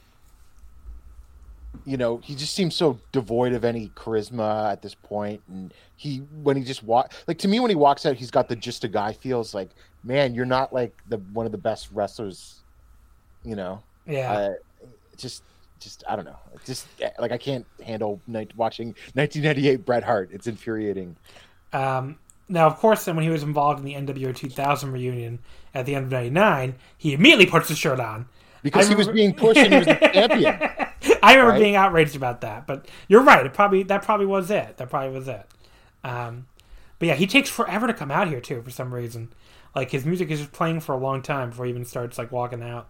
You 1.86 1.98
know, 1.98 2.18
he 2.18 2.36
just 2.36 2.54
seems 2.56 2.76
so 2.76 3.00
devoid 3.12 3.54
of 3.54 3.66
any 3.66 3.90
charisma 3.90 4.72
at 4.72 4.82
this 4.82 4.96
point, 4.96 5.42
and 5.50 5.74
he 5.96 6.18
when 6.44 6.56
he 6.58 6.64
just 6.64 6.84
walk 6.84 7.14
like 7.28 7.38
to 7.40 7.48
me 7.48 7.60
when 7.60 7.70
he 7.70 7.76
walks 7.76 8.06
out, 8.06 8.16
he's 8.16 8.32
got 8.32 8.48
the 8.50 8.56
just 8.56 8.84
a 8.84 8.88
guy 8.88 9.14
feels 9.14 9.54
like, 9.54 9.70
man, 10.04 10.34
you're 10.34 10.46
not 10.46 10.74
like 10.74 10.96
the 11.10 11.18
one 11.34 11.46
of 11.46 11.52
the 11.52 11.58
best 11.58 11.90
wrestlers. 11.94 12.62
You 13.44 13.56
know, 13.56 13.84
Yeah. 14.08 14.32
uh, 14.32 14.54
just 15.18 15.44
just 15.80 16.04
I 16.10 16.16
don't 16.16 16.26
know, 16.26 16.40
just 16.66 16.88
like 17.20 17.32
I 17.32 17.38
can't 17.38 17.66
handle 17.86 18.20
night 18.28 18.52
watching 18.56 18.88
1998 19.14 19.86
Bret 19.86 20.04
Hart. 20.04 20.30
It's 20.32 20.48
infuriating. 20.48 21.16
Um, 21.74 22.18
now, 22.48 22.68
of 22.68 22.78
course, 22.78 23.06
then 23.06 23.16
when 23.16 23.24
he 23.24 23.30
was 23.32 23.44
involved 23.44 23.80
in 23.80 23.86
the 23.86 23.94
NWO 23.94 24.36
2000 24.36 24.92
reunion 24.92 25.40
at 25.74 25.86
the 25.86 25.96
end 25.96 26.06
of 26.06 26.12
'99, 26.12 26.76
he 26.98 27.14
immediately 27.14 27.46
puts 27.48 27.68
the 27.68 27.76
shirt 27.76 28.00
on. 28.00 28.28
Because 28.64 28.88
I 28.88 28.90
he 28.90 28.96
was 28.96 29.08
being 29.08 29.34
pushed 29.34 29.60
and 29.60 29.74
he 29.74 29.78
was 29.78 29.86
the 29.86 29.94
champion. 30.14 30.60
I 31.26 31.32
remember 31.34 31.52
Right? 31.54 31.60
being 31.60 31.76
outraged 31.76 32.16
about 32.16 32.42
that, 32.42 32.68
but 32.68 32.88
you're 33.08 33.22
right. 33.24 33.46
It 33.46 33.54
probably 33.54 33.84
that 33.84 34.02
probably 34.04 34.26
was 34.26 34.50
it. 34.52 34.78
That 34.78 34.90
probably 34.90 35.18
was 35.18 35.28
it. 35.28 35.46
Um, 36.04 36.48
but 37.00 37.08
yeah, 37.08 37.16
he 37.16 37.28
takes 37.28 37.50
forever 37.50 37.88
to 37.88 37.94
come 37.94 38.12
out 38.12 38.28
here 38.28 38.40
too 38.42 38.62
for 38.62 38.70
some 38.72 38.94
reason. 38.94 39.34
Like 39.76 39.92
his 39.92 40.06
music 40.06 40.30
is 40.32 40.40
just 40.40 40.52
playing 40.52 40.80
for 40.82 40.94
a 40.94 40.98
long 40.98 41.22
time 41.22 41.50
before 41.50 41.66
he 41.66 41.72
even 41.72 41.86
starts 41.86 42.18
like 42.18 42.32
walking 42.32 42.62
out. 42.64 42.88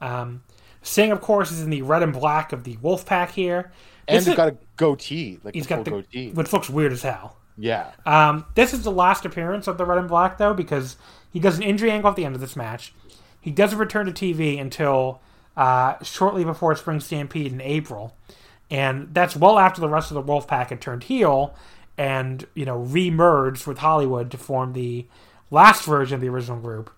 Um, 0.00 0.42
Sting, 0.82 1.10
of 1.12 1.20
course, 1.20 1.50
is 1.50 1.62
in 1.62 1.70
the 1.70 1.82
red 1.82 2.02
and 2.02 2.12
black 2.12 2.52
of 2.52 2.64
the 2.64 2.76
Wolf 2.78 3.06
Pack 3.06 3.32
here. 3.32 3.72
And 4.08 4.16
This 4.18 4.24
he's 4.26 4.32
is- 4.32 4.36
got 4.36 4.48
a 4.48 4.56
goatee, 4.76 5.38
like 5.42 5.54
he's 5.54 5.66
got 5.66 5.84
the 5.84 5.90
goatee. 5.90 6.30
which 6.32 6.52
looks 6.52 6.70
weird 6.70 6.92
as 6.92 7.02
hell. 7.02 7.36
Yeah. 7.58 7.90
Um, 8.04 8.44
this 8.54 8.72
is 8.74 8.82
the 8.82 8.90
last 8.92 9.24
appearance 9.24 9.66
of 9.66 9.78
the 9.78 9.84
Red 9.84 9.98
and 9.98 10.06
Black, 10.08 10.38
though, 10.38 10.52
because 10.54 10.96
he 11.32 11.40
does 11.40 11.56
an 11.56 11.62
injury 11.62 11.90
angle 11.90 12.10
at 12.10 12.16
the 12.16 12.24
end 12.24 12.34
of 12.34 12.40
this 12.40 12.54
match. 12.54 12.92
He 13.40 13.50
doesn't 13.50 13.78
return 13.78 14.06
to 14.06 14.12
TV 14.12 14.60
until 14.60 15.20
uh, 15.56 16.02
shortly 16.02 16.44
before 16.44 16.74
Spring 16.76 17.00
Stampede 17.00 17.52
in 17.52 17.60
April, 17.60 18.14
and 18.70 19.08
that's 19.12 19.36
well 19.36 19.58
after 19.58 19.80
the 19.80 19.88
rest 19.88 20.10
of 20.10 20.14
the 20.14 20.22
Wolfpack 20.22 20.68
had 20.68 20.80
turned 20.80 21.04
heel 21.04 21.54
and 21.98 22.46
you 22.54 22.64
know 22.64 22.78
re-merged 22.78 23.66
with 23.66 23.78
Hollywood 23.78 24.30
to 24.30 24.38
form 24.38 24.72
the 24.72 25.06
last 25.50 25.84
version 25.84 26.16
of 26.16 26.20
the 26.20 26.28
original 26.28 26.58
group. 26.58 26.90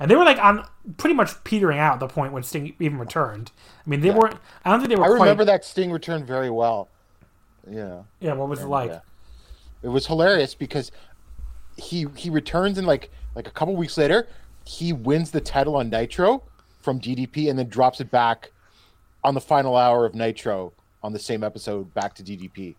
And 0.00 0.10
they 0.10 0.16
were 0.16 0.24
like 0.24 0.38
on 0.38 0.66
pretty 0.96 1.14
much 1.14 1.44
petering 1.44 1.78
out 1.78 1.94
at 1.94 2.00
the 2.00 2.08
point 2.08 2.32
when 2.32 2.42
Sting 2.42 2.74
even 2.80 2.98
returned. 2.98 3.52
I 3.86 3.90
mean, 3.90 4.00
they 4.00 4.10
weren't. 4.10 4.36
I 4.64 4.70
don't 4.70 4.80
think 4.80 4.90
they 4.90 4.96
were. 4.96 5.04
I 5.04 5.08
quite, 5.08 5.20
remember 5.20 5.44
that 5.44 5.64
Sting 5.64 5.92
returned 5.92 6.26
very 6.26 6.50
well. 6.50 6.88
Yeah. 7.70 8.02
Yeah, 8.18 8.32
what 8.32 8.48
was 8.48 8.62
it 8.62 8.66
like? 8.66 8.90
Yeah. 8.90 9.00
It 9.82 9.88
was 9.88 10.06
hilarious 10.06 10.54
because 10.54 10.90
he 11.76 12.06
he 12.16 12.30
returns 12.30 12.78
and 12.78 12.86
like 12.86 13.10
like 13.36 13.46
a 13.46 13.50
couple 13.50 13.76
weeks 13.76 13.96
later, 13.96 14.26
he 14.64 14.92
wins 14.92 15.30
the 15.30 15.40
title 15.40 15.76
on 15.76 15.88
Nitro 15.88 16.42
from 16.82 17.00
DDP 17.00 17.48
and 17.48 17.58
then 17.58 17.68
drops 17.68 18.00
it 18.00 18.10
back 18.10 18.50
on 19.24 19.34
the 19.34 19.40
final 19.40 19.76
hour 19.76 20.04
of 20.04 20.14
Nitro 20.14 20.72
on 21.02 21.12
the 21.12 21.18
same 21.18 21.42
episode 21.42 21.92
back 21.94 22.14
to 22.16 22.22
DDP. 22.22 22.74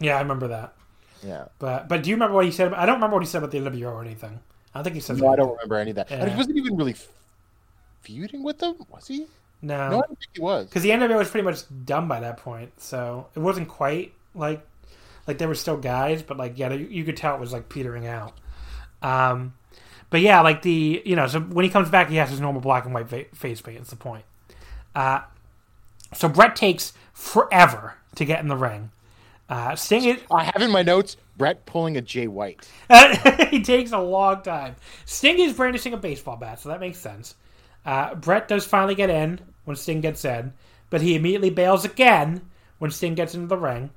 Yeah, 0.00 0.16
I 0.16 0.20
remember 0.20 0.48
that. 0.48 0.72
Yeah. 1.22 1.46
But 1.58 1.88
but 1.88 2.02
do 2.02 2.10
you 2.10 2.16
remember 2.16 2.34
what 2.34 2.44
he 2.44 2.50
said? 2.50 2.68
About, 2.68 2.80
I 2.80 2.86
don't 2.86 2.96
remember 2.96 3.14
what 3.16 3.22
he 3.22 3.28
said 3.28 3.38
about 3.38 3.50
the 3.50 3.58
NWO 3.58 3.92
or 3.92 4.02
anything. 4.02 4.40
I 4.74 4.78
don't 4.78 4.84
think 4.84 4.94
he 4.94 5.00
said. 5.00 5.18
No, 5.18 5.28
I 5.28 5.36
don't 5.36 5.50
remember 5.50 5.76
any 5.76 5.90
of 5.90 5.96
that. 5.96 6.10
And 6.10 6.30
he 6.30 6.36
wasn't 6.36 6.56
even 6.56 6.76
really 6.76 6.96
feuding 8.00 8.42
with 8.42 8.58
them, 8.58 8.76
was 8.88 9.06
he? 9.06 9.26
No, 9.60 9.76
I 9.78 9.90
No, 9.90 10.00
don't 10.00 10.08
think 10.18 10.30
he 10.34 10.40
was. 10.40 10.66
because 10.66 10.82
the 10.82 10.90
NWO 10.90 11.18
was 11.18 11.30
pretty 11.30 11.44
much 11.44 11.60
done 11.84 12.08
by 12.08 12.20
that 12.20 12.38
point, 12.38 12.80
so 12.80 13.28
it 13.34 13.38
wasn't 13.38 13.68
quite 13.68 14.12
like 14.34 14.66
like 15.28 15.38
they 15.38 15.46
were 15.46 15.54
still 15.54 15.76
guys, 15.76 16.22
but 16.22 16.36
like 16.36 16.58
yeah, 16.58 16.72
you, 16.72 16.86
you 16.86 17.04
could 17.04 17.16
tell 17.16 17.34
it 17.34 17.40
was 17.40 17.52
like 17.52 17.68
petering 17.68 18.06
out. 18.06 18.36
Um, 19.02 19.54
but 20.12 20.20
yeah, 20.20 20.42
like 20.42 20.60
the 20.60 21.02
you 21.06 21.16
know, 21.16 21.26
so 21.26 21.40
when 21.40 21.64
he 21.64 21.70
comes 21.70 21.88
back, 21.88 22.10
he 22.10 22.16
has 22.16 22.28
his 22.28 22.38
normal 22.38 22.60
black 22.60 22.84
and 22.84 22.92
white 22.92 23.08
fa- 23.08 23.24
face 23.34 23.62
paint. 23.62 23.78
That's 23.78 23.90
the 23.90 23.96
point. 23.96 24.24
Uh, 24.94 25.22
so 26.12 26.28
Bret 26.28 26.54
takes 26.54 26.92
forever 27.14 27.94
to 28.16 28.26
get 28.26 28.40
in 28.40 28.48
the 28.48 28.56
ring. 28.56 28.90
Uh, 29.48 29.74
Sting 29.74 30.04
is, 30.04 30.20
I 30.30 30.44
have 30.44 30.60
in 30.60 30.70
my 30.70 30.82
notes 30.82 31.16
Bret 31.38 31.64
pulling 31.64 31.96
a 31.96 32.02
Jay 32.02 32.26
White. 32.26 32.68
he 33.50 33.62
takes 33.62 33.92
a 33.92 33.98
long 33.98 34.42
time. 34.42 34.76
Sting 35.06 35.38
is 35.38 35.54
brandishing 35.54 35.94
a 35.94 35.96
baseball 35.96 36.36
bat, 36.36 36.60
so 36.60 36.68
that 36.68 36.78
makes 36.78 36.98
sense. 36.98 37.34
Uh, 37.86 38.14
Bret 38.14 38.48
does 38.48 38.66
finally 38.66 38.94
get 38.94 39.08
in 39.08 39.40
when 39.64 39.76
Sting 39.76 40.02
gets 40.02 40.26
in, 40.26 40.52
but 40.90 41.00
he 41.00 41.14
immediately 41.14 41.48
bails 41.48 41.86
again 41.86 42.42
when 42.80 42.90
Sting 42.90 43.14
gets 43.14 43.34
into 43.34 43.46
the 43.46 43.56
ring. 43.56 43.88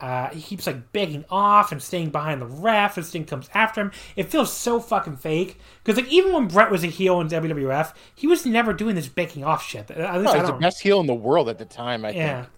Uh, 0.00 0.30
he 0.30 0.40
keeps 0.40 0.66
like 0.66 0.92
begging 0.92 1.24
off 1.30 1.72
and 1.72 1.82
staying 1.82 2.08
behind 2.10 2.40
the 2.40 2.46
ref, 2.46 2.96
and 2.96 3.04
Sting 3.04 3.24
comes 3.26 3.50
after 3.52 3.82
him. 3.82 3.92
It 4.16 4.30
feels 4.30 4.50
so 4.52 4.80
fucking 4.80 5.18
fake 5.18 5.58
because 5.84 6.02
like 6.02 6.10
even 6.10 6.32
when 6.32 6.48
Bret 6.48 6.70
was 6.70 6.82
a 6.84 6.86
heel 6.86 7.20
in 7.20 7.28
WWF, 7.28 7.92
he 8.14 8.26
was 8.26 8.46
never 8.46 8.72
doing 8.72 8.94
this 8.94 9.08
begging 9.08 9.44
off 9.44 9.62
shit. 9.62 9.90
At 9.90 10.20
least 10.20 10.34
I 10.34 10.38
he's 10.38 10.46
the 10.46 10.54
best 10.54 10.80
heel 10.80 11.00
in 11.00 11.06
the 11.06 11.14
world 11.14 11.48
at 11.50 11.58
the 11.58 11.66
time, 11.66 12.04
I 12.06 12.12
Yeah. 12.12 12.36
think. 12.42 12.52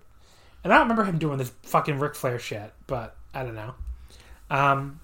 And 0.63 0.73
I 0.73 0.77
don't 0.77 0.85
remember 0.85 1.03
him 1.05 1.19
doing 1.19 1.39
this 1.39 1.51
fucking 1.65 1.99
Ric 1.99 2.15
Flair 2.15 2.39
shit, 2.39 2.73
but 2.87 3.17
I 3.35 3.43
don't 3.43 3.57
know. 3.57 3.75
Um, 4.49 5.01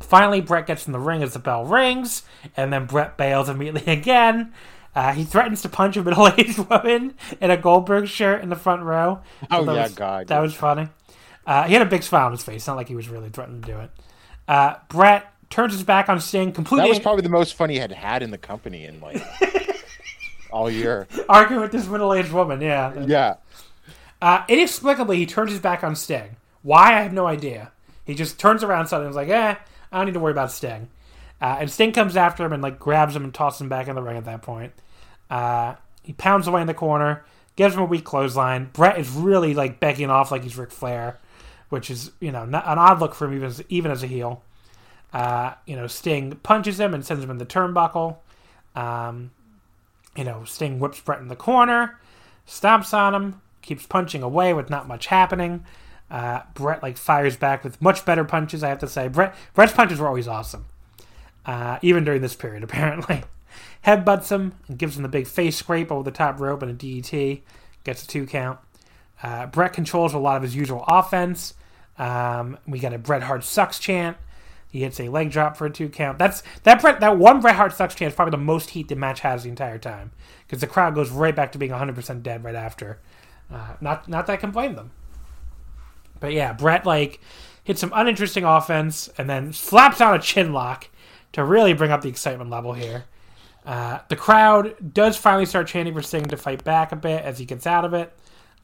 finally, 0.00 0.40
Bret 0.40 0.66
gets 0.66 0.86
in 0.86 0.92
the 0.92 0.98
ring 0.98 1.22
as 1.22 1.34
the 1.34 1.38
bell 1.38 1.64
rings, 1.64 2.22
and 2.56 2.72
then 2.72 2.86
Bret 2.86 3.16
bails 3.16 3.48
immediately 3.48 3.92
again. 3.92 4.52
Uh, 4.92 5.12
he 5.12 5.22
threatens 5.22 5.62
to 5.62 5.68
punch 5.68 5.96
a 5.96 6.02
middle-aged 6.02 6.58
woman 6.70 7.14
in 7.40 7.48
a 7.52 7.56
Goldberg 7.56 8.08
shirt 8.08 8.42
in 8.42 8.48
the 8.48 8.56
front 8.56 8.82
row. 8.82 9.20
Oh, 9.48 9.62
yeah, 9.64 9.82
was- 9.84 9.94
God, 9.94 10.26
that 10.26 10.34
yeah. 10.34 10.40
was 10.40 10.52
funny. 10.54 10.88
Uh, 11.50 11.64
he 11.64 11.72
had 11.72 11.82
a 11.82 11.86
big 11.86 12.04
smile 12.04 12.26
on 12.26 12.32
his 12.32 12.44
face. 12.44 12.64
Not 12.68 12.76
like 12.76 12.86
he 12.86 12.94
was 12.94 13.08
really 13.08 13.28
threatening 13.28 13.60
to 13.62 13.66
do 13.66 13.80
it. 13.80 13.90
Uh, 14.46 14.76
Bret 14.88 15.26
turns 15.50 15.72
his 15.72 15.82
back 15.82 16.08
on 16.08 16.20
Sting, 16.20 16.52
completely 16.52 16.86
That 16.86 16.90
was 16.90 17.00
probably 17.00 17.22
the 17.22 17.28
most 17.28 17.54
fun 17.54 17.70
he 17.70 17.76
had 17.76 17.90
had 17.90 18.22
in 18.22 18.30
the 18.30 18.38
company 18.38 18.84
in 18.84 19.00
like 19.00 19.20
all 20.52 20.70
year. 20.70 21.08
arguing 21.28 21.60
with 21.60 21.72
this 21.72 21.88
middle-aged 21.88 22.30
woman. 22.30 22.60
Yeah, 22.60 23.04
Yeah. 23.04 23.34
Uh, 24.22 24.44
inexplicably, 24.48 25.16
he 25.16 25.26
turns 25.26 25.50
his 25.50 25.58
back 25.58 25.82
on 25.82 25.96
Sting. 25.96 26.36
Why? 26.62 26.98
I 26.98 27.00
have 27.00 27.12
no 27.12 27.26
idea. 27.26 27.72
He 28.04 28.14
just 28.14 28.38
turns 28.38 28.62
around 28.62 28.86
suddenly 28.86 29.06
and 29.06 29.12
is 29.12 29.16
like, 29.16 29.28
eh, 29.28 29.56
I 29.90 29.96
don't 29.96 30.06
need 30.06 30.12
to 30.12 30.20
worry 30.20 30.30
about 30.32 30.52
Sting. 30.52 30.88
Uh, 31.40 31.56
and 31.60 31.70
Sting 31.70 31.90
comes 31.90 32.16
after 32.16 32.44
him 32.44 32.52
and 32.52 32.62
like 32.62 32.78
grabs 32.78 33.16
him 33.16 33.24
and 33.24 33.34
tosses 33.34 33.62
him 33.62 33.68
back 33.68 33.88
in 33.88 33.96
the 33.96 34.02
ring 34.02 34.16
at 34.16 34.26
that 34.26 34.42
point. 34.42 34.72
Uh, 35.28 35.74
he 36.04 36.12
pounds 36.12 36.46
away 36.46 36.60
in 36.60 36.66
the 36.68 36.74
corner, 36.74 37.24
gives 37.56 37.74
him 37.74 37.80
a 37.80 37.86
weak 37.86 38.04
clothesline. 38.04 38.70
Bret 38.72 39.00
is 39.00 39.10
really 39.10 39.54
like 39.54 39.80
begging 39.80 40.10
off 40.10 40.30
like 40.30 40.42
he's 40.44 40.56
Ric 40.56 40.70
Flair, 40.70 41.18
which 41.70 41.90
is 41.90 42.12
you 42.20 42.30
know 42.30 42.42
an 42.42 42.54
odd 42.54 43.00
look 43.00 43.14
for 43.14 43.26
him 43.26 43.34
even 43.34 43.46
as, 43.46 43.64
even 43.68 43.90
as 43.90 44.02
a 44.02 44.06
heel. 44.06 44.42
Uh, 45.12 45.54
you 45.66 45.74
know, 45.74 45.86
Sting 45.86 46.36
punches 46.42 46.78
him 46.78 46.94
and 46.94 47.04
sends 47.04 47.24
him 47.24 47.30
in 47.30 47.38
the 47.38 47.46
turnbuckle. 47.46 48.18
Um, 48.76 49.32
you 50.16 50.24
know, 50.24 50.44
Sting 50.44 50.78
whips 50.78 51.00
Bret 51.00 51.20
in 51.20 51.28
the 51.28 51.36
corner, 51.36 51.98
stomps 52.46 52.94
on 52.94 53.14
him, 53.14 53.40
keeps 53.62 53.86
punching 53.86 54.22
away 54.22 54.52
with 54.52 54.70
not 54.70 54.86
much 54.86 55.06
happening. 55.06 55.64
Uh, 56.10 56.42
Bret 56.54 56.82
like 56.82 56.96
fires 56.96 57.36
back 57.36 57.64
with 57.64 57.80
much 57.80 58.04
better 58.04 58.24
punches. 58.24 58.62
I 58.62 58.68
have 58.68 58.80
to 58.80 58.88
say, 58.88 59.08
Bret 59.08 59.34
Bret's 59.54 59.72
punches 59.72 59.98
were 59.98 60.08
always 60.08 60.28
awesome, 60.28 60.66
uh, 61.46 61.78
even 61.82 62.04
during 62.04 62.20
this 62.20 62.34
period. 62.34 62.62
Apparently, 62.64 63.22
headbutts 63.84 64.30
him 64.30 64.54
and 64.68 64.78
gives 64.78 64.96
him 64.96 65.02
the 65.02 65.08
big 65.08 65.26
face 65.26 65.56
scrape 65.56 65.90
over 65.90 66.02
the 66.02 66.10
top 66.10 66.38
rope 66.40 66.62
and 66.62 66.70
a 66.70 66.74
DDT. 66.74 67.42
Gets 67.82 68.04
a 68.04 68.06
two 68.06 68.26
count. 68.26 68.58
Uh, 69.22 69.46
Bret 69.46 69.72
controls 69.72 70.12
a 70.14 70.18
lot 70.18 70.36
of 70.36 70.42
his 70.42 70.54
usual 70.54 70.84
offense. 70.86 71.54
Um, 72.00 72.56
we 72.66 72.78
got 72.78 72.94
a 72.94 72.98
Bret 72.98 73.24
Hart 73.24 73.44
sucks 73.44 73.78
chant. 73.78 74.16
He 74.70 74.80
hits 74.80 74.98
a 74.98 75.10
leg 75.10 75.30
drop 75.30 75.56
for 75.56 75.66
a 75.66 75.70
two 75.70 75.90
count. 75.90 76.18
That's 76.18 76.42
that 76.62 76.80
Bret 76.80 77.00
that 77.00 77.18
one 77.18 77.40
Bret 77.40 77.56
Hart 77.56 77.74
sucks 77.74 77.94
chant 77.94 78.12
is 78.12 78.16
probably 78.16 78.30
the 78.30 78.38
most 78.38 78.70
heat 78.70 78.88
the 78.88 78.96
match 78.96 79.20
has 79.20 79.42
the 79.42 79.50
entire 79.50 79.78
time 79.78 80.10
because 80.46 80.62
the 80.62 80.66
crowd 80.66 80.94
goes 80.94 81.10
right 81.10 81.36
back 81.36 81.52
to 81.52 81.58
being 81.58 81.72
100 81.72 81.94
percent 81.94 82.22
dead 82.22 82.42
right 82.42 82.54
after. 82.54 82.98
Uh, 83.52 83.74
not 83.82 84.08
not 84.08 84.26
that 84.26 84.32
I 84.32 84.36
can 84.38 84.50
blame 84.50 84.76
them. 84.76 84.92
But 86.20 86.32
yeah, 86.32 86.54
Bret 86.54 86.86
like 86.86 87.20
hits 87.64 87.82
some 87.82 87.92
uninteresting 87.94 88.44
offense 88.44 89.10
and 89.18 89.28
then 89.28 89.52
slaps 89.52 90.00
out 90.00 90.16
a 90.16 90.20
chin 90.20 90.54
lock 90.54 90.88
to 91.32 91.44
really 91.44 91.74
bring 91.74 91.90
up 91.90 92.00
the 92.00 92.08
excitement 92.08 92.48
level 92.48 92.72
here. 92.72 93.04
Uh, 93.66 93.98
the 94.08 94.16
crowd 94.16 94.94
does 94.94 95.18
finally 95.18 95.44
start 95.44 95.66
chanting 95.66 95.92
for 95.92 96.00
Sting 96.00 96.24
to 96.24 96.36
fight 96.38 96.64
back 96.64 96.92
a 96.92 96.96
bit 96.96 97.22
as 97.22 97.38
he 97.38 97.44
gets 97.44 97.66
out 97.66 97.84
of 97.84 97.92
it. 97.92 98.16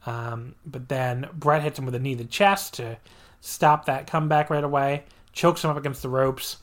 Um, 0.07 0.55
but 0.65 0.89
then 0.89 1.29
Bret 1.33 1.61
hits 1.61 1.77
him 1.77 1.85
with 1.85 1.93
a 1.93 1.99
knee 1.99 2.15
to 2.15 2.23
the 2.23 2.29
chest 2.29 2.75
to 2.75 2.97
stop 3.41 3.85
that 3.85 4.07
comeback 4.07 4.49
right 4.49 4.63
away, 4.63 5.03
chokes 5.33 5.63
him 5.63 5.69
up 5.69 5.77
against 5.77 6.01
the 6.01 6.09
ropes. 6.09 6.57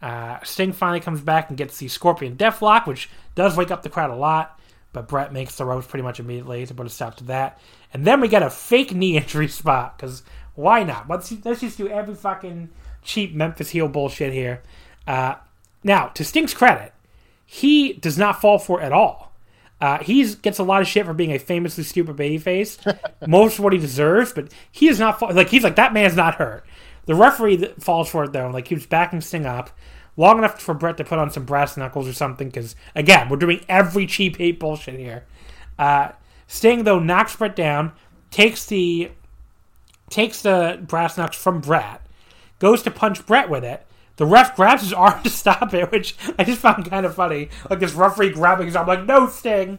Uh, 0.00 0.38
Sting 0.44 0.72
finally 0.72 1.00
comes 1.00 1.20
back 1.20 1.48
and 1.48 1.58
gets 1.58 1.78
the 1.78 1.88
Scorpion 1.88 2.36
Deathlock, 2.36 2.86
which 2.86 3.08
does 3.34 3.56
wake 3.56 3.70
up 3.70 3.82
the 3.82 3.88
crowd 3.88 4.10
a 4.10 4.16
lot, 4.16 4.60
but 4.92 5.08
Bret 5.08 5.32
makes 5.32 5.56
the 5.56 5.64
ropes 5.64 5.86
pretty 5.86 6.02
much 6.02 6.20
immediately 6.20 6.64
to 6.66 6.74
put 6.74 6.86
a 6.86 6.90
stop 6.90 7.16
to 7.16 7.24
that. 7.24 7.58
And 7.92 8.04
then 8.04 8.20
we 8.20 8.28
get 8.28 8.42
a 8.42 8.50
fake 8.50 8.94
knee 8.94 9.16
injury 9.16 9.48
spot, 9.48 9.96
because 9.96 10.22
why 10.54 10.84
not? 10.84 11.08
Let's, 11.08 11.32
let's 11.44 11.60
just 11.60 11.78
do 11.78 11.88
every 11.88 12.14
fucking 12.14 12.70
cheap 13.02 13.34
Memphis 13.34 13.70
heel 13.70 13.88
bullshit 13.88 14.32
here. 14.32 14.62
Uh, 15.06 15.36
now, 15.82 16.08
to 16.08 16.24
Sting's 16.24 16.54
credit, 16.54 16.92
he 17.44 17.94
does 17.94 18.18
not 18.18 18.40
fall 18.40 18.58
for 18.58 18.80
it 18.80 18.84
at 18.84 18.92
all. 18.92 19.27
Uh, 19.80 19.98
he 19.98 20.34
gets 20.36 20.58
a 20.58 20.64
lot 20.64 20.80
of 20.82 20.88
shit 20.88 21.06
for 21.06 21.14
being 21.14 21.32
a 21.32 21.38
famously 21.38 21.84
stupid 21.84 22.16
babyface, 22.16 22.78
most 23.28 23.58
of 23.58 23.64
what 23.64 23.72
he 23.72 23.78
deserves. 23.78 24.32
But 24.32 24.52
he 24.72 24.88
is 24.88 24.98
not 24.98 25.20
like 25.34 25.48
he's 25.48 25.62
like 25.62 25.76
that 25.76 25.92
man's 25.92 26.16
not 26.16 26.34
hurt. 26.36 26.64
The 27.06 27.14
referee 27.14 27.64
falls 27.78 28.10
for 28.10 28.24
it 28.24 28.32
though, 28.32 28.50
like 28.50 28.68
he 28.68 28.74
was 28.74 28.86
backing 28.86 29.20
Sting 29.20 29.46
up 29.46 29.70
long 30.16 30.38
enough 30.38 30.60
for 30.60 30.74
Bret 30.74 30.96
to 30.98 31.04
put 31.04 31.18
on 31.18 31.30
some 31.30 31.44
brass 31.44 31.76
knuckles 31.76 32.06
or 32.06 32.12
something. 32.12 32.48
Because 32.48 32.76
again, 32.94 33.28
we're 33.28 33.36
doing 33.36 33.64
every 33.68 34.06
cheap 34.06 34.36
hate 34.36 34.60
bullshit 34.60 34.98
here. 34.98 35.24
Uh, 35.78 36.10
Sting 36.48 36.84
though 36.84 36.98
knocks 36.98 37.36
Bret 37.36 37.56
down, 37.56 37.92
takes 38.30 38.66
the 38.66 39.10
takes 40.10 40.42
the 40.42 40.78
brass 40.82 41.16
knucks 41.16 41.36
from 41.36 41.60
Bret, 41.60 42.02
goes 42.58 42.82
to 42.82 42.90
punch 42.90 43.24
Bret 43.26 43.48
with 43.48 43.64
it. 43.64 43.86
The 44.18 44.26
ref 44.26 44.54
grabs 44.56 44.82
his 44.82 44.92
arm 44.92 45.22
to 45.24 45.30
stop 45.30 45.72
it, 45.72 45.90
which 45.90 46.14
I 46.38 46.44
just 46.44 46.60
found 46.60 46.88
kind 46.90 47.06
of 47.06 47.14
funny. 47.14 47.48
Like 47.70 47.80
this 47.80 47.94
referee 47.94 48.30
grabbing 48.30 48.66
his 48.66 48.76
arm, 48.76 48.86
like 48.86 49.06
no 49.06 49.28
Sting. 49.28 49.78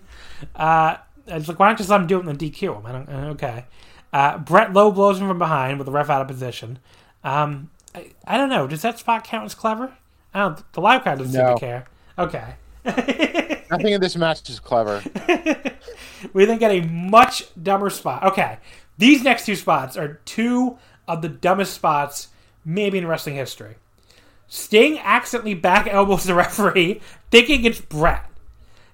Uh, 0.56 0.98
it's 1.28 1.48
like 1.48 1.60
why 1.60 1.68
don't 1.68 1.76
you 1.76 1.78
just 1.78 1.90
let 1.90 2.02
him 2.02 2.08
do 2.08 2.18
it 2.18 2.26
and 2.26 2.40
the 2.40 2.52
DQ 2.52 2.78
him? 2.78 2.86
I 2.86 2.92
don't. 2.92 3.10
Uh, 3.10 3.30
okay. 3.32 3.66
Uh, 4.12 4.40
Bret 4.40 4.74
low 4.74 4.92
blows 4.92 5.20
him 5.20 5.28
from 5.28 5.38
behind 5.38 5.78
with 5.78 5.86
the 5.86 5.92
ref 5.92 6.10
out 6.10 6.22
of 6.22 6.28
position. 6.28 6.80
Um, 7.24 7.70
I, 7.94 8.12
I, 8.26 8.38
don't 8.38 8.50
know. 8.50 8.66
Does 8.66 8.82
that 8.82 8.98
spot 8.98 9.24
count 9.24 9.46
as 9.46 9.54
clever? 9.54 9.94
I 10.34 10.40
don't. 10.40 10.74
The 10.74 10.82
live 10.82 11.04
crowd 11.04 11.20
doesn't 11.20 11.34
no. 11.34 11.50
seem 11.50 11.56
to 11.56 11.60
care. 11.60 11.86
Okay. 12.18 12.56
Nothing 13.70 13.94
in 13.94 14.02
this 14.02 14.16
match 14.16 14.50
is 14.50 14.60
clever. 14.60 15.04
we 16.34 16.46
then 16.46 16.58
get 16.58 16.72
a 16.72 16.82
much 16.88 17.44
dumber 17.62 17.90
spot. 17.90 18.24
Okay, 18.24 18.58
these 18.98 19.22
next 19.22 19.46
two 19.46 19.56
spots 19.56 19.98
are 19.98 20.22
two 20.26 20.78
of 21.08 21.22
the 21.22 21.30
dumbest 21.30 21.74
spots 21.74 22.30
maybe 22.66 22.98
in 22.98 23.06
wrestling 23.06 23.36
history. 23.36 23.76
Sting 24.50 25.00
accidentally 25.00 25.54
back 25.54 25.88
elbows 25.88 26.26
the 26.26 26.34
referee, 26.36 27.00
thinking 27.32 27.64
it's 27.64 27.80
Bret. 27.80 28.26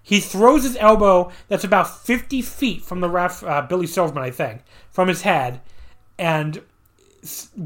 He 0.03 0.19
throws 0.19 0.63
his 0.63 0.77
elbow 0.77 1.31
that's 1.47 1.63
about 1.63 2.05
50 2.05 2.43
feet 2.43 2.83
from 2.83 2.99
the 2.99 3.09
ref, 3.09 3.43
uh, 3.43 3.63
Billy 3.63 3.87
Silverman, 3.87 4.23
I 4.23 4.29
think, 4.29 4.61
from 4.91 5.07
his 5.07 5.23
head, 5.23 5.61
and 6.19 6.61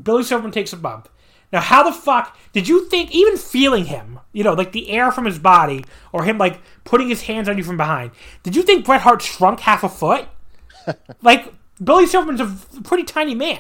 Billy 0.03 0.24
Silverman 0.24 0.52
takes 0.52 0.72
a 0.72 0.78
bump. 0.78 1.10
Now, 1.52 1.61
how 1.61 1.84
the 1.84 1.91
fuck 1.91 2.38
did 2.53 2.68
you 2.68 2.88
think, 2.88 3.11
even 3.11 3.36
feeling 3.36 3.86
him, 3.86 4.20
you 4.32 4.44
know, 4.44 4.53
like 4.53 4.72
the 4.72 4.90
air 4.90 5.11
from 5.11 5.26
his 5.26 5.40
body, 5.40 5.84
or 6.14 6.24
him 6.24 6.38
like 6.38 6.61
putting 6.84 7.10
his 7.10 7.24
hands 7.24 7.49
on 7.49 7.57
you 7.57 7.64
from 7.64 7.76
behind, 7.76 8.11
did 8.44 8.56
you 8.56 8.61
think 8.61 8.86
Bret 8.86 9.02
Hart 9.02 9.22
shrunk 9.22 9.60
half 9.61 9.84
a 9.84 9.90
foot? 9.90 10.28
like, 11.22 11.52
Billy 11.84 12.06
Silverman's 12.06 12.40
a 12.40 12.82
pretty 12.84 13.03
tiny 13.03 13.36
man. 13.36 13.60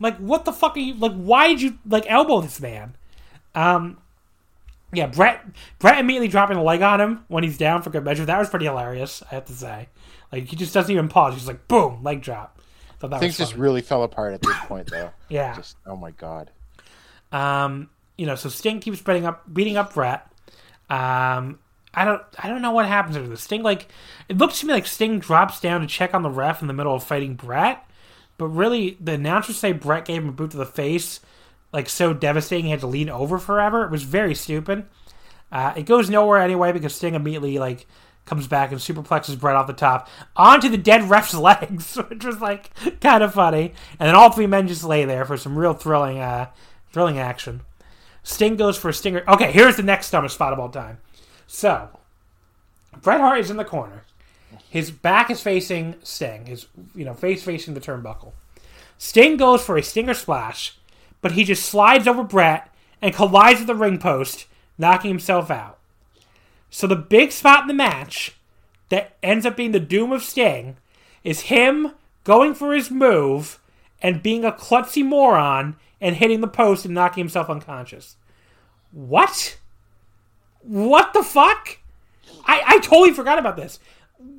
Like, 0.00 0.16
what 0.16 0.44
the 0.44 0.52
fuck 0.52 0.76
are 0.76 0.80
you, 0.80 0.94
like, 0.94 1.12
why 1.12 1.48
did 1.48 1.60
you, 1.60 1.78
like, 1.86 2.10
elbow 2.10 2.40
this 2.40 2.60
man? 2.60 2.96
Um, 3.54 3.98
yeah, 4.92 5.06
Brett 5.06 5.44
Bret 5.78 5.98
immediately 5.98 6.28
dropping 6.28 6.58
a 6.58 6.62
leg 6.62 6.82
on 6.82 7.00
him 7.00 7.24
when 7.28 7.44
he's 7.44 7.56
down 7.58 7.82
for 7.82 7.90
good 7.90 8.04
measure. 8.04 8.24
That 8.24 8.38
was 8.38 8.50
pretty 8.50 8.66
hilarious, 8.66 9.22
I 9.30 9.34
have 9.36 9.46
to 9.46 9.52
say. 9.52 9.88
Like, 10.30 10.44
he 10.44 10.56
just 10.56 10.74
doesn't 10.74 10.90
even 10.90 11.08
pause. 11.08 11.34
He's 11.34 11.46
like, 11.46 11.68
boom, 11.68 12.02
leg 12.02 12.22
drop. 12.22 12.58
Things 13.18 13.36
just 13.36 13.56
really 13.56 13.82
fell 13.82 14.02
apart 14.04 14.32
at 14.32 14.42
this 14.42 14.56
point, 14.66 14.90
though. 14.90 15.10
yeah. 15.28 15.56
Just, 15.56 15.76
oh 15.86 15.96
my 15.96 16.12
god. 16.12 16.50
Um, 17.32 17.90
you 18.16 18.26
know, 18.26 18.36
so 18.36 18.48
Sting 18.48 18.80
keeps 18.80 19.00
beating 19.00 19.26
up, 19.26 19.52
beating 19.52 19.76
up 19.76 19.94
Bret. 19.94 20.26
Um, 20.88 21.58
I 21.94 22.04
don't, 22.04 22.22
I 22.38 22.48
don't 22.48 22.62
know 22.62 22.70
what 22.70 22.86
happens 22.86 23.16
to 23.16 23.22
this. 23.22 23.42
Sting 23.42 23.62
like, 23.62 23.88
it 24.28 24.38
looks 24.38 24.60
to 24.60 24.66
me 24.66 24.74
like 24.74 24.86
Sting 24.86 25.18
drops 25.18 25.60
down 25.60 25.80
to 25.80 25.86
check 25.86 26.14
on 26.14 26.22
the 26.22 26.30
ref 26.30 26.62
in 26.62 26.68
the 26.68 26.74
middle 26.74 26.94
of 26.94 27.02
fighting 27.02 27.34
Bret, 27.34 27.84
but 28.38 28.46
really 28.48 28.96
the 29.00 29.12
announcers 29.12 29.58
say 29.58 29.72
Bret 29.72 30.04
gave 30.04 30.22
him 30.22 30.28
a 30.28 30.32
boot 30.32 30.52
to 30.52 30.56
the 30.56 30.66
face, 30.66 31.20
like 31.72 31.88
so 31.88 32.12
devastating 32.12 32.66
he 32.66 32.70
had 32.70 32.80
to 32.80 32.86
lean 32.86 33.08
over 33.08 33.38
forever. 33.38 33.84
It 33.84 33.90
was 33.90 34.02
very 34.02 34.34
stupid. 34.34 34.86
Uh, 35.50 35.74
it 35.76 35.84
goes 35.84 36.08
nowhere 36.08 36.38
anyway 36.38 36.72
because 36.72 36.94
Sting 36.94 37.14
immediately 37.14 37.58
like 37.58 37.86
comes 38.24 38.46
back 38.46 38.70
and 38.70 38.80
superplexes 38.80 39.38
Bret 39.38 39.56
off 39.56 39.66
the 39.66 39.72
top 39.72 40.08
onto 40.36 40.68
the 40.68 40.78
dead 40.78 41.08
ref's 41.10 41.34
legs, 41.38 41.96
which 41.96 42.24
was 42.24 42.40
like 42.40 42.70
kind 43.00 43.22
of 43.22 43.34
funny. 43.34 43.74
And 43.98 44.08
then 44.08 44.14
all 44.14 44.30
three 44.30 44.46
men 44.46 44.68
just 44.68 44.84
lay 44.84 45.04
there 45.04 45.24
for 45.24 45.36
some 45.36 45.58
real 45.58 45.74
thrilling, 45.74 46.18
uh, 46.18 46.50
thrilling 46.92 47.18
action. 47.18 47.62
Sting 48.22 48.56
goes 48.56 48.78
for 48.78 48.88
a 48.88 48.94
stinger. 48.94 49.24
Okay, 49.26 49.50
here's 49.50 49.76
the 49.76 49.82
next 49.82 50.10
dumbest 50.10 50.36
spot 50.36 50.52
of 50.52 50.60
all 50.60 50.68
time. 50.68 50.98
So, 51.46 51.88
Bret 53.00 53.20
Hart 53.20 53.40
is 53.40 53.50
in 53.50 53.56
the 53.56 53.64
corner. 53.64 54.04
His 54.68 54.90
back 54.90 55.28
is 55.28 55.42
facing 55.42 55.96
Sting. 56.02 56.46
His 56.46 56.66
you 56.94 57.04
know 57.04 57.14
face 57.14 57.42
facing 57.42 57.74
the 57.74 57.80
turnbuckle. 57.80 58.32
Sting 58.96 59.36
goes 59.36 59.64
for 59.64 59.76
a 59.76 59.82
stinger 59.82 60.14
splash, 60.14 60.78
but 61.22 61.32
he 61.32 61.44
just 61.44 61.64
slides 61.64 62.06
over 62.06 62.22
Bret 62.22 62.68
and 63.00 63.14
collides 63.14 63.60
with 63.60 63.68
the 63.68 63.74
ring 63.74 63.98
post, 63.98 64.46
knocking 64.76 65.10
himself 65.10 65.50
out. 65.50 65.78
So 66.68 66.86
the 66.86 66.96
big 66.96 67.32
spot 67.32 67.62
in 67.62 67.68
the 67.68 67.74
match 67.74 68.36
that 68.90 69.16
ends 69.22 69.46
up 69.46 69.56
being 69.56 69.72
the 69.72 69.80
doom 69.80 70.12
of 70.12 70.22
Sting 70.22 70.76
is 71.24 71.42
him 71.42 71.92
going 72.24 72.54
for 72.54 72.74
his 72.74 72.90
move 72.90 73.58
and 74.02 74.22
being 74.22 74.44
a 74.44 74.52
klutzy 74.52 75.04
moron 75.04 75.76
and 76.00 76.16
hitting 76.16 76.40
the 76.40 76.48
post 76.48 76.84
and 76.84 76.94
knocking 76.94 77.22
himself 77.22 77.48
unconscious. 77.48 78.16
What? 78.90 79.58
What 80.60 81.12
the 81.12 81.22
fuck? 81.22 81.78
I, 82.44 82.62
I 82.66 82.78
totally 82.78 83.12
forgot 83.12 83.38
about 83.38 83.56
this. 83.56 83.78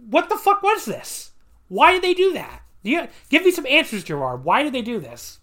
What 0.10 0.30
the 0.30 0.38
fuck 0.38 0.61
was 0.61 0.85
this? 0.85 1.31
Why 1.69 1.93
did 1.93 2.01
they 2.01 2.14
do 2.14 2.34
that? 2.34 2.61
You, 2.84 3.07
give 3.30 3.45
me 3.45 3.51
some 3.51 3.65
answers, 3.65 4.03
Gerard. 4.03 4.43
Why 4.43 4.61
did 4.61 4.73
they 4.73 4.81
do 4.81 4.99
this? 4.99 5.39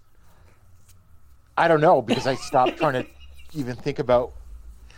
I 1.61 1.69
don't 1.69 1.83
know 1.83 2.01
because 2.01 2.27
I 2.27 2.37
stopped 2.37 2.79
trying 2.79 2.95
to 2.95 3.07
even 3.53 3.77
think 3.77 3.99
about 3.99 4.33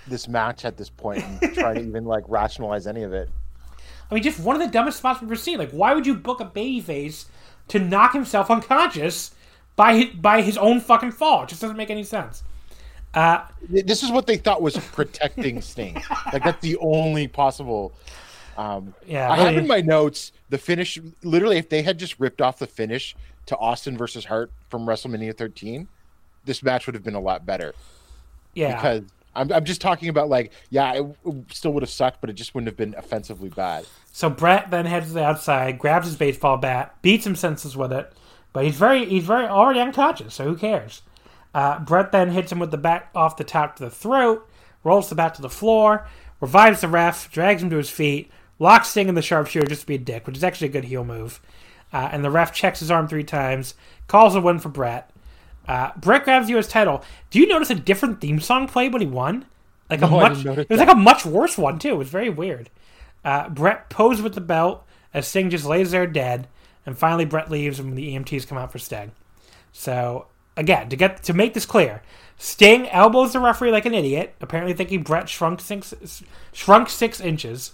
this 0.06 0.28
match 0.28 0.64
at 0.64 0.76
this 0.76 0.88
point 0.88 1.24
and 1.24 1.54
try 1.54 1.74
to 1.74 1.80
even 1.80 2.04
like 2.04 2.22
rationalize 2.28 2.86
any 2.86 3.02
of 3.02 3.12
it. 3.12 3.28
I 4.08 4.14
mean, 4.14 4.22
just 4.22 4.38
one 4.38 4.54
of 4.54 4.62
the 4.62 4.68
dumbest 4.68 4.98
spots 4.98 5.20
we've 5.20 5.28
ever 5.28 5.34
seen. 5.34 5.58
Like, 5.58 5.72
why 5.72 5.92
would 5.92 6.06
you 6.06 6.14
book 6.14 6.38
a 6.38 6.44
babyface 6.44 7.24
to 7.68 7.80
knock 7.80 8.12
himself 8.12 8.48
unconscious 8.48 9.32
by 9.74 9.94
his, 9.96 10.14
by 10.14 10.42
his 10.42 10.56
own 10.56 10.78
fucking 10.78 11.10
fall? 11.10 11.42
It 11.42 11.48
just 11.48 11.60
doesn't 11.60 11.76
make 11.76 11.90
any 11.90 12.04
sense. 12.04 12.44
Uh, 13.12 13.44
this 13.68 14.04
is 14.04 14.12
what 14.12 14.28
they 14.28 14.36
thought 14.36 14.62
was 14.62 14.76
protecting 14.92 15.60
Sting. 15.62 15.94
like 16.32 16.44
that's 16.44 16.62
the 16.62 16.76
only 16.76 17.26
possible. 17.26 17.92
Um, 18.56 18.94
yeah, 19.04 19.30
I 19.30 19.36
have 19.36 19.56
in 19.56 19.66
my 19.66 19.80
notes 19.80 20.30
the 20.48 20.58
finish. 20.58 20.98
Literally, 21.24 21.56
if 21.56 21.68
they 21.68 21.82
had 21.82 21.98
just 21.98 22.20
ripped 22.20 22.40
off 22.40 22.60
the 22.60 22.68
finish 22.68 23.16
to 23.46 23.56
Austin 23.56 23.98
versus 23.98 24.26
Hart 24.26 24.52
from 24.68 24.86
WrestleMania 24.86 25.36
13, 25.36 25.88
this 26.44 26.62
match 26.62 26.86
would 26.86 26.94
have 26.94 27.04
been 27.04 27.14
a 27.14 27.20
lot 27.20 27.46
better. 27.46 27.74
Yeah, 28.54 28.74
because 28.74 29.02
I'm, 29.34 29.52
I'm 29.52 29.64
just 29.64 29.80
talking 29.80 30.08
about 30.08 30.28
like, 30.28 30.52
yeah, 30.70 30.92
it, 30.94 31.16
it 31.24 31.52
still 31.52 31.72
would 31.72 31.82
have 31.82 31.90
sucked, 31.90 32.20
but 32.20 32.30
it 32.30 32.34
just 32.34 32.54
wouldn't 32.54 32.68
have 32.68 32.76
been 32.76 32.94
offensively 32.96 33.48
bad. 33.48 33.86
So 34.12 34.28
Bret 34.28 34.70
then 34.70 34.86
heads 34.86 35.08
to 35.08 35.14
the 35.14 35.24
outside, 35.24 35.78
grabs 35.78 36.06
his 36.06 36.16
baseball 36.16 36.58
bat, 36.58 36.94
beats 37.02 37.26
him 37.26 37.36
senseless 37.36 37.76
with 37.76 37.92
it, 37.92 38.12
but 38.52 38.64
he's 38.64 38.76
very 38.76 39.06
he's 39.06 39.24
very 39.24 39.46
already 39.46 39.80
unconscious, 39.80 40.34
so 40.34 40.44
who 40.44 40.56
cares? 40.56 41.02
Uh, 41.54 41.78
Bret 41.80 42.12
then 42.12 42.30
hits 42.30 42.50
him 42.50 42.58
with 42.58 42.70
the 42.70 42.78
bat 42.78 43.08
off 43.14 43.36
the 43.36 43.44
top 43.44 43.76
to 43.76 43.84
the 43.84 43.90
throat, 43.90 44.48
rolls 44.84 45.08
the 45.08 45.14
bat 45.14 45.34
to 45.34 45.42
the 45.42 45.50
floor, 45.50 46.06
revives 46.40 46.80
the 46.80 46.88
ref, 46.88 47.30
drags 47.30 47.62
him 47.62 47.70
to 47.70 47.76
his 47.76 47.90
feet, 47.90 48.30
locks 48.58 48.88
Sting 48.88 49.08
in 49.08 49.14
the 49.14 49.22
sharpshooter 49.22 49.66
just 49.66 49.82
to 49.82 49.86
be 49.86 49.96
a 49.96 49.98
dick, 49.98 50.26
which 50.26 50.36
is 50.36 50.44
actually 50.44 50.68
a 50.68 50.72
good 50.72 50.84
heel 50.84 51.04
move. 51.04 51.40
Uh, 51.92 52.08
and 52.10 52.24
the 52.24 52.30
ref 52.30 52.54
checks 52.54 52.80
his 52.80 52.90
arm 52.90 53.06
three 53.06 53.24
times, 53.24 53.74
calls 54.06 54.34
a 54.34 54.40
win 54.40 54.58
for 54.58 54.70
Bret. 54.70 55.10
Uh, 55.66 55.90
Bret 55.96 56.24
grabs 56.24 56.46
the 56.46 56.52
U.S. 56.52 56.68
title. 56.68 57.04
Do 57.30 57.38
you 57.38 57.46
notice 57.46 57.70
a 57.70 57.74
different 57.74 58.20
theme 58.20 58.40
song 58.40 58.66
played 58.66 58.92
when 58.92 59.02
he 59.02 59.08
won? 59.08 59.46
Like 59.88 60.02
a 60.02 60.06
no, 60.06 60.20
much, 60.20 60.44
it 60.44 60.70
was 60.70 60.78
like 60.78 60.88
a 60.88 60.94
much 60.94 61.26
worse 61.26 61.58
one 61.58 61.78
too. 61.78 61.90
It 61.90 61.98
was 61.98 62.08
very 62.08 62.30
weird. 62.30 62.70
Uh, 63.24 63.48
Bret 63.48 63.90
posed 63.90 64.22
with 64.22 64.34
the 64.34 64.40
belt 64.40 64.84
as 65.12 65.28
Sting 65.28 65.50
just 65.50 65.66
lays 65.66 65.90
there 65.90 66.06
dead, 66.06 66.48
and 66.86 66.98
finally 66.98 67.24
Bret 67.24 67.50
leaves 67.50 67.78
and 67.78 67.96
the 67.96 68.14
EMTs 68.14 68.46
come 68.46 68.58
out 68.58 68.72
for 68.72 68.78
Sting. 68.78 69.12
So 69.72 70.26
again, 70.56 70.88
to 70.88 70.96
get 70.96 71.22
to 71.24 71.32
make 71.32 71.54
this 71.54 71.66
clear, 71.66 72.02
Sting 72.38 72.88
elbows 72.88 73.32
the 73.32 73.40
referee 73.40 73.70
like 73.70 73.86
an 73.86 73.94
idiot, 73.94 74.34
apparently 74.40 74.74
thinking 74.74 75.02
Bret 75.02 75.28
shrunk 75.28 75.60
six 75.60 75.94
shrunk 76.52 76.88
six 76.88 77.20
inches. 77.20 77.72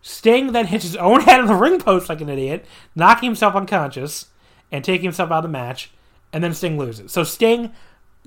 Sting 0.00 0.52
then 0.52 0.66
hits 0.66 0.84
his 0.84 0.96
own 0.96 1.20
head 1.22 1.40
on 1.40 1.46
the 1.46 1.54
ring 1.54 1.80
post 1.80 2.08
like 2.08 2.20
an 2.20 2.28
idiot, 2.28 2.64
knocking 2.94 3.28
himself 3.28 3.54
unconscious 3.54 4.26
and 4.70 4.84
taking 4.84 5.04
himself 5.04 5.30
out 5.30 5.38
of 5.38 5.42
the 5.42 5.48
match, 5.48 5.90
and 6.32 6.42
then 6.42 6.54
Sting 6.54 6.78
loses. 6.78 7.12
So 7.12 7.24
Sting, 7.24 7.72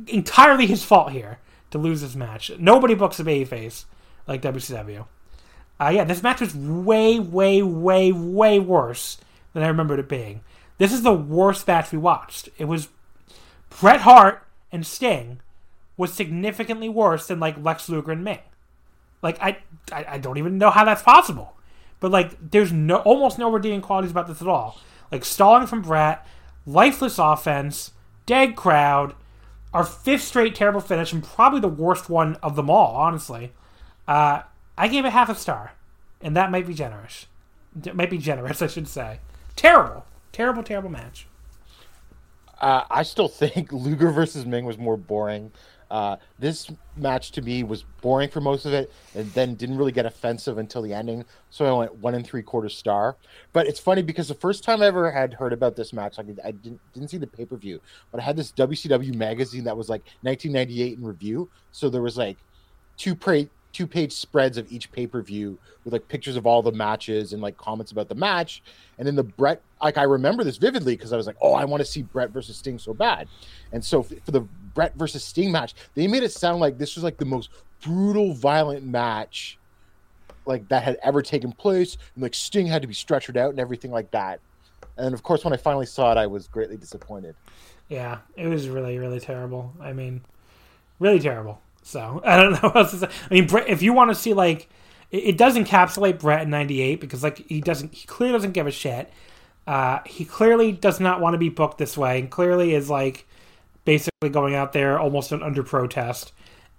entirely 0.07 0.67
his 0.67 0.83
fault 0.83 1.11
here 1.11 1.39
to 1.71 1.77
lose 1.77 2.01
this 2.01 2.15
match. 2.15 2.51
Nobody 2.59 2.95
books 2.95 3.19
a 3.19 3.23
babyface 3.23 3.85
like 4.27 4.41
WCW. 4.41 5.05
Uh, 5.79 5.91
yeah, 5.93 6.03
this 6.03 6.23
match 6.23 6.41
was 6.41 6.55
way, 6.55 7.19
way, 7.19 7.61
way, 7.61 8.11
way 8.11 8.59
worse 8.59 9.17
than 9.53 9.63
I 9.63 9.67
remembered 9.67 9.99
it 9.99 10.07
being. 10.07 10.41
This 10.77 10.93
is 10.93 11.03
the 11.03 11.13
worst 11.13 11.67
match 11.67 11.91
we 11.91 11.97
watched. 11.97 12.49
It 12.57 12.65
was 12.65 12.89
Bret 13.69 14.01
Hart 14.01 14.45
and 14.71 14.85
Sting 14.85 15.39
was 15.97 16.13
significantly 16.13 16.89
worse 16.89 17.27
than 17.27 17.39
like 17.39 17.61
Lex 17.61 17.89
Luger 17.89 18.11
and 18.11 18.23
Meng. 18.23 18.39
Like 19.21 19.41
I, 19.41 19.57
I, 19.91 20.05
I 20.09 20.17
don't 20.17 20.37
even 20.37 20.57
know 20.57 20.69
how 20.69 20.85
that's 20.85 21.01
possible. 21.01 21.55
But 21.99 22.11
like, 22.11 22.51
there's 22.51 22.71
no 22.71 22.97
almost 22.97 23.39
no 23.39 23.49
redeeming 23.49 23.81
qualities 23.81 24.11
about 24.11 24.27
this 24.27 24.41
at 24.41 24.47
all. 24.47 24.79
Like 25.11 25.25
stalling 25.25 25.67
from 25.67 25.81
Bret, 25.81 26.25
lifeless 26.65 27.17
offense, 27.17 27.91
dead 28.25 28.55
crowd, 28.55 29.15
our 29.73 29.83
fifth 29.83 30.23
straight 30.23 30.55
terrible 30.55 30.81
finish, 30.81 31.11
and 31.11 31.23
probably 31.23 31.59
the 31.59 31.67
worst 31.67 32.09
one 32.09 32.35
of 32.35 32.55
them 32.55 32.69
all. 32.69 32.95
Honestly, 32.95 33.51
uh, 34.07 34.41
I 34.77 34.87
gave 34.87 35.05
it 35.05 35.11
half 35.11 35.29
a 35.29 35.35
star, 35.35 35.73
and 36.21 36.35
that 36.35 36.51
might 36.51 36.67
be 36.67 36.73
generous. 36.73 37.27
It 37.83 37.95
might 37.95 38.09
be 38.09 38.17
generous, 38.17 38.61
I 38.61 38.67
should 38.67 38.87
say. 38.87 39.19
Terrible, 39.55 40.05
terrible, 40.31 40.63
terrible 40.63 40.89
match. 40.89 41.27
Uh, 42.59 42.83
I 42.89 43.03
still 43.03 43.27
think 43.27 43.71
Luger 43.71 44.11
versus 44.11 44.45
Meng 44.45 44.65
was 44.65 44.77
more 44.77 44.97
boring. 44.97 45.51
Uh, 45.89 46.17
this 46.39 46.69
match 46.97 47.31
to 47.31 47.41
me 47.41 47.63
was 47.63 47.83
boring 48.01 48.29
for 48.29 48.41
most 48.41 48.65
of 48.65 48.73
it, 48.73 48.91
and 49.13 49.31
then 49.33 49.55
didn't 49.55 49.77
really 49.77 49.91
get 49.91 50.05
offensive 50.05 50.57
until 50.57 50.81
the 50.81 50.93
ending. 50.93 51.25
So 51.49 51.65
I 51.65 51.77
went 51.77 51.95
one 51.95 52.15
and 52.15 52.25
three 52.25 52.41
quarter 52.41 52.69
star. 52.69 53.15
But 53.53 53.67
it's 53.67 53.79
funny 53.79 54.01
because 54.01 54.27
the 54.27 54.33
first 54.33 54.63
time 54.63 54.81
I 54.81 54.87
ever 54.87 55.11
had 55.11 55.33
heard 55.33 55.53
about 55.53 55.75
this 55.75 55.93
match, 55.93 56.17
like 56.17 56.27
I 56.43 56.51
didn't 56.51 56.79
didn't 56.93 57.09
see 57.09 57.17
the 57.17 57.27
pay 57.27 57.45
per 57.45 57.57
view, 57.57 57.81
but 58.11 58.19
I 58.19 58.23
had 58.23 58.35
this 58.35 58.51
WCW 58.51 59.15
magazine 59.15 59.63
that 59.65 59.77
was 59.77 59.89
like 59.89 60.01
1998 60.21 60.97
in 60.97 61.03
review. 61.03 61.49
So 61.71 61.89
there 61.89 62.01
was 62.01 62.17
like 62.17 62.37
two 62.97 63.15
pre 63.15 63.49
two 63.75 63.85
page 63.85 64.13
spreads 64.13 64.57
of 64.57 64.71
each 64.71 64.89
pay 64.93 65.05
per 65.05 65.21
view 65.21 65.57
with 65.83 65.91
like 65.91 66.07
pictures 66.07 66.37
of 66.37 66.47
all 66.47 66.61
the 66.61 66.71
matches 66.71 67.33
and 67.33 67.41
like 67.41 67.57
comments 67.57 67.91
about 67.91 68.07
the 68.07 68.15
match. 68.15 68.63
And 68.97 69.05
then 69.05 69.17
the 69.17 69.23
Bret, 69.23 69.61
like 69.83 69.97
I 69.97 70.03
remember 70.03 70.45
this 70.45 70.55
vividly 70.55 70.95
because 70.95 71.11
I 71.11 71.17
was 71.17 71.27
like, 71.27 71.35
oh, 71.41 71.53
I 71.53 71.65
want 71.65 71.81
to 71.81 71.85
see 71.85 72.01
Bret 72.01 72.29
versus 72.29 72.55
Sting 72.55 72.79
so 72.79 72.93
bad. 72.93 73.27
And 73.73 73.83
so 73.83 74.01
for 74.01 74.31
the 74.31 74.47
Bret 74.75 74.93
versus 74.95 75.23
Sting 75.23 75.51
match, 75.51 75.73
they 75.95 76.05
made 76.05 76.21
it 76.21 76.31
sound 76.31 76.59
like 76.59 76.77
this 76.77 76.93
was 76.95 77.03
like 77.03 77.17
the 77.17 77.25
most 77.25 77.49
brutal, 77.81 78.33
violent 78.33 78.85
match 78.85 79.57
like 80.45 80.67
that 80.69 80.83
had 80.83 80.97
ever 81.01 81.23
taken 81.23 81.51
place, 81.51 81.97
and 82.13 82.21
like 82.21 82.35
Sting 82.35 82.67
had 82.67 82.83
to 82.83 82.87
be 82.87 82.93
stretchered 82.93 83.37
out 83.37 83.49
and 83.49 83.59
everything 83.59 83.89
like 83.89 84.11
that. 84.11 84.39
And 84.97 85.13
of 85.13 85.23
course, 85.23 85.43
when 85.43 85.53
I 85.53 85.57
finally 85.57 85.85
saw 85.85 86.11
it, 86.11 86.17
I 86.17 86.27
was 86.27 86.47
greatly 86.47 86.77
disappointed. 86.77 87.35
Yeah, 87.89 88.19
it 88.35 88.47
was 88.47 88.69
really, 88.69 88.97
really 88.97 89.19
terrible. 89.19 89.73
I 89.79 89.93
mean, 89.93 90.21
really 90.99 91.19
terrible. 91.19 91.61
So 91.83 92.21
I 92.25 92.37
don't 92.37 92.51
know 92.51 92.69
what 92.69 92.75
else 92.75 92.91
to 92.91 92.97
say. 92.97 93.09
I 93.29 93.33
mean, 93.33 93.47
Bret, 93.47 93.67
if 93.67 93.81
you 93.81 93.93
want 93.93 94.11
to 94.11 94.15
see 94.15 94.33
like, 94.33 94.69
it, 95.11 95.37
does 95.37 95.55
encapsulate 95.55 96.19
Bret 96.19 96.43
in 96.43 96.49
'98 96.49 96.99
because 96.99 97.23
like 97.23 97.45
he 97.47 97.61
doesn't, 97.61 97.93
he 97.93 98.05
clearly 98.07 98.33
doesn't 98.33 98.51
give 98.51 98.67
a 98.67 98.71
shit. 98.71 99.11
Uh, 99.67 99.99
he 100.05 100.25
clearly 100.25 100.71
does 100.71 100.99
not 100.99 101.21
want 101.21 101.33
to 101.33 101.37
be 101.37 101.49
booked 101.49 101.77
this 101.77 101.97
way, 101.97 102.19
and 102.19 102.29
clearly 102.29 102.73
is 102.73 102.89
like 102.89 103.25
basically 103.85 104.29
going 104.29 104.55
out 104.55 104.73
there 104.73 104.99
almost 104.99 105.31
under 105.31 105.63
protest. 105.63 106.33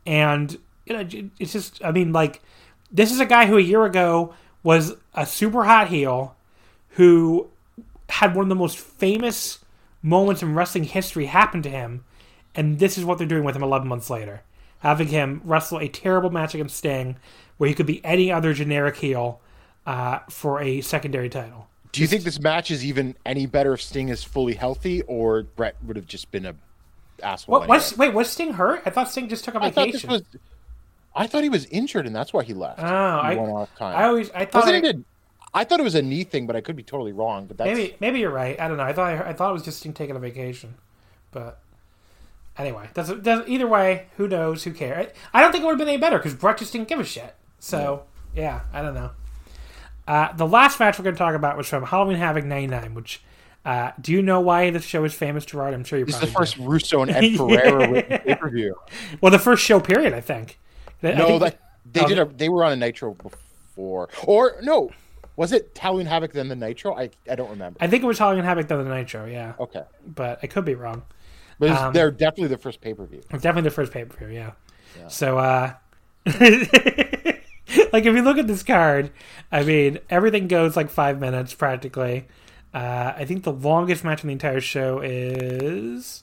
And 0.04 0.58
you 0.84 0.94
know, 0.94 1.28
it's 1.38 1.52
just, 1.52 1.84
I 1.84 1.92
mean, 1.92 2.12
like 2.12 2.42
this 2.90 3.10
is 3.10 3.20
a 3.20 3.26
guy 3.26 3.46
who 3.46 3.58
a 3.58 3.62
year 3.62 3.84
ago 3.84 4.34
was 4.62 4.94
a 5.14 5.26
super 5.26 5.64
hot 5.64 5.88
heel 5.88 6.36
who 6.90 7.48
had 8.08 8.34
one 8.34 8.44
of 8.44 8.48
the 8.48 8.54
most 8.54 8.78
famous 8.78 9.58
moments 10.02 10.42
in 10.42 10.54
wrestling 10.54 10.84
history 10.84 11.26
happen 11.26 11.62
to 11.62 11.70
him, 11.70 12.04
and 12.54 12.78
this 12.78 12.96
is 12.96 13.04
what 13.04 13.18
they're 13.18 13.26
doing 13.26 13.44
with 13.44 13.56
him 13.56 13.62
11 13.62 13.88
months 13.88 14.10
later 14.10 14.42
having 14.80 15.08
him 15.08 15.40
wrestle 15.44 15.78
a 15.78 15.88
terrible 15.88 16.30
match 16.30 16.54
against 16.54 16.76
Sting, 16.76 17.16
where 17.56 17.68
he 17.68 17.74
could 17.74 17.86
be 17.86 18.04
any 18.04 18.30
other 18.30 18.52
generic 18.52 18.96
heel 18.96 19.40
uh, 19.86 20.20
for 20.30 20.60
a 20.60 20.80
secondary 20.80 21.28
title. 21.28 21.68
Do 21.92 22.02
you 22.02 22.06
think 22.06 22.24
this 22.24 22.40
match 22.40 22.70
is 22.70 22.84
even 22.84 23.16
any 23.24 23.46
better 23.46 23.72
if 23.72 23.82
Sting 23.82 24.10
is 24.10 24.22
fully 24.22 24.54
healthy, 24.54 25.02
or 25.02 25.44
Bret 25.44 25.76
would 25.84 25.96
have 25.96 26.06
just 26.06 26.30
been 26.30 26.44
a 26.44 26.54
asshole? 27.22 27.60
What, 27.60 27.68
was, 27.68 27.97
wait, 27.97 28.14
was 28.14 28.30
Sting 28.30 28.55
hurt? 28.55 28.82
I 28.86 28.90
thought 28.90 29.10
Sting 29.10 29.28
just 29.28 29.44
took 29.44 29.55
a 29.55 29.59
I 29.59 29.70
thought, 29.70 29.86
vacation. 29.86 30.10
this 30.10 30.20
was, 30.20 30.40
I 31.14 31.26
thought 31.26 31.43
he 31.43 31.48
was 31.48 31.64
injured, 31.66 32.06
and 32.06 32.14
that's 32.14 32.32
why 32.32 32.44
he 32.44 32.55
left. 32.55 32.80
Oh, 32.80 32.84
I, 32.84 33.34
went 33.34 33.51
off 33.51 33.74
time. 33.76 33.97
I 33.97 34.05
always 34.05 34.30
I 34.32 34.44
thought 34.44 34.68
I, 34.68 34.76
it 34.76 34.97
I 35.55 35.64
thought 35.64 35.80
it 35.80 35.84
was 35.84 35.94
a 35.94 36.02
knee 36.02 36.24
thing, 36.24 36.47
but 36.47 36.55
I 36.55 36.60
could 36.60 36.76
be 36.76 36.82
totally 36.82 37.12
wrong. 37.12 37.47
But 37.47 37.56
that's 37.56 37.68
maybe 37.68 37.97
maybe 37.98 38.18
you're 38.18 38.30
right. 38.30 38.60
I 38.60 38.68
don't 38.68 38.76
know. 38.76 38.82
I 38.82 38.93
thought 38.93 39.10
I, 39.10 39.30
I 39.30 39.32
thought 39.32 39.51
it 39.51 39.55
was 39.55 39.62
just 39.62 39.78
Sting 39.78 39.94
taking 39.94 40.14
a 40.14 40.18
vacation, 40.18 40.74
but 41.30 41.59
anyway, 42.59 42.90
doesn't, 42.93 43.22
doesn't 43.22 43.48
either 43.48 43.66
way. 43.66 44.09
Who 44.18 44.28
knows? 44.28 44.64
Who 44.64 44.72
cares? 44.72 45.10
I, 45.32 45.40
don't 45.40 45.52
think 45.52 45.62
it 45.62 45.66
would 45.66 45.72
have 45.72 45.78
been 45.78 45.88
any 45.88 45.97
better 45.97 46.18
because 46.18 46.34
Bret 46.34 46.59
just 46.59 46.72
didn't 46.72 46.88
give 46.88 47.01
a 47.01 47.05
shit. 47.05 47.34
So 47.59 48.05
yeah, 48.34 48.60
I 48.72 48.82
don't 48.82 48.94
know. 48.94 49.12
Uh, 50.06 50.32
the 50.34 50.47
last 50.47 50.78
match 50.78 50.98
we're 50.98 51.05
going 51.05 51.16
to 51.16 51.18
talk 51.18 51.34
about 51.34 51.56
was 51.56 51.66
from 51.66 51.84
Halloween 51.84 52.18
Havoc 52.18 52.44
'99, 52.44 52.94
which. 52.94 53.22
Uh, 53.66 53.90
do 54.01 54.12
you 54.12 54.22
know 54.22 54.40
why 54.40 54.70
this 54.70 54.84
show 54.84 55.02
is 55.05 55.12
famous, 55.12 55.44
Gerard? 55.44 55.74
I'm 55.74 55.82
sure 55.84 55.98
you 55.98 56.05
this 56.05 56.14
is 56.14 56.20
the 56.20 56.26
first 56.28 56.56
do. 56.56 56.62
Russo 56.62 57.02
and 57.02 57.10
Ed 57.14 57.36
Ferrara 57.36 58.02
pay 58.02 58.34
per 58.36 58.48
view. 58.48 58.76
Well, 59.20 59.32
the 59.32 59.40
first 59.40 59.64
show 59.64 59.80
period, 59.80 60.12
I 60.14 60.20
think. 60.20 60.59
I 61.02 61.12
No, 61.12 61.26
think- 61.26 61.40
that 61.43 61.59
they 61.93 62.01
oh, 62.02 62.06
did. 62.09 62.18
A, 62.18 62.24
they 62.26 62.48
were 62.48 62.62
on 62.64 62.72
a 62.72 62.76
Nitro 62.76 63.14
before, 63.14 64.09
or 64.24 64.56
no, 64.62 64.90
was 65.34 65.52
it 65.52 65.76
Halloween 65.80 66.06
Havoc 66.06 66.32
then 66.32 66.48
the 66.48 66.55
Nitro? 66.56 66.97
I 66.97 67.10
I 67.30 67.34
don't 67.34 67.51
remember. 67.51 67.76
I 67.82 67.88
think 67.88 68.02
it 68.05 68.06
was 68.06 68.18
Halloween 68.20 68.44
Havoc 68.44 68.68
then 68.68 68.84
the 68.84 68.94
Nitro, 68.94 69.26
yeah, 69.26 69.55
Okay, 69.59 69.82
but 70.06 70.38
I 70.43 70.47
could 70.47 70.64
be 70.64 70.74
wrong. 70.76 71.02
but 71.59 71.70
Um, 71.70 71.93
they're 71.93 72.10
definitely 72.12 72.48
the 72.48 72.59
first 72.59 72.80
pay 72.80 72.94
per 72.94 73.05
view. 73.05 73.20
Definitely 73.30 73.62
the 73.62 73.70
first 73.70 73.93
pay 73.93 74.05
per 74.05 74.26
view, 74.26 74.36
yeah. 74.36 74.52
So, 75.09 75.38
uh, 75.38 75.74
like 76.26 78.05
if 78.05 78.14
you 78.14 78.22
look 78.22 78.38
at 78.38 78.47
this 78.47 78.62
card, 78.62 79.10
I 79.52 79.62
mean, 79.62 79.98
everything 80.10 80.48
goes 80.48 80.76
like 80.76 80.88
five 80.90 81.20
minutes 81.20 81.55
practically. 81.55 82.26
Uh, 82.77 83.15
I 83.16 83.24
think 83.24 83.44
the 83.44 83.53
longest 83.53 84.05
match 84.05 84.23
in 84.23 84.27
the 84.28 84.32
entire 84.32 84.61
show 84.61 85.01
is 85.03 86.23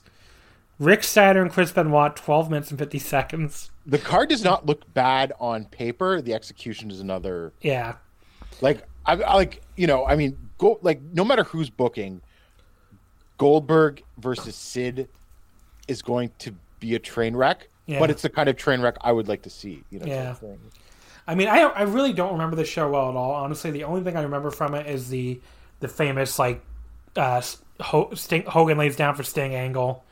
Rick 0.78 1.02
Steiner 1.02 1.42
and 1.42 1.50
Chris 1.50 1.72
Benoit, 1.72 2.14
twelve 2.14 2.48
minutes 2.48 2.70
and 2.70 2.78
fifty 2.78 3.00
seconds. 3.00 3.72
The 3.84 3.98
card 3.98 4.28
does 4.28 4.44
not 4.44 4.64
look 4.64 4.94
bad 4.94 5.32
on 5.40 5.64
paper. 5.64 6.22
The 6.22 6.32
execution 6.32 6.92
is 6.92 7.00
another. 7.00 7.52
Yeah, 7.60 7.96
Like 8.60 8.86
I, 9.04 9.14
I 9.14 9.34
like 9.34 9.62
you 9.76 9.88
know. 9.88 10.06
I 10.06 10.14
mean, 10.14 10.38
go 10.58 10.78
like 10.80 11.00
no 11.12 11.24
matter 11.24 11.42
who's 11.42 11.70
booking, 11.70 12.20
Goldberg 13.36 14.04
versus 14.18 14.54
Sid 14.54 15.08
is 15.88 16.02
going 16.02 16.30
to 16.38 16.54
be 16.78 16.94
a 16.94 17.00
train 17.00 17.34
wreck. 17.34 17.68
Yeah. 17.86 17.98
But 17.98 18.10
it's 18.10 18.22
the 18.22 18.30
kind 18.30 18.48
of 18.48 18.56
train 18.56 18.80
wreck 18.80 18.96
I 19.00 19.10
would 19.10 19.26
like 19.26 19.42
to 19.42 19.50
see. 19.50 19.82
You 19.90 19.98
know. 19.98 20.06
Yeah. 20.06 20.34
sort 20.34 20.52
of. 20.52 20.60
I 21.26 21.34
mean, 21.34 21.48
I 21.48 21.62
I 21.62 21.82
really 21.82 22.12
don't 22.12 22.30
remember 22.30 22.54
the 22.54 22.64
show 22.64 22.88
well 22.90 23.10
at 23.10 23.16
all. 23.16 23.32
Honestly, 23.32 23.72
the 23.72 23.82
only 23.82 24.04
thing 24.04 24.16
I 24.16 24.22
remember 24.22 24.52
from 24.52 24.74
it 24.76 24.86
is 24.86 25.08
the 25.08 25.40
the 25.80 25.88
famous 25.88 26.38
like 26.38 26.62
uh, 27.16 27.40
Sting, 28.14 28.44
Hogan 28.44 28.78
lays 28.78 28.96
down 28.96 29.14
for 29.14 29.22
Sting 29.22 29.54
angle, 29.54 30.04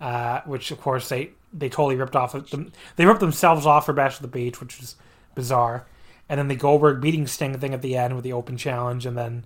uh, 0.00 0.40
which 0.46 0.70
of 0.70 0.80
course 0.80 1.08
they 1.08 1.30
they 1.52 1.68
totally 1.68 1.96
ripped 1.96 2.16
off 2.16 2.34
of 2.34 2.50
them. 2.50 2.72
They 2.96 3.06
ripped 3.06 3.20
themselves 3.20 3.66
off 3.66 3.86
for 3.86 3.92
Bash 3.92 4.16
at 4.16 4.22
the 4.22 4.28
Beach, 4.28 4.60
which 4.60 4.78
was 4.80 4.96
bizarre. 5.34 5.86
And 6.28 6.38
then 6.38 6.48
the 6.48 6.56
Goldberg 6.56 7.00
beating 7.00 7.26
Sting 7.26 7.58
thing 7.58 7.72
at 7.72 7.80
the 7.80 7.96
end 7.96 8.14
with 8.14 8.22
the 8.24 8.34
open 8.34 8.56
challenge, 8.58 9.06
and 9.06 9.16
then 9.16 9.44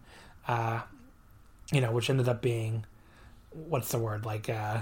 uh, 0.49 0.81
you 1.73 1.81
know, 1.81 1.93
which 1.93 2.11
ended 2.11 2.29
up 2.29 2.43
being 2.43 2.85
what's 3.51 3.91
the 3.93 3.99
word 3.99 4.25
like 4.25 4.49
uh, 4.49 4.81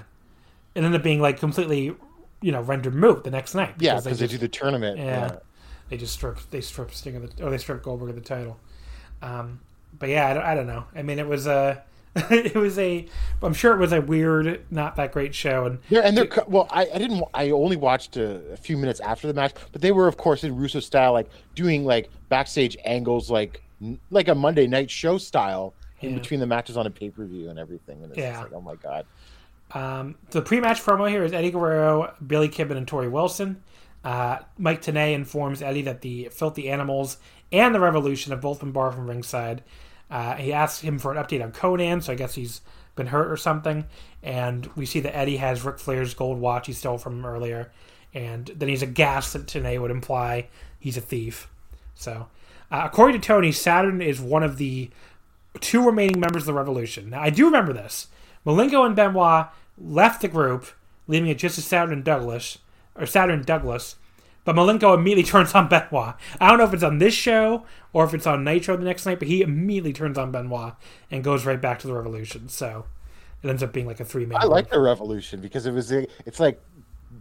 it 0.74 0.78
ended 0.82 0.94
up 0.94 1.02
being 1.02 1.20
like 1.20 1.38
completely 1.38 1.94
you 2.40 2.52
know 2.52 2.62
rendered 2.62 2.94
moot 2.94 3.24
the 3.24 3.30
next 3.30 3.54
night. 3.54 3.74
Yeah, 3.78 3.96
because 3.96 4.18
they, 4.18 4.26
just- 4.26 4.32
do 4.32 4.38
the 4.38 4.48
tournament. 4.48 4.98
yeah. 4.98 5.36
They 5.88 5.96
just 5.96 6.14
stripped 6.14 6.50
they 6.52 6.60
stripped 6.60 6.94
Sting 6.94 7.16
of 7.16 7.36
the 7.36 7.44
or 7.44 7.50
they 7.50 7.58
stripped 7.58 7.82
Goldberg 7.82 8.10
of 8.10 8.14
the 8.14 8.20
title. 8.22 8.58
Um, 9.22 9.60
but 9.98 10.08
yeah, 10.08 10.28
I 10.28 10.34
don't, 10.34 10.42
I 10.42 10.54
don't 10.54 10.66
know. 10.66 10.84
I 10.94 11.02
mean, 11.02 11.18
it 11.18 11.26
was 11.26 11.46
a 11.46 11.82
it 12.16 12.54
was 12.56 12.78
a 12.78 13.06
I'm 13.42 13.54
sure 13.54 13.72
it 13.74 13.78
was 13.78 13.92
a 13.92 14.00
weird, 14.00 14.64
not 14.70 14.96
that 14.96 15.12
great 15.12 15.34
show, 15.34 15.66
and 15.66 15.78
Yeah, 15.88 16.00
and 16.00 16.16
they're 16.16 16.26
co- 16.26 16.44
well. 16.48 16.66
I, 16.70 16.88
I 16.92 16.98
didn't. 16.98 17.22
I 17.34 17.50
only 17.50 17.76
watched 17.76 18.16
a, 18.16 18.52
a 18.52 18.56
few 18.56 18.76
minutes 18.76 18.98
after 19.00 19.28
the 19.28 19.34
match, 19.34 19.52
but 19.72 19.80
they 19.80 19.92
were, 19.92 20.08
of 20.08 20.16
course, 20.16 20.42
in 20.42 20.56
Russo 20.56 20.80
style, 20.80 21.12
like 21.12 21.28
doing 21.54 21.84
like 21.84 22.10
backstage 22.28 22.76
angles, 22.84 23.30
like 23.30 23.62
like 24.10 24.28
a 24.28 24.34
Monday 24.34 24.66
night 24.66 24.90
show 24.90 25.18
style 25.18 25.72
in 26.00 26.10
Yeah. 26.10 26.18
between 26.18 26.40
the 26.40 26.46
matches 26.46 26.76
on 26.76 26.86
a 26.86 26.90
pay 26.90 27.10
per 27.10 27.24
view 27.26 27.48
and 27.48 27.58
everything. 27.58 28.02
And 28.02 28.10
it's 28.10 28.18
Yeah. 28.18 28.32
just 28.32 28.42
like, 28.44 28.52
oh 28.54 28.60
my 28.60 28.74
god. 28.76 29.06
Um, 29.72 30.16
the 30.32 30.42
pre-match 30.42 30.82
promo 30.82 31.08
here 31.08 31.22
is 31.22 31.32
Eddie 31.32 31.52
Guerrero, 31.52 32.12
Billy 32.26 32.48
Kidman, 32.48 32.76
and 32.76 32.86
Torrie 32.88 33.10
Wilson. 33.10 33.62
Uh, 34.02 34.38
Mike 34.58 34.82
Tenay 34.82 35.12
informs 35.14 35.62
Eddie 35.62 35.82
that 35.82 36.00
the 36.00 36.28
Filthy 36.32 36.68
Animals 36.68 37.18
and 37.52 37.74
the 37.74 37.80
Revolution 37.80 38.32
have 38.32 38.40
both 38.40 38.60
been 38.60 38.72
barred 38.72 38.94
from 38.94 39.08
ringside. 39.08 39.62
Uh, 40.10 40.34
he 40.34 40.52
asks 40.52 40.80
him 40.80 40.98
for 40.98 41.12
an 41.12 41.22
update 41.22 41.42
on 41.42 41.52
Konnan, 41.52 42.02
so 42.02 42.12
I 42.12 42.16
guess 42.16 42.34
he's 42.34 42.60
been 42.96 43.08
hurt 43.08 43.30
or 43.30 43.36
something. 43.36 43.86
And 44.22 44.68
we 44.76 44.86
see 44.86 45.00
that 45.00 45.16
Eddie 45.16 45.36
has 45.36 45.64
Ric 45.64 45.78
Flair's 45.78 46.14
gold 46.14 46.38
watch 46.38 46.66
he 46.66 46.72
stole 46.72 46.98
from 46.98 47.18
him 47.18 47.26
earlier. 47.26 47.70
And 48.12 48.46
then 48.46 48.68
he's 48.68 48.82
aghast 48.82 49.32
that 49.32 49.46
Tenay 49.46 49.80
would 49.80 49.90
imply 49.90 50.48
he's 50.78 50.96
a 50.96 51.00
thief. 51.00 51.48
So, 51.94 52.28
uh, 52.70 52.82
according 52.84 53.20
to 53.20 53.26
Tony, 53.26 53.52
Saturn 53.52 54.02
is 54.02 54.20
one 54.20 54.42
of 54.42 54.56
the 54.56 54.90
two 55.60 55.84
remaining 55.84 56.18
members 56.20 56.42
of 56.42 56.46
the 56.46 56.54
Revolution. 56.54 57.10
Now, 57.10 57.20
I 57.20 57.30
do 57.30 57.46
remember 57.46 57.72
this. 57.72 58.08
Malenko 58.44 58.86
and 58.86 58.96
Benoit 58.96 59.46
left 59.78 60.22
the 60.22 60.28
group, 60.28 60.66
leaving 61.06 61.28
it 61.28 61.38
just 61.38 61.58
as 61.58 61.64
Saturn 61.64 61.92
and 61.92 62.04
Douglas, 62.04 62.58
or 62.96 63.06
Saturn 63.06 63.36
and 63.36 63.46
Douglas. 63.46 63.96
But 64.44 64.56
Malenko 64.56 64.94
immediately 64.94 65.22
turns 65.30 65.54
on 65.54 65.68
Benoit. 65.68 66.14
I 66.40 66.48
don't 66.48 66.58
know 66.58 66.64
if 66.64 66.74
it's 66.74 66.82
on 66.82 66.98
this 66.98 67.14
show 67.14 67.64
or 67.92 68.04
if 68.04 68.14
it's 68.14 68.26
on 68.26 68.44
Nitro 68.44 68.76
the 68.76 68.84
next 68.84 69.06
night, 69.06 69.18
but 69.18 69.28
he 69.28 69.42
immediately 69.42 69.92
turns 69.92 70.18
on 70.18 70.32
Benoit 70.32 70.74
and 71.10 71.24
goes 71.24 71.44
right 71.44 71.60
back 71.60 71.78
to 71.80 71.86
the 71.86 71.94
Revolution. 71.94 72.48
So 72.48 72.86
it 73.42 73.48
ends 73.48 73.62
up 73.62 73.72
being 73.72 73.86
like 73.86 74.00
a 74.00 74.04
three 74.04 74.26
man. 74.26 74.38
I 74.40 74.44
like 74.44 74.70
the 74.70 74.80
Revolution 74.80 75.40
because 75.40 75.66
it 75.66 75.72
was. 75.72 75.90
It's 75.90 76.40
like 76.40 76.60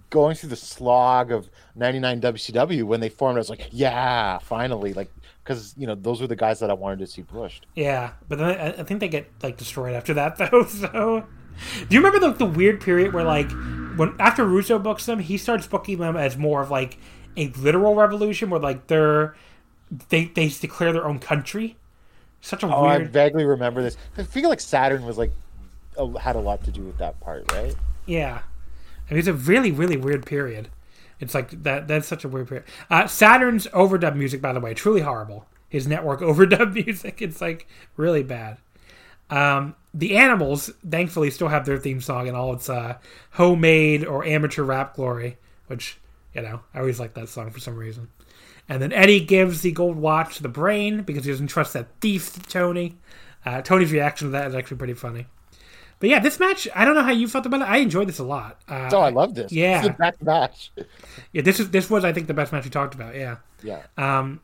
going 0.09 0.35
through 0.35 0.49
the 0.49 0.55
slog 0.55 1.31
of 1.31 1.49
'99 1.75 2.21
WCW 2.21 2.83
when 2.83 2.99
they 2.99 3.09
formed. 3.09 3.37
I 3.37 3.39
was 3.39 3.49
like, 3.49 3.69
yeah, 3.71 4.37
finally, 4.39 4.93
like 4.93 5.11
because 5.43 5.73
you 5.77 5.87
know 5.87 5.95
those 5.95 6.21
were 6.21 6.27
the 6.27 6.35
guys 6.35 6.59
that 6.59 6.69
I 6.69 6.73
wanted 6.73 6.99
to 6.99 7.07
see 7.07 7.23
pushed. 7.23 7.65
Yeah, 7.75 8.11
but 8.27 8.37
then 8.37 8.49
I, 8.49 8.67
I 8.67 8.83
think 8.83 8.99
they 8.99 9.07
get 9.07 9.31
like 9.41 9.57
destroyed 9.57 9.95
after 9.95 10.13
that 10.13 10.37
though. 10.51 10.65
So, 10.65 11.25
do 11.87 11.95
you 11.95 12.01
remember 12.03 12.19
the, 12.27 12.33
the 12.33 12.45
weird 12.45 12.81
period 12.81 13.13
where 13.13 13.23
like 13.23 13.49
when 13.97 14.15
after 14.19 14.45
Russo 14.45 14.79
books 14.79 15.05
them, 15.05 15.19
he 15.19 15.37
starts 15.37 15.67
booking 15.67 15.97
them 15.99 16.15
as 16.15 16.37
more 16.37 16.61
of 16.61 16.71
like 16.71 16.97
a 17.37 17.47
literal 17.49 17.95
revolution 17.95 18.49
where 18.49 18.59
like 18.59 18.87
they're 18.87 19.35
they 20.09 20.25
they 20.25 20.47
declare 20.49 20.93
their 20.93 21.05
own 21.05 21.19
country. 21.19 21.75
Such 22.41 22.63
a 22.63 22.67
Oh, 22.67 22.85
I 22.85 22.97
weird. 22.99 23.11
vaguely 23.11 23.43
remember 23.45 23.81
this. 23.81 23.97
I 24.17 24.23
feel 24.23 24.49
like 24.49 24.61
Saturn 24.61 25.05
was 25.05 25.17
like 25.17 25.31
a, 25.97 26.19
had 26.19 26.35
a 26.35 26.39
lot 26.39 26.63
to 26.63 26.71
do 26.71 26.81
with 26.83 26.97
that 26.99 27.19
part, 27.19 27.51
right? 27.51 27.75
Yeah, 28.05 28.39
I 29.09 29.13
mean, 29.13 29.19
it's 29.19 29.27
a 29.27 29.33
really, 29.33 29.71
really 29.71 29.97
weird 29.97 30.25
period. 30.25 30.69
It's 31.19 31.33
like 31.35 31.63
that. 31.63 31.87
That's 31.89 32.07
such 32.07 32.23
a 32.23 32.29
weird 32.29 32.47
period. 32.47 32.65
Uh, 32.89 33.07
Saturn's 33.07 33.67
overdub 33.67 34.15
music, 34.15 34.41
by 34.41 34.53
the 34.53 34.61
way, 34.61 34.73
truly 34.73 35.01
horrible. 35.01 35.47
His 35.67 35.85
network 35.87 36.19
overdub 36.21 36.73
music, 36.73 37.21
it's 37.21 37.41
like 37.41 37.67
really 37.97 38.23
bad. 38.23 38.57
Um, 39.29 39.75
the 39.93 40.17
Animals, 40.17 40.69
thankfully, 40.87 41.31
still 41.31 41.47
have 41.47 41.65
their 41.65 41.77
theme 41.77 42.01
song 42.01 42.27
and 42.27 42.37
all 42.37 42.53
its 42.53 42.69
uh, 42.69 42.97
homemade 43.31 44.05
or 44.05 44.23
amateur 44.25 44.63
rap 44.63 44.95
glory, 44.95 45.37
which 45.67 45.97
you 46.33 46.41
know 46.41 46.61
I 46.73 46.79
always 46.79 46.99
like 46.99 47.13
that 47.15 47.29
song 47.29 47.49
for 47.51 47.59
some 47.59 47.75
reason. 47.75 48.09
And 48.67 48.81
then 48.81 48.93
Eddie 48.93 49.19
gives 49.21 49.61
the 49.61 49.71
gold 49.71 49.97
watch 49.97 50.37
to 50.37 50.43
the 50.43 50.49
Brain 50.49 51.01
because 51.01 51.25
he 51.25 51.31
doesn't 51.31 51.47
trust 51.47 51.73
that 51.73 51.87
thief 52.01 52.47
Tony. 52.47 52.97
Uh, 53.45 53.61
Tony's 53.63 53.91
reaction 53.91 54.27
to 54.27 54.31
that 54.33 54.47
is 54.47 54.53
actually 54.55 54.77
pretty 54.77 54.93
funny. 54.93 55.25
But 55.99 56.09
yeah, 56.09 56.19
this 56.19 56.39
match, 56.39 56.67
I 56.75 56.85
don't 56.85 56.93
know 56.95 57.01
how 57.03 57.11
you 57.11 57.27
felt 57.27 57.45
about 57.45 57.61
it. 57.61 57.67
I 57.67 57.77
enjoyed 57.77 58.07
this 58.07 58.19
a 58.19 58.23
lot. 58.23 58.61
Uh, 58.69 58.89
So 58.89 59.01
I 59.01 59.09
love 59.09 59.33
this. 59.33 59.51
yeah. 59.51 59.81
This 59.81 59.91
is 59.91 59.97
match. 60.21 60.71
yeah, 61.33 61.41
this 61.41 61.59
is 61.59 61.71
this 61.71 61.89
was 61.89 62.05
I 62.05 62.13
think 62.13 62.27
the 62.27 62.33
best 62.35 62.51
match 62.53 62.63
we 62.63 62.69
talked 62.69 62.93
about. 62.93 63.15
Yeah, 63.15 63.37
Yeah. 63.63 63.81
um, 63.97 64.39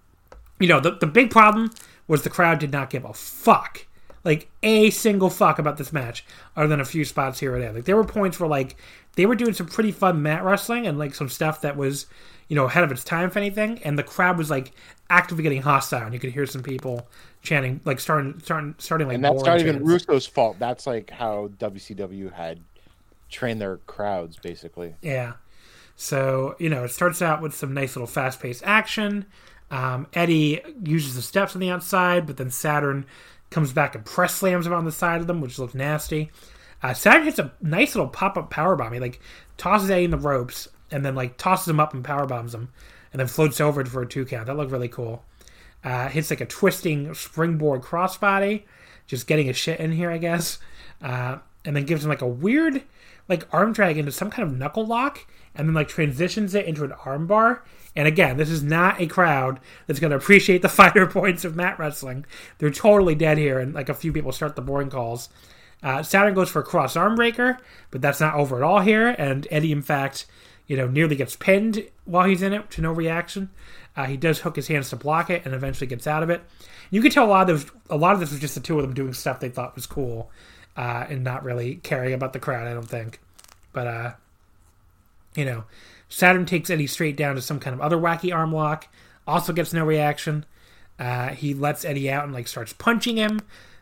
you 0.60 0.68
know 0.68 0.80
the 0.80 0.92
the 0.98 1.08
big 1.08 1.30
problem 1.30 1.72
was 2.08 2.24
the 2.24 2.30
crowd 2.32 2.58
did 2.60 2.72
not 2.72 2.90
give 2.90 3.06
a 3.06 3.14
fuck, 3.14 3.85
like 4.26 4.50
a 4.64 4.90
single 4.90 5.30
fuck 5.30 5.60
about 5.60 5.78
this 5.78 5.94
match, 5.94 6.26
other 6.58 6.68
than 6.68 6.82
a 6.82 6.86
few 6.86 7.06
spots 7.06 7.40
here 7.40 7.56
or 7.56 7.60
there. 7.60 7.72
Like 7.72 7.86
there 7.86 7.96
were 7.96 8.04
points 8.04 8.40
where 8.40 8.50
like 8.50 8.76
they 9.16 9.26
were 9.26 9.36
doing 9.36 9.54
some 9.54 9.68
pretty 9.68 9.92
fun 9.92 10.22
mat 10.22 10.44
wrestling 10.44 10.86
and 10.88 11.00
like 11.00 11.16
some 11.16 11.30
stuff 11.30 11.62
that 11.62 11.78
was 11.78 12.08
you 12.50 12.56
know 12.56 12.66
ahead 12.66 12.84
of 12.84 12.92
its 12.92 13.04
time 13.04 13.28
if 13.28 13.38
anything, 13.38 13.80
and 13.84 13.98
the 13.98 14.04
crowd 14.04 14.38
was 14.38 14.50
like 14.50 14.74
actively 15.10 15.44
getting 15.44 15.62
hostile. 15.62 16.04
And 16.04 16.14
you 16.14 16.20
could 16.20 16.34
hear 16.34 16.46
some 16.46 16.64
people 16.64 17.08
chanting 17.42 17.80
like 17.86 18.00
starting 18.00 18.42
starting 18.44 18.76
starting 18.80 19.08
like 19.08 19.16
and 19.16 19.24
that's 19.24 19.44
not 19.44 19.62
even 19.62 19.76
chants. 19.86 20.08
Russo's 20.08 20.26
fault. 20.26 20.58
That's 20.60 20.86
like 20.86 21.12
how 21.12 21.52
WCW 21.60 22.34
had 22.34 22.60
trained 23.30 23.62
their 23.62 23.78
crowds, 23.78 24.38
basically. 24.38 24.96
Yeah. 25.02 25.34
So, 25.96 26.56
you 26.60 26.70
know, 26.70 26.84
it 26.84 26.92
starts 26.92 27.22
out 27.22 27.42
with 27.42 27.56
some 27.56 27.74
nice 27.74 27.96
little 27.96 28.08
fast 28.08 28.40
paced 28.40 28.64
action. 28.66 29.26
Um, 29.72 30.08
Eddie 30.14 30.62
uses 30.84 31.16
the 31.16 31.22
steps 31.22 31.56
on 31.56 31.62
the 31.62 31.70
outside, 31.70 32.28
but 32.28 32.38
then 32.38 32.52
Saturn 32.52 33.06
comes 33.56 33.72
back 33.72 33.96
and 33.96 34.04
press 34.04 34.36
slams 34.36 34.68
him 34.68 34.74
on 34.74 34.84
the 34.84 34.92
side 34.92 35.22
of 35.22 35.28
them, 35.28 35.40
which 35.40 35.58
looks 35.58 35.74
nasty. 35.74 36.30
Uh, 36.84 36.94
Saturn 36.94 37.24
hits 37.24 37.40
a 37.40 37.54
nice 37.62 37.96
little 37.96 38.10
pop 38.10 38.38
up 38.38 38.50
power 38.50 38.76
bomb. 38.76 38.92
He 38.92 39.00
like 39.00 39.22
tosses 39.56 39.90
Eddie 39.90 40.04
in 40.04 40.12
the 40.12 40.18
ropes 40.18 40.68
and 40.92 41.06
then 41.06 41.16
like 41.16 41.38
tosses 41.38 41.70
him 41.70 41.80
up 41.80 41.94
and 41.94 42.04
power 42.04 42.26
bombs 42.26 42.54
him, 42.54 42.68
and 43.14 43.20
then 43.20 43.28
floats 43.28 43.62
over 43.62 43.84
for 43.86 44.02
a 44.02 44.08
two 44.08 44.26
count. 44.26 44.48
That 44.48 44.58
looked 44.58 44.74
really 44.74 44.90
cool. 44.90 45.24
Uh, 45.86 46.10
hits 46.10 46.30
like 46.30 46.42
a 46.42 46.46
twisting 46.46 47.14
springboard 47.14 47.82
crossbody, 47.82 48.64
just 49.08 49.26
getting 49.26 49.48
his 49.48 49.56
shit 49.56 49.80
in 49.80 49.94
here, 49.94 50.12
I 50.12 50.18
guess. 50.18 50.60
Uh, 51.02 51.38
and 51.64 51.78
then 51.78 51.86
gives 51.86 52.04
him 52.04 52.10
like 52.10 52.22
a 52.22 52.28
weird 52.28 52.84
like 53.28 53.48
arm 53.54 53.74
drag 53.74 53.98
into 53.98 54.12
some 54.12 54.30
kind 54.30 54.48
of 54.48 54.58
knuckle 54.58 54.86
lock, 54.86 55.26
and 55.56 55.68
then 55.68 55.74
like 55.74 55.88
transitions 55.88 56.54
it 56.54 56.66
into 56.66 56.84
an 56.84 56.94
arm 57.06 57.28
bar. 57.28 57.64
And 57.96 58.08
again, 58.08 58.38
this 58.38 58.50
is 58.50 58.62
not 58.62 59.00
a 59.00 59.08
crowd 59.08 59.60
that's 59.88 60.00
going 60.00 60.12
to 60.12 60.18
appreciate 60.18 60.62
the 60.62 60.70
finer 60.70 61.08
points 61.08 61.46
of 61.46 61.56
mat 61.56 61.80
wrestling. 61.80 62.26
They're 62.58 62.70
totally 62.70 63.16
dead 63.16 63.38
here, 63.38 63.60
and 63.60 63.74
like 63.74 63.90
a 63.90 63.94
few 63.94 64.12
people 64.12 64.32
start 64.32 64.56
the 64.56 64.62
boring 64.62 64.90
calls. 64.90 65.30
Uh, 65.84 66.02
Saturn 66.02 66.34
goes 66.34 66.50
for 66.50 66.62
a 66.62 66.64
cross 66.64 66.96
arm 66.96 67.16
breaker, 67.16 67.60
but 67.92 68.02
that's 68.02 68.20
not 68.20 68.36
over 68.36 68.58
at 68.58 68.64
all 68.64 68.80
here. 68.80 69.10
And 69.18 69.48
Eddie, 69.52 69.72
in 69.72 69.82
fact, 69.82 70.26
you 70.68 70.76
know, 70.76 70.88
nearly 70.88 71.16
gets 71.16 71.36
pinned 71.36 71.88
while 72.06 72.28
he's 72.28 72.42
in 72.42 72.54
it 72.54 72.70
to 72.72 72.82
no 72.82 72.92
reaction. 72.92 73.50
Uh, 73.96 74.06
he 74.06 74.18
does 74.18 74.40
hook 74.40 74.56
his 74.56 74.68
hands 74.68 74.90
to 74.90 74.96
block 74.96 75.30
it, 75.30 75.46
and 75.46 75.54
eventually 75.54 75.88
gets 75.88 76.08
out 76.08 76.24
of 76.24 76.30
it. 76.30 76.42
You 76.90 77.02
can 77.02 77.12
tell 77.12 77.26
a 77.26 77.28
lot 77.28 77.50
of 77.50 77.72
those, 77.72 77.72
a 77.90 77.98
lot 77.98 78.14
of 78.14 78.20
this 78.20 78.32
was 78.32 78.40
just 78.40 78.56
the 78.56 78.62
two 78.62 78.78
of 78.78 78.84
them 78.84 78.94
doing 78.94 79.14
stuff 79.14 79.40
they 79.40 79.50
thought 79.50 79.76
was 79.76 79.86
cool, 79.86 80.32
uh, 80.78 81.06
and 81.10 81.24
not 81.24 81.44
really 81.44 81.76
caring 81.76 82.14
about 82.14 82.34
the 82.34 82.40
crowd. 82.40 82.68
I 82.68 82.74
don't 82.74 82.90
think, 82.90 83.20
but 83.74 83.88
uh, 83.88 84.12
you 85.36 85.46
know, 85.46 85.64
Saturn 86.10 86.46
takes 86.46 86.70
Eddie 86.70 86.88
straight 86.88 87.18
down 87.18 87.36
to 87.36 87.42
some 87.42 87.60
kind 87.60 87.74
of 87.74 87.82
other 87.82 87.98
wacky 87.98 88.34
arm 88.34 88.54
lock. 88.54 88.88
Also 89.28 89.54
gets 89.54 89.74
no 89.74 89.84
reaction. 89.86 90.46
Uh, 91.00 91.30
he 91.30 91.54
lets 91.54 91.84
Eddie 91.84 92.10
out 92.10 92.24
and 92.24 92.34
like 92.34 92.48
starts 92.48 92.72
punching 92.74 93.18
him, 93.18 93.42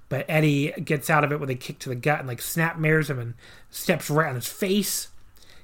but 0.10 0.26
Eddie 0.28 0.72
gets 0.84 1.10
out 1.10 1.24
of 1.24 1.32
it 1.32 1.40
with 1.40 1.50
a 1.50 1.56
kick 1.56 1.80
to 1.80 1.90
the 1.90 1.96
gut 1.96 2.20
and 2.20 2.28
like 2.28 2.42
snap 2.42 2.78
mirrors 2.80 3.10
him 3.10 3.20
and 3.20 3.34
steps 3.70 4.10
right 4.10 4.30
on 4.30 4.36
his 4.36 4.48
face. 4.48 5.10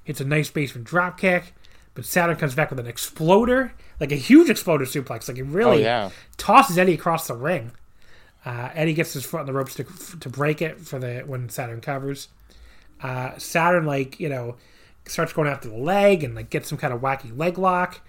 Hits 0.03 0.19
a 0.22 0.26
nice 0.26 0.49
basement 0.49 0.85
drop 0.88 1.19
kick, 1.19 1.53
but 1.95 2.06
Saturn 2.06 2.35
comes 2.35 2.56
back 2.56 2.69
with 2.69 2.80
an 2.80 2.88
exploder, 2.88 3.73
like 3.99 4.11
a 4.11 4.15
huge 4.15 4.49
exploder 4.49 4.85
suplex. 4.85 5.27
Like 5.27 5.38
he 5.38 5.43
really 5.43 5.77
Oh, 5.85 5.88
yeah. 5.88 6.10
tosses 6.38 6.77
Eddie 6.77 6.93
across 6.95 7.27
the 7.27 7.35
ring. 7.35 7.72
Uh, 8.49 8.71
Eddie 8.73 8.95
gets 8.95 9.13
his 9.13 9.23
foot 9.23 9.41
on 9.41 9.45
the 9.45 9.53
ropes 9.53 9.76
to 9.76 9.84
to 10.21 10.27
break 10.27 10.59
it 10.59 10.81
for 10.81 10.97
the 10.97 11.19
when 11.19 11.49
Saturn 11.49 11.81
covers. 11.81 12.30
Uh, 12.99 13.38
Saturn 13.38 13.85
like 13.85 14.19
you 14.19 14.27
know 14.27 14.55
starts 15.05 15.34
going 15.34 15.47
after 15.47 15.69
the 15.69 15.77
leg 15.77 16.23
and 16.23 16.34
like 16.34 16.49
gets 16.49 16.67
some 16.67 16.77
kind 16.77 16.91
of 16.91 16.99
wacky 16.99 17.38
leg 17.38 17.59
lock. 17.59 18.01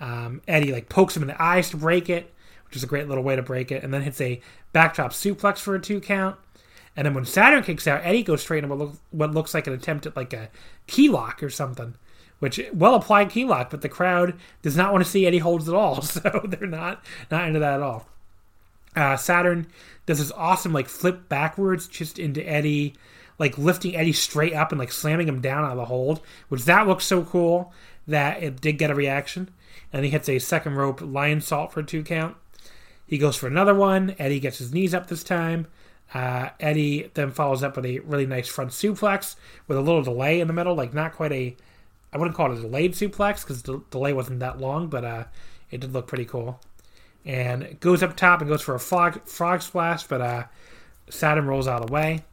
Um, 0.00 0.42
Eddie 0.48 0.72
like 0.72 0.88
pokes 0.88 1.16
him 1.16 1.22
in 1.22 1.28
the 1.28 1.40
eyes 1.40 1.70
to 1.70 1.76
break 1.76 2.10
it, 2.10 2.34
which 2.66 2.74
is 2.74 2.82
a 2.82 2.88
great 2.88 3.06
little 3.06 3.22
way 3.22 3.36
to 3.36 3.42
break 3.42 3.70
it, 3.70 3.84
and 3.84 3.94
then 3.94 4.02
hits 4.02 4.20
a 4.20 4.40
backdrop 4.72 5.12
suplex 5.12 5.58
for 5.58 5.76
a 5.76 5.80
two 5.80 6.00
count. 6.00 6.36
And 6.96 7.06
then 7.06 7.14
when 7.14 7.24
Saturn 7.24 7.62
kicks 7.62 7.86
out, 7.86 8.00
Eddie 8.04 8.24
goes 8.24 8.42
straight 8.42 8.64
into 8.64 8.74
what, 8.74 8.78
look, 8.78 8.96
what 9.12 9.32
looks 9.32 9.54
like 9.54 9.68
an 9.68 9.74
attempt 9.74 10.06
at 10.06 10.16
like 10.16 10.32
a 10.32 10.48
key 10.88 11.08
lock 11.08 11.40
or 11.40 11.50
something, 11.50 11.94
which 12.40 12.60
well 12.72 12.96
applied 12.96 13.30
key 13.30 13.44
lock, 13.44 13.70
but 13.70 13.80
the 13.80 13.88
crowd 13.88 14.34
does 14.62 14.76
not 14.76 14.90
want 14.90 15.04
to 15.04 15.10
see 15.10 15.24
Eddie 15.24 15.38
holds 15.38 15.68
at 15.68 15.74
all, 15.76 16.02
so 16.02 16.42
they're 16.48 16.66
not 16.66 17.04
not 17.30 17.46
into 17.46 17.60
that 17.60 17.74
at 17.74 17.82
all. 17.82 18.08
Uh, 18.96 19.16
Saturn 19.16 19.66
does 20.06 20.18
this 20.18 20.32
awesome 20.32 20.72
like 20.72 20.88
flip 20.88 21.28
backwards 21.28 21.88
just 21.88 22.18
into 22.18 22.46
Eddie, 22.48 22.94
like 23.38 23.58
lifting 23.58 23.96
Eddie 23.96 24.12
straight 24.12 24.52
up 24.52 24.72
and 24.72 24.78
like 24.78 24.92
slamming 24.92 25.28
him 25.28 25.40
down 25.40 25.64
out 25.64 25.72
of 25.72 25.76
the 25.78 25.86
hold, 25.86 26.20
which 26.48 26.64
that 26.64 26.86
looks 26.86 27.04
so 27.04 27.24
cool 27.24 27.72
that 28.06 28.42
it 28.42 28.60
did 28.60 28.78
get 28.78 28.90
a 28.90 28.94
reaction. 28.94 29.50
And 29.92 30.04
he 30.04 30.10
hits 30.10 30.28
a 30.28 30.38
second 30.38 30.74
rope 30.74 31.00
Lionsault 31.00 31.72
for 31.72 31.82
two 31.82 32.02
count. 32.02 32.36
He 33.06 33.18
goes 33.18 33.36
for 33.36 33.46
another 33.46 33.74
one. 33.74 34.14
Eddie 34.18 34.40
gets 34.40 34.58
his 34.58 34.72
knees 34.72 34.94
up 34.94 35.06
this 35.06 35.22
time. 35.22 35.66
Uh, 36.12 36.50
Eddie 36.60 37.10
then 37.14 37.30
follows 37.30 37.62
up 37.62 37.76
with 37.76 37.86
a 37.86 37.98
really 38.00 38.26
nice 38.26 38.48
front 38.48 38.70
suplex 38.70 39.36
with 39.66 39.78
a 39.78 39.80
little 39.80 40.02
delay 40.02 40.40
in 40.40 40.46
the 40.46 40.52
middle, 40.52 40.74
like 40.74 40.94
not 40.94 41.14
quite 41.14 41.32
a, 41.32 41.56
I 42.12 42.18
wouldn't 42.18 42.36
call 42.36 42.52
it 42.52 42.58
a 42.58 42.60
delayed 42.60 42.92
suplex 42.92 43.42
because 43.42 43.62
the 43.62 43.82
delay 43.90 44.12
wasn't 44.12 44.40
that 44.40 44.60
long, 44.60 44.88
but 44.88 45.04
uh, 45.04 45.24
it 45.70 45.80
did 45.80 45.92
look 45.92 46.06
pretty 46.06 46.24
cool. 46.24 46.60
And 47.24 47.80
goes 47.80 48.02
up 48.02 48.16
top 48.16 48.40
and 48.40 48.50
goes 48.50 48.62
for 48.62 48.74
a 48.74 48.80
frog, 48.80 49.26
frog 49.26 49.62
splash, 49.62 50.04
but 50.04 50.20
uh, 50.20 50.44
Saturn 51.08 51.46
rolls 51.46 51.66
out 51.66 51.80
of 51.80 51.86
the 51.86 51.92
way. 51.92 52.24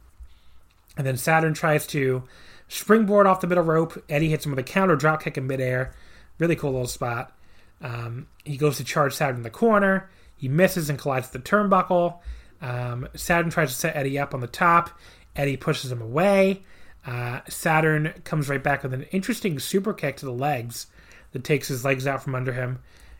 And 0.96 1.06
then 1.06 1.16
Saturn 1.16 1.54
tries 1.54 1.86
to 1.88 2.24
springboard 2.68 3.26
off 3.26 3.40
the 3.40 3.46
middle 3.46 3.64
rope. 3.64 4.02
Eddie 4.08 4.28
hits 4.28 4.44
him 4.44 4.52
with 4.52 4.58
a 4.58 4.62
counter 4.62 4.96
drop 4.96 5.22
kick 5.22 5.38
in 5.38 5.46
midair. 5.46 5.94
Really 6.38 6.56
cool 6.56 6.72
little 6.72 6.86
spot. 6.86 7.36
Um, 7.80 8.26
he 8.44 8.56
goes 8.56 8.76
to 8.76 8.84
charge 8.84 9.14
Saturn 9.14 9.36
in 9.36 9.42
the 9.42 9.50
corner. 9.50 10.10
He 10.36 10.48
misses 10.48 10.90
and 10.90 10.98
collides 10.98 11.32
with 11.32 11.42
the 11.42 11.50
turnbuckle. 11.50 12.18
Um, 12.60 13.08
Saturn 13.14 13.50
tries 13.50 13.70
to 13.70 13.74
set 13.74 13.96
Eddie 13.96 14.18
up 14.18 14.34
on 14.34 14.40
the 14.40 14.46
top. 14.46 14.90
Eddie 15.34 15.56
pushes 15.56 15.90
him 15.90 16.02
away. 16.02 16.62
Uh, 17.06 17.40
Saturn 17.48 18.12
comes 18.24 18.48
right 18.48 18.62
back 18.62 18.82
with 18.82 18.94
an 18.94 19.04
interesting 19.04 19.58
super 19.58 19.92
kick 19.92 20.16
to 20.18 20.26
the 20.26 20.32
legs 20.32 20.86
that 21.32 21.44
takes 21.44 21.68
his 21.68 21.84
legs 21.84 22.06
out 22.06 22.22
from 22.22 22.34
under 22.34 22.52
him. 22.52 22.78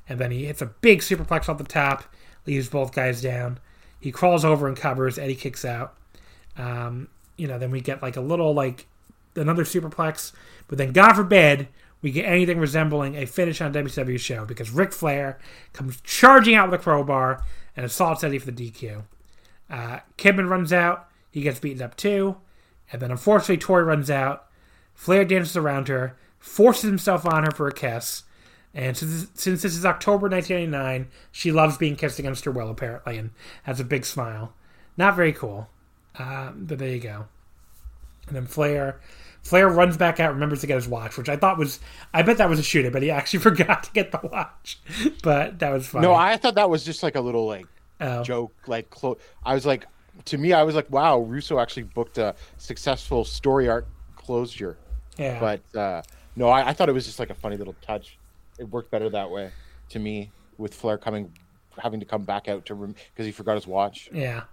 And 0.08 0.18
then 0.18 0.30
he 0.30 0.46
hits 0.46 0.62
a 0.62 0.66
big 0.66 1.00
superplex 1.00 1.48
off 1.48 1.58
the 1.58 1.64
top, 1.64 2.04
leaves 2.46 2.68
both 2.68 2.92
guys 2.92 3.22
down. 3.22 3.58
He 4.00 4.10
crawls 4.10 4.44
over 4.44 4.66
and 4.66 4.76
covers. 4.76 5.18
Eddie 5.18 5.36
kicks 5.36 5.64
out. 5.64 5.94
Um, 6.56 7.08
you 7.36 7.46
know, 7.46 7.58
then 7.58 7.70
we 7.70 7.80
get 7.80 8.02
like 8.02 8.16
a 8.16 8.20
little 8.20 8.52
like 8.52 8.86
another 9.36 9.64
superplex, 9.64 10.32
but 10.68 10.78
then 10.78 10.92
God 10.92 11.14
forbid 11.14 11.68
we 12.02 12.10
get 12.10 12.24
anything 12.24 12.58
resembling 12.58 13.14
a 13.14 13.26
finish 13.26 13.60
on 13.60 13.74
a 13.74 13.82
WCW 13.82 14.18
show 14.18 14.44
because 14.44 14.70
Ric 14.70 14.92
Flair 14.92 15.38
comes 15.72 16.00
charging 16.02 16.54
out 16.56 16.70
with 16.70 16.80
a 16.80 16.82
crowbar 16.82 17.42
and 17.76 17.86
assaults 17.86 18.24
Eddie 18.24 18.38
for 18.38 18.50
the 18.50 18.70
DQ. 18.70 19.04
Uh, 19.70 20.00
Kidman 20.18 20.50
runs 20.50 20.72
out, 20.72 21.08
he 21.30 21.40
gets 21.40 21.60
beaten 21.60 21.80
up 21.80 21.96
too, 21.96 22.36
and 22.92 23.00
then 23.00 23.10
unfortunately 23.10 23.56
Torrie 23.56 23.86
runs 23.86 24.10
out. 24.10 24.46
Flair 24.94 25.24
dances 25.24 25.56
around 25.56 25.88
her, 25.88 26.18
forces 26.38 26.82
himself 26.82 27.24
on 27.24 27.44
her 27.44 27.50
for 27.50 27.68
a 27.68 27.72
kiss, 27.72 28.24
and 28.74 28.96
since, 28.96 29.28
since 29.34 29.62
this 29.62 29.76
is 29.76 29.84
October 29.84 30.28
1999, 30.28 31.10
she 31.30 31.52
loves 31.52 31.76
being 31.76 31.96
kissed 31.96 32.18
against 32.18 32.44
her 32.44 32.50
will 32.50 32.70
apparently, 32.70 33.18
and 33.18 33.30
has 33.64 33.80
a 33.80 33.84
big 33.84 34.04
smile. 34.04 34.52
Not 34.96 35.16
very 35.16 35.32
cool, 35.32 35.68
uh, 36.18 36.52
but 36.54 36.78
there 36.78 36.88
you 36.88 37.00
go. 37.00 37.26
And 38.28 38.36
then 38.36 38.46
Flair, 38.46 39.00
Flair 39.42 39.68
runs 39.68 39.96
back 39.96 40.20
out, 40.20 40.32
remembers 40.34 40.60
to 40.60 40.66
get 40.66 40.76
his 40.76 40.86
watch, 40.88 41.16
which 41.18 41.28
I 41.28 41.36
thought 41.36 41.58
was, 41.58 41.80
I 42.14 42.22
bet 42.22 42.38
that 42.38 42.48
was 42.48 42.58
a 42.58 42.62
shooter, 42.62 42.90
but 42.90 43.02
he 43.02 43.10
actually 43.10 43.38
forgot 43.50 43.82
to 43.84 43.90
get 43.92 44.12
the 44.12 44.20
watch. 44.32 44.78
But 45.22 45.58
that 45.58 45.70
was 45.72 45.86
fine. 45.88 46.02
No, 46.02 46.14
I 46.14 46.36
thought 46.36 46.54
that 46.54 46.70
was 46.70 46.84
just 46.84 47.02
like 47.02 47.14
a 47.16 47.20
little 47.20 47.46
like 47.46 47.66
Oh. 48.00 48.22
joke. 48.24 48.52
Like, 48.66 48.90
clo- 48.90 49.18
I 49.44 49.54
was 49.54 49.64
like, 49.64 49.86
to 50.24 50.36
me, 50.36 50.52
I 50.52 50.62
was 50.64 50.74
like, 50.74 50.90
wow, 50.90 51.18
Russo 51.20 51.58
actually 51.60 51.84
booked 51.84 52.18
a 52.18 52.34
successful 52.58 53.24
story 53.24 53.68
arc 53.68 53.86
closure. 54.16 54.76
yeah. 55.18 55.38
But 55.38 55.78
uh, 55.78 56.02
no, 56.34 56.48
I, 56.48 56.70
I 56.70 56.72
thought 56.72 56.88
it 56.88 56.92
was 56.92 57.04
just 57.06 57.18
like 57.20 57.30
a 57.30 57.34
funny 57.34 57.56
little 57.56 57.76
touch. 57.82 58.18
It 58.58 58.68
worked 58.68 58.90
better 58.90 59.08
that 59.10 59.30
way 59.30 59.50
to 59.90 59.98
me 59.98 60.30
with 60.58 60.74
Flair 60.74 60.98
coming 60.98 61.32
having 61.78 62.00
to 62.00 62.06
come 62.06 62.22
back 62.22 62.48
out 62.48 62.66
to 62.66 62.74
room 62.74 62.94
because 63.12 63.24
he 63.24 63.32
forgot 63.32 63.54
his 63.54 63.66
watch. 63.66 64.10
Yeah. 64.12 64.44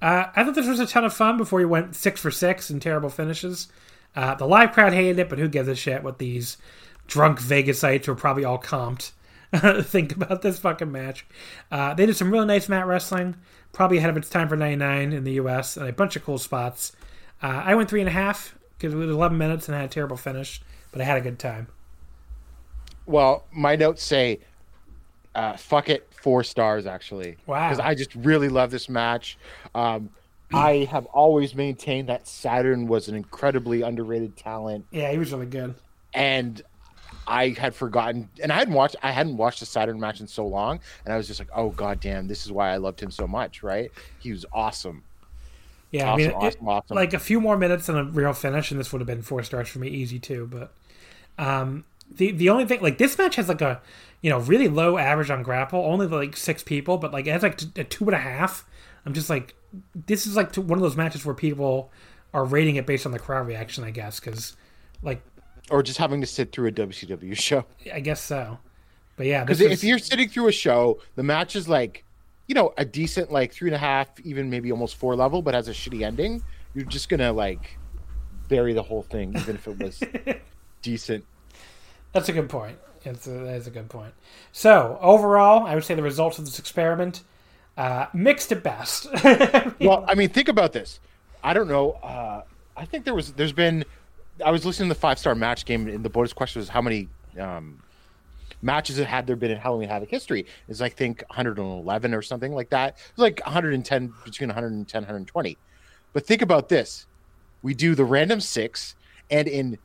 Uh, 0.00 0.26
I 0.34 0.44
thought 0.44 0.54
this 0.54 0.68
was 0.68 0.80
a 0.80 0.86
ton 0.86 1.04
of 1.04 1.12
fun 1.12 1.36
before 1.36 1.58
he 1.58 1.64
went 1.64 1.96
six 1.96 2.20
for 2.20 2.30
six 2.30 2.70
and 2.70 2.80
terrible 2.80 3.08
finishes. 3.08 3.68
Uh, 4.14 4.34
the 4.34 4.46
live 4.46 4.72
crowd 4.72 4.92
hated 4.92 5.18
it, 5.18 5.28
but 5.28 5.38
who 5.38 5.48
gives 5.48 5.68
a 5.68 5.74
shit 5.74 6.04
what 6.04 6.18
these 6.18 6.56
drunk 7.06 7.40
Vegasite 7.40 8.06
were 8.06 8.14
probably 8.14 8.44
all 8.44 8.58
comped 8.58 9.10
think 9.82 10.14
about 10.14 10.42
this 10.42 10.58
fucking 10.58 10.90
match. 10.90 11.26
Uh, 11.70 11.94
they 11.94 12.06
did 12.06 12.16
some 12.16 12.30
really 12.30 12.46
nice 12.46 12.68
mat 12.68 12.86
wrestling, 12.86 13.36
probably 13.72 13.98
ahead 13.98 14.10
of 14.10 14.16
its 14.16 14.28
time 14.28 14.48
for 14.48 14.56
99 14.56 15.12
in 15.12 15.24
the 15.24 15.32
US, 15.32 15.76
and 15.76 15.88
a 15.88 15.92
bunch 15.92 16.16
of 16.16 16.24
cool 16.24 16.38
spots. 16.38 16.92
Uh, 17.42 17.62
I 17.64 17.74
went 17.74 17.88
three 17.88 18.00
and 18.00 18.08
a 18.08 18.12
half 18.12 18.56
because 18.76 18.94
it 18.94 18.96
was 18.96 19.10
11 19.10 19.36
minutes 19.36 19.68
and 19.68 19.76
I 19.76 19.80
had 19.80 19.90
a 19.90 19.92
terrible 19.92 20.16
finish, 20.16 20.60
but 20.90 21.00
I 21.00 21.04
had 21.04 21.18
a 21.18 21.20
good 21.20 21.38
time. 21.38 21.68
Well, 23.06 23.44
my 23.52 23.76
notes 23.76 24.02
say, 24.02 24.40
uh, 25.34 25.56
fuck 25.56 25.88
it, 25.88 26.08
four 26.10 26.44
stars 26.44 26.86
actually. 26.86 27.36
Wow. 27.46 27.68
Because 27.68 27.80
I 27.80 27.94
just 27.94 28.14
really 28.14 28.48
love 28.48 28.70
this 28.70 28.88
match. 28.88 29.38
Um, 29.74 30.10
I 30.52 30.88
have 30.90 31.06
always 31.06 31.54
maintained 31.54 32.08
that 32.08 32.28
Saturn 32.28 32.86
was 32.86 33.08
an 33.08 33.14
incredibly 33.14 33.82
underrated 33.82 34.36
talent. 34.36 34.86
Yeah, 34.90 35.10
he 35.10 35.18
was 35.18 35.32
really 35.32 35.46
good. 35.46 35.74
And 36.12 36.62
I 37.26 37.50
had 37.50 37.74
forgotten, 37.74 38.28
and 38.42 38.52
I 38.52 38.56
hadn't 38.56 38.74
watched. 38.74 38.96
I 39.02 39.10
hadn't 39.10 39.36
watched 39.36 39.60
the 39.60 39.66
Saturn 39.66 39.98
match 39.98 40.20
in 40.20 40.28
so 40.28 40.46
long, 40.46 40.80
and 41.04 41.12
I 41.12 41.16
was 41.16 41.26
just 41.26 41.40
like, 41.40 41.48
"Oh 41.54 41.70
god 41.70 42.00
damn, 42.00 42.28
this 42.28 42.44
is 42.44 42.52
why 42.52 42.70
I 42.70 42.76
loved 42.76 43.00
him 43.00 43.10
so 43.10 43.26
much." 43.26 43.62
Right? 43.62 43.90
He 44.18 44.30
was 44.30 44.44
awesome. 44.52 45.02
Yeah, 45.90 46.10
awesome, 46.10 46.12
I 46.12 46.16
mean, 46.16 46.30
awesome, 46.32 46.66
it, 46.66 46.70
awesome. 46.70 46.94
like 46.96 47.14
a 47.14 47.18
few 47.18 47.40
more 47.40 47.56
minutes 47.56 47.88
and 47.88 47.98
a 47.98 48.04
real 48.04 48.32
finish, 48.32 48.70
and 48.70 48.78
this 48.78 48.92
would 48.92 49.00
have 49.00 49.06
been 49.06 49.22
four 49.22 49.42
stars 49.42 49.68
for 49.68 49.78
me, 49.78 49.88
easy 49.88 50.18
too. 50.18 50.48
But 50.50 50.72
um, 51.42 51.84
the 52.10 52.32
the 52.32 52.48
only 52.48 52.64
thing, 52.66 52.80
like 52.80 52.98
this 52.98 53.16
match 53.18 53.36
has 53.36 53.48
like 53.48 53.60
a 53.60 53.80
you 54.22 54.30
know 54.30 54.38
really 54.40 54.68
low 54.68 54.98
average 54.98 55.30
on 55.30 55.42
grapple, 55.42 55.80
only 55.80 56.06
like 56.06 56.36
six 56.36 56.62
people, 56.62 56.98
but 56.98 57.12
like 57.12 57.26
it 57.26 57.30
has 57.30 57.42
like 57.42 57.60
a 57.76 57.84
two 57.84 58.04
and 58.04 58.14
a 58.14 58.18
half. 58.18 58.66
I'm 59.06 59.12
just 59.12 59.28
like, 59.28 59.54
this 59.94 60.26
is 60.26 60.36
like 60.36 60.54
one 60.56 60.78
of 60.78 60.82
those 60.82 60.96
matches 60.96 61.24
where 61.24 61.34
people 61.34 61.90
are 62.32 62.44
rating 62.44 62.76
it 62.76 62.86
based 62.86 63.06
on 63.06 63.12
the 63.12 63.18
crowd 63.18 63.46
reaction, 63.46 63.84
I 63.84 63.90
guess, 63.90 64.18
because 64.18 64.56
like 65.02 65.22
or 65.70 65.82
just 65.82 65.98
having 65.98 66.20
to 66.20 66.26
sit 66.26 66.52
through 66.52 66.68
a 66.68 66.72
WCW 66.72 67.36
show. 67.36 67.64
I 67.92 68.00
guess 68.00 68.20
so. 68.20 68.58
But 69.16 69.26
yeah, 69.26 69.44
because 69.44 69.60
if 69.60 69.84
you're 69.84 69.98
sitting 69.98 70.28
through 70.28 70.48
a 70.48 70.52
show, 70.52 71.00
the 71.14 71.22
match 71.22 71.54
is 71.54 71.68
like, 71.68 72.04
you 72.48 72.54
know, 72.54 72.74
a 72.76 72.84
decent 72.84 73.30
like 73.30 73.52
three 73.52 73.68
and 73.68 73.74
a 73.74 73.78
half, 73.78 74.08
even 74.20 74.50
maybe 74.50 74.72
almost 74.72 74.96
four 74.96 75.14
level, 75.14 75.40
but 75.40 75.54
has 75.54 75.68
a 75.68 75.72
shitty 75.72 76.02
ending. 76.02 76.42
You're 76.74 76.84
just 76.84 77.08
gonna 77.08 77.32
like 77.32 77.78
bury 78.48 78.72
the 78.72 78.82
whole 78.82 79.02
thing, 79.02 79.34
even 79.36 79.54
if 79.54 79.68
it 79.68 79.78
was 79.78 80.02
decent. 80.82 81.24
That's 82.14 82.28
a 82.28 82.32
good 82.32 82.48
point. 82.48 82.78
That's 83.02 83.26
a, 83.26 83.30
that's 83.30 83.66
a 83.66 83.70
good 83.70 83.90
point. 83.90 84.14
So 84.52 84.98
overall, 85.02 85.66
I 85.66 85.74
would 85.74 85.84
say 85.84 85.94
the 85.94 86.02
results 86.02 86.38
of 86.38 86.46
this 86.46 86.58
experiment 86.58 87.22
uh, 87.76 88.06
mixed 88.14 88.50
at 88.52 88.62
best. 88.62 89.06
well, 89.80 90.04
I 90.08 90.14
mean, 90.14 90.30
think 90.30 90.48
about 90.48 90.72
this. 90.72 91.00
I 91.42 91.52
don't 91.52 91.68
know. 91.68 91.92
Uh, 91.92 92.42
I 92.76 92.84
think 92.86 93.04
there 93.04 93.14
was 93.14 93.32
there's 93.32 93.52
been 93.52 93.84
I 94.44 94.50
was 94.50 94.64
listening 94.64 94.88
to 94.88 94.94
the 94.94 95.00
five 95.00 95.18
star 95.18 95.34
match 95.34 95.64
game, 95.64 95.88
and 95.88 96.04
the 96.04 96.08
bonus 96.08 96.32
question 96.32 96.60
was 96.60 96.68
how 96.68 96.80
many 96.80 97.08
um, 97.38 97.82
matches 98.62 98.96
had 98.96 99.26
there 99.26 99.36
been 99.36 99.50
in 99.50 99.58
Halloween 99.58 99.88
Havoc 99.88 100.08
history? 100.08 100.46
Is 100.68 100.80
I 100.80 100.88
think 100.88 101.24
111 101.28 102.14
or 102.14 102.22
something 102.22 102.54
like 102.54 102.70
that. 102.70 102.94
It 102.96 103.12
was 103.16 103.22
like 103.22 103.42
110 103.44 104.12
between 104.24 104.48
110 104.48 105.02
120. 105.02 105.58
But 106.12 106.26
think 106.26 106.42
about 106.42 106.68
this: 106.68 107.06
we 107.62 107.74
do 107.74 107.96
the 107.96 108.04
random 108.04 108.40
six, 108.40 108.94
and 109.30 109.48
in 109.48 109.78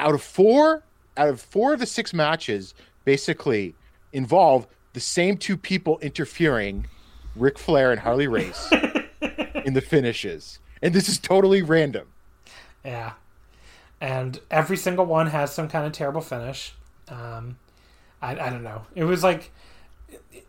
out 0.00 0.14
of 0.14 0.22
four 0.22 0.82
out 1.16 1.28
of 1.28 1.40
four 1.40 1.74
of 1.74 1.80
the 1.80 1.86
six 1.86 2.12
matches, 2.12 2.74
basically 3.04 3.74
involve 4.12 4.66
the 4.92 5.00
same 5.00 5.36
two 5.36 5.56
people 5.56 5.98
interfering, 5.98 6.86
Ric 7.34 7.58
Flair 7.58 7.90
and 7.90 8.00
Harley 8.00 8.26
Race, 8.26 8.70
in 9.64 9.74
the 9.74 9.80
finishes, 9.80 10.58
and 10.82 10.94
this 10.94 11.08
is 11.08 11.18
totally 11.18 11.62
random. 11.62 12.08
Yeah, 12.84 13.12
and 14.00 14.40
every 14.50 14.76
single 14.76 15.06
one 15.06 15.28
has 15.28 15.54
some 15.54 15.68
kind 15.68 15.86
of 15.86 15.92
terrible 15.92 16.20
finish. 16.20 16.74
Um, 17.08 17.56
I, 18.20 18.32
I 18.32 18.50
don't 18.50 18.62
know. 18.62 18.82
It 18.94 19.04
was 19.04 19.22
like 19.22 19.50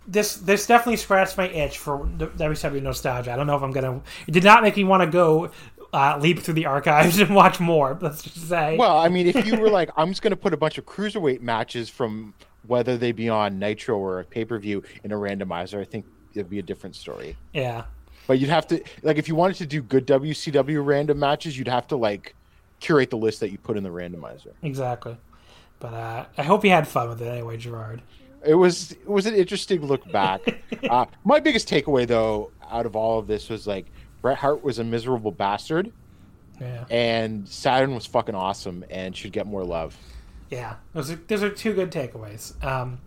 this. 0.07 0.35
This 0.35 0.67
definitely 0.67 0.97
scratched 0.97 1.37
my 1.37 1.49
itch 1.49 1.77
for 1.77 1.99
WCW 1.99 2.81
nostalgia. 2.81 3.31
I 3.31 3.35
don't 3.35 3.47
know 3.47 3.55
if 3.55 3.63
I'm 3.63 3.71
gonna. 3.71 4.01
It 4.27 4.31
did 4.31 4.43
not 4.43 4.63
make 4.63 4.75
me 4.77 4.83
want 4.83 5.03
to 5.03 5.07
go 5.07 5.51
uh, 5.93 6.17
leap 6.19 6.39
through 6.39 6.55
the 6.55 6.65
archives 6.65 7.19
and 7.19 7.33
watch 7.33 7.59
more. 7.59 7.97
Let's 8.01 8.23
just 8.23 8.49
say. 8.49 8.75
Well, 8.77 8.97
I 8.97 9.09
mean, 9.09 9.27
if 9.27 9.45
you 9.45 9.57
were 9.57 9.69
like, 9.69 9.89
I'm 9.97 10.09
just 10.09 10.21
gonna 10.21 10.35
put 10.35 10.53
a 10.53 10.57
bunch 10.57 10.77
of 10.77 10.85
cruiserweight 10.85 11.41
matches 11.41 11.89
from 11.89 12.33
whether 12.67 12.97
they 12.97 13.11
be 13.11 13.29
on 13.29 13.59
Nitro 13.59 13.97
or 13.97 14.19
a 14.19 14.23
pay 14.23 14.45
per 14.45 14.57
view 14.57 14.83
in 15.03 15.11
a 15.11 15.15
randomizer, 15.15 15.79
I 15.79 15.85
think 15.85 16.05
it'd 16.33 16.49
be 16.49 16.59
a 16.59 16.63
different 16.63 16.95
story. 16.95 17.37
Yeah. 17.53 17.83
But 18.25 18.39
you'd 18.39 18.49
have 18.49 18.67
to 18.67 18.81
like 19.01 19.17
if 19.17 19.27
you 19.27 19.35
wanted 19.35 19.57
to 19.57 19.65
do 19.65 19.81
good 19.81 20.07
WCW 20.07 20.85
random 20.85 21.19
matches, 21.19 21.57
you'd 21.57 21.67
have 21.67 21.87
to 21.89 21.95
like 21.95 22.35
curate 22.79 23.09
the 23.09 23.17
list 23.17 23.39
that 23.41 23.51
you 23.51 23.57
put 23.57 23.77
in 23.77 23.83
the 23.83 23.89
randomizer. 23.89 24.53
Exactly. 24.61 25.17
But 25.79 25.93
uh, 25.93 26.25
I 26.37 26.43
hope 26.43 26.63
you 26.63 26.71
had 26.71 26.87
fun 26.87 27.09
with 27.09 27.21
it 27.21 27.27
anyway, 27.27 27.57
Gerard. 27.57 28.01
It 28.45 28.55
was 28.55 28.91
it 28.91 29.07
was 29.07 29.25
an 29.25 29.35
interesting 29.35 29.85
look 29.85 30.09
back. 30.11 30.41
uh, 30.89 31.05
my 31.25 31.39
biggest 31.39 31.69
takeaway 31.69 32.07
though 32.07 32.51
out 32.71 32.85
of 32.85 32.95
all 32.95 33.19
of 33.19 33.27
this 33.27 33.49
was 33.49 33.67
like 33.67 33.85
Bret 34.23 34.37
Hart 34.39 34.63
was 34.63 34.79
a 34.79 34.83
miserable 34.83 35.31
bastard. 35.31 35.91
Yeah. 36.59 36.85
And 36.89 37.47
Saturn 37.47 37.93
was 37.93 38.05
fucking 38.05 38.33
awesome 38.33 38.85
and 38.89 39.15
should 39.15 39.33
get 39.33 39.45
more 39.45 39.63
love. 39.63 39.95
Yeah, 40.49 40.75
those 40.93 41.11
are 41.11 41.15
those 41.27 41.43
are 41.43 41.49
two 41.49 41.73
good 41.73 41.91
takeaways. 41.91 42.63
Um, 42.63 42.99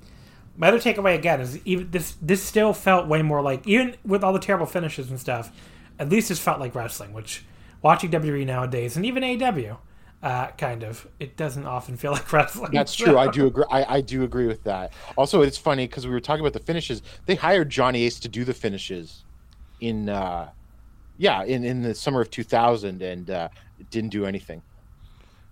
my 0.56 0.68
other 0.68 0.78
takeaway 0.78 1.14
again 1.16 1.40
is 1.40 1.58
even 1.64 1.90
this 1.90 2.16
this 2.20 2.42
still 2.42 2.72
felt 2.72 3.08
way 3.08 3.22
more 3.22 3.40
like 3.40 3.66
even 3.66 3.96
with 4.04 4.22
all 4.22 4.32
the 4.32 4.38
terrible 4.38 4.66
finishes 4.66 5.10
and 5.10 5.18
stuff. 5.18 5.50
At 5.98 6.10
least 6.10 6.28
this 6.28 6.38
felt 6.38 6.60
like 6.60 6.74
wrestling, 6.74 7.14
which 7.14 7.46
watching 7.80 8.10
WWE 8.10 8.44
nowadays 8.44 8.96
and 8.96 9.06
even 9.06 9.24
AW, 9.24 9.78
uh, 10.22 10.48
kind 10.58 10.82
of, 10.82 11.08
it 11.18 11.36
doesn't 11.38 11.64
often 11.64 11.96
feel 11.96 12.12
like 12.18 12.30
wrestling. 12.30 12.72
That's 12.72 12.94
true. 12.94 13.16
I 13.16 13.30
do 13.30 13.46
agree. 13.46 13.64
I, 13.70 13.96
I 13.96 14.00
do 14.02 14.22
agree 14.22 14.46
with 14.46 14.64
that. 14.64 14.92
Also, 15.16 15.40
it's 15.40 15.56
funny 15.56 15.86
because 15.86 16.06
we 16.06 16.12
were 16.12 16.20
talking 16.20 16.40
about 16.40 16.52
the 16.52 16.60
finishes. 16.60 17.00
They 17.24 17.36
hired 17.36 17.70
Johnny 17.70 18.02
Ace 18.02 18.20
to 18.20 18.28
do 18.28 18.44
the 18.44 18.52
finishes 18.52 19.24
in, 19.80 20.10
uh, 20.10 20.50
yeah, 21.18 21.44
in, 21.44 21.64
in 21.64 21.82
the 21.82 21.94
summer 21.94 22.20
of 22.20 22.30
2000 22.30 23.02
and 23.02 23.30
uh, 23.30 23.48
didn't 23.90 24.10
do 24.10 24.26
anything. 24.26 24.62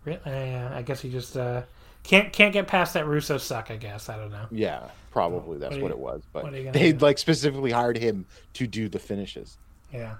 Really? 0.04 0.20
Uh, 0.24 0.76
I 0.76 0.82
guess 0.82 1.00
he 1.00 1.10
just 1.10 1.36
uh, 1.36 1.62
can't 2.02 2.32
can't 2.32 2.52
get 2.52 2.66
past 2.66 2.94
that 2.94 3.06
Russo 3.06 3.38
suck. 3.38 3.70
I 3.70 3.76
guess 3.76 4.08
I 4.08 4.16
don't 4.16 4.30
know. 4.30 4.46
Yeah, 4.50 4.90
probably 5.10 5.58
that's 5.58 5.76
what, 5.76 5.82
what 5.82 5.88
you, 5.88 5.94
it 5.94 5.98
was. 5.98 6.22
But 6.32 6.52
they 6.72 6.92
like 6.92 7.18
specifically 7.18 7.70
hired 7.70 7.96
him 7.96 8.26
to 8.54 8.66
do 8.66 8.88
the 8.88 8.98
finishes. 8.98 9.56
Yeah. 9.92 10.16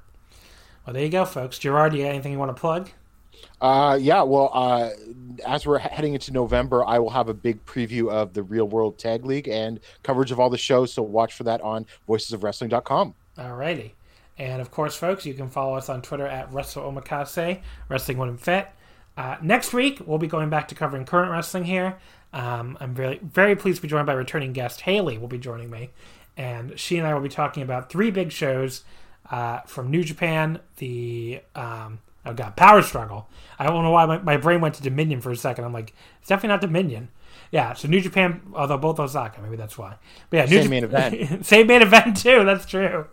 Well, 0.86 0.94
there 0.94 1.02
you 1.02 1.10
go, 1.10 1.24
folks. 1.24 1.58
Gerard, 1.58 1.92
do 1.92 1.98
you 1.98 2.04
got 2.04 2.10
anything 2.10 2.32
you 2.32 2.38
want 2.38 2.54
to 2.54 2.60
plug? 2.60 2.90
Uh, 3.60 3.98
yeah, 4.00 4.22
well, 4.22 4.50
uh, 4.52 4.90
as 5.46 5.66
we're 5.66 5.78
heading 5.78 6.14
into 6.14 6.32
November, 6.32 6.84
I 6.84 6.98
will 6.98 7.10
have 7.10 7.28
a 7.28 7.34
big 7.34 7.64
preview 7.64 8.10
of 8.10 8.32
the 8.34 8.42
Real 8.42 8.66
World 8.66 8.98
Tag 8.98 9.24
League 9.24 9.48
and 9.48 9.80
coverage 10.02 10.30
of 10.30 10.40
all 10.40 10.50
the 10.50 10.58
shows. 10.58 10.92
So 10.92 11.02
watch 11.02 11.34
for 11.34 11.44
that 11.44 11.60
on 11.62 11.86
voicesofwrestling.com. 12.08 13.14
Alrighty. 13.38 13.92
And 14.38 14.60
of 14.60 14.70
course, 14.70 14.96
folks, 14.96 15.24
you 15.26 15.34
can 15.34 15.48
follow 15.48 15.76
us 15.76 15.88
on 15.88 16.02
Twitter 16.02 16.26
at 16.26 16.50
WrestleOmakase, 16.50 17.60
Wrestling 17.88 18.18
Wouldn't 18.18 18.40
Fit. 18.40 18.68
Uh, 19.16 19.36
next 19.40 19.72
week, 19.72 20.00
we'll 20.04 20.18
be 20.18 20.26
going 20.26 20.50
back 20.50 20.68
to 20.68 20.74
covering 20.74 21.04
current 21.04 21.30
wrestling 21.30 21.64
here. 21.64 21.98
Um, 22.32 22.76
I'm 22.80 22.94
very, 22.94 23.20
very 23.22 23.54
pleased 23.54 23.76
to 23.76 23.82
be 23.82 23.88
joined 23.88 24.06
by 24.06 24.12
returning 24.12 24.52
guest 24.52 24.80
Haley. 24.82 25.18
Will 25.18 25.28
be 25.28 25.38
joining 25.38 25.70
me, 25.70 25.90
and 26.36 26.78
she 26.78 26.98
and 26.98 27.06
I 27.06 27.14
will 27.14 27.20
be 27.20 27.28
talking 27.28 27.62
about 27.62 27.90
three 27.90 28.10
big 28.10 28.32
shows 28.32 28.82
uh, 29.30 29.60
from 29.60 29.90
New 29.90 30.02
Japan, 30.02 30.58
the 30.78 31.40
um, 31.54 32.00
oh 32.26 32.34
god, 32.34 32.56
Power 32.56 32.82
Struggle. 32.82 33.28
I 33.56 33.66
don't 33.66 33.84
know 33.84 33.92
why 33.92 34.06
my, 34.06 34.18
my 34.18 34.36
brain 34.36 34.60
went 34.60 34.74
to 34.76 34.82
Dominion 34.82 35.20
for 35.20 35.30
a 35.30 35.36
second. 35.36 35.64
I'm 35.64 35.72
like, 35.72 35.94
it's 36.18 36.28
definitely 36.28 36.48
not 36.48 36.60
Dominion. 36.60 37.08
Yeah, 37.50 37.74
so 37.74 37.88
New 37.88 38.00
Japan, 38.00 38.40
although 38.54 38.78
both 38.78 38.98
Osaka, 38.98 39.40
maybe 39.40 39.56
that's 39.56 39.78
why. 39.78 39.96
But 40.30 40.36
yeah, 40.36 40.44
New 40.44 40.62
same 40.62 40.70
main 40.70 40.84
event, 40.84 41.46
same 41.46 41.66
main 41.66 41.82
event 41.82 42.16
too. 42.16 42.44
That's 42.44 42.66
true. 42.66 43.06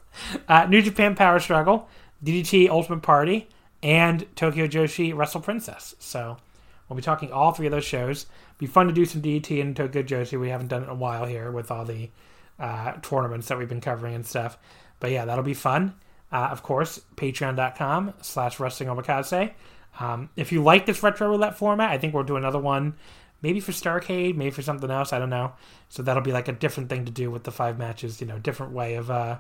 Uh, 0.48 0.66
New 0.66 0.82
Japan 0.82 1.16
Power 1.16 1.40
Struggle, 1.40 1.88
DDT 2.24 2.70
Ultimate 2.70 3.02
Party, 3.02 3.50
and 3.84 4.26
Tokyo 4.36 4.68
Joshi 4.68 5.16
Wrestle 5.16 5.42
Princess. 5.42 5.96
So 6.00 6.38
we'll 6.90 6.98
be 6.98 7.02
talking 7.04 7.32
all 7.32 7.52
three 7.52 7.68
of 7.68 7.72
those 7.72 7.86
shows. 7.86 8.26
Be 8.58 8.66
fun 8.66 8.88
to 8.88 8.94
do 8.94 9.06
some 9.06 9.22
DDT 9.22 9.62
and 9.62 9.76
Tokyo 9.76 10.04
Joshi. 10.04 10.40
We 10.40 10.50
haven't 10.50 10.68
done 10.68 10.82
it 10.82 10.86
in 10.86 10.92
a 10.92 10.96
while 10.96 11.26
here 11.26 11.52
with 11.52 11.72
all 11.72 11.86
the 11.86 12.10
uh, 12.60 12.94
tournaments 13.02 13.48
that 13.48 13.58
we've 13.58 13.70
been 13.70 13.82
covering 13.82 14.16
and 14.16 14.26
stuff. 14.26 14.58
But 15.00 15.12
yeah, 15.12 15.26
that'll 15.26 15.44
be 15.44 15.54
fun. 15.54 15.96
Uh, 16.32 16.48
of 16.52 16.64
course, 16.64 17.02
patreon.com 17.18 18.14
slash 18.22 18.60
wrestling 18.60 18.90
omakase. 18.90 19.52
Um, 20.00 20.30
if 20.38 20.52
you 20.52 20.64
like 20.64 20.86
this 20.86 21.04
retro 21.04 21.28
roulette 21.28 21.58
format, 21.58 21.92
I 21.92 21.98
think 21.98 22.14
we'll 22.14 22.24
do 22.24 22.38
another 22.38 22.60
one, 22.60 22.96
maybe 23.42 23.60
for 23.60 23.72
Starcade, 23.72 24.36
maybe 24.36 24.52
for 24.52 24.62
something 24.62 24.92
else. 24.92 25.14
I 25.14 25.20
don't 25.20 25.30
know. 25.30 25.54
So 25.90 26.04
that'll 26.04 26.24
be 26.24 26.32
like 26.32 26.48
a 26.48 26.54
different 26.54 26.90
thing 26.90 27.06
to 27.06 27.12
do 27.12 27.32
with 27.32 27.44
the 27.44 27.52
five 27.52 27.78
matches, 27.78 28.22
you 28.22 28.28
know, 28.28 28.40
different 28.40 28.74
way 28.74 28.96
of, 28.96 29.10
uh, 29.10 29.38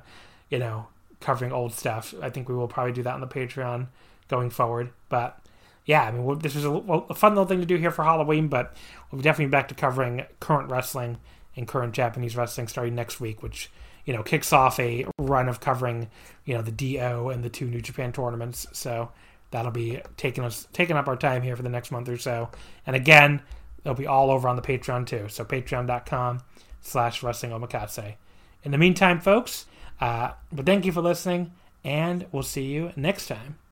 you 0.50 0.60
know, 0.60 0.88
covering 1.20 1.52
old 1.52 1.74
stuff. 1.74 2.14
I 2.22 2.30
think 2.30 2.50
we 2.50 2.56
will 2.56 2.68
probably 2.68 2.94
do 2.94 3.04
that 3.04 3.14
on 3.14 3.22
the 3.22 3.28
Patreon 3.28 3.88
going 4.28 4.50
forward. 4.50 4.92
But 5.10 5.40
yeah, 5.86 6.04
I 6.04 6.12
mean, 6.12 6.40
this 6.40 6.56
was 6.56 6.66
a, 6.66 6.72
a, 6.72 7.16
fun 7.16 7.34
little 7.34 7.46
thing 7.46 7.60
to 7.60 7.66
do 7.66 7.76
here 7.76 7.92
for 7.92 8.04
Halloween, 8.04 8.48
but 8.48 8.76
we'll 9.10 9.18
be 9.18 9.24
definitely 9.24 9.52
back 9.52 9.68
to 9.70 9.76
covering 9.76 10.26
current 10.40 10.70
wrestling 10.70 11.18
and 11.56 11.68
current 11.68 11.94
Japanese 11.94 12.36
wrestling 12.36 12.68
starting 12.68 12.96
next 12.96 13.20
week, 13.20 13.42
which 13.42 13.72
you 14.06 14.14
know 14.14 14.24
kicks 14.24 14.52
off 14.52 14.80
a 14.80 15.06
run 15.20 15.48
of 15.48 15.60
covering 15.60 16.10
you 16.46 16.56
know 16.56 16.62
the 16.62 16.72
Do 16.72 17.30
and 17.30 17.44
the 17.44 17.50
two 17.50 17.66
New 17.66 17.82
Japan 17.82 18.12
tournaments. 18.12 18.68
So 18.74 19.12
that'll 19.52 19.72
be 19.72 20.02
taking 20.18 20.44
us 20.44 20.68
taking 20.74 20.98
up 20.98 21.08
our 21.08 21.18
time 21.18 21.42
here 21.42 21.56
for 21.56 21.64
the 21.64 21.70
next 21.70 21.92
month 21.92 22.10
or 22.10 22.18
so. 22.18 22.50
And 22.86 22.96
again, 22.96 23.42
they'll 23.84 23.94
be 23.94 24.08
all 24.08 24.32
over 24.32 24.48
on 24.48 24.56
the 24.56 24.62
Patreon 24.62 25.06
too. 25.06 25.28
So 25.30 25.46
patreon.com 25.46 26.42
slash 26.82 27.24
wrestling 27.24 27.52
omakase. 27.52 28.16
In 28.64 28.72
the 28.72 28.78
meantime, 28.78 29.20
folks, 29.20 29.66
uh, 30.00 30.32
but 30.52 30.66
thank 30.66 30.86
you 30.86 30.92
for 30.92 31.02
listening, 31.02 31.52
and 31.84 32.26
we'll 32.32 32.44
see 32.44 32.66
you 32.66 32.92
next 32.96 33.28
time. 33.28 33.58